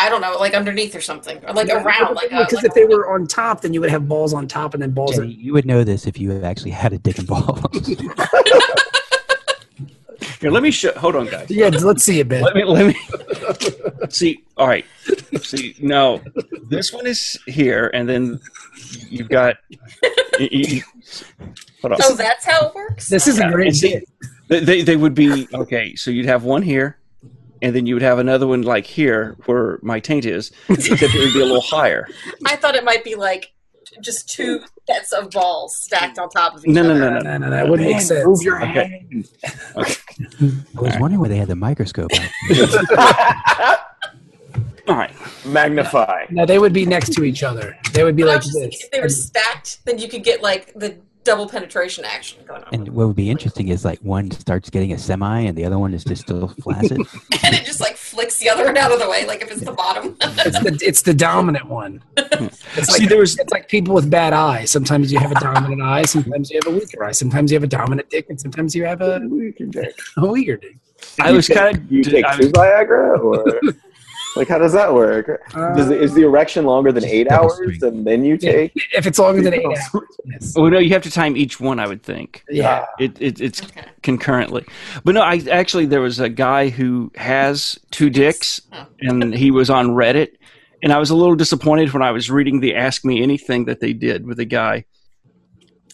I 0.00 0.08
don't 0.08 0.20
know, 0.22 0.36
like 0.38 0.54
underneath 0.54 0.94
or 0.96 1.00
something, 1.02 1.38
or 1.46 1.52
like 1.54 1.68
around, 1.68 2.14
like 2.14 2.32
a, 2.32 2.38
because 2.44 2.54
uh, 2.54 2.56
like 2.56 2.64
if 2.64 2.72
a- 2.72 2.74
they 2.74 2.84
were 2.86 3.12
on 3.14 3.26
top, 3.26 3.60
then 3.60 3.72
you 3.74 3.80
would 3.82 3.90
have 3.90 4.08
balls 4.08 4.32
on 4.34 4.48
top, 4.48 4.72
and 4.74 4.82
then 4.82 4.90
balls. 4.90 5.16
Jenny, 5.16 5.32
you 5.34 5.52
would 5.52 5.66
know 5.66 5.84
this 5.84 6.06
if 6.06 6.18
you 6.18 6.42
actually 6.42 6.70
had 6.72 6.92
a 6.94 6.98
dick 6.98 7.18
and 7.18 7.26
balls. 7.28 7.60
Here, 10.40 10.50
let 10.50 10.62
me 10.62 10.70
show. 10.72 10.92
Hold 10.96 11.14
on, 11.16 11.26
guys. 11.26 11.48
yeah, 11.50 11.68
let's 11.68 12.02
see 12.04 12.18
it, 12.20 12.28
Ben. 12.28 12.42
Let 12.42 12.54
me. 12.56 12.64
Let 12.64 12.86
me. 12.86 12.96
See. 14.10 14.42
All 14.56 14.66
right. 14.66 14.84
See. 15.42 15.76
No. 15.80 16.20
This 16.68 16.92
one 16.92 17.06
is 17.06 17.38
here, 17.46 17.90
and 17.94 18.08
then 18.08 18.40
you've 19.08 19.28
got. 19.28 19.56
you- 20.40 20.48
you- 20.50 20.82
hold 21.82 21.92
on. 21.92 21.98
Oh, 22.02 22.14
that's 22.14 22.44
how 22.46 22.68
it 22.68 22.74
works. 22.74 23.08
This 23.08 23.26
is 23.26 23.38
a 23.38 23.50
great 23.50 23.68
And 23.68 23.76
shit. 23.76 24.08
They, 24.48 24.60
they 24.60 24.82
they 24.82 24.96
would 24.96 25.14
be 25.14 25.48
okay. 25.52 25.94
So 25.96 26.10
you'd 26.10 26.26
have 26.26 26.44
one 26.44 26.62
here, 26.62 26.98
and 27.60 27.74
then 27.76 27.84
you 27.86 27.94
would 27.94 28.02
have 28.02 28.18
another 28.18 28.46
one 28.46 28.62
like 28.62 28.86
here 28.86 29.36
where 29.46 29.78
my 29.82 30.00
taint 30.00 30.24
is, 30.24 30.50
except 30.68 31.02
it 31.02 31.18
would 31.20 31.32
be 31.34 31.40
a 31.40 31.44
little 31.44 31.60
higher. 31.60 32.08
I 32.46 32.56
thought 32.56 32.74
it 32.74 32.84
might 32.84 33.04
be 33.04 33.14
like 33.14 33.52
just 34.00 34.28
two 34.28 34.60
sets 34.88 35.12
of 35.12 35.30
balls 35.30 35.76
stacked 35.76 36.18
on 36.18 36.28
top 36.30 36.54
of 36.56 36.64
each 36.64 36.72
No, 36.74 36.80
other. 36.82 36.94
no, 36.94 37.10
no, 37.10 37.10
No, 37.10 37.20
no. 37.20 37.30
no, 37.38 37.38
no, 37.38 37.50
that 37.50 37.68
wouldn't 37.68 37.88
make 37.90 38.00
sense. 38.00 38.24
Move 38.26 38.40
your 38.42 38.56
Okay. 38.62 39.06
hand. 39.10 39.28
okay. 39.76 39.94
I 40.76 40.80
was 40.80 40.96
wondering 40.98 41.20
why 41.20 41.28
they 41.28 41.36
had 41.36 41.48
the 41.48 41.56
microscope. 41.56 42.10
All 44.88 44.96
right. 44.96 45.12
Magnify. 45.46 46.26
No, 46.30 46.44
they 46.44 46.58
would 46.58 46.72
be 46.72 46.84
next 46.84 47.12
to 47.14 47.22
each 47.24 47.42
other. 47.42 47.76
They 47.92 48.02
would 48.04 48.16
be 48.16 48.22
But 48.22 48.28
like 48.28 48.42
just 48.42 48.54
this. 48.58 48.82
if 48.84 48.90
they 48.90 49.00
were 49.00 49.08
stacked, 49.08 49.84
then 49.84 49.98
you 49.98 50.08
could 50.08 50.24
get 50.24 50.42
like 50.42 50.72
the 50.74 50.96
double 51.24 51.48
penetration 51.48 52.04
action 52.04 52.44
going 52.46 52.62
on, 52.62 52.68
And 52.72 52.88
what 52.88 53.06
would 53.06 53.16
be 53.16 53.30
interesting 53.30 53.68
is 53.68 53.84
like 53.84 53.98
one 54.00 54.30
starts 54.30 54.70
getting 54.70 54.92
a 54.92 54.98
semi, 54.98 55.40
and 55.40 55.56
the 55.56 55.64
other 55.64 55.78
one 55.78 55.94
is 55.94 56.04
just 56.04 56.22
still 56.22 56.48
flaccid. 56.48 56.98
and 57.44 57.54
it 57.54 57.64
just 57.64 57.80
like 57.80 57.96
flicks 57.96 58.38
the 58.38 58.48
other 58.48 58.64
one 58.64 58.76
out 58.76 58.92
of 58.92 58.98
the 58.98 59.08
way, 59.08 59.26
like 59.26 59.42
if 59.42 59.50
it's 59.50 59.60
the 59.60 59.72
bottom. 59.72 60.16
It's 60.20 60.58
the 60.60 60.78
it's 60.82 61.02
the 61.02 61.14
dominant 61.14 61.66
one. 61.68 62.02
It's 62.74 62.88
like 62.88 63.00
See, 63.02 63.06
there 63.06 63.18
was 63.18 63.38
it's 63.38 63.52
like 63.52 63.68
people 63.68 63.94
with 63.94 64.10
bad 64.10 64.32
eyes. 64.32 64.70
Sometimes 64.70 65.12
you 65.12 65.18
have 65.18 65.30
a 65.30 65.38
dominant 65.40 65.82
eye. 65.82 66.02
Sometimes 66.04 66.50
you 66.50 66.58
have 66.62 66.72
a 66.72 66.76
weaker 66.76 67.04
eye. 67.04 67.12
Sometimes 67.12 67.52
you 67.52 67.56
have 67.56 67.62
a 67.62 67.68
dominant 67.68 68.08
dick, 68.08 68.30
and 68.30 68.40
sometimes 68.40 68.74
you 68.74 68.84
have 68.86 69.02
a, 69.02 69.16
a 70.16 70.26
weaker 70.26 70.56
dick. 70.56 70.76
I 71.20 71.32
was 71.32 71.48
kind 71.48 71.76
of. 71.76 71.92
You 71.92 72.02
take 72.02 72.24
two 72.32 72.48
Viagra, 72.48 73.18
or 73.22 73.60
like 74.36 74.48
how 74.48 74.58
does 74.58 74.72
that 74.72 74.92
work? 74.94 75.42
Does 75.52 75.90
it, 75.90 76.00
is 76.00 76.14
the 76.14 76.24
uh, 76.24 76.28
erection 76.28 76.64
longer 76.64 76.92
than 76.92 77.04
eight 77.04 77.30
hours, 77.30 77.54
strength. 77.54 77.82
and 77.82 78.06
then 78.06 78.24
you 78.24 78.36
take? 78.36 78.72
If 78.92 79.06
it's 79.06 79.18
longer 79.18 79.42
than 79.42 79.54
eight 79.54 79.64
hours, 79.64 80.02
yes. 80.24 80.54
Oh 80.56 80.68
no, 80.68 80.78
you 80.78 80.90
have 80.90 81.02
to 81.02 81.10
time 81.10 81.36
each 81.36 81.60
one. 81.60 81.78
I 81.78 81.86
would 81.86 82.02
think. 82.02 82.44
Yeah. 82.48 82.86
It, 82.98 83.20
it 83.20 83.40
it's 83.40 83.62
Okay. 83.62 83.84
concurrently, 84.02 84.64
but 85.04 85.14
no. 85.14 85.22
I 85.22 85.42
actually 85.50 85.86
there 85.86 86.00
was 86.00 86.20
a 86.20 86.28
guy 86.28 86.68
who 86.68 87.10
has 87.16 87.78
two 87.90 88.10
dicks, 88.10 88.60
oh. 88.72 88.86
and 89.00 89.34
he 89.34 89.50
was 89.50 89.68
on 89.70 89.88
Reddit, 89.88 90.36
and 90.82 90.92
I 90.92 90.98
was 90.98 91.10
a 91.10 91.16
little 91.16 91.34
disappointed 91.36 91.92
when 91.92 92.02
I 92.02 92.10
was 92.10 92.30
reading 92.30 92.60
the 92.60 92.74
Ask 92.74 93.04
Me 93.04 93.22
Anything 93.22 93.66
that 93.66 93.80
they 93.80 93.92
did 93.92 94.26
with 94.26 94.38
the 94.38 94.44
guy. 94.44 94.84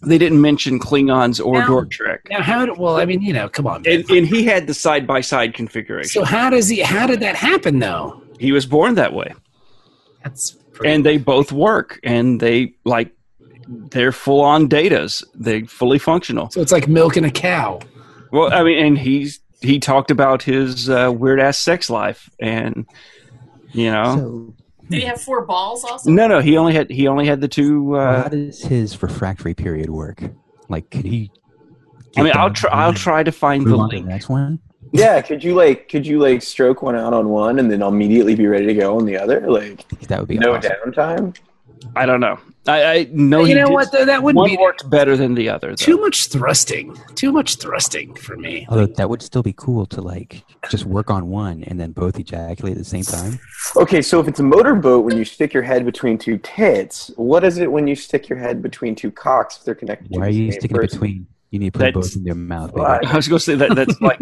They 0.00 0.16
didn't 0.16 0.40
mention 0.40 0.78
Klingons 0.78 1.44
or 1.44 1.58
No. 1.58 1.66
Dork 1.66 1.90
Trek, 1.90 2.20
Now, 2.30 2.40
how? 2.40 2.66
Do, 2.66 2.74
well, 2.78 2.98
I 2.98 3.04
mean, 3.04 3.20
you 3.20 3.32
know, 3.32 3.48
come 3.48 3.66
on. 3.66 3.82
man. 3.82 3.96
and, 3.96 4.10
and 4.10 4.26
he 4.28 4.44
had 4.44 4.68
the 4.68 4.74
side 4.74 5.08
by 5.08 5.20
side 5.20 5.54
configuration. 5.54 6.08
So 6.08 6.24
how 6.24 6.50
does 6.50 6.68
he? 6.68 6.80
How 6.82 7.08
did 7.08 7.18
that 7.18 7.34
happen, 7.34 7.80
though? 7.80 8.22
He 8.38 8.52
was 8.52 8.66
born 8.66 8.94
that 8.96 9.12
way, 9.12 9.34
That's 10.22 10.56
and 10.84 11.04
they 11.04 11.16
both 11.18 11.52
work, 11.52 11.98
and 12.02 12.40
they 12.40 12.74
like 12.84 13.12
they're 13.68 14.12
full 14.12 14.40
on 14.40 14.68
datas. 14.68 15.22
They 15.34 15.62
fully 15.62 15.98
functional. 15.98 16.50
so 16.50 16.60
it's 16.60 16.72
like 16.72 16.88
milking 16.88 17.24
a 17.24 17.30
cow. 17.30 17.80
Well, 18.32 18.52
I 18.52 18.62
mean, 18.62 18.84
and 18.84 18.98
he's 18.98 19.40
he 19.60 19.78
talked 19.80 20.10
about 20.10 20.42
his 20.42 20.88
uh, 20.88 21.12
weird 21.14 21.40
ass 21.40 21.58
sex 21.58 21.90
life, 21.90 22.30
and 22.40 22.86
you 23.72 23.90
know, 23.90 24.14
So, 24.16 24.54
Did 24.88 25.00
he 25.00 25.06
have 25.06 25.20
four 25.20 25.44
balls 25.44 25.84
also? 25.84 26.10
no, 26.10 26.26
no, 26.28 26.40
he 26.40 26.56
only 26.56 26.74
had 26.74 26.90
he 26.90 27.08
only 27.08 27.26
had 27.26 27.40
the 27.40 27.48
two. 27.48 27.82
well, 27.84 28.00
how 28.22 28.26
Uh, 28.26 28.28
does 28.28 28.62
his 28.62 29.02
refractory 29.02 29.54
period 29.54 29.90
work? 29.90 30.22
Like, 30.68 30.90
could 30.90 31.04
he? 31.04 31.30
I 32.16 32.22
mean, 32.22 32.32
I'll 32.34 32.50
try. 32.52 32.70
I'll 32.70 32.94
try 32.94 33.22
to 33.22 33.32
find 33.32 33.64
the 33.66 33.70
Move 33.70 33.80
on 33.80 33.90
to 33.90 33.96
link. 33.96 34.06
the 34.06 34.12
next 34.12 34.28
one. 34.28 34.58
Yeah, 34.92 35.20
could 35.20 35.42
you 35.44 35.54
like 35.54 35.88
could 35.88 36.06
you 36.06 36.18
like 36.18 36.42
stroke 36.42 36.82
one 36.82 36.96
out 36.96 37.12
on 37.14 37.28
one 37.28 37.58
and 37.58 37.70
then 37.70 37.82
immediately 37.82 38.34
be 38.34 38.46
ready 38.46 38.66
to 38.66 38.74
go 38.74 38.96
on 38.96 39.04
the 39.06 39.16
other? 39.18 39.40
Like 39.50 39.86
That 40.08 40.18
would 40.20 40.28
be 40.28 40.38
no 40.38 40.54
awesome. 40.54 40.72
downtime. 40.86 41.36
I 41.94 42.06
don't 42.06 42.20
know. 42.20 42.38
I, 42.66 42.84
I 42.84 43.08
know. 43.12 43.40
you 43.40 43.46
he 43.46 43.54
know 43.54 43.66
did- 43.66 43.72
what? 43.72 43.92
Though 43.92 44.04
that 44.04 44.22
wouldn't 44.22 44.36
One 44.40 44.50
be 44.50 44.56
worked 44.56 44.90
better 44.90 45.16
than 45.16 45.34
the 45.34 45.48
other. 45.48 45.68
Though. 45.70 45.74
too 45.76 45.96
much 45.98 46.26
thrusting. 46.26 46.96
Too 47.14 47.32
much 47.32 47.56
thrusting 47.56 48.14
for 48.14 48.36
me. 48.36 48.66
Although 48.68 48.86
that 48.86 49.08
would 49.08 49.22
still 49.22 49.42
be 49.44 49.54
cool 49.56 49.86
to 49.86 50.00
like 50.02 50.44
just 50.70 50.84
work 50.84 51.08
on 51.10 51.28
one 51.28 51.62
and 51.64 51.78
then 51.80 51.92
both 51.92 52.18
ejaculate 52.18 52.72
at 52.72 52.78
the 52.78 52.84
same 52.84 53.04
time. 53.04 53.38
Okay, 53.76 54.02
so 54.02 54.20
if 54.20 54.28
it's 54.28 54.40
a 54.40 54.42
motorboat 54.42 55.04
when 55.04 55.16
you 55.16 55.24
stick 55.24 55.54
your 55.54 55.62
head 55.62 55.84
between 55.86 56.18
two 56.18 56.38
tits, 56.38 57.10
what 57.16 57.44
is 57.44 57.58
it 57.58 57.70
when 57.70 57.86
you 57.86 57.94
stick 57.94 58.28
your 58.28 58.38
head 58.38 58.60
between 58.60 58.94
two 58.94 59.10
cocks 59.10 59.56
if 59.58 59.64
they're 59.64 59.74
connected? 59.74 60.12
to 60.12 60.18
Why 60.18 60.26
are 60.26 60.30
you 60.30 60.50
sticking 60.52 60.76
person? 60.76 60.98
between? 60.98 61.26
You 61.50 61.58
need 61.58 61.72
to 61.72 61.78
put 61.78 61.84
That's- 61.86 62.08
both 62.08 62.16
in 62.16 62.24
your 62.26 62.34
mouth. 62.34 62.74
baby. 62.74 62.84
I 63.06 63.16
was 63.16 63.26
going 63.26 63.38
to 63.38 63.44
say 63.44 63.54
that. 63.54 63.74
That's 63.74 63.98
like 64.02 64.20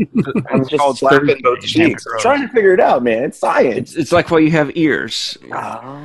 I'm 0.50 0.60
it's 0.60 0.70
just 0.70 0.80
called 0.80 0.98
slapping 0.98 1.40
both 1.42 1.60
cheeks. 1.60 2.06
I'm 2.06 2.20
trying 2.20 2.42
to 2.46 2.48
figure 2.52 2.72
it 2.72 2.80
out, 2.80 3.02
man. 3.02 3.24
It's 3.24 3.38
science. 3.38 3.90
It's, 3.90 3.96
it's 3.96 4.12
like 4.12 4.30
why 4.30 4.38
you 4.38 4.50
have 4.52 4.70
ears. 4.76 5.36
Ah. 5.52 6.04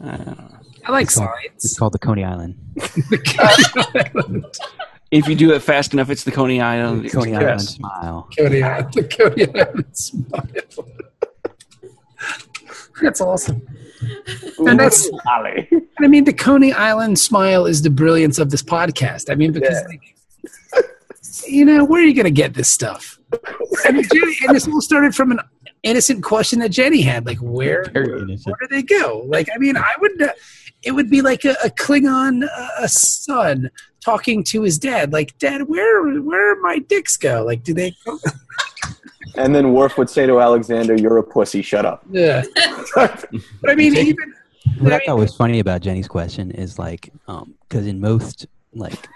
I 0.00 0.92
like 0.92 1.06
It's 1.06 1.16
called, 1.16 1.30
science. 1.30 1.64
it's 1.64 1.78
called 1.78 1.92
the 1.94 1.98
Coney 1.98 2.24
Island. 2.24 2.56
If 5.10 5.28
you 5.28 5.36
do 5.36 5.52
it 5.52 5.60
fast 5.62 5.92
enough, 5.92 6.10
it's 6.10 6.24
the 6.24 6.32
Coney 6.32 6.60
Island. 6.60 7.08
Coney 7.12 7.30
Express. 7.34 7.40
Island 7.40 7.62
smile. 7.62 8.28
Coney 8.36 8.62
Island, 8.64 8.92
the 8.94 9.04
Coney 9.04 9.60
Island 9.60 9.96
smile. 9.96 10.46
That's 13.00 13.20
awesome. 13.20 13.62
And 14.58 14.80
that's- 14.80 15.06
Ooh, 15.06 15.18
I 16.00 16.08
mean, 16.08 16.24
the 16.24 16.32
Coney 16.32 16.72
Island 16.72 17.18
smile 17.20 17.64
is 17.66 17.82
the 17.82 17.90
brilliance 17.90 18.40
of 18.40 18.50
this 18.50 18.62
podcast. 18.62 19.30
I 19.30 19.36
mean, 19.36 19.52
because 19.52 19.74
Yeah. 19.74 19.86
like, 19.86 20.13
you 21.46 21.64
know, 21.64 21.84
where 21.84 22.02
are 22.02 22.06
you 22.06 22.14
going 22.14 22.24
to 22.24 22.30
get 22.30 22.54
this 22.54 22.70
stuff? 22.70 23.18
I 23.84 23.92
mean, 23.92 24.04
Jenny, 24.12 24.36
and 24.46 24.54
this 24.54 24.68
all 24.68 24.80
started 24.80 25.14
from 25.14 25.32
an 25.32 25.40
innocent 25.82 26.22
question 26.22 26.60
that 26.60 26.70
Jenny 26.70 27.02
had, 27.02 27.26
like, 27.26 27.38
where, 27.38 27.84
Very 27.92 28.08
where, 28.44 28.56
do 28.60 28.66
they 28.70 28.82
go? 28.82 29.24
Like, 29.26 29.48
I 29.54 29.58
mean, 29.58 29.76
I 29.76 29.92
would, 30.00 30.22
uh, 30.22 30.32
it 30.82 30.92
would 30.92 31.10
be 31.10 31.22
like 31.22 31.44
a, 31.44 31.56
a 31.64 31.70
Klingon, 31.70 32.44
uh, 32.44 32.68
a 32.78 32.88
son 32.88 33.70
talking 34.00 34.44
to 34.44 34.62
his 34.62 34.78
dad, 34.78 35.12
like, 35.12 35.36
Dad, 35.38 35.62
where, 35.68 36.20
where 36.20 36.60
my 36.60 36.78
dicks 36.78 37.16
go? 37.16 37.44
Like, 37.44 37.64
do 37.64 37.74
they? 37.74 37.94
Go? 38.04 38.18
And 39.36 39.54
then 39.54 39.72
Worf 39.72 39.98
would 39.98 40.08
say 40.08 40.26
to 40.26 40.40
Alexander, 40.40 40.94
"You're 40.94 41.18
a 41.18 41.22
pussy. 41.22 41.60
Shut 41.60 41.84
up." 41.84 42.04
Yeah, 42.10 42.44
but 42.94 43.24
I 43.66 43.74
mean, 43.74 43.96
even 43.96 44.34
What 44.78 44.92
I 44.92 44.96
I 44.96 45.00
thought 45.06 45.18
was 45.18 45.34
funny 45.34 45.58
about 45.58 45.80
Jenny's 45.80 46.06
question 46.06 46.50
is 46.52 46.78
like, 46.78 47.12
because 47.26 47.86
in 47.86 48.00
most 48.00 48.46
like 48.72 49.08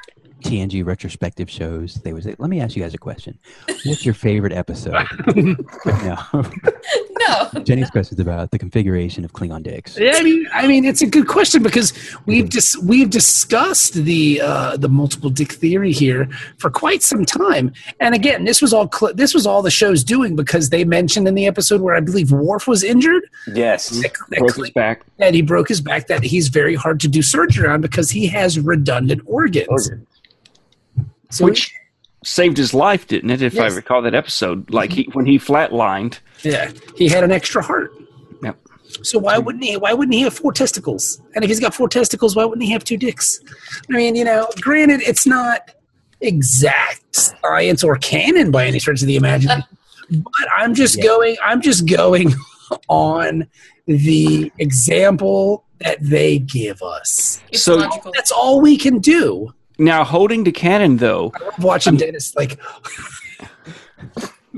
TNG 0.42 0.84
retrospective 0.84 1.50
shows, 1.50 1.94
they 2.04 2.12
would 2.12 2.22
say, 2.24 2.34
"Let 2.38 2.50
me 2.50 2.60
ask 2.60 2.76
you 2.76 2.82
guys 2.82 2.94
a 2.94 2.98
question. 2.98 3.38
What's 3.84 4.04
your 4.04 4.14
favorite 4.14 4.52
episode?" 4.52 4.94
No, 5.86 6.16
No. 6.32 7.50
Jenny's 7.64 7.90
question 7.90 8.14
is 8.16 8.20
about 8.20 8.50
the 8.52 8.58
configuration 8.58 9.24
of 9.24 9.32
Klingon 9.32 9.62
dicks. 9.62 9.98
Yeah, 9.98 10.12
I 10.14 10.22
mean, 10.22 10.46
I 10.52 10.66
mean, 10.66 10.84
it's 10.84 11.02
a 11.02 11.06
good 11.06 11.26
question 11.26 11.62
because 11.62 11.92
we've 12.26 12.48
dis- 12.48 12.76
we've 12.78 13.10
discussed 13.10 13.94
the 13.94 14.40
uh, 14.42 14.76
the 14.76 14.88
multiple 14.88 15.28
dick 15.30 15.52
theory 15.52 15.92
here 15.92 16.28
for 16.58 16.70
quite 16.70 17.02
some 17.02 17.24
time. 17.24 17.72
And 18.00 18.14
again, 18.14 18.44
this 18.44 18.62
was 18.62 18.72
all 18.72 18.88
cl- 18.90 19.14
this 19.14 19.34
was 19.34 19.46
all 19.46 19.62
the 19.62 19.70
show's 19.70 20.04
doing 20.04 20.36
because 20.36 20.70
they 20.70 20.84
mentioned 20.84 21.26
in 21.28 21.34
the 21.34 21.46
episode 21.46 21.80
where 21.80 21.94
I 21.96 22.00
believe 22.00 22.30
Worf 22.32 22.66
was 22.66 22.82
injured 22.84 23.24
Yes. 23.52 23.88
that, 23.90 24.12
that, 24.30 24.38
Broke 24.38 24.52
Kling- 24.54 24.64
his 24.66 24.72
back. 24.74 25.02
that 25.18 25.34
he 25.34 25.42
broke 25.42 25.68
his 25.68 25.80
back 25.80 26.06
that 26.06 26.22
he's 26.22 26.48
very 26.48 26.74
hard 26.76 27.00
to 27.00 27.08
do 27.08 27.22
surgery 27.22 27.68
on 27.68 27.80
because 27.80 28.10
he 28.10 28.26
has 28.28 28.58
redundant 28.60 29.22
organs. 29.26 29.90
So 31.30 31.44
Which 31.44 31.72
saved 32.24 32.56
his 32.56 32.74
life, 32.74 33.06
didn't 33.06 33.30
it? 33.30 33.42
If 33.42 33.54
Yes. 33.54 33.72
I 33.72 33.76
recall 33.76 34.02
that 34.02 34.14
episode, 34.14 34.70
like 34.72 34.92
he 34.92 35.04
mm-hmm. 35.04 35.12
when 35.12 35.26
he 35.26 35.38
flatlined. 35.38 36.18
yeah, 36.42 36.70
he 36.96 37.08
had 37.08 37.24
an 37.24 37.30
extra 37.32 37.62
heart. 37.62 37.92
Yep. 38.42 38.56
So 39.02 39.18
why 39.18 39.34
mm-hmm. 39.36 39.44
wouldn't 39.44 39.64
he? 39.64 39.76
Why 39.76 39.92
wouldn't 39.92 40.14
he 40.14 40.22
have 40.22 40.34
four 40.34 40.52
testicles? 40.52 41.20
And 41.34 41.44
if 41.44 41.48
he's 41.48 41.60
got 41.60 41.74
four 41.74 41.88
testicles, 41.88 42.34
why 42.34 42.44
wouldn't 42.44 42.64
he 42.64 42.72
have 42.72 42.84
two 42.84 42.96
dicks? 42.96 43.40
I 43.90 43.92
mean, 43.96 44.14
you 44.16 44.24
know, 44.24 44.48
granted, 44.60 45.00
it's 45.02 45.26
not 45.26 45.70
exact 46.20 47.14
science 47.14 47.84
or 47.84 47.96
canon 47.96 48.50
by 48.50 48.66
any 48.66 48.78
stretch 48.78 49.02
of 49.02 49.06
the 49.06 49.16
imagination, 49.16 49.64
but 50.10 50.48
I'm 50.56 50.74
just 50.74 50.96
Yeah. 50.96 51.04
going. 51.04 51.36
I'm 51.44 51.60
just 51.60 51.86
going 51.86 52.34
on 52.88 53.46
the 53.86 54.50
example 54.58 55.64
that 55.80 55.98
they 56.00 56.38
give 56.40 56.82
us. 56.82 57.40
It's 57.52 57.62
So- 57.62 57.76
logical. 57.76 58.12
That's 58.14 58.32
all 58.32 58.60
we 58.60 58.76
can 58.76 58.98
do. 58.98 59.52
Now, 59.78 60.04
holding 60.04 60.44
to 60.44 60.52
canon, 60.52 60.96
though, 60.96 61.32
I 61.34 61.44
love 61.44 61.64
watching 61.64 61.96
Dennis 61.96 62.34
like 62.34 62.58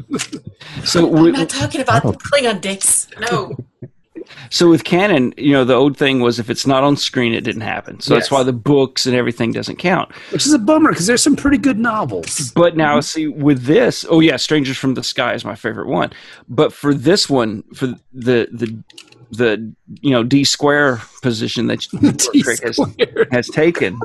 so 0.84 1.06
I'm 1.06 1.22
with, 1.22 1.34
not 1.34 1.48
talking 1.48 1.80
about 1.80 2.04
oh. 2.04 2.12
Klingon 2.12 2.60
dicks. 2.60 3.08
No. 3.30 3.56
so 4.50 4.68
with 4.68 4.84
canon, 4.84 5.34
you 5.36 5.52
know, 5.52 5.64
the 5.64 5.74
old 5.74 5.96
thing 5.96 6.20
was 6.20 6.38
if 6.38 6.50
it's 6.50 6.66
not 6.66 6.82
on 6.84 6.96
screen, 6.96 7.34
it 7.34 7.42
didn't 7.42 7.62
happen. 7.62 8.00
So 8.00 8.14
that's 8.14 8.30
why 8.30 8.42
the 8.42 8.52
books 8.52 9.06
and 9.06 9.14
everything 9.14 9.52
doesn't 9.52 9.76
count. 9.76 10.12
which 10.30 10.46
is 10.46 10.52
a 10.52 10.58
bummer 10.58 10.90
because 10.90 11.06
there's 11.06 11.22
some 11.22 11.36
pretty 11.36 11.58
good 11.58 11.78
novels. 11.78 12.52
But 12.52 12.76
now, 12.76 13.00
see, 13.00 13.28
with 13.28 13.64
this, 13.64 14.04
oh 14.08 14.20
yeah, 14.20 14.36
Strangers 14.36 14.76
from 14.76 14.94
the 14.94 15.02
Sky 15.02 15.34
is 15.34 15.44
my 15.44 15.54
favorite 15.54 15.88
one. 15.88 16.12
But 16.48 16.72
for 16.72 16.94
this 16.94 17.28
one, 17.28 17.62
for 17.74 17.86
the 18.12 18.48
the 18.52 18.82
the 19.30 19.72
you 20.00 20.10
know 20.10 20.22
D 20.22 20.44
square 20.44 21.00
position 21.22 21.66
that 21.68 21.80
Trick 22.42 22.62
has, 22.62 22.78
has 23.32 23.48
taken. 23.48 23.98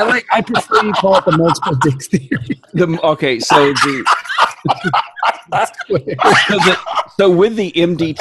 I 0.00 0.04
like. 0.08 0.26
I 0.32 0.40
prefer 0.40 0.82
you 0.84 0.92
call 0.92 1.16
it 1.18 1.24
the 1.24 1.36
multiple 1.36 1.74
dick 1.76 2.02
theory. 2.02 2.60
The 2.72 3.00
okay, 3.02 3.38
so 3.40 3.72
the 3.72 4.04
so, 5.88 5.94
the, 5.96 6.78
so 7.16 7.30
with 7.30 7.56
the 7.56 7.72
MDT, 7.72 8.20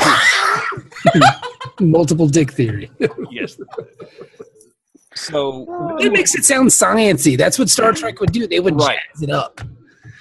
multiple 1.81 2.27
dick 2.27 2.51
theory. 2.51 2.89
yes. 3.29 3.57
So 5.15 5.97
It 5.99 6.11
makes 6.11 6.33
it 6.35 6.45
sound 6.45 6.69
sciency. 6.69 7.37
That's 7.37 7.59
what 7.59 7.69
Star 7.69 7.91
Trek 7.93 8.19
would 8.21 8.31
do. 8.31 8.47
They 8.47 8.59
would 8.59 8.75
Right. 8.79 8.97
jazz 9.13 9.21
it 9.23 9.29
up. 9.29 9.61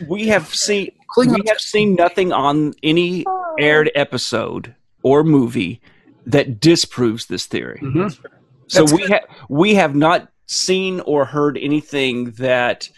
we 0.09 0.28
have 0.28 0.52
seen 0.54 0.90
Klingons- 1.16 1.42
we 1.42 1.48
have 1.48 1.61
seen 1.61 1.94
nothing 1.94 2.32
on 2.32 2.74
any 2.82 3.24
aired 3.59 3.90
episode 3.94 4.74
or 5.02 5.24
movie 5.24 5.80
that 6.26 6.61
disproves 6.61 7.26
this 7.26 7.46
theory. 7.46 7.80
Mhm. 7.82 8.11
So 8.66 8.80
That's 8.80 8.92
we 8.92 9.02
have 9.09 9.22
we 9.48 9.74
have 9.74 9.94
not 9.94 10.28
seen 10.49 10.99
or 11.01 11.24
heard 11.24 11.57
anything 11.59 12.32
that 12.32 12.88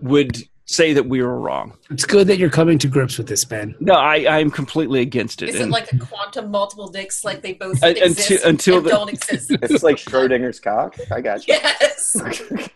would 0.00 0.38
say 0.68 0.92
that 0.92 1.06
we 1.06 1.22
were 1.22 1.38
wrong. 1.38 1.72
It's 1.90 2.04
good 2.04 2.26
that 2.26 2.38
you're 2.38 2.50
coming 2.50 2.78
to 2.78 2.88
grips 2.88 3.18
with 3.18 3.28
this, 3.28 3.44
Ben. 3.44 3.74
No, 3.78 3.92
I 3.94 4.38
I'm 4.38 4.50
completely 4.50 5.00
against 5.00 5.42
it. 5.42 5.50
Is 5.50 5.56
it 5.56 5.62
And 5.62 5.70
like 5.70 5.92
a 5.92 5.98
quantum 5.98 6.50
multiple 6.50 6.88
dicks, 6.88 7.24
like 7.24 7.42
they 7.42 7.52
both 7.52 7.82
Uh, 7.84 7.88
until- 7.88 8.02
exist 8.06 8.44
until 8.44 8.76
and 8.78 8.86
the- 8.86 8.90
don't 8.90 9.10
exist? 9.10 9.50
It's 9.62 9.82
like 9.84 9.96
Schrodinger's 9.96 10.58
cock. 10.58 10.96
I 11.12 11.20
got 11.20 11.46
you. 11.46 11.54
yes. 11.54 12.16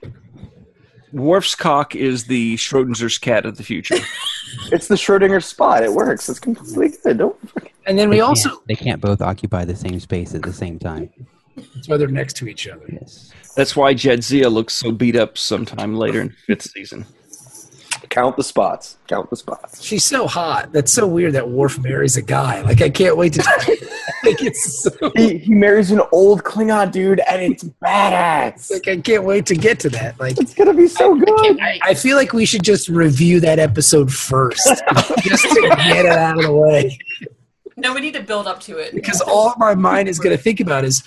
Worf's 1.12 1.56
cock 1.56 1.96
is 1.96 2.24
the 2.26 2.54
Schrodinger's 2.56 3.18
cat 3.18 3.44
of 3.46 3.56
the 3.56 3.64
future. 3.64 3.96
It's 4.72 4.88
the 4.88 4.96
Schrodinger 4.96 5.42
spot. 5.44 5.84
It 5.84 5.92
works. 5.92 6.28
It's 6.28 6.40
completely 6.40 6.96
good. 7.04 7.18
Don't 7.18 7.48
fucking- 7.50 7.70
And 7.86 7.96
then 7.96 8.08
we 8.08 8.16
They 8.16 8.20
also 8.20 8.60
they 8.66 8.74
can't 8.74 9.00
both 9.00 9.20
occupy 9.22 9.64
the 9.64 9.76
same 9.76 10.00
space 10.00 10.34
at 10.34 10.42
the 10.42 10.52
same 10.52 10.76
time. 10.80 11.08
That's 11.56 11.88
why 11.88 11.96
they're 11.96 12.08
next 12.08 12.36
to 12.38 12.48
each 12.48 12.68
other. 12.68 12.84
Yes. 12.92 13.32
That's 13.56 13.74
why 13.76 13.94
Jadzia 13.94 14.50
looks 14.50 14.74
so 14.74 14.92
beat 14.92 15.16
up 15.16 15.36
sometime 15.36 15.94
later 15.94 16.20
in 16.20 16.30
fifth 16.46 16.70
season. 16.70 17.04
count 18.08 18.36
the 18.36 18.44
spots. 18.44 18.96
Count 19.08 19.28
the 19.30 19.36
spots. 19.36 19.82
She's 19.82 20.04
so 20.04 20.26
hot. 20.26 20.72
That's 20.72 20.92
so 20.92 21.06
weird 21.06 21.32
that 21.34 21.48
Worf 21.48 21.78
marries 21.80 22.16
a 22.16 22.22
guy. 22.22 22.62
Like 22.62 22.80
I 22.80 22.88
can't 22.90 23.16
wait 23.16 23.34
to. 23.34 23.42
like 24.24 24.42
it's 24.42 24.82
so, 24.82 24.90
He, 25.16 25.38
he 25.38 25.54
marries 25.54 25.90
an 25.90 26.00
old 26.12 26.42
Klingon 26.44 26.92
dude, 26.92 27.20
and 27.28 27.42
it's 27.52 27.64
badass. 27.64 28.70
like 28.70 28.88
I 28.88 28.96
can't 29.00 29.24
wait 29.24 29.46
to 29.46 29.54
get 29.56 29.80
to 29.80 29.90
that. 29.90 30.18
Like 30.20 30.40
It's 30.40 30.54
gonna 30.54 30.74
be 30.74 30.86
so 30.88 31.14
good. 31.16 31.60
I, 31.60 31.80
I 31.82 31.94
feel 31.94 32.16
like 32.16 32.32
we 32.32 32.46
should 32.46 32.62
just 32.62 32.88
review 32.88 33.40
that 33.40 33.58
episode 33.58 34.12
first, 34.12 34.64
just 35.22 35.42
to 35.44 35.60
get 35.76 36.06
it 36.06 36.12
out 36.12 36.38
of 36.38 36.44
the 36.44 36.52
way. 36.52 36.98
No, 37.76 37.94
we 37.94 38.00
need 38.00 38.14
to 38.14 38.22
build 38.22 38.46
up 38.46 38.60
to 38.60 38.76
it. 38.78 38.94
Because 38.94 39.20
all 39.22 39.54
my 39.56 39.74
mind 39.74 40.08
is 40.08 40.18
going 40.18 40.36
to 40.36 40.42
think 40.42 40.60
about 40.60 40.84
is 40.84 41.02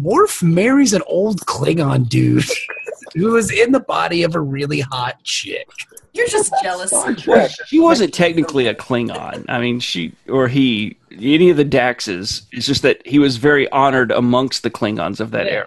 Worf 0.00 0.42
marries 0.42 0.92
an 0.92 1.02
old 1.06 1.40
Klingon 1.46 2.08
dude 2.08 2.44
who 3.14 3.36
is 3.36 3.50
in 3.50 3.72
the 3.72 3.80
body 3.80 4.22
of 4.22 4.34
a 4.34 4.40
really 4.40 4.80
hot 4.80 5.22
chick. 5.22 5.68
You're 6.14 6.28
just 6.28 6.52
jealous. 6.62 6.90
Star 6.90 7.48
She 7.66 7.78
wasn't 7.78 8.12
technically 8.12 8.66
a 8.66 8.74
Klingon. 8.74 9.44
I 9.48 9.60
mean, 9.60 9.80
she 9.80 10.12
or 10.28 10.46
he, 10.46 10.96
any 11.10 11.48
of 11.50 11.56
the 11.56 11.64
Daxes. 11.64 12.42
It's 12.52 12.66
just 12.66 12.82
that 12.82 13.06
he 13.06 13.18
was 13.18 13.38
very 13.38 13.68
honored 13.70 14.10
amongst 14.10 14.62
the 14.62 14.70
Klingons 14.70 15.20
of 15.20 15.30
that 15.30 15.46
Yeah. 15.46 15.52
era. 15.52 15.66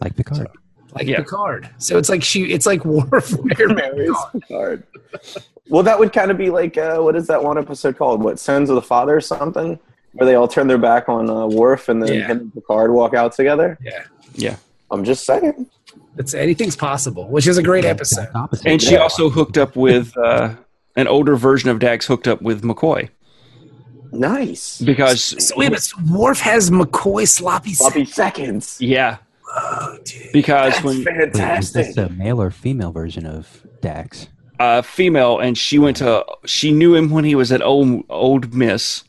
Like 0.00 0.14
Picard. 0.16 0.48
Like 0.94 1.06
Yeah. 1.06 1.18
Picard. 1.18 1.70
So 1.78 1.96
it's 1.96 2.08
like 2.10 2.22
she 2.22 2.44
it's 2.52 2.66
like 2.66 2.84
Worf 2.84 3.34
Marries 3.58 4.14
Picard. 4.32 4.82
Well, 5.68 5.82
that 5.82 5.98
would 5.98 6.12
kind 6.12 6.30
of 6.30 6.36
be 6.36 6.50
like 6.50 6.76
uh, 6.76 6.98
what 6.98 7.16
is 7.16 7.26
that 7.28 7.42
one 7.42 7.56
episode 7.58 7.96
called? 7.96 8.22
What 8.22 8.38
Sons 8.38 8.68
of 8.68 8.74
the 8.76 8.82
Father 8.82 9.16
or 9.16 9.20
something? 9.22 9.78
Where 10.16 10.26
they 10.26 10.34
all 10.34 10.48
turn 10.48 10.66
their 10.66 10.78
back 10.78 11.08
on 11.08 11.28
uh, 11.30 11.46
Worf 11.46 11.88
and 11.88 12.02
then 12.02 12.12
Yeah. 12.14 12.26
him 12.28 12.38
and 12.40 12.54
Picard 12.54 12.90
walk 12.92 13.14
out 13.14 13.32
together. 13.32 13.78
Yeah. 13.82 14.02
Yeah, 14.34 14.56
I'm 14.90 15.04
just 15.04 15.24
saying. 15.24 15.66
It's 16.18 16.34
anything's 16.34 16.76
possible, 16.76 17.28
which 17.28 17.46
is 17.46 17.58
a 17.58 17.62
great 17.62 17.84
episode. 17.84 18.28
And 18.64 18.80
she 18.82 18.92
Yeah. 18.94 18.98
also 19.00 19.28
hooked 19.30 19.56
up 19.58 19.76
with 19.76 20.16
uh, 20.16 20.50
an 20.96 21.06
older 21.08 21.36
version 21.36 21.68
of 21.70 21.78
Dax. 21.78 22.06
Hooked 22.06 22.26
up 22.28 22.40
with 22.42 22.62
McCoy 22.62 23.08
Nice. 24.12 24.80
because 24.80 25.22
So 25.46 25.54
wait 25.56 25.66
a 25.66 25.70
minute, 25.70 25.90
Worf 26.10 26.40
has 26.40 26.70
McCoy 26.70 27.26
sloppy 27.28 27.74
Sloppy 27.74 28.04
seconds. 28.04 28.66
seconds. 28.66 28.80
yeah, 28.80 29.16
Oh, 29.54 29.98
dude. 30.04 30.32
because 30.32 30.72
That's 30.74 30.84
when 30.84 30.98
Wait, 30.98 31.06
is 31.08 31.14
fantastic. 31.16 31.86
this 31.88 31.96
a 31.96 32.08
male 32.10 32.40
or 32.40 32.50
female 32.50 32.92
version 32.92 33.26
of 33.26 33.66
Dax? 33.80 34.28
uh, 34.58 34.80
female, 34.82 35.38
and 35.38 35.56
she 35.58 35.78
went 35.78 35.98
to 35.98 36.24
she 36.46 36.72
knew 36.72 36.94
him 36.94 37.10
when 37.10 37.24
he 37.24 37.34
was 37.34 37.52
at 37.52 37.60
old 37.62 38.04
Ole 38.08 38.40
Miss. 38.52 39.04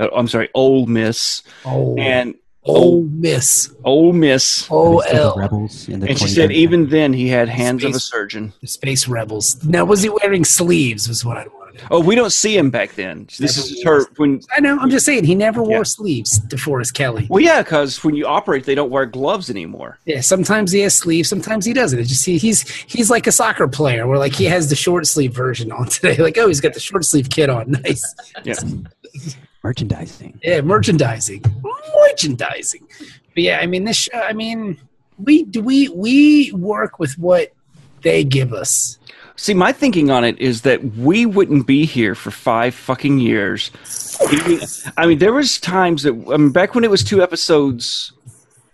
Uh, 0.00 0.08
I'm 0.14 0.26
sorry, 0.28 0.48
Ole 0.54 0.86
Miss 0.86 1.42
Oh, 1.64 1.94
and 1.96 2.34
oh, 2.64 3.02
miss. 3.02 3.72
Ole 3.84 4.12
Miss. 4.12 4.66
Oh, 4.70 4.98
Are 4.98 5.02
they 5.02 5.08
still 5.08 5.18
the 5.18 5.22
L. 5.22 5.36
rebels 5.36 5.88
in 5.88 6.00
the 6.00 6.08
And 6.08 6.18
she 6.18 6.28
said 6.28 6.50
even 6.52 6.88
then 6.88 7.12
he 7.12 7.28
had 7.28 7.48
hands 7.48 7.84
of 7.84 7.94
a 7.94 8.00
surgeon. 8.00 8.52
The 8.60 8.66
Space 8.66 9.06
Rebels. 9.08 9.62
Now, 9.64 9.84
was 9.84 10.02
he 10.02 10.08
wearing 10.08 10.44
sleeves? 10.44 11.08
Was 11.08 11.24
what 11.24 11.36
I 11.36 11.46
wanted. 11.46 11.82
Oh, 11.90 12.00
we 12.00 12.14
don't 12.14 12.32
see 12.32 12.56
him 12.58 12.68
back 12.68 12.94
then. 12.94 13.26
This 13.38 13.56
Never 13.56 13.68
is 13.68 13.84
her 13.84 14.06
when. 14.16 14.40
I 14.54 14.60
know. 14.60 14.78
I'm 14.78 14.90
just 14.90 15.06
saying 15.06 15.24
he 15.24 15.34
never 15.34 15.62
wore 15.62 15.78
Yeah. 15.78 15.82
sleeves. 15.84 16.40
DeForest 16.48 16.92
Kelley. 16.94 17.26
Well, 17.30 17.40
yeah, 17.42 17.62
because 17.62 18.02
when 18.04 18.14
you 18.16 18.26
operate, 18.26 18.64
they 18.64 18.74
don't 18.74 18.90
wear 18.90 19.06
gloves 19.06 19.48
anymore. 19.48 19.98
Yeah. 20.04 20.20
Sometimes 20.20 20.72
he 20.72 20.80
has 20.80 20.94
sleeves. 20.94 21.28
Sometimes 21.28 21.64
he 21.64 21.72
doesn't. 21.72 21.98
It's 21.98 22.08
just 22.10 22.26
he, 22.26 22.36
he's 22.38 22.68
he's 22.68 23.08
like 23.08 23.26
a 23.26 23.32
soccer 23.32 23.68
player, 23.68 24.06
where 24.06 24.18
like 24.18 24.34
he 24.34 24.44
has 24.46 24.68
the 24.68 24.76
short 24.76 25.06
sleeve 25.06 25.32
version 25.34 25.72
on 25.72 25.86
today. 25.88 26.16
Like 26.22 26.36
oh, 26.38 26.48
he's 26.48 26.60
got 26.60 26.74
the 26.74 26.80
short 26.80 27.04
sleeve 27.04 27.30
kit 27.30 27.48
on. 27.48 27.70
Nice. 27.70 28.14
Yeah. 28.44 28.54
merchandising. 29.62 30.40
Yeah, 30.42 30.60
merchandising. 30.62 31.42
merchandising. 32.06 32.86
But 33.34 33.42
yeah, 33.42 33.58
I 33.60 33.66
mean 33.66 33.84
this. 33.84 33.96
Show, 33.96 34.20
I 34.20 34.32
mean, 34.32 34.78
we 35.18 35.44
do 35.44 35.62
we 35.62 35.88
we 35.90 36.52
work 36.52 36.98
with 36.98 37.18
what 37.18 37.52
they 38.02 38.24
give 38.24 38.52
us. 38.52 38.98
See, 39.36 39.54
my 39.54 39.72
thinking 39.72 40.10
on 40.10 40.22
it 40.24 40.38
is 40.38 40.62
that 40.62 40.84
we 40.96 41.24
wouldn't 41.24 41.66
be 41.66 41.86
here 41.86 42.14
for 42.14 42.30
five 42.30 42.74
fucking 42.74 43.18
years. 43.20 43.70
Even- 44.30 44.60
I 44.98 45.06
mean, 45.06 45.18
there 45.18 45.32
was 45.32 45.58
times 45.58 46.02
that 46.02 46.12
I 46.32 46.36
mean, 46.36 46.50
back 46.50 46.74
when 46.74 46.84
it 46.84 46.90
was 46.90 47.02
two 47.02 47.22
episodes, 47.22 48.12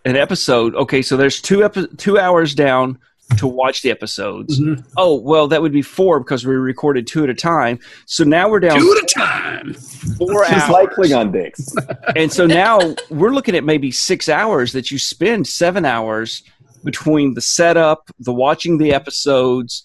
an 0.05 0.17
episode. 0.17 0.75
Okay, 0.75 1.03
so 1.03 1.17
there's 1.17 1.41
two 1.41 1.65
epi- 1.65 1.89
two 1.99 2.19
hours 2.19 2.55
down 2.55 2.99
to 3.39 3.47
watch 3.47 3.83
the 3.83 3.91
episodes. 3.91 4.61
Mhm. 4.61 4.85
Oh 4.97 5.15
well, 5.17 5.49
that 5.49 5.61
would 5.63 5.73
be 5.73 5.83
four 5.83 6.21
because 6.21 6.47
we 6.47 6.55
recorded 6.55 7.07
two 7.07 7.25
at 7.25 7.31
a 7.31 7.35
time. 7.35 7.79
So 8.07 8.25
now 8.25 8.49
we're 8.49 8.61
down 8.61 8.79
Two 8.79 8.97
at 8.97 9.03
a 9.03 9.15
time. 9.15 9.75
four 9.75 10.45
Just 10.45 10.69
hours. 10.69 10.71
like 10.71 10.91
Klingon 10.91 11.33
dicks. 11.33 11.75
and 12.17 12.33
so 12.33 12.47
now 12.47 12.79
we're 13.11 13.31
looking 13.33 13.55
at 13.57 13.65
maybe 13.65 13.91
six 13.91 14.29
hours 14.29 14.73
that 14.73 14.91
you 14.91 14.99
spend 14.99 15.47
seven 15.47 15.85
hours 15.85 16.43
between 16.85 17.35
the 17.35 17.41
setup, 17.41 18.11
the 18.21 18.33
watching 18.33 18.79
the 18.79 18.93
episodes, 18.95 19.83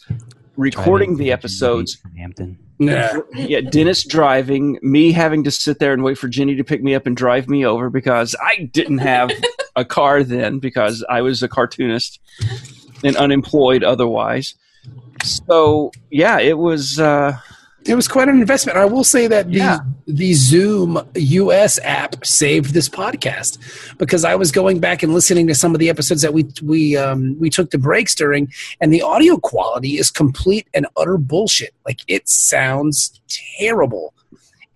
recording 0.56 1.18
the 1.18 1.32
episodes. 1.32 1.98
Hampton. 2.18 2.58
Yeah. 2.78 3.18
Yeah, 3.36 3.62
Dennis 3.62 4.04
driving, 4.04 4.80
me 4.82 5.12
having 5.12 5.44
to 5.44 5.52
sit 5.52 5.78
there 5.80 5.94
and 5.94 6.04
wait 6.04 6.18
for 6.18 6.28
Jenny 6.28 6.56
to 6.56 6.64
pick 6.64 6.82
me 6.82 6.96
up 6.96 7.06
and 7.06 7.16
drive 7.16 7.48
me 7.48 7.64
over 7.66 7.90
because 7.92 8.36
I 8.44 8.70
didn't 8.72 9.00
have 9.00 9.32
a 9.76 9.86
car 9.86 10.24
then 10.24 10.58
because 10.60 11.04
I 11.10 11.22
was 11.22 11.44
a 11.44 11.48
cartoonist 11.48 12.20
and 13.04 13.16
unemployed 13.18 13.84
otherwise. 13.84 14.56
So 15.24 15.92
yeah, 16.10 16.40
it 16.40 16.58
was. 16.58 17.00
Uh, 17.00 17.38
It 17.84 17.96
was 17.96 18.08
quite 18.08 18.30
an 18.30 18.38
investment. 18.40 18.78
I 18.78 18.86
will 18.86 19.04
say 19.04 19.26
that 19.26 19.48
the 19.48 19.58
Yeah. 19.58 19.80
the 20.06 20.34
Zoom 20.36 21.00
US 21.16 21.80
app 21.84 22.24
saved 22.24 22.76
this 22.76 22.88
podcast 22.88 23.58
because 23.98 24.24
I 24.24 24.36
was 24.36 24.52
going 24.52 24.80
back 24.80 25.02
and 25.02 25.16
listening 25.16 25.48
to 25.48 25.56
some 25.56 25.74
of 25.74 25.80
the 25.80 25.90
episodes 25.90 26.22
that 26.22 26.32
we 26.32 26.46
we 26.62 26.96
um, 26.96 27.36
we 27.40 27.50
took 27.50 27.72
the 27.72 27.80
breaks 27.80 28.14
during, 28.14 28.54
and 28.80 28.94
the 28.94 29.02
audio 29.02 29.36
quality 29.38 29.98
is 29.98 30.12
complete 30.12 30.68
and 30.76 30.86
utter 30.96 31.18
bullshit. 31.18 31.74
Like 31.88 32.02
it 32.08 32.30
sounds 32.30 33.20
terrible. 33.58 34.14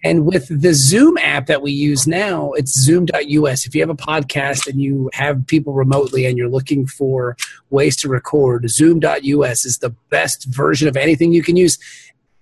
And 0.03 0.25
with 0.25 0.47
the 0.61 0.73
Zoom 0.73 1.17
app 1.17 1.47
that 1.47 1.61
we 1.61 1.71
use 1.71 2.05
now, 2.05 2.51
it's 2.53 2.79
zoom.us. 2.79 3.65
If 3.65 3.73
you 3.73 3.81
have 3.81 3.89
a 3.89 3.95
podcast 3.95 4.67
and 4.67 4.79
you 4.79 5.09
have 5.13 5.47
people 5.47 5.73
remotely 5.73 6.25
and 6.25 6.37
you're 6.37 6.49
looking 6.49 6.85
for 6.85 7.35
ways 7.71 7.95
to 7.97 8.09
record, 8.09 8.69
zoom.us 8.69 9.65
is 9.65 9.79
the 9.79 9.89
best 10.09 10.45
version 10.45 10.87
of 10.87 10.95
anything 10.95 11.33
you 11.33 11.41
can 11.41 11.57
use. 11.57 11.79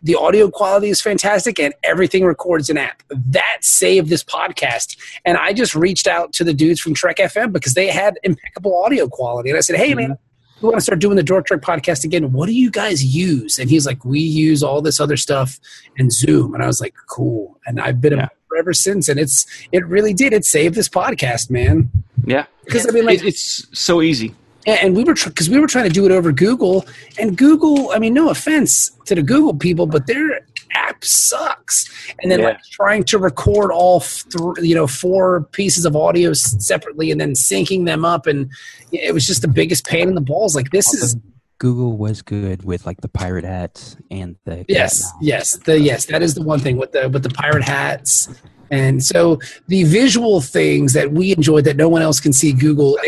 The 0.01 0.15
audio 0.15 0.51
quality 0.51 0.89
is 0.89 0.99
fantastic 0.99 1.57
and 1.57 1.73
everything 1.83 2.25
records 2.25 2.69
in 2.69 2.77
app. 2.77 3.01
That 3.09 3.59
saved 3.61 4.09
this 4.09 4.23
podcast. 4.23 4.97
And 5.23 5.37
i 5.37 5.53
just 5.53 5.73
reached 5.73 6.07
out 6.07 6.33
to 6.33 6.43
the 6.43 6.53
dudes 6.53 6.81
from 6.81 6.93
trek 6.93 7.17
fm 7.17 7.53
because 7.53 7.73
they 7.73 7.87
had 7.87 8.19
impeccable 8.23 8.77
audio 8.83 9.07
quality. 9.07 9.49
And 9.49 9.57
i 9.57 9.61
said 9.61 9.77
hey 9.77 9.93
man 9.93 10.09
mm-hmm. 10.09 10.32
We 10.63 10.69
want 10.69 10.77
to 10.77 10.81
start 10.81 10.99
doing 10.99 11.17
the 11.17 11.23
dork 11.23 11.45
trek 11.45 11.61
podcast 11.61 12.03
again 12.05 12.31
what 12.31 12.47
do 12.47 12.53
you 12.53 12.71
guys 12.71 13.03
use 13.03 13.59
and 13.59 13.69
he's 13.69 13.85
like 13.85 14.03
we 14.05 14.19
use 14.19 14.63
all 14.63 14.81
this 14.81 14.99
other 14.99 15.17
stuff 15.17 15.59
and 15.97 16.11
zoom 16.11 16.53
and 16.53 16.63
i 16.63 16.67
was 16.67 16.79
like 16.79 16.95
cool 17.07 17.59
and 17.67 17.79
i've 17.81 17.99
been 18.01 18.17
Yeah. 18.17 18.29
ever 18.57 18.73
since 18.73 19.09
and 19.09 19.19
it's 19.19 19.45
it 19.71 19.85
really 19.85 20.13
did 20.13 20.31
it 20.33 20.45
saved 20.45 20.75
this 20.75 20.87
podcast 20.89 21.49
man 21.51 21.91
yeah, 22.25 22.45
because 22.63 22.87
i 22.87 22.91
mean 22.91 23.05
like 23.05 23.21
it's 23.23 23.67
so 23.77 24.01
easy. 24.01 24.33
and 24.65 24.95
we 24.95 25.03
were 25.03 25.13
because 25.15 25.49
we 25.49 25.59
were 25.59 25.67
trying 25.67 25.83
to 25.83 25.89
do 25.93 26.05
it 26.05 26.11
over 26.11 26.31
Google, 26.31 26.85
and 27.19 27.37
Google. 27.37 27.91
I 27.91 27.99
mean, 27.99 28.13
no 28.13 28.29
offense 28.29 28.89
to 29.07 29.13
the 29.15 29.21
Google 29.21 29.53
people, 29.53 29.85
but 29.87 30.07
their 30.07 30.45
app 30.73 31.03
sucks. 31.03 31.89
And 32.21 32.31
then 32.31 32.39
Yeah. 32.39 32.45
like 32.47 32.61
trying 32.71 33.03
to 33.05 33.17
record 33.17 33.71
all 33.71 33.99
th- 34.01 34.57
you 34.61 34.75
know 34.75 34.87
four 34.87 35.43
pieces 35.51 35.85
of 35.85 35.95
audio 35.95 36.33
separately 36.33 37.11
and 37.11 37.19
then 37.19 37.33
syncing 37.33 37.85
them 37.85 38.03
up, 38.05 38.27
and 38.27 38.49
it 38.91 39.13
was 39.13 39.25
just 39.25 39.41
the 39.41 39.47
biggest 39.47 39.85
pain 39.85 40.07
in 40.07 40.15
the 40.15 40.21
balls. 40.21 40.55
Like 40.55 40.69
this 40.71 40.93
is 40.93 41.15
Google 41.59 41.95
was 41.97 42.21
good 42.21 42.63
with 42.65 42.85
like 42.85 42.99
the 43.01 43.07
pirate 43.07 43.45
hats 43.45 43.95
and 44.11 44.35
the 44.45 44.65
yes, 44.67 45.09
yes, 45.21 45.55
the 45.65 45.79
yes. 45.79 46.05
That 46.07 46.21
is 46.21 46.33
the 46.35 46.41
one 46.43 46.59
thing 46.59 46.77
with 46.77 46.91
the 46.91 47.07
with 47.09 47.23
the 47.23 47.29
pirate 47.29 47.63
hats. 47.63 48.27
And 48.73 49.03
so 49.03 49.39
the 49.67 49.83
visual 49.83 50.41
things 50.41 50.93
that 50.93 51.11
we 51.11 51.31
enjoyed 51.31 51.63
that 51.65 51.75
no 51.77 51.87
one 51.87 52.01
else 52.01 52.19
can 52.19 52.33
see, 52.33 52.51
Google. 52.53 52.97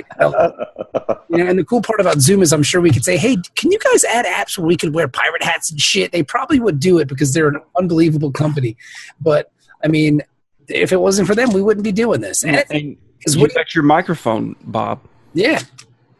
You 1.28 1.44
know, 1.44 1.50
and 1.50 1.60
the 1.60 1.66
cool 1.66 1.82
part 1.82 2.00
about 2.00 2.20
Zoom 2.22 2.42
is 2.42 2.54
I'm 2.54 2.64
sure 2.64 2.80
we 2.80 2.92
could 2.92 3.04
say, 3.04 3.18
hey, 3.18 3.36
can 3.56 3.70
you 3.72 3.80
guys 3.80 4.06
add 4.06 4.26
apps 4.26 4.58
where 4.58 4.66
we 4.66 4.78
could 4.78 4.94
wear 4.94 5.08
pirate 5.10 5.44
hats 5.44 5.70
and 5.70 5.82
shit? 5.82 6.14
They 6.14 6.24
probably 6.24 6.60
would 6.62 6.80
do 6.80 6.98
it 7.00 7.10
because 7.10 7.34
they're 7.34 7.50
an 7.50 7.60
unbelievable 7.78 8.32
company. 8.32 8.78
But 9.20 9.52
I 9.84 9.88
mean, 9.90 10.22
if 10.70 10.94
it 10.94 11.02
wasn't 11.02 11.28
for 11.28 11.36
them, 11.36 11.50
we 11.52 11.62
wouldn't 11.62 11.84
be 11.84 11.92
doing 11.92 12.22
this. 12.22 12.44
And, 12.44 12.64
And 12.70 12.96
Is 13.26 13.36
you 13.36 13.42
what- 13.42 13.54
got 13.54 13.76
your 13.76 13.84
microphone, 13.84 14.56
Bob. 14.64 15.02
yeah, 15.34 15.60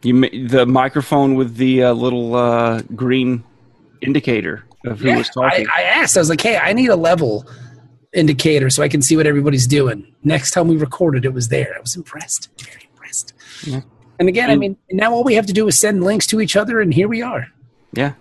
You 0.02 0.12
ma- 0.14 0.28
the 0.48 0.66
microphone 0.66 1.34
with 1.36 1.56
the 1.56 1.84
uh, 1.84 1.92
little 1.94 2.34
uh, 2.34 2.82
green 2.94 3.42
indicator 4.02 4.64
of 4.84 5.00
who 5.00 5.08
yeah. 5.08 5.16
was 5.18 5.30
I, 5.30 5.32
talking. 5.50 5.66
I 5.74 5.82
asked, 5.82 6.16
I 6.16 6.20
was 6.20 6.28
like, 6.28 6.42
hey, 6.42 6.58
I 6.58 6.74
need 6.74 6.90
a 6.90 6.96
level 6.96 7.46
indicator 8.16 8.70
so 8.70 8.82
I 8.82 8.88
can 8.88 9.02
see 9.02 9.16
what 9.16 9.26
everybody's 9.26 9.66
doing. 9.66 10.06
Next 10.24 10.50
time 10.52 10.68
we 10.68 10.76
recorded, 10.76 11.24
it 11.24 11.32
was 11.32 11.48
there. 11.48 11.74
I 11.76 11.80
was 11.80 11.94
impressed, 11.96 12.48
very 12.60 12.88
impressed. 12.92 13.34
Yeah. 13.64 13.80
And 14.18 14.28
again, 14.28 14.50
I 14.50 14.56
mean, 14.56 14.76
now 14.90 15.12
all 15.12 15.22
we 15.24 15.34
have 15.34 15.46
to 15.46 15.52
do 15.52 15.68
is 15.68 15.78
send 15.78 16.02
links 16.02 16.26
to 16.28 16.40
each 16.40 16.56
other, 16.56 16.80
and 16.80 16.92
here 16.92 17.08
we 17.08 17.22
are. 17.22 17.46
yeah. 17.92 18.12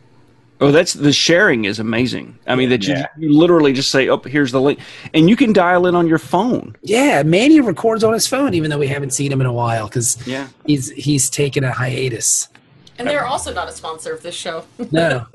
Oh, 0.62 0.72
that's 0.72 0.94
the 0.94 1.12
sharing 1.12 1.66
is 1.66 1.80
amazing. 1.80 2.40
I 2.48 2.56
mean, 2.56 2.70
that 2.70 2.88
you, 2.88 2.94
Yeah. 2.94 3.08
you 3.20 3.38
literally 3.38 3.74
just 3.74 3.92
say, 3.92 4.08
"Oh, 4.08 4.20
here's 4.20 4.54
the 4.54 4.62
link," 4.62 4.80
and 5.14 5.30
you 5.30 5.36
can 5.36 5.52
dial 5.52 5.86
in 5.86 5.96
on 5.96 6.08
your 6.08 6.18
phone. 6.18 6.78
Yeah, 6.82 7.24
Manny 7.24 7.60
records 7.60 8.06
on 8.06 8.14
his 8.14 8.26
phone, 8.26 8.54
even 8.54 8.70
though 8.70 8.78
we 8.78 8.88
haven't 8.88 9.12
seen 9.12 9.34
him 9.34 9.42
in 9.42 9.48
a 9.48 9.52
while 9.52 9.88
because 9.90 10.18
Yeah. 10.26 10.48
he's 10.66 10.92
he's 10.92 11.30
taken 11.30 11.66
a 11.66 11.72
hiatus. 11.74 12.48
And 12.98 13.08
they're 13.08 13.26
also 13.26 13.54
not 13.54 13.68
a 13.68 13.72
sponsor 13.74 14.14
of 14.14 14.24
this 14.24 14.36
show. 14.36 14.64
No, 14.92 15.26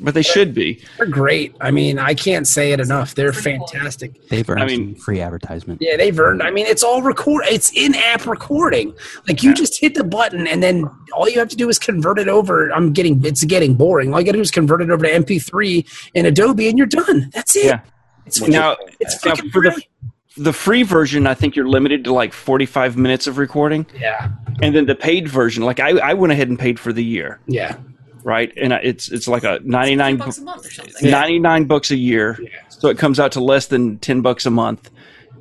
But 0.00 0.14
they 0.14 0.22
should 0.22 0.54
be. 0.54 0.82
they're 0.96 1.06
great. 1.06 1.54
I 1.60 1.70
mean, 1.70 1.98
I 1.98 2.14
can't 2.14 2.46
say 2.46 2.72
it 2.72 2.80
enough. 2.80 3.14
They're 3.14 3.32
Pretty 3.32 3.58
cool. 3.58 3.66
fantastic. 3.66 4.28
They've 4.28 4.48
earned 4.48 4.62
I 4.62 4.66
mean- 4.66 4.94
some 4.94 5.02
free 5.04 5.20
advertisement. 5.20 5.82
Yeah, 5.82 5.96
they've 5.96 6.18
earned. 6.18 6.42
I 6.42 6.50
mean, 6.50 6.66
it's 6.66 6.82
all 6.82 7.02
record. 7.02 7.44
It's 7.46 7.70
in-app 7.74 8.26
recording. 8.26 8.94
Like 9.26 9.42
you 9.42 9.52
just 9.54 9.78
hit 9.78 9.94
the 9.94 10.04
button, 10.04 10.46
and 10.46 10.62
then 10.62 10.84
all 11.14 11.28
you 11.28 11.38
have 11.38 11.48
to 11.48 11.56
do 11.56 11.68
is 11.68 11.78
convert 11.78 12.18
it 12.18 12.28
over. 12.28 12.70
I'm 12.72 12.92
getting 12.92 13.22
it's 13.24 13.44
getting 13.44 13.74
boring. 13.74 14.14
All 14.14 14.20
you 14.20 14.26
got 14.26 14.32
to 14.32 14.38
do 14.38 14.42
is 14.42 14.50
convert 14.50 14.80
it 14.80 14.88
over 14.90 15.04
to 15.04 15.12
MP3 15.12 16.10
in 16.14 16.24
Adobe, 16.26 16.68
and 16.68 16.78
you're 16.78 16.86
done. 16.86 17.30
That's 17.34 17.54
it. 17.56 17.64
Yeah. 17.66 17.80
It's 18.26 18.40
Now, 18.46 18.76
it's 19.00 19.24
now 19.24 19.34
for 19.36 19.42
brilliant. 19.48 19.76
the 19.76 19.97
free 20.52 20.82
version, 20.82 21.26
I 21.26 21.34
think 21.34 21.56
you're 21.56 21.68
limited 21.68 22.04
to 22.04 22.12
like 22.12 22.32
45 22.32 22.96
minutes 22.96 23.26
of 23.26 23.38
recording, 23.38 23.86
yeah, 23.98 24.30
and 24.62 24.74
then 24.74 24.86
the 24.86 24.94
paid 24.94 25.28
version, 25.28 25.64
like 25.64 25.80
I, 25.80 25.90
I 25.98 26.14
went 26.14 26.32
ahead 26.32 26.48
and 26.48 26.58
paid 26.58 26.78
for 26.78 26.92
the 26.92 27.04
year, 27.04 27.40
yeah. 27.46 27.76
right? 28.22 28.52
And 28.56 28.72
it's 28.72 29.10
it's 29.10 29.28
like 29.28 29.44
a 29.44 29.60
99 29.64 30.16
bu- 30.16 30.24
bucks 30.24 30.38
a 30.38 30.42
month 30.42 30.66
or 30.66 30.70
something. 30.70 31.10
99 31.10 31.64
bucks 31.64 31.90
a 31.90 31.96
year. 31.96 32.38
So 32.68 32.88
it 32.88 32.98
comes 32.98 33.18
out 33.18 33.32
to 33.32 33.40
less 33.40 33.66
than 33.66 33.98
10 33.98 34.20
bucks 34.22 34.46
a 34.46 34.50
month. 34.50 34.90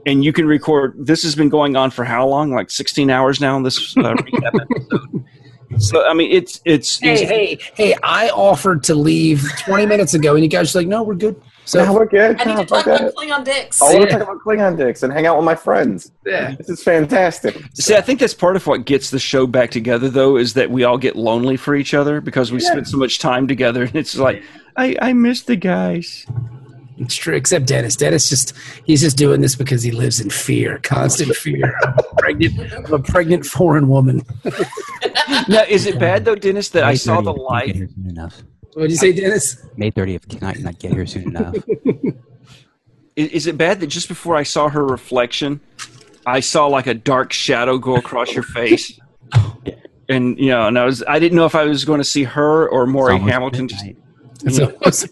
And 0.05 0.23
you 0.23 0.31
can 0.31 0.47
record. 0.47 0.95
This 0.97 1.23
has 1.23 1.35
been 1.35 1.49
going 1.49 1.75
on 1.75 1.91
for 1.91 2.05
how 2.05 2.27
long? 2.27 2.51
Like 2.51 2.71
16 2.71 3.09
hours 3.09 3.41
now. 3.41 3.61
This 3.61 3.95
uh, 3.97 4.01
recap 4.13 4.61
episode. 4.61 5.25
So 5.79 6.07
I 6.07 6.13
mean, 6.13 6.31
it's 6.31 6.61
it's 6.63 6.99
Hey, 6.99 7.25
hey, 7.25 7.59
hey! 7.75 7.95
I 8.03 8.29
offered 8.29 8.83
to 8.85 8.95
leave 8.95 9.45
20 9.59 9.85
minutes 9.85 10.13
ago, 10.13 10.33
and 10.33 10.43
you 10.43 10.49
guys 10.49 10.73
are 10.73 10.79
like, 10.79 10.87
"No, 10.87 11.03
we're 11.03 11.15
good." 11.15 11.41
So 11.67 11.83
no, 11.83 11.93
we're 11.93 12.05
good. 12.05 12.39
I 12.39 12.45
need 12.45 12.53
No, 12.55 12.61
to 12.61 12.65
talk 12.65 12.85
about 12.87 12.99
that. 13.01 13.15
Klingon 13.15 13.43
dicks. 13.43 13.81
I 13.81 13.93
want 13.93 14.09
to 14.09 14.17
talk 14.17 14.21
about 14.21 14.39
Klingon 14.39 14.77
dicks 14.77 15.03
and 15.03 15.11
hang 15.11 15.25
out 15.25 15.35
with 15.35 15.43
my 15.45 15.53
friends. 15.55 16.11
yeah, 16.25 16.55
This 16.55 16.69
is 16.69 16.81
fantastic. 16.81 17.57
See, 17.73 17.93
I 17.93 17.99
think 18.01 18.21
that's 18.21 18.33
part 18.33 18.55
of 18.55 18.65
what 18.65 18.85
gets 18.85 19.09
the 19.09 19.19
show 19.19 19.45
back 19.45 19.69
together, 19.69 20.09
though, 20.09 20.37
is 20.37 20.53
that 20.53 20.71
we 20.71 20.85
all 20.85 20.97
get 20.97 21.17
lonely 21.17 21.57
for 21.57 21.75
each 21.75 21.93
other 21.93 22.21
because 22.21 22.51
we 22.53 22.61
Yeah. 22.61 22.71
spend 22.71 22.87
so 22.87 22.95
much 22.97 23.19
time 23.19 23.47
together, 23.49 23.83
and 23.83 23.95
it's 23.97 24.15
like, 24.17 24.43
I, 24.77 24.95
I 25.01 25.11
miss 25.13 25.41
the 25.41 25.57
guys. 25.57 26.25
it's 26.97 27.15
true. 27.15 27.35
Except 27.35 27.65
Dennis. 27.65 27.95
Dennis 27.97 28.29
just—he's 28.29 29.01
just 29.01 29.17
doing 29.17 29.41
this 29.41 29.55
because 29.55 29.83
he 29.83 29.91
lives 29.91 30.19
in 30.21 30.29
fear, 30.29 30.79
constant 30.83 31.35
fear 31.35 31.75
of 31.83 31.97
a 31.99 32.15
pregnant, 32.21 32.71
of 32.73 32.91
a 32.93 32.99
pregnant 32.99 33.45
foreign 33.45 33.87
woman. 33.89 34.21
Now, 35.49 35.63
is 35.67 35.85
it 35.85 35.99
bad 35.99 36.23
though, 36.25 36.35
Dennis, 36.35 36.69
that 36.69 36.83
I 36.83 36.91
May 36.91 36.95
saw 36.95 37.21
the 37.21 37.33
light? 37.33 37.67
Get 37.67 37.75
here 37.75 37.89
soon 37.93 38.09
enough. 38.09 38.41
What 38.77 38.83
did 38.83 38.91
you 38.91 38.97
say, 38.97 39.11
Dennis? 39.11 39.65
May 39.75 39.89
30th 39.89 40.29
cannot 40.29 40.59
not 40.59 40.77
get 40.77 40.93
here 40.93 41.07
soon 41.07 41.35
enough. 41.35 41.55
Is, 43.15 43.29
is 43.31 43.47
it 43.47 43.57
bad 43.57 43.79
that 43.79 43.87
just 43.87 44.07
before 44.07 44.35
I 44.35 44.43
saw 44.43 44.69
her 44.69 44.85
reflection, 44.85 45.59
I 46.27 46.39
saw 46.39 46.67
like 46.67 46.85
a 46.85 46.93
dark 46.93 47.33
shadow 47.33 47.79
go 47.79 47.95
across 47.95 48.33
your 48.33 48.43
face? 48.43 48.99
And 50.09 50.39
you 50.39 50.51
know, 50.51 50.67
and 50.67 50.79
I 50.79 50.85
was 50.85 51.03
I 51.05 51.19
didn't 51.19 51.35
know 51.35 51.45
if 51.45 51.53
I 51.53 51.65
was 51.65 51.83
going 51.83 51.97
to 51.97 52.05
see 52.05 52.23
her 52.23 52.69
or 52.69 52.87
Maury 52.87 53.19
Hamilton. 53.19 53.67
Just. 53.67 53.83
It's 54.45 54.57
almost- 54.57 55.09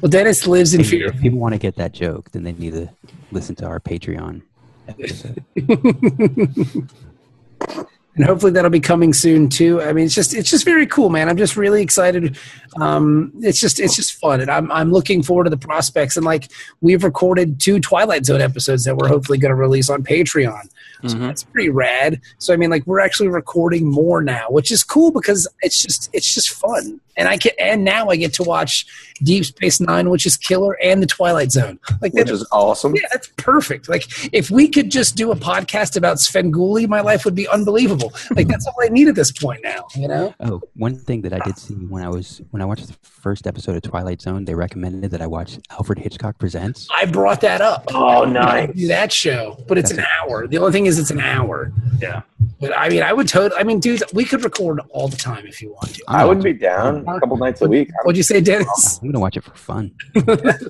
well, 0.00 0.08
Dennis 0.08 0.46
lives 0.46 0.72
in 0.72 0.82
fear. 0.82 1.08
If 1.08 1.20
people 1.20 1.38
want 1.38 1.52
to 1.52 1.58
get 1.58 1.76
that 1.76 1.92
joke, 1.92 2.30
then 2.30 2.42
they 2.42 2.52
need 2.52 2.72
to 2.72 2.88
listen 3.32 3.54
to 3.56 3.66
our 3.66 3.78
Patreon 3.78 4.40
episode. 4.88 5.44
and 8.16 8.24
hopefully 8.24 8.52
that'll 8.52 8.70
be 8.70 8.80
coming 8.80 9.12
soon 9.12 9.48
too. 9.48 9.80
I 9.80 9.92
mean, 9.92 10.06
it's 10.06 10.14
just 10.14 10.34
it's 10.34 10.50
just 10.50 10.64
very 10.64 10.86
cool, 10.86 11.10
man. 11.10 11.28
I'm 11.28 11.36
just 11.36 11.56
really 11.56 11.82
excited. 11.82 12.36
Um, 12.76 13.32
it's 13.40 13.58
just 13.60 13.80
it's 13.80 13.96
just 13.96 14.14
fun, 14.14 14.40
and 14.40 14.50
I'm 14.50 14.70
I'm 14.70 14.92
looking 14.92 15.22
forward 15.22 15.44
to 15.44 15.50
the 15.50 15.56
prospects. 15.56 16.16
And 16.16 16.24
like 16.24 16.50
we've 16.80 17.02
recorded 17.02 17.60
two 17.60 17.80
Twilight 17.80 18.24
Zone 18.26 18.40
episodes 18.40 18.84
that 18.84 18.96
we're 18.96 19.08
hopefully 19.08 19.38
going 19.38 19.50
to 19.50 19.56
release 19.56 19.90
on 19.90 20.02
Patreon. 20.04 20.68
So 21.06 21.16
Mhm. 21.16 21.20
that's 21.20 21.44
pretty 21.44 21.70
rad. 21.70 22.20
So 22.38 22.52
I 22.52 22.56
mean, 22.56 22.70
like 22.70 22.86
we're 22.86 23.00
actually 23.00 23.28
recording 23.28 23.86
more 23.90 24.22
now, 24.22 24.46
which 24.50 24.70
is 24.70 24.84
cool 24.84 25.10
because 25.10 25.48
it's 25.62 25.82
just 25.82 26.10
it's 26.12 26.32
just 26.34 26.50
fun. 26.50 27.00
And 27.16 27.28
I 27.28 27.36
can 27.38 27.52
and 27.58 27.84
now 27.84 28.08
I 28.08 28.16
get 28.16 28.32
to 28.34 28.42
watch 28.42 28.86
Deep 29.22 29.44
Space 29.44 29.80
Nine, 29.80 30.08
which 30.10 30.24
is 30.26 30.36
killer, 30.36 30.78
and 30.82 31.02
the 31.02 31.06
Twilight 31.06 31.50
Zone. 31.52 31.78
Like 32.00 32.12
which 32.14 32.26
that- 32.26 32.32
is 32.32 32.46
awesome. 32.52 32.94
yeah, 32.94 33.02
that's 33.12 33.28
perfect. 33.36 33.88
Like 33.88 34.04
if 34.32 34.50
we 34.50 34.68
could 34.68 34.90
just 34.90 35.16
do 35.16 35.30
a 35.32 35.36
podcast 35.36 35.96
about 35.96 36.18
Svengoolie, 36.18 36.86
my 36.88 37.00
life 37.00 37.24
would 37.24 37.34
be 37.34 37.48
unbelievable. 37.48 38.12
Like 38.36 38.46
that's 38.48 38.66
all 38.66 38.76
I 38.82 38.88
need 38.88 39.08
at 39.08 39.14
this 39.16 39.32
point 39.32 39.62
now. 39.64 39.86
You 39.96 40.06
know? 40.08 40.34
Oh, 40.40 40.62
one 40.74 40.96
thing 40.96 41.22
that 41.22 41.32
I 41.32 41.38
did 41.40 41.58
see 41.58 41.74
when 41.74 42.02
I 42.04 42.08
was 42.08 42.40
when 42.50 42.59
I 42.62 42.64
watched 42.66 42.86
the 42.86 42.96
first 43.02 43.46
episode 43.46 43.76
of 43.76 43.82
Twilight 43.82 44.20
Zone, 44.20 44.44
they 44.44 44.54
recommended 44.54 45.10
that 45.10 45.20
I 45.20 45.26
watch 45.26 45.58
Alfred 45.70 45.98
Hitchcock 45.98 46.38
Presents. 46.38 46.88
I 46.94 47.04
brought 47.04 47.40
that 47.42 47.60
up. 47.60 47.84
Oh, 47.92 48.06
I 48.06 48.18
wanted 48.18 48.34
to 48.34 48.40
nice. 48.40 48.74
Do 48.74 48.86
that 48.88 49.12
show, 49.12 49.62
but 49.68 49.78
it's 49.78 49.90
an 49.90 50.04
hour. 50.20 50.46
The 50.46 50.58
only 50.58 50.72
thing 50.72 50.86
is, 50.86 50.98
it's 50.98 51.10
an 51.10 51.20
hour. 51.20 51.72
Yeah. 52.00 52.22
But 52.60 52.76
I 52.76 52.88
mean, 52.88 53.02
I 53.02 53.12
would 53.12 53.28
totally. 53.28 53.58
I 53.60 53.64
mean, 53.64 53.80
dude, 53.80 54.02
we 54.12 54.24
could 54.24 54.44
record 54.44 54.80
all 54.90 55.08
the 55.08 55.16
time 55.16 55.46
if 55.46 55.62
you 55.62 55.72
want 55.72 55.94
to. 55.94 56.04
I 56.08 56.24
would 56.24 56.42
be 56.42 56.52
down 56.52 57.06
a 57.08 57.20
couple 57.20 57.36
nights 57.36 57.60
a 57.62 57.68
week. 57.68 57.90
What'd 58.02 58.16
you 58.16 58.22
say, 58.22 58.40
Dennis? 58.40 58.98
I'm 59.00 59.08
gonna 59.08 59.20
watch 59.20 59.36
it 59.36 59.44
for 59.44 59.54
fun. 59.54 59.92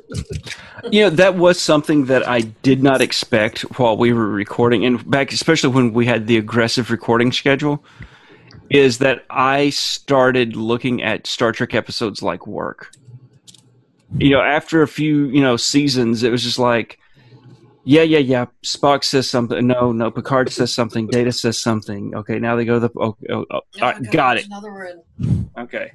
You 0.90 1.02
know, 1.02 1.10
that 1.10 1.34
was 1.34 1.60
something 1.60 2.06
that 2.06 2.26
I 2.26 2.40
did 2.40 2.82
not 2.82 3.02
expect 3.02 3.60
while 3.78 3.96
we 3.98 4.14
were 4.14 4.28
recording, 4.28 4.86
and 4.86 5.08
back, 5.08 5.30
especially 5.30 5.70
when 5.70 5.92
we 5.92 6.06
had 6.06 6.26
the 6.26 6.38
aggressive 6.38 6.90
recording 6.90 7.32
schedule, 7.32 7.84
is 8.70 8.98
that 8.98 9.24
I 9.28 9.70
started 9.70 10.56
looking 10.56 11.02
at 11.02 11.26
Star 11.26 11.52
Trek 11.52 11.74
episodes 11.74 12.22
like 12.22 12.46
work. 12.46 12.92
You 14.16 14.30
know, 14.30 14.40
after 14.40 14.82
a 14.82 14.88
few, 14.88 15.26
you 15.26 15.40
know, 15.40 15.56
seasons, 15.56 16.22
it 16.22 16.30
was 16.30 16.42
just 16.42 16.58
like, 16.58 16.98
yeah, 17.84 18.02
yeah, 18.02 18.18
yeah. 18.18 18.46
Spock 18.64 19.04
says 19.04 19.28
something. 19.28 19.66
No, 19.66 19.92
no. 19.92 20.10
Picard 20.10 20.50
says 20.50 20.72
something. 20.72 21.06
Data 21.06 21.32
says 21.32 21.60
something. 21.60 22.14
Okay, 22.14 22.38
now 22.38 22.54
they 22.54 22.64
go 22.64 22.74
to 22.74 22.80
the. 22.80 22.90
Oh, 22.96 23.16
oh, 23.30 23.46
oh, 23.50 23.60
uh, 23.80 23.98
got 24.10 24.36
it. 24.36 24.46
Another. 24.46 25.02
Okay. 25.58 25.92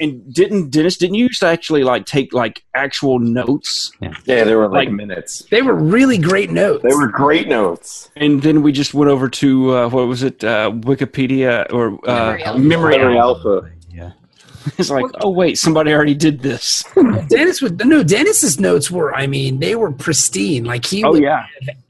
And 0.00 0.32
didn't 0.34 0.70
Dennis? 0.70 0.96
Didn't 0.96 1.14
you 1.14 1.26
used 1.26 1.40
to 1.40 1.46
actually 1.46 1.84
like 1.84 2.04
take 2.06 2.32
like 2.32 2.64
actual 2.74 3.18
notes, 3.20 3.92
Yeah, 4.00 4.44
they 4.44 4.54
were 4.56 4.68
like, 4.68 4.86
Like- 4.86 4.92
minutes. 4.92 5.44
They 5.50 5.62
were 5.62 5.74
really 5.74 6.18
great 6.18 6.50
notes. 6.50 6.82
They 6.82 6.94
were 6.94 7.06
great 7.08 7.46
notes. 7.48 8.10
and 8.16 8.42
then 8.42 8.62
we 8.62 8.72
just 8.72 8.92
went 8.94 9.10
over 9.10 9.28
to 9.28 9.76
uh, 9.76 9.88
what 9.88 10.06
was 10.08 10.22
it, 10.24 10.42
uh, 10.42 10.70
Wikipedia 10.72 11.72
or 11.72 11.98
uh, 12.08 12.32
Memory 12.32 12.42
Alpha. 12.44 12.58
Memory 12.60 12.98
Memory 12.98 13.18
Alpha? 13.18 13.48
Alpha. 13.48 13.70
Yeah. 13.90 14.10
It's 14.78 14.88
like, 14.88 15.04
oh 15.20 15.28
wait, 15.28 15.58
somebody 15.58 15.92
already 15.92 16.14
did 16.14 16.40
this. 16.40 16.82
Dennis 17.28 17.60
would 17.60 17.84
no. 17.86 18.02
Dennis's 18.02 18.58
notes 18.58 18.90
were. 18.90 19.14
I 19.14 19.26
mean, 19.26 19.60
they 19.60 19.74
were 19.76 19.92
pristine. 19.92 20.64
Like 20.64 20.86
he 20.86 21.04
Oh 21.04 21.10
would 21.12 21.22
yeah, 21.22 21.44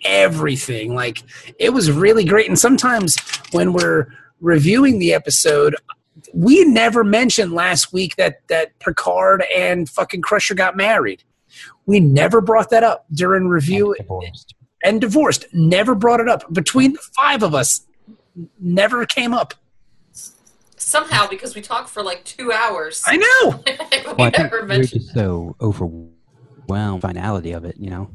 everything. 0.04 0.94
Like 0.94 1.22
it 1.58 1.70
was 1.72 1.90
really 1.90 2.24
great. 2.24 2.48
And 2.48 2.58
sometimes 2.58 3.16
when 3.52 3.72
we're 3.72 4.08
reviewing 4.40 4.98
the 4.98 5.14
episode, 5.14 5.76
we 6.36 6.64
never 6.64 7.04
mentioned 7.04 7.52
last 7.52 7.92
week 7.92 8.16
that 8.16 8.40
that 8.48 8.76
Picard 8.80 9.44
and 9.54 9.88
fucking 9.88 10.22
Crusher 10.22 10.54
got 10.54 10.76
married. 10.76 11.22
We 11.86 12.00
never 12.00 12.40
brought 12.40 12.70
that 12.70 12.82
up 12.82 13.06
during 13.12 13.46
review 13.46 13.94
Divorced. 13.98 14.54
and 14.82 15.00
divorced. 15.00 15.46
Never 15.52 15.94
brought 15.94 16.18
it 16.20 16.28
up 16.28 16.52
between 16.52 16.94
the 16.94 16.98
five 17.14 17.42
of 17.44 17.54
us. 17.54 17.86
Never 18.58 19.06
came 19.06 19.32
up. 19.32 19.54
Somehow, 20.76 21.28
because 21.28 21.54
we 21.54 21.62
talked 21.62 21.88
for 21.88 22.02
like 22.02 22.24
two 22.24 22.52
hours, 22.52 23.02
I 23.06 23.16
know. 23.16 23.62
we 23.66 24.02
Well, 24.04 24.14
I 24.18 24.30
think 24.30 24.38
never 24.38 24.56
we 24.56 24.60
were 24.62 24.66
mentioned. 24.66 25.02
just 25.02 25.14
so 25.14 25.56
overwhelmed 25.60 27.00
finality 27.02 27.52
of 27.52 27.64
it, 27.64 27.76
you 27.78 27.90
know. 27.90 28.10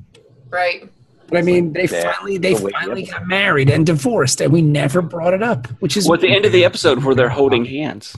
Right. 0.49 0.91
But 1.29 1.37
I 1.39 1.41
mean, 1.41 1.73
they 1.73 1.85
Yeah, 1.87 2.13
finally 2.13 2.37
they 2.37 2.53
the 2.55 2.69
finally 2.69 3.03
got 3.05 3.27
married 3.27 3.69
and 3.69 3.85
divorced, 3.85 4.41
and 4.41 4.51
we 4.51 4.61
never 4.61 5.01
brought 5.01 5.33
it 5.33 5.43
up, 5.43 5.67
which 5.81 5.95
is 5.97 6.05
well, 6.07 6.15
at 6.15 6.21
the 6.21 6.33
end 6.35 6.45
of 6.45 6.51
the 6.51 6.65
episode 6.65 7.03
where 7.03 7.15
they're 7.15 7.29
holding 7.29 7.65
hands. 7.65 8.15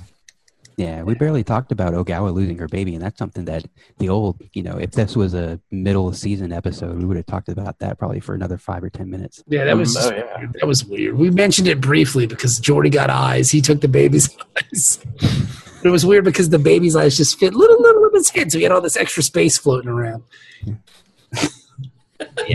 Yeah, 0.77 1.03
we 1.03 1.13
barely 1.13 1.43
talked 1.43 1.71
about 1.71 1.93
Ogawa 1.93 2.33
losing 2.33 2.57
her 2.57 2.67
baby, 2.67 2.95
and 2.95 3.03
that's 3.03 3.19
something 3.19 3.45
that 3.45 3.65
the 3.99 4.09
old, 4.09 4.41
you 4.53 4.63
know, 4.63 4.77
if 4.77 4.91
this 4.91 5.15
was 5.15 5.33
a 5.35 5.59
middle 5.69 6.11
season 6.13 6.51
episode, 6.51 6.97
we 6.97 7.05
would 7.05 7.17
have 7.17 7.25
talked 7.27 7.49
about 7.49 7.77
that 7.79 7.99
probably 7.99 8.19
for 8.21 8.33
another 8.33 8.57
five 8.57 8.81
or 8.83 8.89
ten 8.89 9.09
minutes. 9.09 9.43
Yeah, 9.47 9.65
that 9.65 9.73
um, 9.73 9.79
was 9.79 9.95
Oh, 9.97 10.09
yeah. 10.15 10.37
weird. 10.39 10.53
that 10.53 10.65
was 10.65 10.85
weird. 10.85 11.17
We 11.17 11.29
mentioned 11.29 11.67
it 11.67 11.81
briefly 11.81 12.25
because 12.25 12.59
Geordi 12.59 12.91
got 12.91 13.09
eyes. 13.11 13.51
He 13.51 13.61
took 13.61 13.81
the 13.81 13.87
baby's 13.89 14.35
eyes. 14.73 14.99
But 15.19 15.85
it 15.89 15.91
was 15.91 16.05
weird 16.05 16.23
because 16.23 16.49
the 16.49 16.57
baby's 16.59 16.95
eyes 16.95 17.17
just 17.17 17.37
fit 17.37 17.53
little 17.53 17.79
little 17.81 18.05
of 18.05 18.13
his 18.13 18.29
head, 18.29 18.51
so 18.51 18.57
he 18.57 18.63
had 18.63 18.71
all 18.71 18.81
this 18.81 18.97
extra 18.97 19.21
space 19.21 19.57
floating 19.57 19.89
around. 19.89 20.23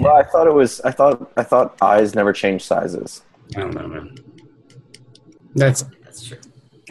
Well, 0.00 0.16
I 0.16 0.22
thought 0.22 0.46
it 0.46 0.54
was. 0.54 0.80
I 0.82 0.90
thought. 0.90 1.32
I 1.36 1.42
thought 1.42 1.80
eyes 1.82 2.14
never 2.14 2.32
change 2.32 2.62
sizes. 2.64 3.22
I 3.56 3.60
don't 3.60 3.74
know, 3.74 3.86
man. 3.88 4.18
That's 5.54 5.82
That's 6.04 6.24
true. 6.26 6.38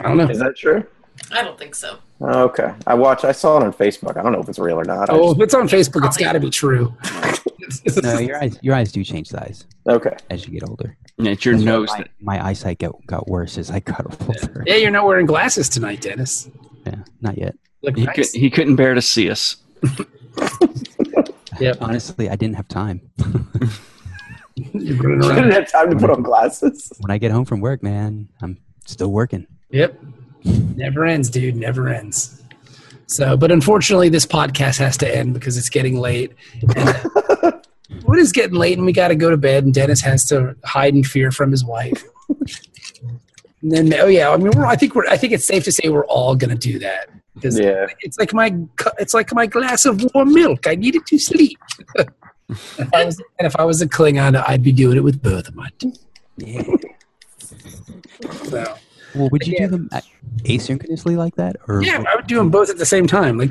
I 0.00 0.08
don't 0.08 0.16
know. 0.16 0.28
Is 0.28 0.38
that 0.38 0.56
true? 0.56 0.84
I 1.32 1.42
don't 1.42 1.58
think 1.58 1.74
so. 1.74 1.98
Oh, 2.20 2.44
okay. 2.44 2.72
I 2.86 2.94
watched. 2.94 3.24
I 3.24 3.32
saw 3.32 3.58
it 3.58 3.62
on 3.62 3.72
Facebook. 3.72 4.16
I 4.16 4.22
don't 4.22 4.32
know 4.32 4.40
if 4.40 4.48
it's 4.48 4.58
real 4.58 4.78
or 4.80 4.84
not. 4.84 5.08
Oh, 5.10 5.28
just- 5.28 5.36
if 5.36 5.42
it's 5.44 5.54
on 5.54 5.68
Facebook, 5.68 6.06
it's 6.06 6.16
got 6.16 6.32
to 6.32 6.40
be 6.40 6.50
true. 6.50 6.94
No, 8.00 8.18
your 8.20 8.40
eyes, 8.40 8.58
your 8.62 8.74
eyes 8.76 8.92
do 8.92 9.02
change 9.02 9.26
size 9.26 9.64
okay. 9.88 10.16
as 10.30 10.46
you 10.46 10.52
get 10.52 10.68
older. 10.68 10.96
And 11.18 11.26
it's 11.26 11.44
your 11.44 11.56
nose. 11.56 11.88
My, 11.88 11.98
That, 11.98 12.08
my 12.20 12.46
eyesight 12.46 12.78
got, 12.78 12.94
got 13.06 13.26
worse 13.26 13.58
as 13.58 13.72
I 13.72 13.80
got 13.80 14.06
older. 14.28 14.62
yeah, 14.66 14.76
you're 14.76 14.92
not 14.92 15.04
wearing 15.04 15.26
glasses 15.26 15.68
tonight, 15.68 16.00
Dennis. 16.00 16.48
Yeah, 16.86 16.94
not 17.22 17.36
yet. 17.36 17.56
Look 17.82 17.96
he, 17.96 18.04
nice. 18.04 18.14
could, 18.14 18.40
he 18.40 18.50
couldn't 18.50 18.76
bear 18.76 18.94
to 18.94 19.02
see 19.02 19.28
us. 19.30 19.56
Yep. 21.60 21.78
Honestly, 21.80 22.28
I 22.28 22.36
didn't 22.36 22.56
have 22.56 22.68
time. 22.68 23.00
You're 24.56 24.96
running 24.96 25.30
I 25.30 25.34
didn't 25.34 25.50
have 25.52 25.70
time 25.70 25.90
to 25.90 25.96
put 25.96 26.10
on 26.10 26.22
glasses. 26.22 26.92
when 27.00 27.10
I 27.10 27.18
get 27.18 27.30
home 27.30 27.44
from 27.44 27.60
work, 27.60 27.82
man, 27.82 28.28
I'm 28.40 28.58
still 28.86 29.12
working. 29.12 29.46
Yep. 29.70 30.00
Never 30.44 31.04
ends, 31.04 31.28
dude. 31.28 31.56
Never 31.56 31.88
ends. 31.88 32.42
So, 33.06 33.36
but 33.36 33.52
unfortunately, 33.52 34.08
this 34.08 34.26
podcast 34.26 34.78
has 34.78 34.96
to 34.98 35.16
end 35.16 35.34
because 35.34 35.56
it's 35.56 35.68
getting 35.68 35.98
late. 35.98 36.32
And, 36.62 36.78
uh, 36.78 37.52
it 37.90 38.18
is 38.18 38.32
getting 38.32 38.56
late, 38.56 38.78
and 38.78 38.86
we 38.86 38.92
got 38.92 39.08
to 39.08 39.14
go 39.14 39.30
to 39.30 39.36
bed. 39.36 39.64
And 39.64 39.74
Dennis 39.74 40.00
has 40.00 40.24
to 40.28 40.56
hide 40.64 40.94
in 40.94 41.04
fear 41.04 41.30
from 41.30 41.50
his 41.50 41.64
wife. 41.64 42.04
And 43.62 43.72
then, 43.72 44.00
oh 44.00 44.06
yeah, 44.06 44.30
I 44.30 44.36
mean, 44.36 44.52
we're, 44.52 44.66
I 44.66 44.76
think 44.76 44.94
we're. 44.94 45.08
I 45.08 45.16
think 45.16 45.32
it's 45.32 45.46
safe 45.46 45.64
to 45.64 45.72
say 45.72 45.88
we're 45.88 46.06
all 46.06 46.36
going 46.36 46.50
to 46.50 46.56
do 46.56 46.78
that 46.78 47.08
because 47.36 47.58
Yeah. 47.58 47.86
it's 48.00 48.18
like 48.18 48.34
my. 48.34 48.52
It's 48.98 49.14
like 49.14 49.32
my 49.32 49.46
glass 49.46 49.84
of 49.84 50.04
warm 50.14 50.32
milk. 50.34 50.66
I 50.66 50.74
need 50.74 50.96
it 50.96 51.06
to 51.06 51.18
sleep. 51.18 51.58
If 52.48 52.88
I 52.94 53.04
was, 53.04 53.22
and 53.38 53.46
if 53.46 53.54
I 53.56 53.64
was 53.64 53.80
a 53.82 53.86
Klingon, 53.88 54.42
I'd 54.48 54.62
be 54.64 54.72
doing 54.72 54.96
it 54.96 55.04
with 55.04 55.22
both 55.22 55.46
of 55.48 55.54
my. 55.54 55.68
teeth. 55.78 56.04
Yeah. 56.38 56.62
So. 58.50 58.74
Well, 59.14 59.28
would 59.32 59.46
you 59.46 59.54
Yeah. 59.58 59.66
do 59.66 59.70
them 59.70 59.88
asynchronously 60.44 61.16
like 61.16 61.34
that, 61.36 61.56
or 61.68 61.82
Yeah, 61.82 62.04
I 62.06 62.16
would 62.16 62.26
do 62.26 62.36
them 62.36 62.50
both 62.50 62.68
at 62.68 62.76
the 62.76 62.84
same 62.84 63.06
time, 63.06 63.38
like 63.38 63.50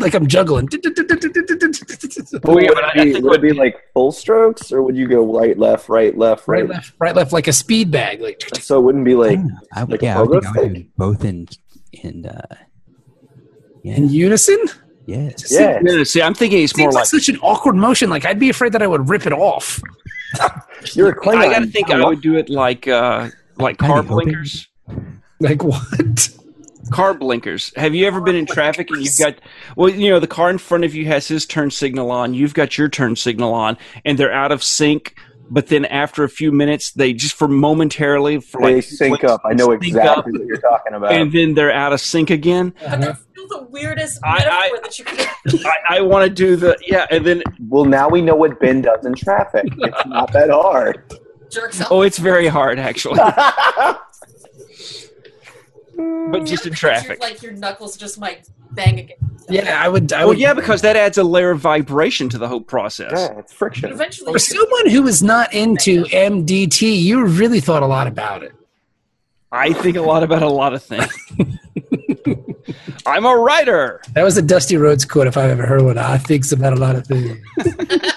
like 0.00 0.14
I'm 0.14 0.26
juggling. 0.26 0.68
Well, 0.72 2.62
yeah, 2.62 2.68
would, 2.70 2.74
but 2.74 2.84
I- 2.84 2.92
it 2.94 3.04
be, 3.04 3.12
think 3.12 3.24
would 3.24 3.34
it 3.36 3.42
be 3.42 3.52
like 3.52 3.76
full 3.92 4.10
strokes, 4.12 4.72
or 4.72 4.82
would 4.82 4.96
you 4.96 5.06
go 5.06 5.38
right, 5.38 5.58
left, 5.58 5.88
right, 5.90 6.16
left, 6.16 6.48
right? 6.48 6.62
Right, 6.62 6.68
left, 6.70 6.92
right, 6.98 7.14
left, 7.14 7.32
like 7.32 7.46
a 7.48 7.52
speed 7.52 7.90
bag. 7.90 8.20
Like 8.22 8.40
So 8.60 8.78
it 8.78 8.82
wouldn't 8.82 9.04
be 9.04 9.14
like. 9.14 9.38
I, 9.74 9.84
would 9.84 10.00
yeah, 10.02 10.18
I 10.18 10.22
would 10.22 10.42
pogo 10.42 10.42
think 10.42 10.56
I 10.56 10.60
would 10.60 10.70
stick? 10.70 10.82
do 10.84 10.90
both 10.96 11.24
in 11.24 11.48
in 11.92 12.26
uh, 12.26 12.56
yeah, 13.84 13.96
in 13.96 14.08
unison. 14.08 14.58
yeah. 15.06 15.30
yeah. 15.50 15.80
Yeah, 15.84 16.02
see, 16.04 16.22
I'm 16.22 16.34
thinking 16.34 16.64
it's 16.64 16.76
more 16.76 16.88
like 16.88 16.94
like. 16.94 17.06
such 17.06 17.28
an 17.28 17.38
awkward 17.42 17.76
motion. 17.76 18.08
Like 18.10 18.24
I'd 18.24 18.38
be 18.38 18.48
afraid 18.48 18.72
that 18.72 18.82
I 18.82 18.86
would 18.86 19.08
rip 19.08 19.26
it 19.26 19.32
off. 19.32 19.80
You're 20.94 21.10
a 21.10 21.16
Klingon. 21.16 21.36
I 21.36 21.52
gotta 21.52 21.66
think 21.66 21.90
I 21.90 22.04
would 22.04 22.22
do 22.22 22.36
it 22.36 22.48
like 22.48 22.88
uh, 22.88 23.28
like 23.58 23.78
car 23.78 24.02
blinkers. 24.02 24.66
Like 25.38 25.62
what? 25.62 26.30
car 26.90 27.14
blinkers. 27.14 27.72
Have 27.76 27.94
you 27.94 28.06
ever 28.06 28.20
been 28.20 28.36
in 28.36 28.46
traffic 28.46 28.90
and 28.90 29.02
you've 29.04 29.18
got 29.18 29.38
well, 29.76 29.90
you 29.90 30.10
know, 30.10 30.20
the 30.20 30.26
car 30.26 30.50
in 30.50 30.58
front 30.58 30.84
of 30.84 30.94
you 30.94 31.06
has 31.06 31.28
his 31.28 31.46
turn 31.46 31.70
signal 31.70 32.10
on, 32.10 32.34
you've 32.34 32.54
got 32.54 32.78
your 32.78 32.88
turn 32.88 33.16
signal 33.16 33.52
on, 33.52 33.76
and 34.04 34.18
they're 34.18 34.32
out 34.32 34.52
of 34.52 34.62
sync. 34.62 35.14
But 35.50 35.66
then 35.68 35.84
after 35.84 36.24
a 36.24 36.28
few 36.28 36.50
minutes, 36.52 36.92
they 36.92 37.12
just 37.12 37.34
for 37.34 37.46
momentarily 37.48 38.40
for 38.40 38.62
They 38.62 38.76
like 38.76 38.84
sync 38.84 39.18
clicks, 39.18 39.32
up. 39.32 39.42
I 39.44 39.52
know 39.52 39.68
sync 39.70 39.84
exactly 39.84 40.32
what 40.32 40.46
you're 40.46 40.60
talking 40.60 40.94
about. 40.94 41.12
and 41.12 41.30
then 41.30 41.54
they're 41.54 41.72
out 41.72 41.92
of 41.92 42.00
sync 42.00 42.30
again. 42.30 42.72
But 42.80 42.86
uh-huh. 42.86 42.96
that's 42.96 43.20
still 43.30 43.48
the 43.48 43.66
weirdest 43.70 44.20
I- 44.24 44.46
I- 44.48 44.78
that 44.82 44.98
you 44.98 45.04
could. 45.04 45.28
I, 45.66 45.98
I 45.98 46.00
want 46.00 46.26
to 46.26 46.34
do 46.34 46.56
the 46.56 46.76
yeah, 46.86 47.06
and 47.10 47.24
then 47.26 47.42
well, 47.68 47.84
now 47.84 48.08
we 48.08 48.22
know 48.22 48.34
what 48.34 48.58
Ben 48.58 48.80
does 48.80 49.04
in 49.04 49.14
traffic. 49.14 49.66
It's 49.78 50.06
not 50.06 50.32
that 50.32 50.48
hard. 50.50 51.14
jerks 51.50 51.80
off. 51.82 51.88
oh, 51.90 52.00
it's 52.02 52.16
very 52.18 52.46
hard 52.46 52.78
actually, 52.78 53.16
but 55.96 56.44
just 56.44 56.66
in 56.66 56.72
traffic. 56.72 57.20
Like 57.20 57.42
your 57.42 57.52
knuckles 57.52 57.96
just 57.98 58.18
might 58.18 58.48
bang 58.72 58.98
against. 59.00 59.22
Yeah, 59.48 59.82
I 59.82 59.88
would. 59.88 60.12
I 60.12 60.20
Well, 60.20 60.28
would. 60.28 60.38
yeah, 60.38 60.54
because 60.54 60.82
that 60.82 60.96
adds 60.96 61.18
a 61.18 61.24
layer 61.24 61.50
of 61.50 61.60
vibration 61.60 62.28
to 62.30 62.38
the 62.38 62.48
whole 62.48 62.60
process. 62.60 63.12
yeah, 63.14 63.38
it's 63.38 63.52
But 63.52 63.56
friction. 63.58 63.90
eventually, 63.92 64.32
For 64.32 64.38
someone 64.38 64.88
who 64.88 65.06
is 65.06 65.22
not 65.22 65.52
into 65.52 66.04
MDT, 66.04 67.02
you 67.02 67.24
really 67.26 67.60
thought 67.60 67.82
a 67.82 67.86
lot 67.86 68.06
about 68.06 68.42
it. 68.42 68.52
I 69.52 69.72
think 69.72 69.96
a 69.96 70.02
lot 70.02 70.22
about 70.22 70.42
a 70.42 70.48
lot 70.48 70.72
of 70.74 70.82
things. 70.82 71.12
I'm 73.06 73.26
a 73.26 73.36
writer. 73.36 74.00
That 74.14 74.22
was 74.22 74.36
a 74.36 74.42
Dusty 74.42 74.76
Rhodes 74.76 75.04
quote 75.04 75.26
if 75.26 75.36
I've 75.36 75.50
ever 75.50 75.66
heard 75.66 75.82
one. 75.82 75.98
I 75.98 76.16
thinks 76.18 76.52
about 76.52 76.72
a 76.72 76.76
lot 76.76 76.96
of 76.96 77.06
things. 77.06 77.38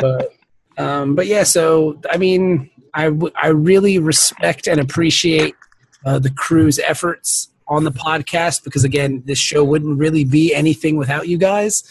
but 0.00 0.34
um, 0.78 1.14
but 1.14 1.26
yeah, 1.26 1.42
so 1.42 2.00
I 2.10 2.16
mean, 2.16 2.70
I 2.94 3.04
w- 3.04 3.32
I 3.40 3.48
really 3.48 3.98
respect 3.98 4.66
and 4.66 4.80
appreciate 4.80 5.54
uh, 6.06 6.18
the 6.18 6.30
crew's 6.30 6.78
efforts 6.78 7.50
on 7.70 7.84
the 7.84 7.92
podcast 7.92 8.64
because 8.64 8.84
again, 8.84 9.22
this 9.24 9.38
show 9.38 9.64
wouldn't 9.64 9.98
really 9.98 10.24
be 10.24 10.52
anything 10.54 10.96
without 10.96 11.28
you 11.28 11.38
guys. 11.38 11.84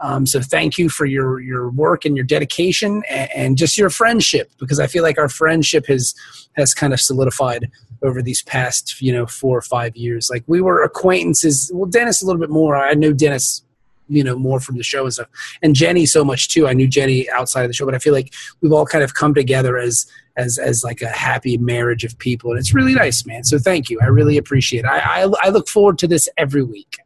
Um, 0.00 0.26
so 0.26 0.40
thank 0.40 0.76
you 0.76 0.88
for 0.88 1.06
your 1.06 1.40
your 1.40 1.70
work 1.70 2.04
and 2.04 2.16
your 2.16 2.24
dedication 2.24 3.02
and, 3.08 3.30
and 3.34 3.56
just 3.56 3.78
your 3.78 3.90
friendship 3.90 4.50
because 4.58 4.80
I 4.80 4.86
feel 4.86 5.02
like 5.02 5.18
our 5.18 5.28
friendship 5.28 5.86
has 5.86 6.14
has 6.56 6.74
kind 6.74 6.92
of 6.92 7.00
solidified 7.00 7.70
over 8.02 8.22
these 8.22 8.42
past 8.42 9.00
you 9.00 9.12
know 9.12 9.26
four 9.26 9.56
or 9.56 9.62
five 9.62 9.96
years. 9.96 10.28
Like 10.30 10.42
we 10.46 10.60
were 10.60 10.82
acquaintances. 10.82 11.70
Well, 11.72 11.88
Dennis 11.88 12.22
a 12.22 12.26
little 12.26 12.40
bit 12.40 12.50
more. 12.50 12.76
I 12.76 12.94
knew 12.94 13.14
Dennis 13.14 13.62
you 14.10 14.24
know 14.24 14.36
more 14.36 14.58
from 14.58 14.76
the 14.76 14.82
show 14.82 15.04
and 15.04 15.12
stuff 15.12 15.28
and 15.62 15.76
jenny 15.76 16.04
so 16.04 16.24
much 16.24 16.48
too 16.48 16.66
i 16.66 16.72
knew 16.72 16.88
jenny 16.88 17.30
outside 17.30 17.62
of 17.62 17.68
the 17.68 17.72
show 17.72 17.86
but 17.86 17.94
i 17.94 17.98
feel 17.98 18.12
like 18.12 18.34
we've 18.60 18.72
all 18.72 18.84
kind 18.84 19.04
of 19.04 19.14
come 19.14 19.32
together 19.32 19.78
as 19.78 20.04
as 20.36 20.58
as 20.58 20.82
like 20.84 21.02
a 21.02 21.08
happy 21.08 21.58
marriage 21.58 22.04
of 22.04 22.18
people 22.18 22.50
and 22.50 22.58
it's 22.60 22.72
really 22.74 22.94
nice 22.94 23.26
man 23.26 23.42
so 23.44 23.58
thank 23.58 23.90
you 23.90 23.98
i 24.00 24.06
really 24.06 24.36
appreciate 24.36 24.80
it 24.80 24.86
i 24.86 25.22
i, 25.22 25.32
I 25.42 25.48
look 25.50 25.68
forward 25.68 25.98
to 25.98 26.06
this 26.06 26.28
every 26.36 26.62
week 26.62 26.96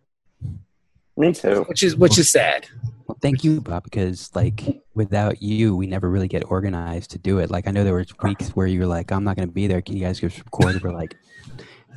Me 1.16 1.32
too. 1.32 1.64
which 1.68 1.82
is 1.82 1.96
which 1.96 2.18
is 2.18 2.28
sad 2.30 2.66
Well, 3.06 3.18
thank 3.20 3.44
you, 3.44 3.60
Bob, 3.60 3.84
because 3.84 4.30
like 4.34 4.82
without 4.94 5.42
you, 5.42 5.76
we 5.76 5.86
never 5.86 6.08
really 6.08 6.26
get 6.28 6.42
organized 6.50 7.10
to 7.10 7.18
do 7.18 7.38
it. 7.38 7.50
Like 7.50 7.68
I 7.68 7.70
know 7.70 7.84
there 7.84 7.92
were 7.92 8.06
weeks 8.22 8.48
where 8.56 8.66
you 8.66 8.80
were 8.80 8.86
like, 8.86 9.12
"I'm 9.12 9.24
not 9.24 9.36
going 9.36 9.46
to 9.46 9.52
be 9.52 9.66
there. 9.66 9.82
Can 9.82 9.94
you 9.98 10.02
guys 10.06 10.20
just 10.20 10.38
record?" 10.38 10.82
We're 10.82 10.94
like, 10.94 11.14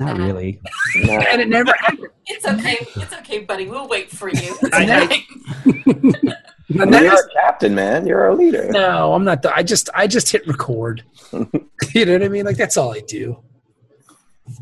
"Not 0.01 0.17
really." 0.17 0.59
No. 0.97 1.13
and 1.31 1.39
it 1.41 1.47
never 1.47 1.71
happened 1.79 2.09
It's 2.25 2.45
okay. 2.45 2.77
It's 2.97 3.13
okay, 3.19 3.39
buddy. 3.39 3.67
We'll 3.67 3.87
wait 3.87 4.09
for 4.11 4.27
you. 4.27 4.57
It's 4.61 4.73
I- 4.75 5.03
okay. 5.05 5.25
And 5.65 6.11
that 6.23 6.46
You're 6.69 7.09
our 7.11 7.27
captain, 7.29 7.73
man. 7.75 8.05
You're 8.05 8.21
our 8.21 8.35
leader. 8.35 8.69
no 8.71 9.13
i'm 9.13 9.23
not 9.23 9.41
the, 9.41 9.55
i 9.55 9.63
just 9.63 9.89
i 9.93 10.05
just 10.07 10.29
hit 10.31 10.45
record. 10.47 11.03
You 11.93 12.05
know 12.05 12.13
what 12.13 12.23
i 12.23 12.27
mean? 12.27 12.45
Like 12.45 12.57
that's 12.57 12.75
all 12.77 12.93
i 12.93 12.99
do. 13.01 13.39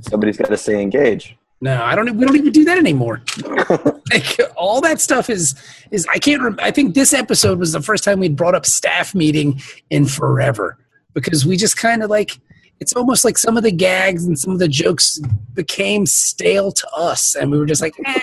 Somebody's 0.02 0.38
got 0.38 0.50
to 0.50 0.58
stay 0.58 0.82
engaged. 0.82 1.34
no 1.62 1.82
i 1.84 1.96
don't 1.96 2.16
we 2.18 2.26
don't 2.26 2.36
even 2.36 2.52
do 2.52 2.66
that 2.66 2.78
anymore. 2.78 3.22
Like 4.14 4.40
all 4.56 4.82
that 4.82 5.02
stuff 5.02 5.32
is 5.32 5.56
is 5.90 6.06
i 6.14 6.20
can't 6.20 6.42
rem- 6.44 6.60
i 6.62 6.70
think 6.70 6.94
this 6.94 7.12
episode 7.12 7.58
was 7.58 7.72
the 7.72 7.82
first 7.82 8.04
time 8.04 8.20
we'd 8.20 8.36
brought 8.36 8.54
up 8.54 8.66
staff 8.66 9.16
meeting 9.16 9.60
in 9.90 10.06
forever. 10.06 10.78
Because 11.16 11.44
we 11.46 11.58
just 11.58 11.76
kind 11.78 12.04
of 12.04 12.10
like 12.12 12.38
it's 12.80 12.94
almost 12.94 13.26
like 13.26 13.38
some 13.38 13.58
of 13.58 13.64
the 13.64 13.72
gags 13.72 14.26
and 14.26 14.38
some 14.38 14.54
of 14.54 14.60
the 14.60 14.68
jokes 14.68 15.18
became 15.54 16.06
stale 16.06 16.72
to 16.74 16.88
us. 16.90 17.34
And 17.36 17.50
we 17.50 17.58
were 17.58 17.66
just 17.66 17.82
like 17.82 17.96
eh, 18.06 18.20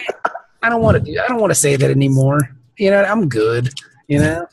i 0.62 0.68
don't 0.68 0.82
want 0.82 0.96
to 0.96 1.02
do 1.12 1.18
i 1.18 1.26
don't 1.26 1.40
want 1.40 1.50
to 1.50 1.60
say 1.66 1.74
that 1.74 1.90
anymore 1.90 2.38
you 2.78 2.90
know 2.90 3.02
i'm 3.04 3.28
good 3.28 3.70
you 4.08 4.18
know 4.18 4.46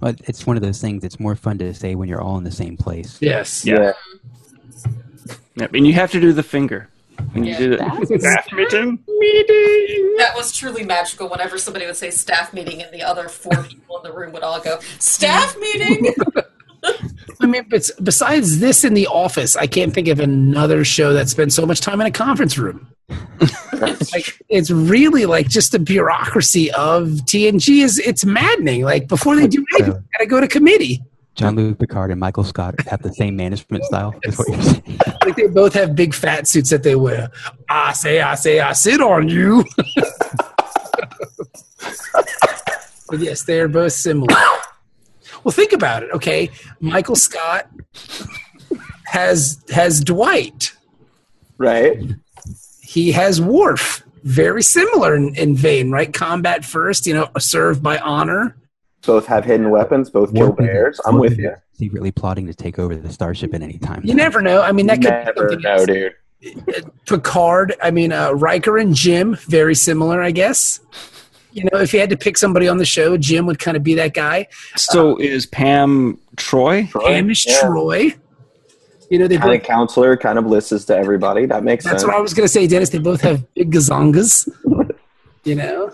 Well, 0.00 0.14
it's 0.24 0.46
one 0.46 0.56
of 0.56 0.62
those 0.62 0.80
things. 0.80 1.04
It's 1.04 1.20
more 1.20 1.36
fun 1.36 1.58
to 1.58 1.72
say 1.74 1.94
when 1.94 2.08
you're 2.08 2.20
all 2.20 2.36
in 2.38 2.44
the 2.44 2.50
same 2.50 2.76
place. 2.76 3.16
yes 3.20 3.64
Yeah. 3.64 3.92
Yep. 5.56 5.74
And 5.74 5.86
you 5.86 5.92
have 5.94 6.10
to 6.12 6.20
do 6.20 6.32
the 6.32 6.42
finger. 6.42 6.88
When 7.32 7.44
you 7.44 7.52
Yeah. 7.52 7.58
do 7.58 7.70
the 7.76 8.18
staff 8.20 8.46
meeting. 8.52 8.98
That 10.18 10.32
was 10.36 10.52
truly 10.52 10.84
magical 10.84 11.28
whenever 11.28 11.58
somebody 11.58 11.86
would 11.86 11.96
say 11.96 12.10
staff 12.10 12.52
meeting 12.52 12.80
and 12.82 12.92
the 12.92 13.02
other 13.02 13.28
four 13.28 13.62
people 13.68 13.98
in 13.98 14.02
the 14.04 14.12
room 14.16 14.32
would 14.32 14.42
all 14.42 14.60
go, 14.60 14.78
Staff 14.98 15.56
meeting? 15.58 16.14
I 17.40 17.46
mean, 17.46 17.66
but 17.68 17.88
besides 18.02 18.58
this 18.58 18.84
in 18.84 18.94
the 18.94 19.06
office, 19.06 19.56
I 19.56 19.66
can't 19.66 19.94
think 19.94 20.08
of 20.08 20.20
another 20.20 20.84
show 20.84 21.12
that 21.12 21.28
spends 21.28 21.54
so 21.54 21.64
much 21.64 21.80
time 21.80 22.00
in 22.00 22.06
a 22.06 22.10
conference 22.10 22.58
room. 22.58 22.88
like 24.12 24.38
it's 24.48 24.70
really 24.70 25.24
like 25.24 25.48
just 25.48 25.72
the 25.72 25.78
bureaucracy 25.78 26.70
of 26.72 27.08
TNG 27.26 27.82
is 27.82 27.98
it's 27.98 28.24
maddening. 28.24 28.82
Like 28.82 29.08
before 29.08 29.36
they 29.36 29.46
do 29.46 29.64
anything, 29.74 29.94
they 29.94 30.18
gotta 30.18 30.26
go 30.26 30.40
to 30.40 30.48
committee. 30.48 31.02
Jean-Luc 31.36 31.78
Picard 31.78 32.10
and 32.10 32.18
Michael 32.18 32.42
Scott 32.42 32.74
have 32.88 33.00
the 33.00 33.14
same 33.14 33.36
management 33.36 33.84
style. 33.84 34.12
Is 34.24 34.36
what 34.36 34.48
you're 34.48 34.60
saying? 34.60 34.98
Like 35.24 35.36
they 35.36 35.46
both 35.46 35.74
have 35.74 35.94
big 35.94 36.14
fat 36.14 36.48
suits 36.48 36.70
that 36.70 36.82
they 36.82 36.96
wear. 36.96 37.30
I 37.68 37.92
say, 37.92 38.20
I 38.22 38.34
say, 38.34 38.60
I 38.60 38.72
sit 38.72 39.00
on 39.00 39.28
you. 39.28 39.62
but 43.08 43.18
yes, 43.18 43.42
they 43.42 43.60
are 43.60 43.68
both 43.68 43.92
similar. 43.92 44.34
Well, 45.48 45.54
think 45.54 45.72
about 45.72 46.02
it. 46.02 46.10
Okay, 46.10 46.50
Michael 46.78 47.16
Scott 47.16 47.70
has 49.06 49.64
has 49.70 50.04
Dwight. 50.04 50.76
Right? 51.56 52.02
he 52.82 53.12
has 53.12 53.40
Worf. 53.40 54.02
Very 54.24 54.62
similar 54.62 55.16
in, 55.16 55.34
in 55.36 55.56
vein, 55.56 55.90
right? 55.90 56.12
Combat 56.12 56.66
first, 56.66 57.06
you 57.06 57.14
know, 57.14 57.30
served 57.38 57.82
by 57.82 57.96
honor. 57.96 58.58
Both 59.06 59.24
have 59.24 59.46
hidden 59.46 59.70
weapons. 59.70 60.10
Both 60.10 60.34
kill 60.34 60.52
bears. 60.52 61.00
I'm 61.06 61.16
with 61.16 61.38
you. 61.38 61.54
Secretly 61.72 62.12
plotting 62.12 62.46
to 62.46 62.52
take 62.52 62.78
over 62.78 62.94
the 62.94 63.10
starship 63.10 63.54
at 63.54 63.62
any 63.62 63.78
time. 63.78 64.02
You 64.04 64.12
never 64.12 64.42
know. 64.42 64.60
I 64.60 64.72
mean, 64.72 64.86
that 64.88 65.00
could 65.00 65.08
Never 65.08 65.56
be 65.56 65.62
know, 65.62 65.78
something 65.78 66.10
dude. 66.42 66.92
Picard. 67.06 67.74
I 67.82 67.90
mean, 67.90 68.12
uh, 68.12 68.32
Riker 68.32 68.76
and 68.76 68.94
Jim, 68.94 69.34
very 69.46 69.74
similar, 69.74 70.20
I 70.20 70.30
guess. 70.30 70.80
You 71.52 71.64
know, 71.72 71.78
if 71.80 71.92
you 71.94 72.00
had 72.00 72.10
to 72.10 72.16
pick 72.16 72.36
somebody 72.36 72.68
on 72.68 72.76
the 72.78 72.84
show, 72.84 73.16
Jim 73.16 73.46
would 73.46 73.58
kind 73.58 73.76
of 73.76 73.82
be 73.82 73.94
that 73.94 74.14
guy. 74.14 74.48
So 74.76 75.16
is 75.16 75.46
Pam 75.46 76.18
Troy? 76.36 76.82
Hamish 77.06 77.46
Yeah. 77.46 77.60
Troy. 77.60 78.14
You 79.10 79.18
know, 79.18 79.26
they 79.26 79.38
Kind 79.38 79.50
both. 79.52 79.60
of 79.62 79.66
counselor, 79.66 80.16
kind 80.18 80.38
of 80.38 80.44
listens 80.46 80.84
to 80.86 80.96
everybody. 80.96 81.46
That 81.46 81.64
makes 81.64 81.84
That's 81.84 81.92
sense. 81.92 82.02
That's 82.02 82.08
what 82.12 82.18
I 82.18 82.20
was 82.20 82.34
going 82.34 82.44
to 82.44 82.52
say, 82.52 82.66
Dennis. 82.66 82.90
They 82.90 82.98
both 82.98 83.22
have 83.22 83.42
big 83.54 83.72
gazongas. 83.72 84.48
You 85.44 85.54
know. 85.54 85.92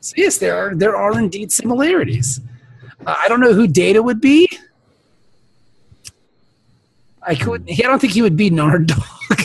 So 0.00 0.14
yes, 0.16 0.38
there 0.38 0.56
are 0.56 0.74
there 0.74 0.96
are 0.96 1.18
indeed 1.18 1.52
similarities. 1.52 2.40
Uh, 3.06 3.14
I 3.18 3.28
don't 3.28 3.40
know 3.40 3.52
who 3.52 3.66
Data 3.66 4.02
would 4.02 4.18
be. 4.18 4.48
I 7.22 7.34
could. 7.34 7.68
I 7.70 7.74
don't 7.82 7.98
think 7.98 8.14
he 8.14 8.22
would 8.22 8.36
be 8.36 8.48
Nard 8.48 8.86
Dog. 8.86 9.02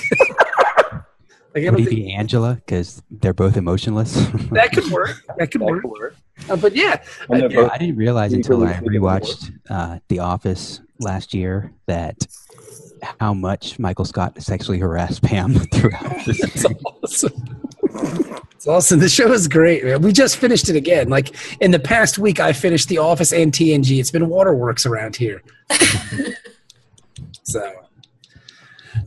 like 1.55 1.63
Would 1.63 1.71
don't 1.71 1.79
he 1.79 1.85
think 1.85 1.95
be 2.07 2.13
Angela? 2.13 2.55
Because 2.55 3.01
they're 3.09 3.33
both 3.33 3.55
emotionless. 3.57 4.13
that 4.51 4.71
could 4.73 4.91
work. 4.91 5.21
That 5.37 5.51
could 5.51 5.61
That 5.61 5.65
work. 5.65 5.81
could 5.81 5.91
work. 5.91 6.15
Uh, 6.49 6.55
but 6.57 6.75
yeah, 6.75 7.01
And 7.29 7.41
they're 7.41 7.51
Yeah, 7.51 7.61
both- 7.63 7.71
I 7.71 7.77
didn't 7.77 7.95
realize 7.95 8.33
until 8.33 8.63
I 8.63 8.73
fit 8.73 8.77
in 8.85 8.93
the 8.93 8.99
rewatched 8.99 9.53
uh, 9.69 9.99
The 10.09 10.19
Office 10.19 10.81
last 10.99 11.33
year 11.33 11.71
that 11.87 12.27
how 13.19 13.33
much 13.33 13.79
Michael 13.79 14.05
Scott 14.05 14.41
sexually 14.41 14.79
harassed 14.79 15.21
Pam 15.21 15.53
throughout 15.73 16.03
the 16.25 16.31
it's 16.43 16.61
series. 16.61 16.83
awesome. 16.85 17.59
It's 18.55 18.67
awesome. 18.67 18.99
The 18.99 19.09
show 19.09 19.31
is 19.31 19.47
great, 19.47 19.83
man. 19.85 20.01
We 20.01 20.11
just 20.11 20.37
finished 20.37 20.69
it 20.69 20.75
again. 20.75 21.07
Like 21.09 21.35
in 21.61 21.71
the 21.71 21.79
past 21.79 22.17
week, 22.17 22.39
I 22.39 22.51
finished 22.51 22.89
The 22.89 22.97
Office 22.97 23.31
and 23.31 23.53
TNG. 23.53 23.99
It's 23.99 24.11
been 24.11 24.27
waterworks 24.27 24.85
around 24.85 25.15
here. 25.15 25.41
so, 27.43 27.71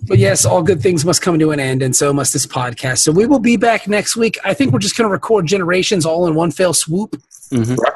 but 0.07 0.19
yes, 0.19 0.45
all 0.45 0.63
good 0.63 0.81
things 0.81 1.05
must 1.05 1.23
come 1.23 1.39
to 1.39 1.51
an 1.51 1.61
end, 1.61 1.83
and 1.83 1.95
so 1.95 2.13
must 2.13 2.33
this 2.33 2.47
podcast. 2.47 2.99
So 2.99 3.13
we 3.13 3.27
will 3.27 3.39
be 3.39 3.57
back 3.57 3.89
next 3.89 4.17
week. 4.17 4.39
I 4.45 4.55
think 4.55 4.73
we're 4.73 4.79
just 4.79 4.97
going 4.97 5.09
to 5.09 5.13
record 5.13 5.47
Generations 5.47 6.07
all 6.07 6.27
in 6.27 6.35
one 6.35 6.51
fell 6.51 6.75
swoop. 6.75 7.21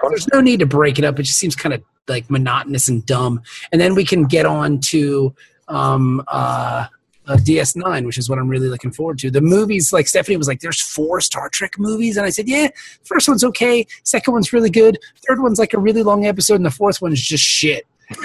On. 0.02 0.10
There's 0.10 0.28
no 0.28 0.40
need 0.40 0.60
to 0.60 0.66
break 0.66 0.98
it 0.98 1.04
up. 1.04 1.18
It 1.18 1.24
just 1.24 1.38
seems 1.38 1.54
kind 1.54 1.74
of 1.74 1.82
like 2.08 2.30
monotonous 2.30 2.88
and 2.88 3.04
dumb. 3.04 3.42
And 3.70 3.80
then 3.80 3.94
we 3.94 4.04
can 4.04 4.24
get 4.24 4.46
on 4.46 4.80
to 4.80 5.34
um, 5.68 6.22
uh, 6.28 6.86
uh, 7.26 7.36
DS9, 7.36 8.06
which 8.06 8.18
is 8.18 8.28
what 8.28 8.38
I'm 8.38 8.48
really 8.48 8.68
looking 8.68 8.90
forward 8.90 9.18
to. 9.20 9.30
The 9.30 9.40
movies, 9.40 9.92
like 9.92 10.08
Stephanie 10.08 10.36
was 10.36 10.48
like, 10.48 10.60
there's 10.60 10.80
four 10.80 11.20
Star 11.20 11.48
Trek 11.48 11.78
movies. 11.78 12.16
And 12.16 12.26
I 12.26 12.30
said, 12.30 12.48
yeah, 12.48 12.68
first 13.04 13.28
one's 13.28 13.44
okay. 13.44 13.86
Second 14.02 14.32
one's 14.34 14.52
really 14.52 14.70
good. 14.70 14.98
Third 15.26 15.40
one's 15.40 15.58
like 15.58 15.74
a 15.74 15.78
really 15.78 16.02
long 16.02 16.26
episode. 16.26 16.56
And 16.56 16.66
the 16.66 16.70
fourth 16.70 17.00
one's 17.00 17.20
just 17.20 17.44
shit. 17.44 17.86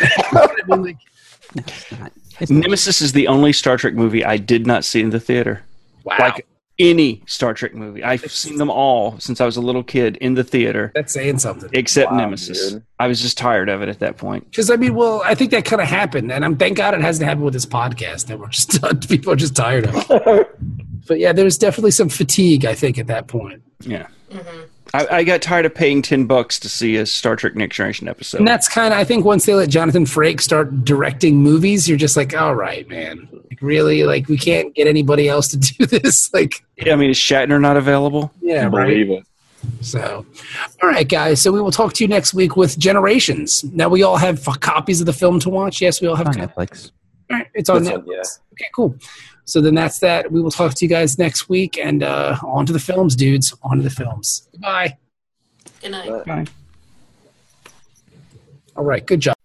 I 1.56 1.60
It's 1.60 1.92
not- 1.92 2.12
it's 2.40 2.52
not- 2.52 2.62
Nemesis 2.64 3.02
is 3.02 3.14
the 3.14 3.28
only 3.28 3.54
Star 3.54 3.78
Trek 3.78 3.94
movie 3.94 4.24
I 4.26 4.38
did 4.38 4.68
not 4.68 4.84
see 4.86 5.02
in 5.02 5.10
the 5.12 5.20
theater. 5.20 5.62
wow. 6.04 6.16
Like 6.20 6.46
any 6.80 7.24
Star 7.26 7.56
Trek 7.56 7.74
movie. 7.74 8.04
I've 8.04 8.32
seen 8.32 8.58
them 8.58 8.70
all 8.70 9.18
since 9.20 9.42
I 9.42 9.46
was 9.48 9.58
a 9.58 9.62
little 9.62 9.82
kid 9.82 10.16
in 10.18 10.36
the 10.36 10.44
theater, 10.44 10.92
That's 10.94 11.12
saying 11.12 11.40
something. 11.40 11.70
except 11.74 12.12
Wow, 12.12 12.18
Nemesis. 12.18 12.74
dude. 12.74 12.84
I 13.00 13.08
was 13.08 13.20
just 13.20 13.36
tired 13.36 13.68
of 13.68 13.82
it 13.82 13.90
at 13.90 13.98
that 14.00 14.18
point. 14.18 14.46
Because 14.52 14.70
I 14.70 14.76
mean, 14.76 14.94
well, 14.94 15.24
I 15.26 15.34
think 15.34 15.50
that 15.52 15.66
kind 15.66 15.82
of 15.82 15.88
happened, 15.88 16.32
and 16.32 16.46
I'm 16.46 16.56
thank 16.56 16.78
God 16.78 16.94
it 16.94 17.02
hasn't 17.02 17.28
happened 17.28 17.46
with 17.46 17.54
this 17.56 17.66
podcast. 17.66 18.28
That 18.28 18.38
we're 18.40 18.50
just 18.50 18.80
people 19.10 19.34
are 19.34 19.36
just 19.36 19.56
tired 19.56 19.88
of. 19.88 20.08
but 21.08 21.18
yeah, 21.18 21.34
there's 21.34 21.58
definitely 21.58 21.92
some 21.92 22.10
fatigue. 22.10 22.64
I 22.64 22.76
think 22.76 23.00
at 23.00 23.08
that 23.08 23.26
point. 23.28 23.64
Yeah. 23.82 24.06
Mm-hmm. 24.32 24.60
I, 24.98 25.18
I 25.18 25.24
got 25.24 25.42
tired 25.42 25.66
of 25.66 25.74
paying 25.76 26.02
10 26.02 26.26
bucks 26.26 26.60
to 26.60 26.70
see 26.70 26.96
a 26.98 27.06
Star 27.06 27.36
Trek 27.36 27.56
Next 27.56 27.76
Generation 27.76 28.08
episode. 28.08 28.40
And 28.40 28.48
that's 28.48 28.68
kind 28.68 28.94
of, 28.94 29.00
I 29.00 29.04
think, 29.04 29.26
once 29.26 29.46
they 29.46 29.54
let 29.54 29.70
Jonathan 29.70 30.06
Frakes 30.06 30.42
start 30.42 30.84
directing 30.84 31.38
movies, 31.38 31.88
you're 31.88 31.98
just 31.98 32.18
like, 32.18 32.36
all 32.36 32.56
right, 32.56 32.88
man, 32.90 33.28
like, 33.50 33.62
really, 33.62 34.04
like 34.04 34.28
we 34.28 34.38
can't 34.38 34.74
get 34.76 34.88
anybody 34.88 35.28
else 35.30 35.48
to 35.50 35.58
do 35.58 35.86
this. 35.86 36.34
Like, 36.34 36.64
yeah, 36.78 36.94
I 36.94 36.96
mean, 36.96 37.10
is 37.12 37.18
Shatner 37.18 37.60
not 37.62 37.78
available? 37.78 38.32
yeah, 38.42 38.66
right. 38.72 38.88
Believe 38.88 39.12
it. 39.12 39.24
So, 39.82 40.26
all 40.82 40.90
right, 40.90 41.08
guys. 41.08 41.42
So 41.42 41.52
we 41.52 41.60
will 41.62 41.72
talk 41.72 41.94
to 41.94 42.04
you 42.04 42.08
next 42.08 42.34
week 42.34 42.56
with 42.56 42.78
Generations. 42.80 43.64
Now 43.66 43.90
we 43.90 44.04
all 44.04 44.16
have 44.18 44.48
f- 44.48 44.60
copies 44.60 45.00
of 45.02 45.06
the 45.08 45.14
film 45.14 45.40
to 45.42 45.50
watch. 45.50 45.82
Yes, 45.82 46.00
we 46.00 46.08
all 46.08 46.16
have. 46.16 46.28
on 46.28 46.34
copies. 46.36 46.56
Netflix. 46.56 46.92
All 47.32 47.38
right, 47.38 47.48
it's 47.54 47.70
on 47.70 47.84
This 47.84 47.92
Netflix. 47.92 48.06
one, 48.06 48.16
yeah. 48.16 48.22
Okay, 48.54 48.66
cool. 48.74 48.96
So 49.48 49.62
then 49.62 49.76
that's 49.76 50.00
that. 50.00 50.30
We 50.30 50.42
will 50.42 50.52
talk 50.52 50.74
to 50.74 50.84
you 50.86 50.90
guys 50.90 51.18
next 51.18 51.48
week, 51.48 51.78
and 51.78 52.04
uh, 52.04 52.38
on 52.44 52.66
to 52.66 52.74
the 52.74 52.80
films, 52.80 53.16
dudes. 53.16 53.54
On 53.64 53.78
to 53.78 53.82
the 53.84 53.90
films. 53.90 54.50
Goodbye. 54.52 54.98
Good 55.82 55.92
night. 55.92 56.10
But- 56.26 56.50
All 58.76 58.84
right. 58.84 59.06
Good 59.06 59.22
job. 59.22 59.37